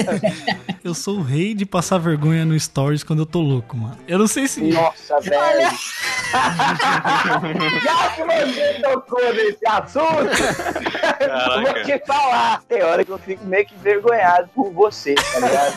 eu 0.84 0.94
sou 0.94 1.18
o 1.18 1.22
rei 1.22 1.54
de 1.54 1.64
passar 1.66 1.98
vergonha 1.98 2.44
no 2.44 2.58
Stories 2.58 3.02
quando 3.02 3.20
eu 3.20 3.26
tô 3.26 3.40
louco, 3.40 3.76
mano. 3.76 3.96
Eu 4.06 4.18
não 4.18 4.26
sei 4.26 4.46
se. 4.48 4.60
Nossa, 4.62 5.20
velho. 5.20 5.70
Já 7.82 8.10
que 8.10 8.22
você 8.22 8.80
tocou 8.82 9.34
nesse 9.34 9.66
assunto, 9.66 10.30
eu 11.20 11.62
vou 11.62 11.84
te 11.84 12.06
falar. 12.06 12.62
Tem 12.68 12.82
hora 12.82 13.04
que 13.04 13.10
eu 13.10 13.18
fico 13.18 13.44
meio 13.46 13.66
que 13.66 13.74
envergonhado 13.74 14.48
por 14.54 14.70
você, 14.72 15.14
tá 15.14 15.40
ligado? 15.40 15.74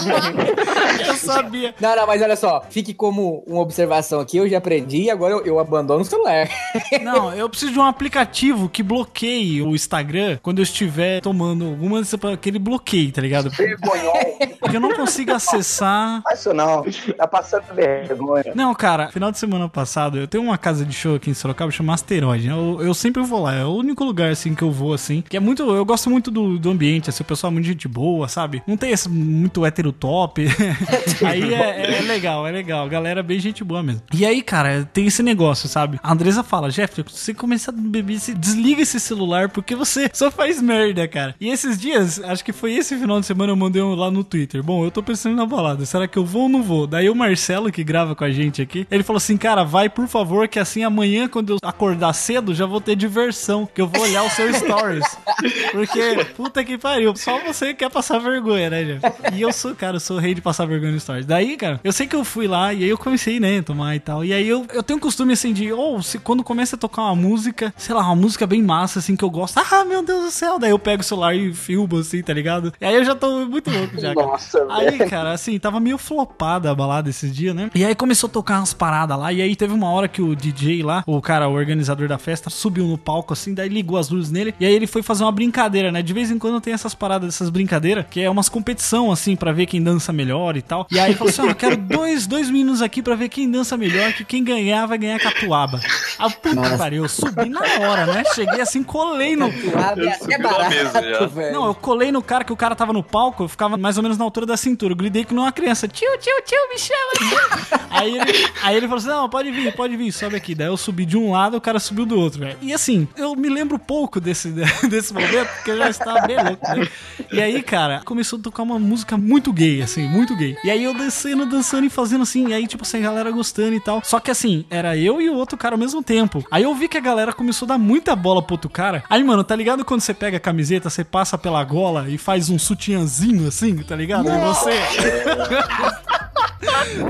Eu 1.06 1.14
sabia. 1.14 1.74
Não, 1.80 1.94
não, 1.94 2.06
mas 2.06 2.22
olha 2.22 2.36
só, 2.36 2.62
fique 2.70 2.94
como 2.94 3.42
uma 3.46 3.60
observação 3.60 4.20
aqui, 4.20 4.38
eu 4.38 4.48
já 4.48 4.58
aprendi 4.58 5.02
e 5.02 5.10
agora 5.20 5.34
eu, 5.34 5.44
eu 5.44 5.58
abandono 5.58 6.00
o 6.00 6.04
celular. 6.04 6.48
Não, 7.02 7.32
eu 7.34 7.48
preciso 7.48 7.72
de 7.72 7.78
um 7.78 7.84
aplicativo 7.84 8.68
que 8.68 8.82
bloqueie 8.82 9.60
o 9.62 9.74
Instagram 9.74 10.38
quando 10.42 10.58
eu 10.58 10.62
estiver 10.62 11.20
tomando 11.20 11.66
alguma 11.66 11.98
dessas. 11.98 12.18
Aquele 12.24 12.58
bloqueio, 12.58 13.12
tá 13.12 13.20
ligado? 13.20 13.50
Porque 13.50 14.76
eu 14.76 14.80
não 14.80 14.94
consigo 14.94 15.32
acessar. 15.32 16.22
Faz 16.22 16.40
isso 16.40 16.54
não. 16.54 16.84
Tá 17.16 17.26
passando 17.26 17.64
vergonha. 17.74 18.52
Não, 18.54 18.74
cara, 18.74 19.08
final 19.10 19.30
de 19.30 19.38
semana 19.38 19.68
passado, 19.68 20.18
eu 20.18 20.28
tenho 20.28 20.44
uma 20.44 20.56
casa 20.58 20.84
de 20.84 20.92
show 20.92 21.16
aqui 21.16 21.30
em 21.30 21.34
Sorocaba 21.34 21.70
chamada 21.70 21.94
Asteroide. 21.94 22.48
né? 22.48 22.54
Eu, 22.54 22.80
eu 22.80 22.94
sempre 22.94 23.22
vou 23.22 23.42
lá, 23.42 23.54
é 23.54 23.64
o 23.64 23.74
único 23.74 24.04
lugar 24.04 24.30
assim 24.30 24.54
que 24.54 24.62
eu 24.62 24.70
vou 24.70 24.92
assim. 24.92 25.22
Que 25.22 25.36
é 25.36 25.40
muito. 25.40 25.62
Eu 25.62 25.84
gosto 25.84 26.08
muito 26.08 26.30
do, 26.30 26.58
do 26.58 26.70
ambiente, 26.70 27.10
assim, 27.10 27.22
o 27.22 27.26
pessoal 27.26 27.50
é 27.50 27.54
muito 27.54 27.66
gente 27.66 27.88
boa, 27.88 28.28
sabe? 28.28 28.62
Não 28.66 28.76
tem 28.76 28.90
esse 28.90 29.08
muito 29.08 29.64
hétero 29.64 29.92
top. 29.92 30.46
aí 31.26 31.54
é, 31.54 31.98
é 31.98 32.00
legal, 32.02 32.46
é 32.46 32.50
legal. 32.50 32.88
Galera, 32.88 33.20
é 33.20 33.22
bem 33.22 33.38
gente 33.38 33.64
boa 33.64 33.82
mesmo. 33.82 34.02
E 34.14 34.24
aí, 34.24 34.42
cara, 34.42 34.88
tem 34.92 35.09
esse 35.10 35.22
negócio, 35.22 35.68
sabe? 35.68 36.00
A 36.02 36.12
Andresa 36.12 36.42
fala, 36.42 36.70
Jeff, 36.70 36.94
se 36.94 37.02
você 37.02 37.34
começar 37.34 37.72
a 37.72 37.74
beber, 37.76 38.18
você 38.18 38.32
desliga 38.34 38.82
esse 38.82 38.98
celular 38.98 39.48
porque 39.48 39.74
você 39.74 40.10
só 40.12 40.30
faz 40.30 40.60
merda, 40.62 41.06
cara. 41.06 41.34
E 41.40 41.48
esses 41.48 41.78
dias, 41.78 42.22
acho 42.22 42.44
que 42.44 42.52
foi 42.52 42.74
esse 42.74 42.96
final 42.96 43.20
de 43.20 43.26
semana, 43.26 43.52
eu 43.52 43.56
mandei 43.56 43.82
um 43.82 43.94
lá 43.94 44.10
no 44.10 44.24
Twitter. 44.24 44.62
Bom, 44.62 44.84
eu 44.84 44.90
tô 44.90 45.02
pensando 45.02 45.36
na 45.36 45.44
balada, 45.44 45.84
será 45.84 46.08
que 46.08 46.16
eu 46.16 46.24
vou 46.24 46.42
ou 46.42 46.48
não 46.48 46.62
vou? 46.62 46.86
Daí 46.86 47.10
o 47.10 47.14
Marcelo, 47.14 47.70
que 47.70 47.84
grava 47.84 48.14
com 48.14 48.24
a 48.24 48.30
gente 48.30 48.62
aqui, 48.62 48.86
ele 48.90 49.02
falou 49.02 49.18
assim, 49.18 49.36
cara, 49.36 49.64
vai 49.64 49.88
por 49.88 50.06
favor, 50.08 50.48
que 50.48 50.58
assim 50.58 50.82
amanhã, 50.84 51.28
quando 51.28 51.54
eu 51.54 51.58
acordar 51.62 52.12
cedo, 52.12 52.54
já 52.54 52.66
vou 52.66 52.80
ter 52.80 52.96
diversão, 52.96 53.68
que 53.72 53.80
eu 53.80 53.86
vou 53.86 54.02
olhar 54.02 54.22
o 54.22 54.30
seu 54.30 54.52
stories. 54.52 55.04
Porque, 55.72 56.24
puta 56.36 56.64
que 56.64 56.78
pariu, 56.78 57.14
só 57.16 57.38
você 57.38 57.74
quer 57.74 57.90
passar 57.90 58.18
vergonha, 58.18 58.70
né, 58.70 58.84
Jeff? 58.84 59.00
E 59.34 59.40
eu 59.42 59.52
sou, 59.52 59.74
cara, 59.74 59.96
eu 59.96 60.00
sou 60.00 60.18
rei 60.18 60.34
de 60.34 60.40
passar 60.40 60.66
vergonha 60.66 60.92
no 60.92 61.00
stories. 61.00 61.26
Daí, 61.26 61.56
cara, 61.56 61.80
eu 61.82 61.92
sei 61.92 62.06
que 62.06 62.14
eu 62.14 62.24
fui 62.24 62.46
lá 62.46 62.72
e 62.72 62.84
aí 62.84 62.90
eu 62.90 62.98
comecei, 62.98 63.40
né, 63.40 63.58
a 63.58 63.62
tomar 63.62 63.96
e 63.96 64.00
tal. 64.00 64.24
E 64.24 64.32
aí 64.32 64.48
eu, 64.48 64.66
eu 64.72 64.82
tenho 64.82 64.99
costume 65.00 65.32
assim 65.32 65.52
de, 65.52 65.72
ou 65.72 66.02
se 66.02 66.18
quando 66.18 66.44
começa 66.44 66.76
a 66.76 66.78
tocar 66.78 67.02
uma 67.02 67.16
música, 67.16 67.72
sei 67.76 67.94
lá, 67.94 68.02
uma 68.02 68.14
música 68.16 68.46
bem 68.46 68.62
massa, 68.62 68.98
assim, 68.98 69.16
que 69.16 69.24
eu 69.24 69.30
gosto, 69.30 69.58
ah, 69.58 69.84
meu 69.84 70.02
Deus 70.04 70.24
do 70.26 70.30
céu, 70.30 70.58
daí 70.58 70.70
eu 70.70 70.78
pego 70.78 71.00
o 71.00 71.04
celular 71.04 71.34
e 71.34 71.52
filmo, 71.52 71.98
assim, 71.98 72.22
tá 72.22 72.32
ligado? 72.32 72.72
E 72.80 72.84
aí 72.84 72.94
eu 72.94 73.04
já 73.04 73.14
tô 73.14 73.46
muito 73.46 73.70
louco 73.70 74.00
já. 74.00 74.14
cara. 74.14 74.26
Nossa, 74.26 74.66
Aí, 74.70 74.98
velho. 74.98 75.10
cara, 75.10 75.32
assim, 75.32 75.58
tava 75.58 75.80
meio 75.80 75.98
flopada 75.98 76.70
a 76.70 76.74
balada 76.74 77.08
esses 77.10 77.34
dias, 77.34 77.54
né? 77.54 77.70
E 77.74 77.84
aí 77.84 77.94
começou 77.94 78.28
a 78.28 78.30
tocar 78.32 78.58
umas 78.58 78.72
paradas 78.74 79.18
lá. 79.18 79.32
E 79.32 79.40
aí 79.42 79.56
teve 79.56 79.72
uma 79.72 79.90
hora 79.90 80.06
que 80.08 80.20
o 80.22 80.36
DJ 80.36 80.82
lá, 80.82 81.02
o 81.06 81.20
cara, 81.20 81.48
o 81.48 81.52
organizador 81.54 82.06
da 82.08 82.18
festa, 82.18 82.50
subiu 82.50 82.86
no 82.86 82.98
palco, 82.98 83.32
assim, 83.32 83.54
daí 83.54 83.68
ligou 83.68 83.96
as 83.98 84.10
luzes 84.10 84.30
nele. 84.30 84.54
E 84.60 84.66
aí 84.66 84.72
ele 84.74 84.86
foi 84.86 85.02
fazer 85.02 85.24
uma 85.24 85.32
brincadeira, 85.32 85.90
né? 85.90 86.02
De 86.02 86.12
vez 86.12 86.30
em 86.30 86.38
quando 86.38 86.60
tem 86.60 86.72
essas 86.74 86.94
paradas, 86.94 87.34
essas 87.34 87.48
brincadeiras, 87.50 88.04
que 88.10 88.20
é 88.20 88.28
umas 88.28 88.48
competição, 88.48 89.10
assim, 89.10 89.36
pra 89.36 89.52
ver 89.52 89.66
quem 89.66 89.82
dança 89.82 90.12
melhor 90.12 90.56
e 90.56 90.62
tal. 90.62 90.86
E 90.90 90.98
aí 90.98 91.10
ele 91.10 91.18
falou 91.18 91.30
assim: 91.30 91.42
ó, 91.42 91.46
eu 91.46 91.54
quero 91.54 91.76
dois, 91.76 92.26
dois 92.26 92.50
meninos 92.50 92.82
aqui 92.82 93.00
pra 93.02 93.14
ver 93.14 93.28
quem 93.28 93.50
dança 93.50 93.76
melhor, 93.76 94.12
que 94.12 94.24
quem 94.24 94.42
ganhar 94.44 94.86
vai 94.90 94.98
ganhar 94.98 95.18
catuaba. 95.18 95.80
Ah, 96.18 96.28
puta 96.28 96.70
que 96.70 96.76
pariu, 96.76 97.04
eu 97.04 97.08
subi 97.08 97.48
na 97.48 97.60
hora, 97.60 98.06
né? 98.06 98.22
Cheguei 98.34 98.60
assim, 98.60 98.82
colei 98.82 99.36
no. 99.36 99.50
Suave 99.50 100.06
é 100.06 100.12
até 100.12 100.38
na 100.38 100.68
mesa 100.68 101.00
barato, 101.00 101.28
velho. 101.28 101.52
Não, 101.52 101.66
eu 101.66 101.74
colei 101.74 102.12
no 102.12 102.22
cara 102.22 102.44
que 102.44 102.52
o 102.52 102.56
cara 102.56 102.74
tava 102.74 102.92
no 102.92 103.02
palco, 103.02 103.44
eu 103.44 103.48
ficava 103.48 103.76
mais 103.76 103.96
ou 103.96 104.02
menos 104.02 104.18
na 104.18 104.24
altura 104.24 104.46
da 104.46 104.56
cintura. 104.56 104.92
Eu 104.92 104.96
gritei 104.96 105.24
que 105.24 105.34
não 105.34 105.44
uma 105.44 105.52
criança. 105.52 105.88
Tio, 105.88 106.08
tio, 106.18 106.42
tio, 106.44 106.58
me 106.68 106.78
chama, 106.78 107.12
tio. 107.18 107.80
aí, 107.90 108.18
ele, 108.18 108.48
aí 108.62 108.76
ele 108.76 108.86
falou 108.86 108.98
assim: 108.98 109.08
não, 109.08 109.28
pode 109.28 109.50
vir, 109.50 109.74
pode 109.74 109.96
vir, 109.96 110.12
sobe 110.12 110.36
aqui. 110.36 110.54
Daí 110.54 110.66
eu 110.66 110.76
subi 110.76 111.04
de 111.04 111.16
um 111.16 111.30
lado, 111.32 111.56
o 111.56 111.60
cara 111.60 111.78
subiu 111.78 112.04
do 112.04 112.18
outro, 112.18 112.40
velho. 112.40 112.58
E 112.60 112.72
assim, 112.72 113.08
eu 113.16 113.34
me 113.34 113.48
lembro 113.48 113.78
pouco 113.78 114.20
desse, 114.20 114.48
desse 114.88 115.12
momento, 115.12 115.48
porque 115.56 115.70
eu 115.70 115.78
já 115.78 115.90
estava 115.90 116.20
bem 116.26 116.36
louco, 116.36 116.66
né? 116.68 116.88
E 117.32 117.40
aí, 117.40 117.62
cara, 117.62 118.02
começou 118.04 118.38
a 118.38 118.42
tocar 118.42 118.62
uma 118.62 118.78
música 118.78 119.16
muito 119.16 119.52
gay, 119.52 119.82
assim, 119.82 120.06
muito 120.08 120.36
gay. 120.36 120.56
E 120.64 120.70
aí 120.70 120.82
eu 120.82 120.94
descendo, 120.94 121.46
dançando 121.46 121.86
e 121.86 121.90
fazendo 121.90 122.22
assim, 122.22 122.48
e 122.48 122.54
aí, 122.54 122.66
tipo 122.66 122.82
assim, 122.82 122.98
a 122.98 123.02
galera 123.02 123.30
gostando 123.30 123.74
e 123.74 123.80
tal. 123.80 124.02
Só 124.04 124.18
que 124.18 124.30
assim, 124.30 124.64
era 124.80 124.96
eu 124.96 125.20
e 125.20 125.28
o 125.28 125.36
outro 125.36 125.56
cara 125.56 125.74
ao 125.74 125.78
mesmo 125.78 126.02
tempo. 126.02 126.44
Aí 126.50 126.64
eu 126.64 126.74
vi 126.74 126.88
que 126.88 126.98
a 126.98 127.00
galera 127.00 127.32
começou 127.32 127.66
a 127.66 127.70
dar 127.70 127.78
muita 127.78 128.16
bola 128.16 128.42
pro 128.42 128.54
outro 128.54 128.68
cara. 128.68 129.04
Aí, 129.08 129.22
mano, 129.22 129.44
tá 129.44 129.54
ligado 129.54 129.84
quando 129.84 130.00
você 130.00 130.12
pega 130.12 130.38
a 130.38 130.40
camiseta, 130.40 130.90
você 130.90 131.04
passa 131.04 131.38
pela 131.38 131.62
gola 131.62 132.08
e 132.08 132.18
faz 132.18 132.50
um 132.50 132.58
sutiãzinho 132.58 133.46
assim, 133.46 133.76
tá 133.76 133.94
ligado? 133.94 134.28
E 134.28 134.40
você. 134.40 134.70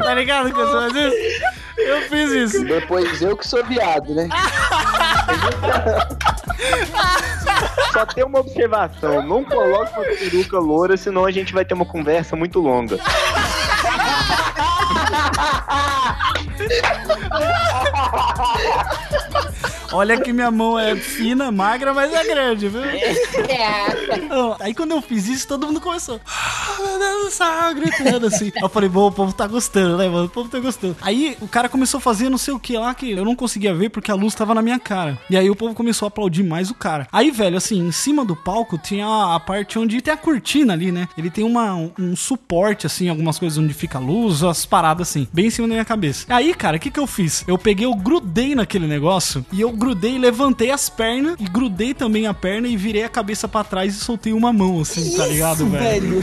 tá 0.03 0.15
ligado 0.15 0.53
quando 0.53 0.71
você 0.71 0.93
faz 0.93 0.95
isso? 0.95 1.17
Eu 1.79 2.03
fiz 2.03 2.31
isso. 2.33 2.63
Depois 2.65 3.23
eu 3.23 3.37
que 3.37 3.47
sou 3.47 3.65
viado, 3.65 4.13
né? 4.15 4.29
Só 7.93 8.07
tem 8.07 8.25
uma 8.25 8.41
observação: 8.41 9.23
não 9.23 9.45
coloque 9.45 9.99
uma 9.99 10.05
peruca 10.05 10.59
loura, 10.59 10.97
senão 10.97 11.25
a 11.25 11.31
gente 11.31 11.53
vai 11.53 11.65
ter 11.65 11.75
uma 11.75 11.87
conversa 11.87 12.35
muito 12.37 12.61
longa. 12.61 12.99
Olha 19.93 20.21
que 20.21 20.33
minha 20.33 20.51
mão 20.51 20.79
é 20.79 20.95
fina, 20.97 21.51
magra, 21.51 21.93
mas 21.93 22.13
é 22.13 22.25
grande, 22.25 22.69
viu? 22.69 22.83
Ó, 24.31 24.57
Aí 24.61 24.75
quando 24.75 24.93
eu 24.93 25.03
fiz 25.03 25.27
isso, 25.27 25.49
todo 25.49 25.67
mundo 25.67 25.81
começou. 25.81 26.21
"Ah, 26.81 26.89
Meu 26.89 26.99
Deus 26.99 27.25
do 27.25 27.31
céu, 27.31 27.75
gritando 27.75 28.27
assim. 28.27 28.47
Aí 28.57 28.63
eu 28.63 28.69
falei, 28.69 28.89
bom, 28.89 29.09
o 29.09 29.13
povo 29.13 29.33
tá 29.33 29.47
gostando, 29.47 29.97
né, 29.97 30.09
mano? 30.09 30.27
O 30.27 30.29
povo 30.29 30.49
tá 30.49 30.59
gostando. 30.59 30.97
Aí 31.01 31.37
o 31.41 31.49
cara 31.49 31.69
começou 31.69 31.99
a 31.99 32.01
fazer 32.01 32.29
não 32.29 32.39
sei 32.39 32.55
o 32.55 32.59
que 32.59 32.77
lá 32.77 32.95
que 32.95 33.11
eu 33.11 33.25
não 33.25 33.37
conseguia 33.37 33.75
ver 33.75 33.91
porque 33.91 34.11
a 34.11 34.15
luz 34.15 34.35
tava 34.35 34.55
na 34.55 34.63
minha 34.63 34.79
cara. 34.79 35.19
E 35.29 35.37
aí 35.37 35.49
o 35.51 35.57
povo 35.57 35.75
começou 35.75 36.07
a 36.07 36.09
aplaudir 36.09 36.43
mais 36.43 36.71
o 36.71 36.75
cara. 36.75 37.07
Aí, 37.13 37.31
velho, 37.31 37.57
assim, 37.57 37.79
em 37.79 37.93
cima 37.93 38.25
do 38.25 38.35
palco 38.35 38.79
tinha 38.79 39.07
a 39.35 39.41
parte 39.41 39.79
onde 39.79 40.01
tem 40.01 40.13
a 40.13 40.17
cortina 40.17 40.73
ali, 40.73 40.91
né? 40.93 41.09
Ele 41.17 41.31
tem 41.31 41.45
uma, 41.45 41.75
um, 41.75 41.91
um 41.99 42.17
suporte, 42.17 42.87
assim, 42.87 43.09
algumas 43.09 43.39
coisas 43.39 43.59
onde 43.59 43.75
fica 43.75 43.99
a 43.99 44.01
luz, 44.01 44.43
as 44.43 44.65
paradas 44.67 45.09
assim, 45.09 45.27
bem 45.33 45.47
em 45.47 45.51
cima 45.51 45.69
da 45.69 45.75
minha 45.75 45.85
cabeça. 45.85 46.27
Aí, 46.29 46.53
cara, 46.55 46.77
o 46.77 46.81
que 46.81 46.91
que 46.91 47.01
eu 47.01 47.07
fiz? 47.07 47.45
Eu 47.47 47.59
peguei, 47.59 47.87
eu 47.87 47.95
grudei 47.95 48.55
naquele 48.55 48.87
negócio 48.87 49.45
e 49.53 49.61
eu 49.61 49.71
grudei, 49.73 50.19
levantei 50.19 50.71
as 50.71 50.89
pernas 50.89 51.37
e 51.39 51.45
grudei 51.45 51.95
também 51.95 52.27
a 52.27 52.35
perna 52.35 52.69
e 52.69 52.77
virei 52.77 53.05
a 53.05 53.09
cabeça 53.09 53.49
pra 53.49 53.65
trás 53.65 53.95
e 53.95 53.99
soltei 54.01 54.33
uma 54.33 54.53
mão, 54.53 54.81
assim, 54.81 55.17
tá 55.17 55.27
ligado, 55.27 55.67
velho? 55.67 56.23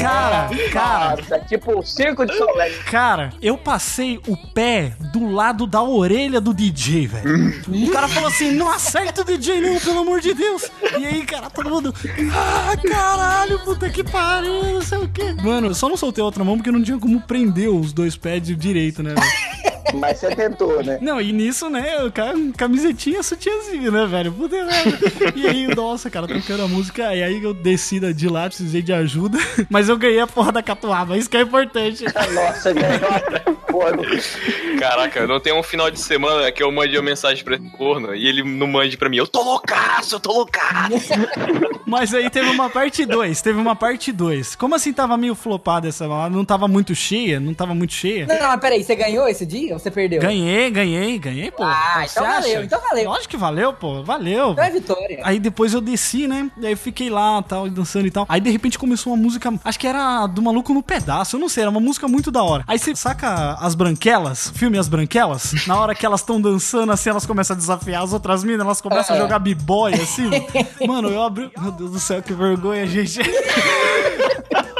Cara, 0.00 0.48
cara, 0.72 1.16
Nossa, 1.16 1.38
tipo, 1.40 1.82
circo 1.84 2.24
de 2.24 2.36
Soleil. 2.36 2.74
Cara, 2.90 3.32
eu 3.42 3.58
passei 3.58 4.20
o 4.26 4.36
pé 4.36 4.94
do 5.12 5.30
lado 5.30 5.66
da 5.66 5.82
orelha 5.82 6.40
do 6.40 6.54
DJ, 6.54 7.06
velho. 7.06 7.62
O 7.68 7.90
cara 7.90 8.08
falou 8.08 8.28
assim: 8.28 8.52
não 8.52 8.70
acerta 8.70 9.22
o 9.22 9.24
DJ, 9.24 9.60
não, 9.60 9.78
pelo 9.78 10.00
amor 10.00 10.20
de 10.20 10.34
Deus. 10.34 10.70
E 10.98 11.04
aí, 11.06 11.24
cara, 11.24 11.50
todo 11.50 11.70
mundo. 11.70 11.94
Ah, 12.32 12.76
caralho, 12.88 13.58
puta 13.60 13.88
que 13.90 14.02
pariu, 14.02 14.62
não 14.62 14.82
sei 14.82 14.98
o 14.98 15.08
quê. 15.08 15.34
Mano, 15.42 15.68
eu 15.68 15.74
só 15.74 15.88
não 15.88 15.96
soltei 15.96 16.22
a 16.22 16.24
outra 16.24 16.44
mão 16.44 16.56
porque 16.56 16.70
não 16.70 16.82
tinha 16.82 16.98
como 16.98 17.20
prender 17.20 17.68
os 17.68 17.92
dois 17.92 18.16
pés 18.16 18.42
direito, 18.42 19.02
né, 19.02 19.14
velho? 19.14 19.66
Mas 19.94 20.18
você 20.18 20.34
tentou, 20.34 20.82
né? 20.82 20.98
Não, 21.00 21.20
e 21.20 21.32
nisso, 21.32 21.70
né, 21.70 22.02
o 22.02 22.10
cara, 22.10 22.34
camisetinha, 22.56 23.22
sutiãzinho, 23.22 23.90
né, 23.92 24.06
velho? 24.06 24.32
Puta 24.32 24.56
merda. 24.64 24.98
E 25.34 25.46
aí, 25.46 25.74
nossa, 25.74 26.10
cara, 26.10 26.26
tocando 26.26 26.64
a 26.64 26.68
música, 26.68 27.14
e 27.14 27.22
aí 27.22 27.42
eu 27.42 27.54
desci 27.54 28.00
de 28.12 28.28
lá, 28.28 28.46
precisei 28.46 28.82
de 28.82 28.92
ajuda, 28.92 29.38
mas 29.68 29.88
eu 29.88 29.96
ganhei 29.96 30.20
a 30.20 30.26
porra 30.26 30.52
da 30.52 30.62
catuaba, 30.62 31.16
isso 31.16 31.30
que 31.30 31.36
é 31.36 31.42
importante. 31.42 32.04
Nossa, 32.32 32.72
velho. 32.72 33.55
Caraca, 34.78 35.26
não 35.26 35.40
tem 35.40 35.52
um 35.52 35.62
final 35.62 35.90
de 35.90 36.00
semana 36.00 36.50
que 36.52 36.62
eu 36.62 36.70
mande 36.70 36.96
uma 36.96 37.02
mensagem 37.02 37.44
pra 37.44 37.56
esse 37.56 37.70
corno 37.70 38.14
e 38.14 38.26
ele 38.26 38.42
não 38.42 38.66
mande 38.66 38.96
pra 38.96 39.08
mim. 39.08 39.16
Eu 39.16 39.26
tô 39.26 39.42
loucaço, 39.42 40.16
eu 40.16 40.20
tô 40.20 40.32
loucaço. 40.32 41.12
Mas 41.86 42.12
aí 42.12 42.28
teve 42.28 42.50
uma 42.50 42.68
parte 42.68 43.06
2, 43.06 43.40
teve 43.40 43.60
uma 43.60 43.76
parte 43.76 44.10
2. 44.10 44.56
Como 44.56 44.74
assim 44.74 44.92
tava 44.92 45.16
meio 45.16 45.36
flopada 45.36 45.88
essa 45.88 46.06
lá? 46.06 46.28
Não 46.28 46.44
tava 46.44 46.66
muito 46.66 46.94
cheia? 46.94 47.38
Não 47.38 47.54
tava 47.54 47.74
muito 47.74 47.92
cheia? 47.92 48.26
Não, 48.26 48.38
não, 48.38 48.48
mas 48.48 48.60
peraí, 48.60 48.82
você 48.82 48.96
ganhou 48.96 49.28
esse 49.28 49.46
dia 49.46 49.72
ou 49.72 49.78
você 49.78 49.88
perdeu? 49.88 50.20
Ganhei, 50.20 50.68
ganhei, 50.68 51.16
ganhei, 51.16 51.50
pô. 51.50 51.62
Ah, 51.62 52.04
então 52.10 52.24
valeu, 52.24 52.64
então 52.64 52.80
valeu. 52.80 53.04
Lógico 53.04 53.28
que 53.28 53.36
valeu, 53.36 53.72
pô, 53.72 54.02
valeu. 54.02 54.50
Então 54.50 54.64
é 54.64 54.70
vitória. 54.70 55.20
Aí 55.22 55.38
depois 55.38 55.74
eu 55.74 55.80
desci, 55.80 56.26
né? 56.26 56.50
E 56.58 56.66
aí 56.66 56.72
eu 56.72 56.76
fiquei 56.76 57.08
lá, 57.08 57.40
tal, 57.42 57.68
dançando 57.68 58.06
e 58.08 58.10
tal. 58.10 58.26
Aí 58.28 58.40
de 58.40 58.50
repente 58.50 58.78
começou 58.78 59.12
uma 59.12 59.22
música, 59.22 59.52
acho 59.64 59.78
que 59.78 59.86
era 59.86 60.26
do 60.26 60.42
Maluco 60.42 60.74
no 60.74 60.82
Pedaço, 60.82 61.36
eu 61.36 61.40
não 61.40 61.48
sei, 61.48 61.62
era 61.62 61.70
uma 61.70 61.80
música 61.80 62.08
muito 62.08 62.32
da 62.32 62.42
hora. 62.42 62.64
Aí 62.66 62.78
você 62.78 62.96
saca 62.96 63.56
as 63.66 63.74
branquelas, 63.74 64.52
filme 64.54 64.78
As 64.78 64.88
Branquelas? 64.88 65.66
Na 65.66 65.78
hora 65.78 65.94
que 65.94 66.06
elas 66.06 66.20
estão 66.20 66.40
dançando 66.40 66.92
assim, 66.92 67.10
elas 67.10 67.26
começam 67.26 67.56
a 67.56 67.58
desafiar 67.58 68.02
as 68.04 68.12
outras 68.12 68.44
minas, 68.44 68.60
elas 68.64 68.80
começam 68.80 69.16
a 69.16 69.18
jogar 69.18 69.40
b-boy 69.40 69.92
assim. 69.94 70.30
Mano, 70.86 71.08
eu 71.08 71.22
abri. 71.22 71.50
Meu 71.58 71.72
Deus 71.72 71.90
do 71.90 71.98
céu, 71.98 72.22
que 72.22 72.32
vergonha, 72.32 72.86
gente. 72.86 73.18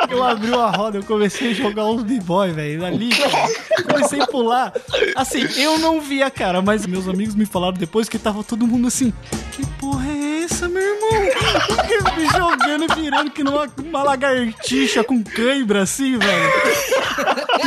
Eu 0.09 0.23
abri 0.23 0.51
uma 0.51 0.71
roda, 0.71 0.99
eu 0.99 1.03
comecei 1.03 1.51
a 1.51 1.53
jogar 1.53 1.85
uns 1.87 2.05
b-boy, 2.05 2.53
velho, 2.53 2.87
ali. 2.87 3.11
Comecei 3.91 4.21
a 4.21 4.27
pular. 4.27 4.73
Assim, 5.17 5.41
eu 5.61 5.79
não 5.79 6.01
via, 6.01 6.31
cara, 6.31 6.63
mas 6.63 6.87
meus 6.87 7.09
amigos 7.09 7.35
me 7.35 7.45
falaram 7.45 7.77
depois 7.77 8.09
que 8.09 8.17
tava 8.17 8.45
todo 8.45 8.67
mundo 8.69 8.87
assim, 8.87 9.13
que 9.51 9.67
porra 9.81 10.07
é 10.07 10.45
essa, 10.45 10.69
meu 10.69 10.81
irmão? 10.81 11.11
Me 12.17 12.27
jogando 12.29 12.85
e 12.85 12.95
virando 13.03 13.31
que 13.31 13.43
numa 13.43 13.69
uma 13.83 14.03
lagartixa 14.05 15.03
com 15.03 15.23
cãibra, 15.23 15.83
assim, 15.83 16.17
velho. 16.17 16.53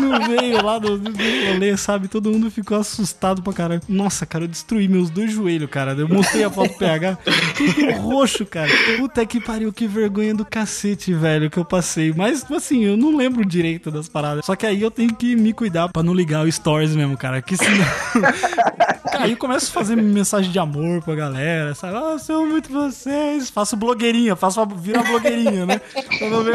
No 0.02 0.28
meio 0.28 0.64
lá 0.64 0.80
do, 0.80 0.98
do 0.98 1.12
rolê, 1.12 1.76
sabe? 1.78 2.08
Todo 2.08 2.32
mundo 2.32 2.50
ficou 2.50 2.78
assustado 2.78 3.42
pra 3.42 3.54
caralho. 3.54 3.82
Nossa, 3.88 4.26
cara, 4.26 4.46
eu 4.46 4.48
destruí 4.48 4.88
meus 4.88 5.10
dois 5.10 5.32
joelhos, 5.32 5.70
cara. 5.70 5.92
Eu 5.92 6.08
mostrei 6.08 6.44
a 6.44 6.50
foto 6.50 6.78
PH, 6.78 7.18
tudo 7.56 7.92
roxo, 8.02 8.46
cara. 8.46 8.70
Puta 8.98 9.26
que 9.26 9.40
pariu, 9.40 9.72
que 9.74 9.88
vergonha 9.88 10.34
do 10.34 10.46
cacete, 10.46 11.14
velho, 11.14 11.50
que 11.50 11.58
eu 11.58 11.66
passei. 11.66 12.14
Mas, 12.16 12.50
assim, 12.52 12.84
eu 12.84 12.98
não 12.98 13.16
lembro 13.16 13.46
direito 13.46 13.92
das 13.92 14.08
paradas. 14.08 14.46
Só 14.46 14.56
que 14.56 14.66
aí 14.66 14.82
eu 14.82 14.92
tenho 14.92 15.14
que 15.16 15.36
me 15.36 15.54
cuidar 15.54 15.90
pra 15.90 16.04
não 16.04 16.14
ligar 16.14 16.46
o 16.46 16.52
stories 16.52 16.96
mesmo, 16.96 17.18
cara. 17.18 17.42
Que 17.42 17.58
senão. 17.58 17.86
Aí 19.20 19.36
começo 19.36 19.70
a 19.70 19.74
fazer 19.74 19.98
mensagem 19.98 20.50
de 20.50 20.60
amor 20.60 21.02
pra 21.02 21.14
galera, 21.14 21.76
sabe? 21.76 21.98
Ah, 21.98 22.12
eu 22.12 22.20
sou 22.20 22.46
muito 22.46 22.72
vocês. 22.72 23.50
Faço 23.50 23.76
blogueirinha, 23.76 24.34
faço 24.36 24.62
uma, 24.62 24.76
viro 24.76 25.00
uma 25.00 25.10
blogueirinha, 25.10 25.66
né? 25.66 25.82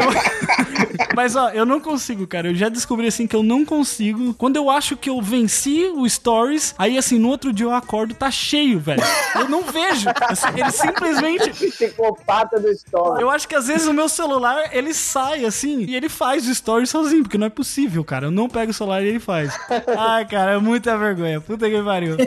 Mas, 1.15 1.35
ó, 1.35 1.49
eu 1.49 1.65
não 1.65 1.79
consigo, 1.79 2.25
cara. 2.25 2.47
Eu 2.47 2.55
já 2.55 2.67
descobri, 2.67 3.05
assim, 3.07 3.27
que 3.27 3.34
eu 3.35 3.43
não 3.43 3.65
consigo. 3.65 4.33
Quando 4.33 4.55
eu 4.55 4.69
acho 4.69 4.95
que 4.97 5.09
eu 5.09 5.21
venci 5.21 5.85
o 5.95 6.07
Stories, 6.09 6.73
aí, 6.77 6.97
assim, 6.97 7.19
no 7.19 7.29
outro 7.29 7.51
dia 7.53 7.65
eu 7.65 7.73
acordo, 7.73 8.13
tá 8.13 8.31
cheio, 8.31 8.79
velho. 8.79 9.03
Eu 9.35 9.49
não 9.49 9.61
vejo. 9.61 10.09
Assim, 10.21 10.47
Ele 10.55 10.71
simplesmente... 10.71 11.49
Psicopata 11.75 12.59
do 12.59 12.69
Story. 12.71 13.21
Eu 13.21 13.29
acho 13.29 13.47
que 13.47 13.55
às 13.55 13.67
vezes 13.67 13.87
o 13.87 13.93
meu 13.93 14.07
celular, 14.09 14.69
ele 14.71 14.93
sai, 14.93 15.45
assim, 15.45 15.81
e 15.81 15.95
ele 15.95 16.09
faz 16.09 16.47
o 16.47 16.51
story 16.51 16.87
sozinho, 16.87 17.23
porque 17.23 17.37
não 17.37 17.47
é 17.47 17.49
possível, 17.49 18.03
cara. 18.03 18.27
Eu 18.27 18.31
não 18.31 18.47
pego 18.47 18.71
o 18.71 18.73
celular 18.73 19.01
e 19.03 19.07
ele 19.07 19.19
faz. 19.19 19.57
Ai, 19.97 20.25
cara, 20.25 20.53
é 20.53 20.57
muita 20.57 20.97
vergonha. 20.97 21.41
Puta 21.41 21.69
que 21.69 21.81
pariu. 21.83 22.15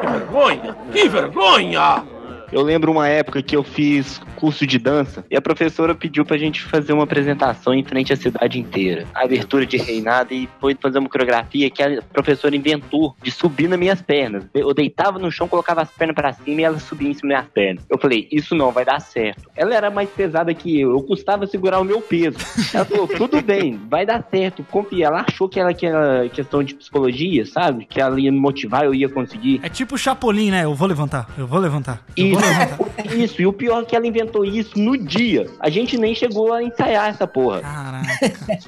Que 0.00 0.06
vergonha! 0.12 0.76
Que 0.92 1.08
vergonha! 1.08 2.15
Eu 2.52 2.62
lembro 2.62 2.92
uma 2.92 3.08
época 3.08 3.42
que 3.42 3.56
eu 3.56 3.62
fiz 3.62 4.20
curso 4.36 4.66
de 4.66 4.78
dança 4.78 5.24
e 5.30 5.36
a 5.36 5.40
professora 5.40 5.94
pediu 5.94 6.24
pra 6.24 6.36
gente 6.36 6.62
fazer 6.62 6.92
uma 6.92 7.04
apresentação 7.04 7.74
em 7.74 7.82
frente 7.82 8.12
à 8.12 8.16
cidade 8.16 8.58
inteira. 8.58 9.06
A 9.14 9.24
abertura 9.24 9.66
de 9.66 9.76
reinado 9.76 10.32
e 10.32 10.48
foi 10.60 10.76
fazer 10.80 10.98
uma 10.98 11.08
coreografia 11.08 11.68
que 11.70 11.82
a 11.82 12.02
professora 12.02 12.54
inventou 12.54 13.16
de 13.22 13.30
subir 13.30 13.68
nas 13.68 13.78
minhas 13.78 14.00
pernas. 14.00 14.44
Eu 14.54 14.72
deitava 14.72 15.18
no 15.18 15.30
chão, 15.30 15.48
colocava 15.48 15.82
as 15.82 15.90
pernas 15.90 16.14
pra 16.14 16.32
cima 16.32 16.60
e 16.60 16.64
ela 16.64 16.78
subia 16.78 17.08
em 17.08 17.14
cima 17.14 17.32
das 17.32 17.40
minhas 17.40 17.52
pernas. 17.52 17.84
Eu 17.90 17.98
falei, 17.98 18.28
isso 18.30 18.54
não 18.54 18.70
vai 18.70 18.84
dar 18.84 19.00
certo. 19.00 19.48
Ela 19.56 19.74
era 19.74 19.90
mais 19.90 20.08
pesada 20.08 20.52
que 20.54 20.80
eu, 20.80 20.92
eu 20.92 21.02
custava 21.02 21.46
segurar 21.46 21.80
o 21.80 21.84
meu 21.84 22.00
peso. 22.00 22.36
Ela 22.72 22.84
falou, 22.84 23.08
tudo 23.08 23.42
bem, 23.42 23.80
vai 23.88 24.06
dar 24.06 24.24
certo, 24.30 24.64
confia. 24.70 25.06
Ela 25.06 25.24
achou 25.26 25.48
que 25.48 25.58
era 25.58 25.70
aquela 25.70 26.28
questão 26.28 26.62
de 26.62 26.74
psicologia, 26.74 27.44
sabe? 27.46 27.86
Que 27.86 28.00
ela 28.00 28.20
ia 28.20 28.30
me 28.30 28.38
motivar, 28.38 28.84
eu 28.84 28.94
ia 28.94 29.08
conseguir. 29.08 29.60
É 29.62 29.68
tipo 29.68 29.98
Chapolin, 29.98 30.50
né? 30.50 30.64
Eu 30.64 30.74
vou 30.74 30.86
levantar, 30.86 31.28
eu 31.36 31.46
vou 31.46 31.58
levantar. 31.58 32.02
Eu 32.16 32.26
Isso. 32.26 32.35
Isso, 33.14 33.40
e 33.40 33.46
o 33.46 33.52
pior 33.52 33.82
é 33.82 33.84
que 33.84 33.96
ela 33.96 34.06
inventou 34.06 34.44
isso 34.44 34.78
no 34.78 34.96
dia. 34.96 35.46
A 35.60 35.68
gente 35.68 35.96
nem 35.96 36.14
chegou 36.14 36.52
a 36.52 36.62
ensaiar 36.62 37.08
essa 37.08 37.26
porra. 37.26 37.60
Caraca. 37.60 38.06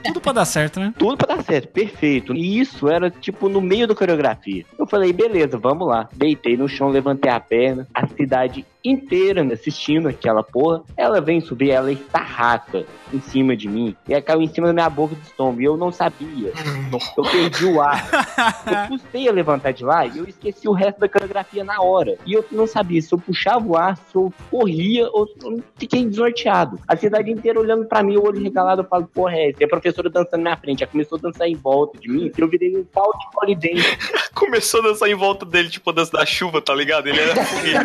Tudo 0.05 0.21
pra 0.21 0.33
dar 0.33 0.45
certo, 0.45 0.81
né? 0.81 0.93
Tudo 0.99 1.17
pra 1.17 1.37
dar 1.37 1.43
certo, 1.43 1.69
perfeito. 1.69 2.35
E 2.35 2.59
isso 2.59 2.89
era 2.89 3.11
tipo 3.11 3.49
no 3.49 3.61
meio 3.61 3.87
da 3.87 3.95
coreografia. 3.95 4.65
Eu 4.79 4.87
falei, 4.87 5.13
beleza, 5.13 5.59
vamos 5.59 5.87
lá. 5.87 6.09
Deitei 6.13 6.57
no 6.57 6.69
chão, 6.69 6.89
levantei 6.89 7.31
a 7.31 7.41
perna, 7.41 7.87
a 7.95 8.07
cidade 8.07 8.65
inteira 8.85 9.45
me 9.45 9.55
assistindo 9.55 10.09
aquela 10.09 10.43
porra. 10.43 10.83
Ela 10.97 11.21
vem 11.21 11.41
subir, 11.41 11.71
ela 11.71 11.91
está 11.93 12.21
raca 12.21 12.85
em 13.13 13.21
cima 13.21 13.57
de 13.57 13.69
mim. 13.69 13.97
E 14.09 14.13
ela 14.13 14.23
caiu 14.23 14.43
em 14.43 14.49
cima 14.49 14.67
da 14.67 14.73
minha 14.73 14.91
boca 14.91 15.15
de 15.15 15.23
estômago. 15.23 15.61
E 15.61 15.65
eu 15.65 15.77
não 15.77 15.91
sabia. 15.91 16.53
Eu 17.17 17.23
perdi 17.25 17.65
o 17.65 17.81
ar. 17.81 18.09
Eu 18.67 18.89
custei 18.89 19.29
a 19.29 19.33
levantar 19.33 19.73
de 19.73 19.85
lá 19.85 20.07
e 20.07 20.19
eu 20.19 20.25
esqueci 20.25 20.69
o 20.69 20.73
resto 20.73 21.01
da 21.01 21.09
coreografia 21.09 21.65
na 21.65 21.81
hora. 21.81 22.17
E 22.25 22.33
eu 22.33 22.45
não 22.51 22.67
sabia 22.67 23.01
se 23.01 23.13
eu 23.13 23.19
puxava 23.19 23.67
o 23.67 23.77
ar, 23.77 23.97
se 23.97 24.15
eu 24.15 24.33
corria 24.51 25.09
ou 25.11 25.27
se 25.27 25.35
eu 25.43 25.63
fiquei 25.77 26.05
desnorteado. 26.05 26.79
A 26.87 26.97
cidade 26.97 27.31
inteira 27.31 27.59
olhando 27.59 27.85
pra 27.87 28.03
mim, 28.03 28.17
o 28.17 28.25
olho 28.25 28.43
regalado, 28.43 28.83
eu 28.83 28.87
falo, 28.87 29.07
porra, 29.07 29.35
é? 29.35 29.53
E 29.59 29.65
a 29.65 29.69
professora 29.69 30.09
dançando 30.09 30.43
na 30.43 30.51
minha 30.51 30.57
frente. 30.57 30.83
Ela 30.83 30.91
começou 30.93 31.19
a 31.19 31.21
dançar 31.23 31.49
em 31.49 31.55
volta 31.55 31.99
de 31.99 32.09
mim, 32.09 32.31
eu 32.37 32.49
virei 32.49 32.77
um 32.77 32.85
pau 32.85 33.11
de 33.19 33.31
polidense. 33.33 33.99
Começou 34.35 34.81
a 34.81 34.85
dançar 34.85 35.09
em 35.09 35.15
volta 35.15 35.45
dele, 35.45 35.69
tipo 35.69 35.91
a 35.91 35.93
dança 35.93 36.13
da 36.13 36.25
chuva, 36.25 36.61
tá 36.61 36.75
ligado? 36.75 37.09
Ele 37.09 37.21
era 37.21 37.45
fogueira. 37.45 37.85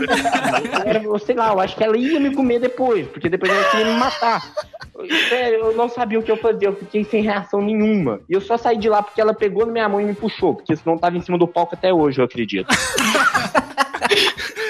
Era, 0.83 1.19
sei 1.19 1.35
lá, 1.35 1.53
eu 1.53 1.59
acho 1.59 1.75
que 1.75 1.83
ela 1.83 1.97
ia 1.97 2.19
me 2.19 2.33
comer 2.33 2.59
depois, 2.59 3.07
porque 3.07 3.29
depois 3.29 3.51
ela 3.51 3.63
queria 3.69 3.85
me 3.85 3.99
matar. 3.99 4.41
Sério, 5.29 5.59
eu 5.59 5.75
não 5.75 5.89
sabia 5.89 6.19
o 6.19 6.23
que 6.23 6.31
eu 6.31 6.37
fazia, 6.37 6.67
eu 6.67 6.75
fiquei 6.75 7.03
sem 7.03 7.21
reação 7.21 7.61
nenhuma. 7.61 8.21
E 8.29 8.33
eu 8.33 8.41
só 8.41 8.57
saí 8.57 8.77
de 8.77 8.89
lá 8.89 9.01
porque 9.01 9.19
ela 9.19 9.33
pegou 9.33 9.65
na 9.65 9.71
minha 9.71 9.89
mão 9.89 9.99
e 9.99 10.05
me 10.05 10.13
puxou, 10.13 10.55
porque 10.55 10.75
senão 10.75 10.95
eu 10.95 10.99
tava 10.99 11.17
em 11.17 11.21
cima 11.21 11.37
do 11.37 11.47
palco 11.47 11.75
até 11.75 11.93
hoje, 11.93 12.19
eu 12.19 12.25
acredito. 12.25 12.67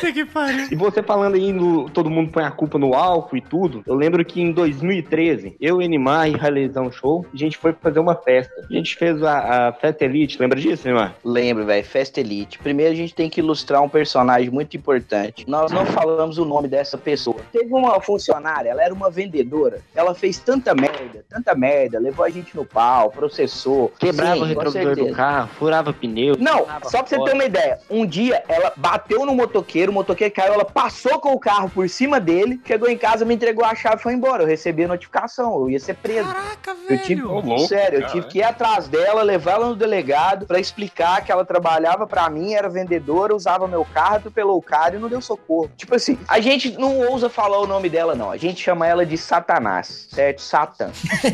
Puta 0.00 0.12
que 0.12 0.24
pariu. 0.24 0.68
E 0.70 0.74
você 0.74 1.02
falando 1.02 1.34
aí 1.34 1.52
no 1.52 1.88
todo 1.90 2.10
mundo 2.10 2.30
põe 2.30 2.44
a 2.44 2.50
culpa 2.50 2.78
no 2.78 2.94
álcool 2.94 3.36
e 3.36 3.40
tudo, 3.40 3.82
eu 3.86 3.94
lembro 3.94 4.24
que 4.24 4.40
em 4.40 4.52
2013, 4.52 5.56
eu, 5.60 5.80
Enimar 5.80 6.28
e 6.28 6.32
Raleizão 6.32 6.90
Show, 6.90 7.26
a 7.32 7.36
gente 7.36 7.56
foi 7.56 7.72
fazer 7.72 7.98
uma 7.98 8.14
festa. 8.14 8.66
A 8.68 8.72
gente 8.72 8.96
fez 8.96 9.22
a, 9.22 9.68
a 9.68 9.72
festa 9.72 10.04
Elite, 10.04 10.40
lembra 10.40 10.60
disso, 10.60 10.86
Enimar? 10.86 11.14
Lembro, 11.24 11.64
velho, 11.64 11.84
Festa 11.84 12.20
Elite. 12.20 12.58
Primeiro 12.58 12.92
a 12.92 12.96
gente 12.96 13.14
tem 13.14 13.28
que 13.28 13.40
ilustrar 13.40 13.82
um 13.82 13.88
personagem 13.88 14.50
muito 14.50 14.76
importante. 14.76 15.48
Nós 15.48 15.70
não 15.72 15.86
falamos 15.86 16.38
o 16.38 16.44
nome 16.44 16.68
dessa 16.68 16.98
pessoa. 16.98 17.36
Teve 17.52 17.72
uma 17.72 18.00
funcionária, 18.00 18.70
ela 18.70 18.82
era 18.82 18.92
uma 18.92 19.10
vendedora. 19.10 19.80
Ela 19.94 20.14
fez 20.14 20.38
tanta 20.38 20.74
merda, 20.74 21.24
tanta 21.28 21.54
merda, 21.54 21.98
levou 21.98 22.24
a 22.24 22.30
gente 22.30 22.56
no 22.56 22.64
pau, 22.64 23.10
processou. 23.10 23.92
Quebrava 23.98 24.36
Sim, 24.36 24.42
o 24.42 24.44
retrovisor 24.44 24.96
do 24.96 25.12
carro, 25.12 25.48
furava 25.58 25.92
pneu. 25.92 26.36
Não, 26.38 26.66
só 26.84 26.98
pra 26.98 27.06
você 27.06 27.16
fora. 27.16 27.30
ter 27.30 27.36
uma 27.36 27.44
ideia. 27.44 27.78
Um 27.90 28.06
dia 28.06 28.42
ela 28.48 28.72
bateu 28.76 29.24
no 29.24 29.34
motoqueiro, 29.34 29.85
o 29.90 29.92
motoqueiro 29.92 30.32
caiu, 30.34 30.54
ela 30.54 30.64
passou 30.64 31.18
com 31.18 31.32
o 31.32 31.38
carro 31.38 31.68
por 31.68 31.88
cima 31.88 32.18
dele, 32.20 32.60
chegou 32.64 32.88
em 32.88 32.96
casa, 32.98 33.24
me 33.24 33.34
entregou 33.34 33.64
a 33.64 33.74
chave 33.74 33.96
e 33.96 34.02
foi 34.02 34.14
embora. 34.14 34.42
Eu 34.42 34.46
recebi 34.46 34.84
a 34.84 34.88
notificação, 34.88 35.60
eu 35.60 35.70
ia 35.70 35.80
ser 35.80 35.94
preso. 35.94 36.28
Caraca, 36.28 36.76
Eu 36.88 36.98
tive, 37.02 37.22
velho. 37.22 37.32
Louco, 37.32 37.58
sério, 37.66 37.98
eu 37.98 38.00
cara. 38.02 38.12
tive 38.12 38.26
que 38.26 38.38
ir 38.38 38.42
atrás 38.42 38.88
dela, 38.88 39.22
levar 39.22 39.52
ela 39.52 39.68
no 39.68 39.76
delegado 39.76 40.46
pra 40.46 40.58
explicar 40.58 41.24
que 41.24 41.30
ela 41.30 41.44
trabalhava 41.44 42.06
pra 42.06 42.28
mim, 42.28 42.54
era 42.54 42.68
vendedora, 42.68 43.34
usava 43.34 43.68
meu 43.68 43.84
carro, 43.84 44.16
atropelou 44.16 44.56
o 44.58 44.62
cara 44.62 44.96
e 44.96 44.98
não 44.98 45.08
deu 45.08 45.20
socorro. 45.20 45.70
Tipo 45.76 45.94
assim, 45.94 46.18
a 46.26 46.40
gente 46.40 46.76
não 46.78 46.98
ousa 47.10 47.28
falar 47.28 47.58
o 47.60 47.66
nome 47.66 47.88
dela 47.88 48.14
não, 48.14 48.30
a 48.30 48.36
gente 48.36 48.62
chama 48.62 48.86
ela 48.86 49.04
de 49.04 49.16
Satanás, 49.16 50.08
certo? 50.10 50.40
Satã. 50.40 50.90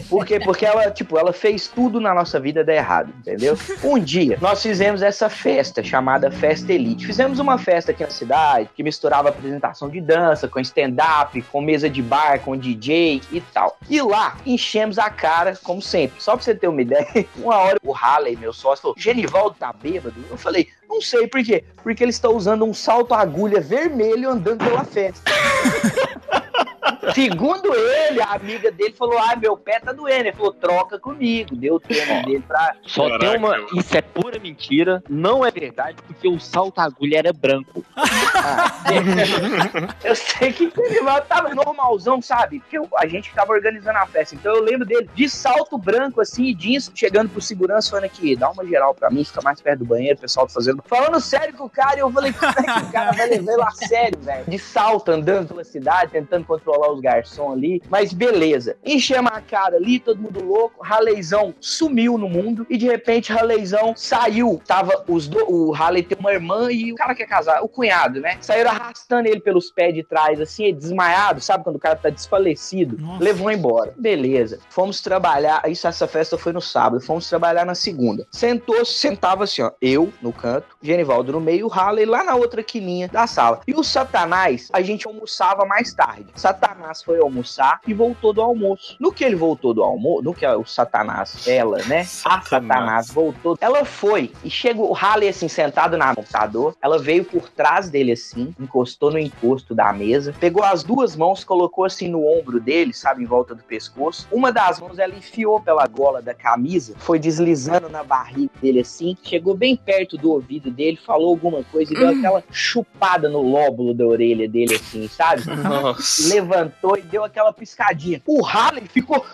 Por 0.09 0.27
quê? 0.27 0.41
Porque 0.41 0.67
ela, 0.67 0.91
tipo, 0.91 1.19
ela 1.19 1.33
fez 1.33 1.69
tudo 1.69 2.01
na 2.01 2.15
nossa 2.15 2.39
vida 2.41 2.65
dar 2.65 2.75
errado, 2.75 3.13
entendeu? 3.19 3.57
Um 3.83 3.99
dia, 3.99 4.39
nós 4.41 4.63
fizemos 4.63 5.03
essa 5.03 5.29
festa 5.29 5.83
chamada 5.83 6.31
Festa 6.31 6.73
Elite. 6.73 7.07
Fizemos 7.07 7.39
uma 7.39 7.59
festa 7.59 7.93
aqui 7.93 8.03
na 8.03 8.11
cidade 8.11 8.42
que 8.75 8.83
misturava 8.83 9.29
apresentação 9.29 9.89
de 9.89 10.01
dança 10.01 10.49
com 10.49 10.61
stand-up, 10.61 11.41
com 11.43 11.61
mesa 11.61 11.89
de 11.89 12.03
bar, 12.03 12.41
com 12.41 12.57
DJ 12.57 13.23
e 13.31 13.41
tal. 13.41 13.79
E 13.89 14.01
lá, 14.01 14.37
enchemos 14.47 14.99
a 14.99 15.11
cara, 15.11 15.57
como 15.63 15.81
sempre. 15.83 16.21
Só 16.21 16.33
pra 16.33 16.43
você 16.43 16.55
ter 16.55 16.69
uma 16.69 16.83
ideia, 16.83 17.07
uma 17.37 17.57
hora 17.57 17.79
o 17.83 17.93
Halley, 17.93 18.37
meu 18.37 18.53
sócio, 18.53 18.83
falou: 18.83 18.97
Genivaldo 18.99 19.57
tá 19.59 19.73
bêbado? 19.73 20.15
Eu 20.31 20.37
falei: 20.37 20.69
não 20.89 21.01
sei 21.01 21.27
por 21.27 21.43
quê. 21.43 21.65
Porque 21.83 22.05
ele 22.05 22.11
está 22.11 22.29
usando 22.29 22.65
um 22.65 22.75
salto 22.75 23.15
agulha 23.15 23.61
vermelho 23.61 24.31
andando 24.31 24.65
pela 24.65 24.85
festa. 24.85 25.31
Segundo 27.15 27.75
ele, 27.75 28.21
a 28.23 28.33
amiga 28.35 28.71
dele 28.71 28.95
falou: 28.97 29.19
Ah, 29.19 29.35
meu 29.37 29.57
pé 29.57 29.81
tá 29.81 29.93
doendo. 29.93 30.21
Ele 30.21 30.33
falou: 30.33 30.53
troca 30.53 30.99
comigo. 30.99 31.57
Deu 31.57 31.75
o 31.75 31.81
tênis 31.81 32.25
dele 32.25 32.45
pra. 32.47 32.75
Só 32.87 33.09
Caraca, 33.09 33.27
tem 33.27 33.37
uma. 33.39 33.57
Isso 33.75 33.97
é 33.97 34.03
pura 34.03 34.39
mentira. 34.39 35.03
Não 35.09 35.45
é 35.45 35.51
verdade, 35.51 35.97
porque 36.07 36.29
o 36.29 36.39
salto 36.39 36.79
agulha 36.81 37.19
era 37.19 37.33
branco. 37.33 37.85
Eu 40.05 40.15
sei 40.15 40.53
que 40.53 40.65
ele 40.77 41.01
tava 41.29 41.55
normalzão, 41.55 42.21
sabe? 42.21 42.61
Porque 42.61 42.79
eu- 42.79 42.89
a 42.97 43.07
gente 43.07 43.33
tava 43.35 43.53
organizando 43.53 43.99
a 43.99 44.07
festa. 44.07 44.35
Então 44.35 44.55
eu 44.55 44.63
lembro 44.63 44.87
dele 44.87 45.09
de 45.15 45.29
salto 45.29 45.79
branco, 45.79 46.21
assim, 46.21 46.45
e 46.45 46.55
jeans, 46.55 46.91
chegando 46.95 47.29
pro 47.31 47.41
segurança, 47.41 47.91
falando 47.91 48.05
aqui, 48.05 48.37
dá 48.37 48.51
uma 48.51 48.65
geral 48.67 48.95
pra 48.95 49.11
mim, 49.11 49.25
fica 49.25 49.41
mais 49.43 49.61
perto 49.61 49.81
do 49.81 49.85
banheiro, 49.85 50.19
o 50.19 50.21
pessoal 50.21 50.47
tá 50.47 50.53
fazendo. 50.53 50.83
Falando 50.87 51.21
sério 51.21 51.55
com 51.55 51.65
o 51.65 51.71
cara, 51.71 51.97
e 51.97 52.01
eu 52.01 52.11
falei, 52.11 52.33
como 52.33 52.53
é 52.53 52.81
que 52.81 52.87
o 52.87 52.93
cara 52.93 53.13
vai 53.13 53.27
levar 53.29 53.53
ele 53.53 53.63
a 53.63 53.71
sério, 53.71 54.19
velho? 54.21 54.45
De 54.47 54.59
salto, 54.59 55.11
andando 55.11 55.49
pela 55.49 55.65
cidade, 55.65 56.13
tentando 56.13 56.45
controlar 56.45 56.89
os 56.93 57.01
garçons 57.01 57.53
ali. 57.53 57.83
Mas 57.89 58.13
beleza. 58.13 58.77
Enchemos 58.85 59.33
a 59.33 59.41
cara 59.41 59.77
ali, 59.77 59.99
todo 59.99 60.21
mundo 60.21 60.45
louco. 60.45 60.85
Raleizão 60.85 61.55
sumiu 61.61 62.19
no 62.19 62.29
mundo. 62.29 62.67
E 62.69 62.77
de 62.77 62.87
repente, 62.87 63.33
Raleizão 63.33 63.95
saiu. 63.97 64.61
Tava 64.67 65.05
os 65.09 65.29
do... 65.29 65.43
O 65.53 65.71
Raleigh 65.71 66.07
tem 66.07 66.19
uma 66.19 66.33
irmã 66.33 66.71
e 66.71 66.93
o 66.93 66.97
cara 66.97 67.15
que 67.15 67.23
é 67.23 67.27
casado, 67.27 67.65
o 67.65 67.69
cunhado, 67.69 68.21
né? 68.21 68.39
Saíram 68.41 68.71
arrastando 68.71 69.29
ele 69.29 69.41
pelos 69.41 69.71
pés 69.71 69.95
de 69.95 70.03
trás, 70.03 70.41
assim, 70.41 70.73
desmaiado. 70.73 71.41
Sabe 71.41 71.65
quando 71.65 71.77
o 71.77 71.81
cara 71.81 71.97
tá 71.97 72.11
desfalecido? 72.11 72.97
Nossa. 72.99 73.23
Levou 73.23 73.51
embora. 73.51 73.95
Beleza. 73.97 74.59
Fomos 74.71 75.01
trabalhar. 75.01 75.63
Isso, 75.69 75.87
essa 75.87 76.07
festa 76.07 76.39
foi 76.39 76.53
no 76.53 76.61
sábado. 76.61 77.01
Fomos 77.01 77.29
trabalhar 77.29 77.65
na 77.65 77.75
segunda. 77.75 78.27
Sentou, 78.31 78.85
sentava 78.85 79.45
assim, 79.45 79.63
ó. 79.63 79.71
Eu 79.81 80.13
no 80.21 80.33
canto, 80.33 80.77
Genivaldo 80.81 81.33
no 81.33 81.41
meio, 81.41 81.67
o 81.67 81.69
Halley 81.69 82.07
lá 82.07 82.25
na 82.25 82.35
outra 82.35 82.63
quininha 82.63 83.09
da 83.09 83.27
sala. 83.27 83.61
E 83.67 83.75
o 83.75 83.83
Satanás, 83.83 84.69
a 84.73 84.83
gente 84.83 85.07
almoçava 85.07 85.65
mais 85.65 85.93
tarde. 85.93 86.27
Satanás 86.35 86.82
foi 87.03 87.19
almoçar 87.19 87.81
e 87.87 87.95
voltou 87.95 88.33
do 88.33 88.41
almoço. 88.41 88.97
No 88.99 89.13
que 89.13 89.25
ele 89.25 89.37
voltou 89.37 89.73
do 89.73 89.83
almoço, 89.83 90.23
no 90.23 90.35
que 90.35 90.47
o 90.47 90.65
Satanás, 90.65 91.47
ela, 91.47 91.79
né? 91.85 92.01
A 92.01 92.05
Satanás. 92.05 92.49
Satanás 92.49 93.11
voltou. 93.13 93.57
Ela 93.61 93.85
foi 93.85 94.33
e 94.43 94.51
chegou 94.51 94.91
o 94.91 94.93
Halley 94.93 95.29
assim, 95.29 95.49
sentado 95.49 95.97
na 95.97 96.15
computador. 96.15 96.75
Ela 96.83 96.99
veio 96.99 97.25
por 97.25 97.49
trás 97.49 97.89
dele 97.89 98.13
assim, 98.13 98.55
encostou 98.59 99.11
no 99.11 99.19
encosto 99.19 99.75
da 99.75 99.93
mesa, 99.93 100.35
pegou 100.39 100.63
as 100.63 100.83
duas 100.83 101.15
mãos, 101.15 101.45
colocou 101.45 101.85
assim 101.85 102.09
no 102.09 102.27
ombro 102.27 102.61
dele, 102.61 102.93
sabe, 102.93 103.23
em 103.23 103.27
volta 103.27 103.55
do 103.55 103.63
pescoço. 103.63 104.27
Uma 104.31 104.53
das 104.53 104.81
mãos 104.81 104.99
ela 104.99 105.15
enfiou 105.15 105.61
pela 105.61 105.87
gola 105.87 106.21
da 106.21 106.35
camisa, 106.35 106.95
foi 106.99 107.19
deslizando 107.19 107.89
na 107.89 108.03
barriga 108.03 108.51
dele 108.61 108.81
assim, 108.81 109.17
chegou 109.23 109.55
bem 109.55 109.77
perto 109.77 110.17
do 110.17 110.33
ouvido 110.33 110.71
dele, 110.71 110.97
falou 110.97 111.29
alguma 111.29 111.63
coisa 111.65 111.93
e 111.93 111.97
deu 111.97 112.09
aquela 112.09 112.43
chupada 112.51 113.29
no 113.29 113.43
lóbulo 113.43 113.95
da 113.95 114.07
orelha 114.07 114.49
dele 114.49 114.75
assim, 114.75 115.09
sabe? 115.09 115.43
Nossa. 115.47 116.33
levantou 116.35 116.72
e 116.99 117.03
deu 117.03 117.25
aquela 117.25 117.53
piscadinha. 117.53 118.21
O 118.27 118.43
Halley 118.43 118.85
ficou 118.89 119.25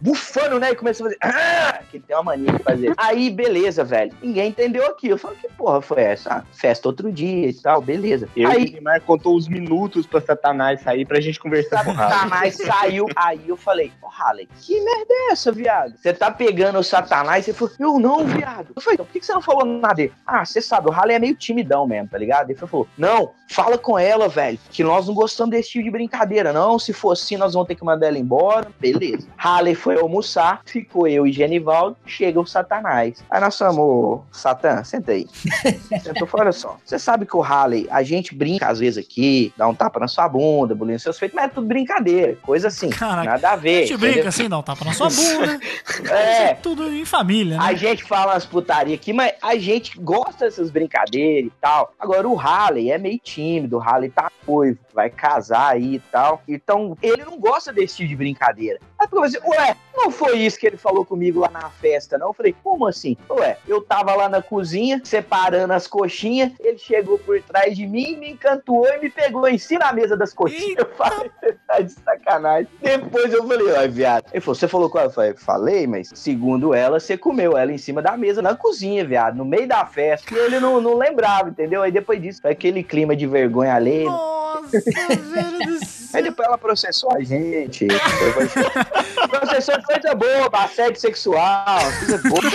bufando, 0.00 0.58
né? 0.58 0.70
E 0.70 0.74
começou 0.74 1.06
a 1.06 1.10
fazer. 1.10 1.18
"Ah!" 1.22 1.80
Que 1.90 1.96
ele 1.98 2.04
tem 2.06 2.16
uma 2.16 2.22
mania 2.22 2.52
de 2.52 2.62
fazer. 2.62 2.94
Aí, 2.96 3.30
beleza, 3.30 3.84
velho. 3.84 4.12
Ninguém 4.22 4.48
entendeu 4.48 4.86
aquilo. 4.86 5.14
Eu 5.14 5.18
falei, 5.18 5.38
que 5.38 5.48
porra 5.48 5.80
foi 5.80 6.02
essa? 6.02 6.30
Ah, 6.32 6.44
festa 6.52 6.88
outro 6.88 7.12
dia 7.12 7.48
e 7.48 7.54
tal, 7.54 7.80
beleza. 7.82 8.28
Eu 8.36 8.50
e 8.50 8.54
o 8.54 8.56
aí, 8.56 8.70
Neymar 8.72 9.00
contou 9.02 9.36
os 9.36 9.48
minutos 9.48 10.06
pra 10.06 10.20
Satanás 10.20 10.80
sair 10.80 11.04
pra 11.06 11.20
gente 11.20 11.38
conversar 11.38 11.84
com 11.84 11.90
o 11.90 11.94
Rafa. 11.94 12.14
Satanás 12.14 12.54
saiu. 12.56 13.06
Aí 13.16 13.42
eu 13.46 13.56
falei, 13.56 13.92
ô 14.00 14.08
Halley, 14.08 14.48
que 14.60 14.80
merda 14.80 15.06
é 15.10 15.32
essa, 15.32 15.52
viado? 15.52 15.96
Você 15.96 16.12
tá 16.12 16.30
pegando 16.30 16.78
o 16.78 16.82
Satanás? 16.82 17.44
Você 17.44 17.52
falou, 17.52 17.74
eu 17.78 17.98
não, 17.98 18.24
viado. 18.24 18.72
Eu 18.74 18.80
falei, 18.82 18.94
então 18.94 19.06
por 19.06 19.12
que 19.12 19.24
você 19.24 19.32
não 19.32 19.42
falou 19.42 19.64
nada 19.64 19.94
dele? 19.94 20.12
Ah, 20.26 20.44
você 20.44 20.60
sabe, 20.60 20.88
o 20.88 20.92
Halley 20.92 21.16
é 21.16 21.18
meio 21.18 21.34
timidão 21.34 21.86
mesmo, 21.86 22.08
tá 22.08 22.18
ligado? 22.18 22.50
Ele 22.50 22.58
falou, 22.58 22.86
não, 22.96 23.32
fala 23.48 23.76
com 23.76 23.98
ela, 23.98 24.28
velho, 24.28 24.58
que 24.70 24.82
nós 24.82 25.06
não 25.06 25.14
gostamos 25.14 25.50
desse 25.50 25.70
tipo 25.70 25.84
de 25.84 25.90
brincadeira, 25.90 26.52
não. 26.52 26.71
Se 26.78 26.92
for 26.92 27.12
assim, 27.12 27.36
nós 27.36 27.54
vamos 27.54 27.68
ter 27.68 27.74
que 27.74 27.84
mandar 27.84 28.08
ela 28.08 28.18
embora. 28.18 28.68
Beleza. 28.78 29.26
Halley 29.36 29.74
foi 29.74 29.98
almoçar, 29.98 30.62
ficou 30.64 31.06
eu 31.06 31.26
e 31.26 31.32
Genivaldo, 31.32 31.96
chega 32.06 32.40
o 32.40 32.46
Satanás. 32.46 33.22
Aí 33.30 33.40
nós 33.40 33.56
falamos, 33.56 33.80
ô, 33.84 34.22
Satã, 34.30 34.82
senta 34.84 35.12
aí. 35.12 35.26
Sentou, 36.02 36.28
olha 36.32 36.52
só, 36.52 36.76
você 36.84 36.98
sabe 36.98 37.26
que 37.26 37.36
o 37.36 37.40
Halley, 37.40 37.86
a 37.90 38.02
gente 38.02 38.34
brinca 38.34 38.68
às 38.68 38.78
vezes 38.78 39.04
aqui, 39.04 39.52
dá 39.56 39.66
um 39.68 39.74
tapa 39.74 40.00
na 40.00 40.08
sua 40.08 40.28
bunda, 40.28 40.74
nos 40.74 41.02
seus 41.02 41.18
feitos, 41.18 41.34
mas 41.34 41.46
é 41.46 41.48
tudo 41.48 41.66
brincadeira, 41.66 42.36
coisa 42.42 42.68
assim, 42.68 42.90
Caraca. 42.90 43.30
nada 43.30 43.50
a 43.50 43.52
A 43.52 43.56
ver. 43.56 43.86
gente 43.86 43.96
brinca 43.96 44.12
entendeu? 44.12 44.28
assim, 44.28 44.48
dá 44.48 44.58
um 44.58 44.62
tapa 44.62 44.84
na 44.84 44.92
sua 44.92 45.08
bunda. 45.08 45.60
É. 46.12 46.54
Tudo 46.54 46.92
em 46.92 47.04
família, 47.04 47.56
né? 47.56 47.64
A 47.64 47.74
gente 47.74 48.02
fala 48.04 48.32
umas 48.32 48.44
putaria 48.44 48.94
aqui, 48.94 49.12
mas 49.12 49.32
a 49.42 49.56
gente 49.56 49.98
gosta 49.98 50.44
dessas 50.44 50.70
brincadeiras 50.70 51.50
e 51.50 51.52
tal. 51.60 51.92
Agora, 51.98 52.28
o 52.28 52.34
Halley 52.34 52.90
é 52.90 52.98
meio 52.98 53.18
tímido, 53.18 53.76
o 53.76 53.80
Halley 53.80 54.10
tá 54.10 54.30
noivo, 54.46 54.78
vai 54.94 55.08
casar 55.10 55.72
aí 55.72 55.94
e 55.94 55.98
tal. 55.98 56.42
Então, 56.62 56.96
ele 57.02 57.24
não 57.24 57.38
gosta 57.38 57.72
desse 57.72 57.96
tipo 57.96 58.08
de 58.08 58.16
brincadeira. 58.16 58.78
Aí 59.02 59.08
eu 59.10 59.22
assim, 59.24 59.38
ué, 59.44 59.76
não 59.96 60.10
foi 60.10 60.38
isso 60.38 60.58
que 60.58 60.66
ele 60.66 60.76
falou 60.76 61.04
comigo 61.04 61.40
lá 61.40 61.50
na 61.50 61.68
festa, 61.68 62.16
não? 62.16 62.28
Eu 62.28 62.32
falei, 62.32 62.54
como 62.62 62.86
assim? 62.86 63.16
Ué, 63.28 63.56
eu 63.66 63.80
tava 63.80 64.14
lá 64.14 64.28
na 64.28 64.40
cozinha, 64.40 65.00
separando 65.04 65.72
as 65.72 65.88
coxinhas, 65.88 66.52
ele 66.60 66.78
chegou 66.78 67.18
por 67.18 67.40
trás 67.42 67.76
de 67.76 67.86
mim, 67.86 68.16
me 68.16 68.30
encantou 68.30 68.86
e 68.86 68.98
me 68.98 69.10
pegou 69.10 69.48
em 69.48 69.58
cima 69.58 69.80
da 69.80 69.92
mesa 69.92 70.16
das 70.16 70.32
coxinhas. 70.32 70.78
Eu 70.78 70.88
falei, 70.94 71.30
você 71.40 71.56
tá 71.66 71.80
de 71.80 71.92
sacanagem. 71.92 72.68
Depois 72.80 73.32
eu 73.32 73.46
falei, 73.46 73.72
ó, 73.72 73.88
viado. 73.88 74.24
Ele 74.32 74.40
falou, 74.40 74.54
você 74.54 74.68
falou 74.68 74.88
com 74.88 74.98
ela? 74.98 75.08
Eu 75.08 75.12
falei, 75.12 75.34
falei, 75.34 75.86
mas 75.86 76.10
segundo 76.14 76.72
ela, 76.72 77.00
você 77.00 77.16
comeu 77.16 77.56
ela 77.56 77.72
em 77.72 77.78
cima 77.78 78.00
da 78.00 78.16
mesa, 78.16 78.40
na 78.40 78.54
cozinha, 78.54 79.04
viado, 79.04 79.36
no 79.36 79.44
meio 79.44 79.66
da 79.66 79.84
festa. 79.84 80.32
E 80.32 80.38
ele 80.38 80.60
não, 80.60 80.80
não 80.80 80.96
lembrava, 80.96 81.48
entendeu? 81.48 81.82
Aí 81.82 81.90
depois 81.90 82.22
disso, 82.22 82.40
foi 82.40 82.52
aquele 82.52 82.84
clima 82.84 83.16
de 83.16 83.26
vergonha 83.26 83.74
alheia. 83.74 84.08
Nossa, 84.08 84.80
velho 84.80 85.58
do 85.66 85.84
céu. 85.84 86.18
Aí 86.18 86.22
depois 86.22 86.46
ela 86.46 86.58
processou 86.58 87.12
a 87.12 87.20
gente. 87.22 87.86
processou 89.28 89.78
de 89.78 89.84
coisa 89.84 90.14
boba, 90.14 90.64
assédio 90.64 91.00
sexual, 91.00 91.80
coisa 91.98 92.18
boba. 92.28 92.50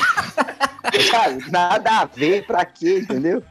Sabe? 1.11 1.51
Nada 1.51 2.01
a 2.01 2.05
ver, 2.05 2.45
pra 2.45 2.63
quê, 2.65 2.99
entendeu? 2.99 3.43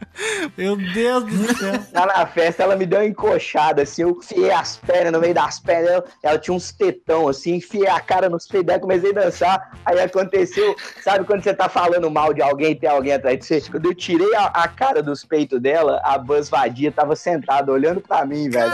Meu 0.57 0.77
Deus 0.77 1.25
do 1.25 1.59
céu. 1.59 1.73
Lá 1.93 2.07
na 2.07 2.27
festa, 2.27 2.63
ela 2.63 2.77
me 2.77 2.87
deu 2.87 3.01
uma 3.01 3.05
encoxada, 3.05 3.83
assim, 3.83 4.03
eu 4.03 4.11
enfiei 4.11 4.51
as 4.51 4.77
pernas 4.79 5.13
no 5.13 5.21
meio 5.21 5.35
das 5.35 5.59
pernas, 5.59 5.91
ela, 5.91 6.05
ela 6.23 6.39
tinha 6.39 6.55
uns 6.55 6.73
tetão, 6.73 7.29
assim, 7.29 7.57
enfiei 7.57 7.89
a 7.89 8.01
cara 8.01 8.29
nos 8.29 8.47
peitos 8.47 8.67
dela, 8.67 8.81
comecei 8.81 9.11
a 9.11 9.15
dançar, 9.15 9.79
aí 9.85 10.01
aconteceu, 10.01 10.75
sabe 11.03 11.25
quando 11.25 11.43
você 11.43 11.53
tá 11.53 11.69
falando 11.69 12.11
mal 12.11 12.33
de 12.33 12.41
alguém 12.41 12.73
e 12.73 12.75
tem 12.75 12.89
alguém 12.89 13.13
atrás 13.13 13.39
de 13.39 13.45
você? 13.45 13.61
Quando 13.61 13.87
eu 13.87 13.95
tirei 13.95 14.35
a, 14.35 14.47
a 14.47 14.69
cara 14.69 15.03
dos 15.03 15.25
peitos 15.25 15.61
dela, 15.61 16.01
a 16.05 16.17
Buzz 16.17 16.49
Vadia 16.49 16.91
tava 16.91 17.15
sentada 17.15 17.71
olhando 17.71 18.01
pra 18.01 18.25
mim, 18.25 18.49
velho. 18.49 18.73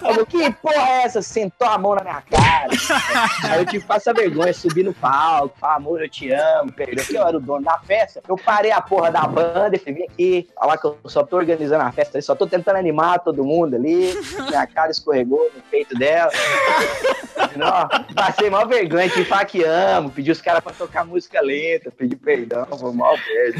Falou, 0.00 0.26
que 0.26 0.50
porra 0.52 0.88
é 0.88 1.02
essa? 1.02 1.22
Sentou 1.22 1.68
a 1.68 1.78
mão 1.78 1.94
na 1.94 2.02
minha 2.02 2.22
cara. 2.22 2.70
Aí 3.44 3.60
eu 3.60 3.66
tive 3.66 3.80
que 3.80 3.86
passar 3.86 4.14
vergonha, 4.14 4.52
subir 4.52 4.84
no 4.84 4.92
palco, 4.94 5.56
falar, 5.58 5.76
amor, 5.76 6.02
eu 6.02 6.08
te 6.08 6.30
amo, 6.32 6.72
perdeu. 6.72 6.96
Porque 6.96 7.16
eu 7.16 7.26
era 7.26 7.36
o 7.36 7.40
dono 7.40 7.64
da 7.64 7.78
festa. 7.80 8.22
Eu 8.28 8.36
parei 8.36 8.72
a 8.72 8.80
porra 8.80 9.10
da 9.10 9.26
banda 9.26 9.76
e 9.76 9.78
falei, 9.78 9.94
vem 9.94 10.04
aqui, 10.04 10.48
falar 10.54 10.78
que 10.78 10.86
eu 10.86 10.96
só 11.06 11.22
tô 11.24 11.36
organizando 11.36 11.82
a 11.82 11.92
festa, 11.92 12.20
só 12.20 12.34
tô 12.34 12.46
tentando 12.46 12.76
animar 12.76 13.20
todo 13.20 13.44
mundo 13.44 13.76
ali. 13.76 14.14
Minha 14.48 14.66
cara 14.66 14.90
escorregou 14.90 15.50
no 15.54 15.62
peito 15.62 15.96
dela. 15.98 16.30
Não, 17.56 17.88
passei 18.14 18.50
mal 18.50 18.66
vergonha, 18.66 19.08
tive 19.08 19.24
que 19.24 19.28
falar 19.28 19.44
que 19.44 19.64
amo, 19.64 20.10
pedi 20.10 20.30
os 20.30 20.40
caras 20.40 20.62
pra 20.62 20.72
tocar 20.72 21.04
música 21.04 21.40
lenta, 21.40 21.90
pedi 21.90 22.16
perdão, 22.16 22.66
foi 22.66 22.92
mal 22.92 23.16
perda. 23.18 23.58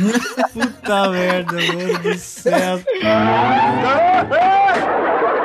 Puta 0.53 1.09
merda, 1.11 1.57
mano 1.57 1.99
do 1.99 2.15
céu. 2.15 2.81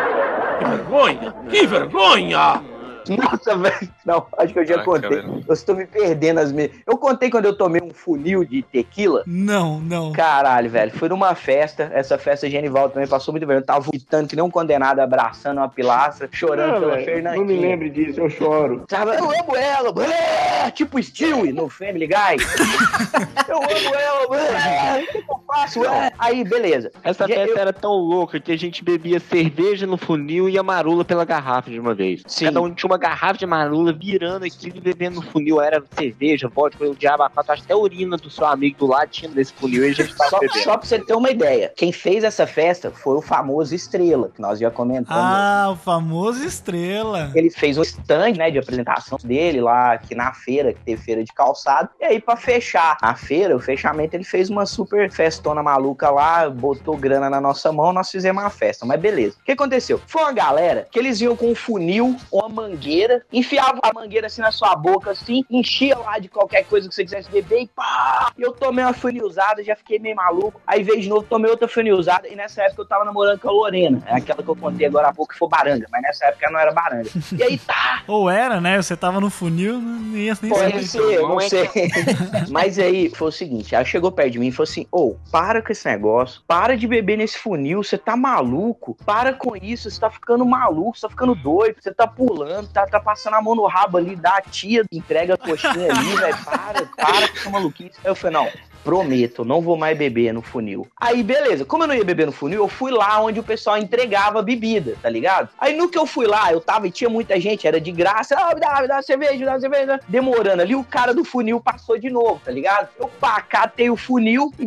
Vergonha! 0.96 1.34
Que 1.50 1.68
vergonha! 1.68 2.62
Nossa, 3.10 3.56
velho. 3.58 3.90
Não, 4.06 4.26
acho 4.38 4.54
que 4.54 4.60
eu 4.60 4.66
já 4.66 4.74
Caraca, 4.76 4.92
contei. 4.92 5.10
velho. 5.10 5.44
Eu 5.48 5.54
estou 5.54 5.76
me 5.76 5.86
perdendo 5.86 6.40
as 6.40 6.52
minhas. 6.52 6.72
Eu 6.86 6.98
contei 6.98 7.30
quando 7.30 7.46
eu 7.46 7.58
tomei 7.58 7.82
um 7.82 7.94
funil 7.94 8.44
de 8.46 8.62
tequila. 8.62 9.24
Não, 9.26 9.80
não. 9.80 10.12
Caralho, 10.12 10.70
velho. 10.70 10.92
Foi 10.92 11.10
numa 11.10 11.36
festa. 11.36 11.90
Essa 11.94 12.18
festa 12.18 12.50
Genival 12.50 12.90
também 12.90 13.08
passou 13.08 13.32
muito 13.34 13.46
bem. 13.48 13.58
Eu 13.58 13.66
tava 13.66 13.80
vomitando 13.82 14.28
que 14.28 14.36
nem 14.36 14.44
um 14.44 14.50
condenado, 14.50 15.00
abraçando 15.00 15.58
uma 15.58 15.70
pilastra, 15.70 16.30
chorando 16.32 16.80
pela 16.80 16.98
Fernandinha. 16.98 17.36
não 17.38 17.46
me 17.46 17.60
lembre 17.60 17.90
disso, 17.90 18.20
eu 18.20 18.30
choro. 18.30 18.86
Sabe, 18.90 19.12
eu 19.18 19.26
amo 19.26 19.56
ela, 19.56 19.94
é, 20.06 20.72
tipo 20.72 21.02
Stewie 21.02 21.52
no 21.54 21.70
Family 21.70 22.08
Guy. 22.08 22.38
eu 23.48 23.58
amo 23.58 23.96
ela, 23.96 24.40
é, 24.40 25.04
o 25.04 25.08
que 25.08 25.18
eu 25.18 25.40
faço? 25.48 25.86
É. 25.86 26.12
Aí, 26.18 26.44
beleza. 26.44 26.92
Essa 27.04 27.28
festa 27.28 27.52
eu- 27.54 27.58
era 27.58 27.74
tão 27.74 27.92
louca 27.94 28.40
que 28.40 28.52
a 28.52 28.58
gente 28.58 28.84
bebia 28.84 29.20
cerveja 29.20 29.86
no 29.88 29.98
funil 29.98 30.50
e 30.50 30.58
a 30.58 30.64
marula 30.64 31.04
pela 31.06 31.26
garrafa 31.26 31.70
de 31.70 31.80
uma 31.80 31.94
vez. 31.94 32.22
Sim. 32.28 32.46
Cada 32.46 32.62
um 32.62 32.74
tinha 32.74 32.90
uma 32.90 32.95
garrafa 32.98 33.40
de 33.40 33.46
marula 33.46 33.94
virando 33.94 34.46
aquilo 34.46 34.78
e 34.78 34.82
bebendo 34.82 35.18
no 35.18 35.22
funil. 35.22 35.62
Era 35.62 35.84
cerveja, 35.98 36.48
vodka, 36.48 36.84
o 36.86 36.96
diabo, 36.96 37.24
a 37.24 37.32
acho 37.36 37.46
que 37.46 37.52
até 37.66 37.74
a 37.74 37.78
urina 37.78 38.18
do 38.18 38.30
seu 38.30 38.46
amigo 38.46 38.78
do 38.80 38.88
lado 38.88 39.10
tinha 39.10 39.30
desse 39.30 39.54
funil 39.54 39.86
e 39.86 39.92
a 39.92 39.94
gente 39.94 40.16
tava 40.16 40.30
Só, 40.30 40.40
bebendo. 40.40 40.64
só 40.64 40.78
pra 40.78 40.88
você 40.88 41.00
ter 41.00 41.14
uma 41.14 41.30
ideia, 41.30 41.72
quem 41.76 41.92
fez 41.92 42.24
essa 42.24 42.48
festa 42.48 42.92
foi 42.92 43.16
o 43.18 43.22
famoso 43.22 43.74
Estrela, 43.76 44.30
que 44.34 44.42
nós 44.42 44.60
já 44.60 44.72
comentamos. 44.72 45.24
Ah, 45.24 45.70
o 45.72 45.76
famoso 45.76 46.44
estrela. 46.44 47.32
Ele 47.36 47.50
fez 47.50 47.78
um 47.78 47.82
stand, 47.82 48.34
né, 48.34 48.52
de 48.52 48.60
apresentação 48.60 49.18
dele 49.24 49.62
lá 49.62 49.94
aqui 49.94 50.16
na 50.16 50.34
feira, 50.34 50.74
que 50.74 50.80
teve 50.82 51.02
feira 51.02 51.24
de 51.24 51.32
calçado. 51.34 51.90
E 52.00 52.06
aí, 52.06 52.20
pra 52.20 52.36
fechar 52.36 52.98
a 53.02 53.16
feira, 53.16 53.56
o 53.56 53.60
fechamento, 53.60 54.16
ele 54.16 54.24
fez 54.24 54.50
uma 54.50 54.66
super 54.66 55.12
festona 55.12 55.62
maluca 55.62 56.10
lá, 56.10 56.50
botou 56.50 56.98
grana 56.98 57.30
na 57.30 57.42
nossa 57.42 57.72
mão, 57.72 57.94
nós 57.94 58.10
fizemos 58.10 58.44
uma 58.44 58.50
festa. 58.50 58.86
Mas 58.86 59.00
beleza. 59.00 59.38
O 59.42 59.46
que 59.46 59.52
aconteceu? 59.52 60.02
Foi 60.08 60.22
uma 60.22 60.34
galera 60.34 60.88
que 60.92 61.00
eles 61.00 61.22
iam 61.22 61.36
com 61.36 61.52
um 61.52 61.56
funil, 61.56 62.16
uma 62.32 62.50
mangueira, 62.50 62.85
enfiavam 63.32 63.80
a 63.84 63.94
mangueira 63.94 64.28
assim 64.28 64.42
na 64.42 64.52
sua 64.52 64.76
boca, 64.76 65.12
assim, 65.12 65.44
enchia 65.50 65.98
lá 65.98 66.20
de 66.20 66.28
qualquer 66.28 66.66
coisa 66.66 66.88
que 66.88 66.96
você 66.96 67.04
quisesse 67.04 67.30
beber 67.30 67.62
e 67.62 67.68
pá! 67.68 68.32
Eu 68.38 68.52
tomei 68.52 68.84
uma 68.84 68.94
funilzada, 68.94 69.64
já 69.64 69.76
fiquei 69.76 70.00
meio 70.00 70.16
maluco. 70.16 70.62
Aí 70.66 70.84
veio 70.84 71.02
de 71.02 71.10
novo, 71.10 71.24
tomei 71.24 71.50
outra 71.50 71.68
funilzada. 71.68 72.28
E 72.28 72.36
nessa 72.36 72.64
época 72.64 72.82
eu 72.82 72.88
tava 72.88 73.06
namorando 73.06 73.40
com 73.40 73.50
a 73.50 73.52
Lorena. 73.52 74.02
É 74.06 74.16
aquela 74.16 74.42
que 74.44 74.50
eu 74.50 74.56
contei 74.56 74.88
agora 74.88 75.10
há 75.10 75.14
pouco 75.14 75.34
que 75.34 75.40
foi 75.40 75.48
baranga. 75.48 75.88
Mas 75.92 76.02
nessa 76.02 76.26
época 76.28 76.50
não 76.52 76.60
era 76.60 76.72
baranga. 76.72 77.10
E 77.38 77.44
aí 77.44 77.58
tá, 77.58 78.04
Ou 78.08 78.30
era, 78.30 78.62
né? 78.62 78.82
Você 78.82 78.96
tava 78.96 79.20
no 79.20 79.30
funil, 79.30 79.80
não 79.80 80.18
ia 80.18 80.38
nem. 80.42 80.52
Pode 80.52 80.88
ser, 80.88 81.20
não 81.22 81.40
sei. 81.40 81.70
Mas 82.50 82.78
aí 82.78 83.10
foi 83.10 83.30
o 83.30 83.32
seguinte: 83.32 83.74
ela 83.74 83.86
chegou 83.86 84.12
perto 84.12 84.32
de 84.32 84.40
mim 84.40 84.48
e 84.48 84.52
falou 84.52 84.70
assim: 84.70 84.88
Ô, 84.92 85.16
para 85.32 85.62
com 85.62 85.72
esse 85.72 85.88
negócio, 85.88 86.42
para 86.48 86.78
de 86.78 86.88
beber 86.88 87.18
nesse 87.18 87.38
funil, 87.38 87.84
você 87.84 87.98
tá 87.98 88.16
maluco, 88.16 88.96
para 89.06 89.34
com 89.34 89.56
isso, 89.56 89.90
você 89.90 90.00
tá 90.00 90.10
ficando 90.10 90.46
maluco, 90.46 90.98
você 90.98 91.02
tá 91.02 91.10
ficando 91.10 91.36
doido, 91.36 91.78
você 91.82 91.94
tá 91.94 92.08
pulando, 92.08 92.68
tá, 92.76 92.86
tá 92.86 93.00
passando 93.00 93.36
a 93.36 93.42
mão 93.42 93.56
no 93.56 93.66
rabo 93.66 93.98
ali 93.98 94.16
da 94.16 94.42
tia, 94.42 94.84
entrega 94.92 95.36
a 95.36 95.38
coxinha 95.38 95.92
ali, 95.92 96.16
velho, 96.16 96.38
para, 96.44 96.86
para 96.86 97.28
com 97.30 97.38
essa 97.38 97.50
maluquice. 97.50 97.94
Aí 98.04 98.12
eu 98.12 98.16
falei: 98.16 98.38
Não. 98.38 98.50
Prometo, 98.84 99.42
eu 99.42 99.46
não 99.46 99.62
vou 99.62 99.76
mais 99.76 99.98
beber 99.98 100.32
no 100.32 100.44
funil. 100.44 100.88
Aí, 101.02 101.24
beleza. 101.24 101.66
Como 101.66 101.82
eu 101.82 101.88
não 101.88 101.96
ia 101.96 102.04
beber 102.04 102.28
no 102.28 102.32
funil, 102.32 102.60
eu 102.60 102.68
fui 102.68 102.92
lá 102.92 103.20
onde 103.20 103.40
o 103.40 103.44
pessoal 103.44 103.80
entregava 103.80 104.44
bebida, 104.44 104.96
tá 105.02 105.10
ligado? 105.10 105.50
Aí, 105.58 105.76
no 105.76 105.90
que 105.90 105.98
eu 105.98 106.06
fui 106.06 106.28
lá, 106.28 106.54
eu 106.54 106.62
tava 106.62 106.86
e 106.86 106.92
tinha 106.92 107.10
muita 107.10 107.40
gente, 107.40 107.68
era 107.68 107.82
de 107.82 107.92
graça. 107.92 108.36
Ah, 108.38 108.54
me 108.54 108.62
dá, 108.62 108.82
me 108.82 108.88
dá 108.88 109.02
cerveja, 109.02 109.40
me 109.40 109.46
dá 109.46 109.60
cerveja. 109.60 110.00
Demorando 110.08 110.62
ali, 110.62 110.76
o 110.76 110.84
cara 110.84 111.16
do 111.16 111.24
funil 111.24 111.60
passou 111.60 111.98
de 111.98 112.12
novo, 112.12 112.40
tá 112.46 112.52
ligado? 112.52 112.90
Eu 113.00 113.08
pá, 113.08 113.42
catei 113.42 113.90
o 113.90 113.96
funil 113.96 114.54
e 114.60 114.66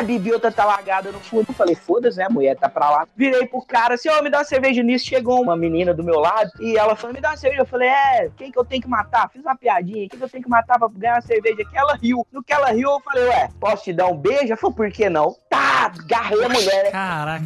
é, 0.00 0.02
bebi 0.02 0.32
outra 0.32 0.50
talagada 0.50 1.12
no 1.12 1.20
funil. 1.20 1.46
Falei, 1.54 1.74
foda-se, 1.74 2.18
né, 2.18 2.24
a 2.24 2.30
mulher 2.30 2.56
tá 2.56 2.68
pra 2.68 2.90
lá. 2.90 3.06
Virei 3.16 3.46
pro 3.46 3.62
cara 3.62 3.94
assim, 3.94 4.08
ó, 4.08 4.22
me 4.22 4.30
dá 4.30 4.38
uma 4.38 4.44
cerveja 4.44 4.82
nisso. 4.82 5.06
Chegou 5.06 5.42
uma 5.42 5.56
menina 5.56 5.94
do 5.94 6.02
meu 6.02 6.18
lado 6.18 6.50
e 6.60 6.76
ela 6.76 6.96
falou, 6.96 7.14
me 7.14 7.20
dá 7.20 7.30
uma 7.30 7.36
cerveja. 7.36 7.62
Eu 7.62 7.66
falei, 7.66 7.88
é, 7.88 8.30
quem 8.36 8.50
que 8.50 8.58
eu 8.58 8.64
tenho 8.64 8.82
que 8.82 8.88
matar? 8.88 9.30
Fiz 9.30 9.42
uma 9.42 9.56
piadinha, 9.56 10.08
quem 10.08 10.18
que 10.18 10.24
eu 10.24 10.28
tenho 10.28 10.42
que 10.42 10.50
matar 10.50 10.78
pra 10.78 10.88
ganhar 10.88 11.14
uma 11.14 11.22
cerveja? 11.22 11.64
Que 11.64 11.78
ela 11.78 11.94
riu. 11.94 12.26
No 12.32 12.42
que 12.42 12.52
ela 12.52 12.70
riu, 12.70 12.90
eu 12.90 13.00
falei, 13.00 13.24
ué, 13.24 13.48
posso 13.60 13.84
te 13.84 13.92
dar 13.92 14.06
um 14.06 14.16
beijo? 14.16 14.46
Ela 14.46 14.56
falou, 14.56 14.74
por 14.74 14.90
que 14.90 15.08
não? 15.08 15.36
Tá, 15.48 15.92
agarrei 15.98 16.44
a 16.44 16.48
mulher, 16.48 16.84
né? 16.84 16.90
Caraca. 16.90 17.44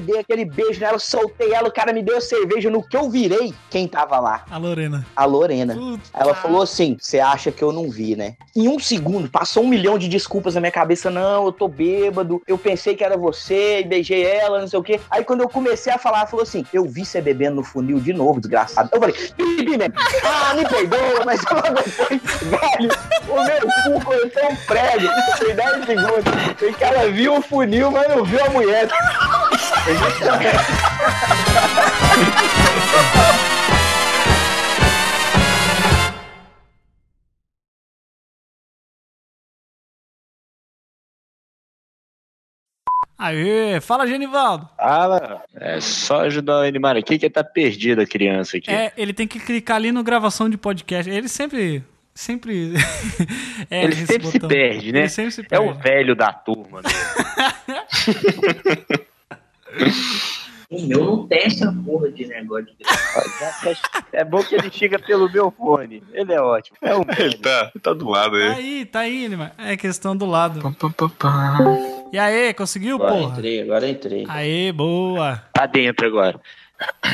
Dei 0.00 0.18
aquele 0.18 0.44
beijo 0.44 0.80
nela, 0.80 0.98
soltei 0.98 1.54
ela, 1.54 1.68
o 1.68 1.72
cara 1.72 1.92
me 1.92 2.02
deu 2.02 2.18
a 2.18 2.20
cerveja. 2.20 2.68
No 2.68 2.86
que 2.86 2.96
eu 2.96 3.08
virei, 3.08 3.54
quem 3.70 3.88
tava 3.88 4.18
lá? 4.18 4.44
A 4.50 4.58
Lorena. 4.58 5.06
A 5.14 5.24
Lorena. 5.24 5.74
Puta. 5.74 6.02
Ela 6.12 6.34
falou 6.34 6.62
assim: 6.62 6.96
Você 7.00 7.18
acha 7.18 7.50
que 7.50 7.62
eu 7.62 7.72
não 7.72 7.88
vi, 7.90 8.14
né? 8.14 8.36
Em 8.54 8.68
um 8.68 8.78
segundo, 8.78 9.30
passou 9.30 9.62
um 9.62 9.68
milhão 9.68 9.96
de 9.96 10.08
desculpas 10.36 10.54
na 10.54 10.60
minha 10.60 10.72
cabeça. 10.72 11.10
Não, 11.10 11.46
eu 11.46 11.52
tô 11.52 11.66
bêbado. 11.68 12.42
Eu 12.46 12.58
pensei 12.58 12.94
que 12.94 13.02
era 13.02 13.16
você 13.16 13.80
e 13.80 13.84
beijei 13.84 14.22
ela, 14.24 14.60
não 14.60 14.68
sei 14.68 14.78
o 14.78 14.82
quê. 14.82 15.00
Aí 15.10 15.24
quando 15.24 15.40
eu 15.40 15.48
comecei 15.48 15.90
a 15.92 15.98
falar, 15.98 16.18
ela 16.18 16.26
falou 16.26 16.42
assim: 16.42 16.66
Eu 16.72 16.84
vi 16.84 17.04
você 17.04 17.20
bebendo 17.20 17.56
no 17.56 17.64
funil 17.64 17.98
de 17.98 18.12
novo, 18.12 18.40
desgraçado. 18.40 18.90
Eu 18.92 19.00
falei: 19.00 19.14
Bebi 19.36 19.78
mesmo. 19.78 19.94
Ah, 20.24 20.54
me 20.54 20.64
perdoa, 20.68 21.24
mas 21.24 21.40
não 21.44 21.58
aguentei. 21.58 22.20
Velho, 22.42 22.90
o 23.28 23.34
meu 23.44 23.60
cu 23.84 24.04
cortou 24.04 24.50
um 24.50 24.56
prego. 24.66 25.08
Foi 25.38 25.54
10 25.54 25.86
segundos. 25.86 26.24
Foi 26.58 26.72
que 26.72 26.84
ela 26.84 27.10
viu 27.10 27.36
o 27.36 27.42
funil, 27.42 27.90
mas 27.90 28.08
não 28.08 28.24
viu 28.24 28.44
a 28.44 28.50
mulher. 28.50 28.88
Aê, 43.26 43.80
fala, 43.80 44.06
Genivaldo. 44.06 44.68
Fala. 44.76 45.42
É 45.54 45.80
só 45.80 46.20
ajudar 46.22 46.60
o 46.60 46.66
animar 46.66 46.96
aqui 46.96 47.18
que 47.18 47.28
tá 47.30 47.42
perdida 47.44 48.02
a 48.02 48.06
criança 48.06 48.56
aqui. 48.56 48.70
É, 48.70 48.92
ele 48.96 49.12
tem 49.12 49.26
que 49.26 49.38
clicar 49.40 49.76
ali 49.76 49.92
no 49.92 50.02
gravação 50.02 50.48
de 50.48 50.56
podcast. 50.56 51.10
Ele 51.10 51.28
sempre. 51.28 51.84
Sempre. 52.14 52.72
é, 53.70 53.84
Ele 53.84 53.94
sempre 53.94 54.26
se 54.28 54.32
botão. 54.38 54.48
perde, 54.48 54.92
né? 54.92 55.00
Ele 55.00 55.08
sempre 55.08 55.30
se 55.32 55.40
É 55.42 55.44
perde. 55.44 55.68
o 55.68 55.74
velho 55.74 56.14
da 56.16 56.32
turma. 56.32 56.80
né? 56.82 56.88
O 60.68 60.82
meu 60.82 61.04
não 61.04 61.26
tem 61.28 61.44
essa 61.44 61.72
porra 61.84 62.10
de 62.10 62.26
negócio 62.26 62.66
de 62.66 62.74
É 64.12 64.24
bom 64.24 64.42
que 64.42 64.54
ele 64.56 64.70
chega 64.70 64.98
pelo 64.98 65.30
meu 65.30 65.50
fone. 65.50 66.02
Ele 66.12 66.32
é 66.32 66.40
ótimo. 66.40 66.76
É 66.82 66.96
um 66.96 67.02
Ele 67.18 67.36
tá, 67.38 67.70
tá 67.80 67.92
do 67.92 68.08
lado 68.08 68.32
Tá 68.32 68.36
aí. 68.36 68.52
aí, 68.52 68.84
tá 68.86 69.00
aí, 69.00 69.26
Lima. 69.28 69.52
É 69.58 69.76
questão 69.76 70.16
do 70.16 70.26
lado. 70.26 70.60
E 72.12 72.18
aí, 72.18 72.52
conseguiu, 72.54 72.96
Agora 72.96 73.12
porra? 73.12 73.32
entrei, 73.32 73.62
agora 73.62 73.88
entrei. 73.88 74.24
Aê, 74.28 74.72
boa. 74.72 75.42
Tá 75.52 75.66
dentro 75.66 76.06
agora. 76.06 76.40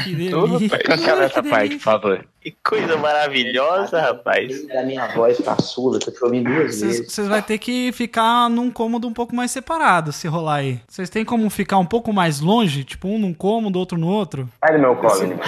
Que 0.05 0.29
rapaz. 0.31 0.83
Cancela 0.83 1.25
essa 1.25 1.43
parte, 1.43 1.77
por 1.77 1.83
favor. 1.83 2.25
Que 2.41 2.55
coisa 2.65 2.97
maravilhosa, 2.97 4.01
rapaz. 4.01 4.67
Da 4.67 4.83
minha 4.83 5.07
voz 5.09 5.39
caçula, 5.39 5.99
que 5.99 6.09
eu 6.09 6.15
te 6.15 6.25
ouvi 6.25 6.41
duas 6.41 6.81
vezes. 6.81 7.13
Vocês 7.13 7.29
vão 7.29 7.41
ter 7.41 7.59
que 7.59 7.93
ficar 7.93 8.51
num 8.51 8.71
cômodo 8.71 9.07
um 9.07 9.13
pouco 9.13 9.35
mais 9.35 9.51
separado, 9.51 10.13
se 10.13 10.27
rolar 10.27 10.57
aí. 10.57 10.81
Vocês 10.89 11.09
têm 11.09 11.25
como 11.25 11.49
ficar 11.51 11.79
um 11.79 11.87
pouco 11.87 12.13
mais 12.13 12.41
longe? 12.41 12.83
Tipo, 12.83 13.09
um 13.09 13.19
num 13.19 13.33
cômodo, 13.33 13.79
outro 13.79 13.97
no 13.97 14.09
outro? 14.09 14.49
Sai 14.65 14.73
do 14.75 14.81
meu 14.81 14.97
colo, 14.97 15.27
né? 15.27 15.39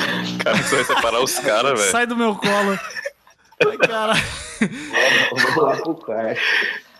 Cara, 0.45 0.57
você 0.57 0.77
vai 0.77 0.85
separar 0.85 1.21
os 1.21 1.39
caras, 1.41 1.81
velho. 1.81 1.91
Sai 1.91 2.07
do 2.07 2.17
meu 2.17 2.35
colo. 2.37 2.79
Ai, 3.67 3.79
cara. 3.79 4.13
Eu 4.61 5.55
vou 5.55 5.65
lá 5.65 5.77
pro 5.77 5.95
quarto. 5.95 6.41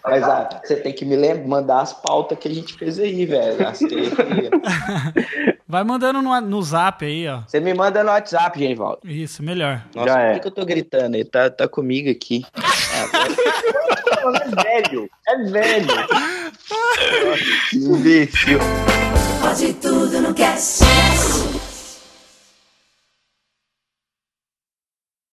Mas 0.07 0.23
ah, 0.23 0.61
você 0.63 0.77
tem 0.77 0.93
que 0.93 1.05
me 1.05 1.17
lembrar, 1.17 1.47
mandar 1.49 1.81
as 1.81 1.93
pautas 1.95 2.39
que 2.39 2.47
a 2.47 2.55
gente 2.55 2.75
fez 2.75 2.99
aí, 2.99 3.25
velho. 3.25 3.67
As 3.67 3.79
que- 3.81 4.11
Vai 5.67 5.83
mandando 5.83 6.21
no, 6.21 6.41
no 6.43 6.63
zap 6.63 7.05
aí, 7.05 7.27
ó. 7.27 7.41
Você 7.47 7.59
me 7.59 7.73
manda 7.73 8.05
no 8.05 8.11
WhatsApp, 8.11 8.59
Genivaldo. 8.59 8.99
Isso, 9.05 9.43
melhor. 9.43 9.83
Nossa, 9.95 10.09
Já 10.09 10.15
por 10.17 10.21
é. 10.23 10.35
que, 10.35 10.41
que 10.41 10.47
eu 10.49 10.53
tô 10.53 10.65
gritando? 10.67 11.15
Ele 11.17 11.25
tá, 11.25 11.49
tá 11.51 11.67
comigo 11.67 12.11
aqui. 12.11 12.45
É 14.25 14.63
velho. 14.63 15.11
É 15.29 15.37
velho. 15.51 15.87
Imbecil. 17.75 18.59
Pode 19.43 19.75
tudo 19.75 20.21
no 20.23 20.33
cast. 20.33 20.83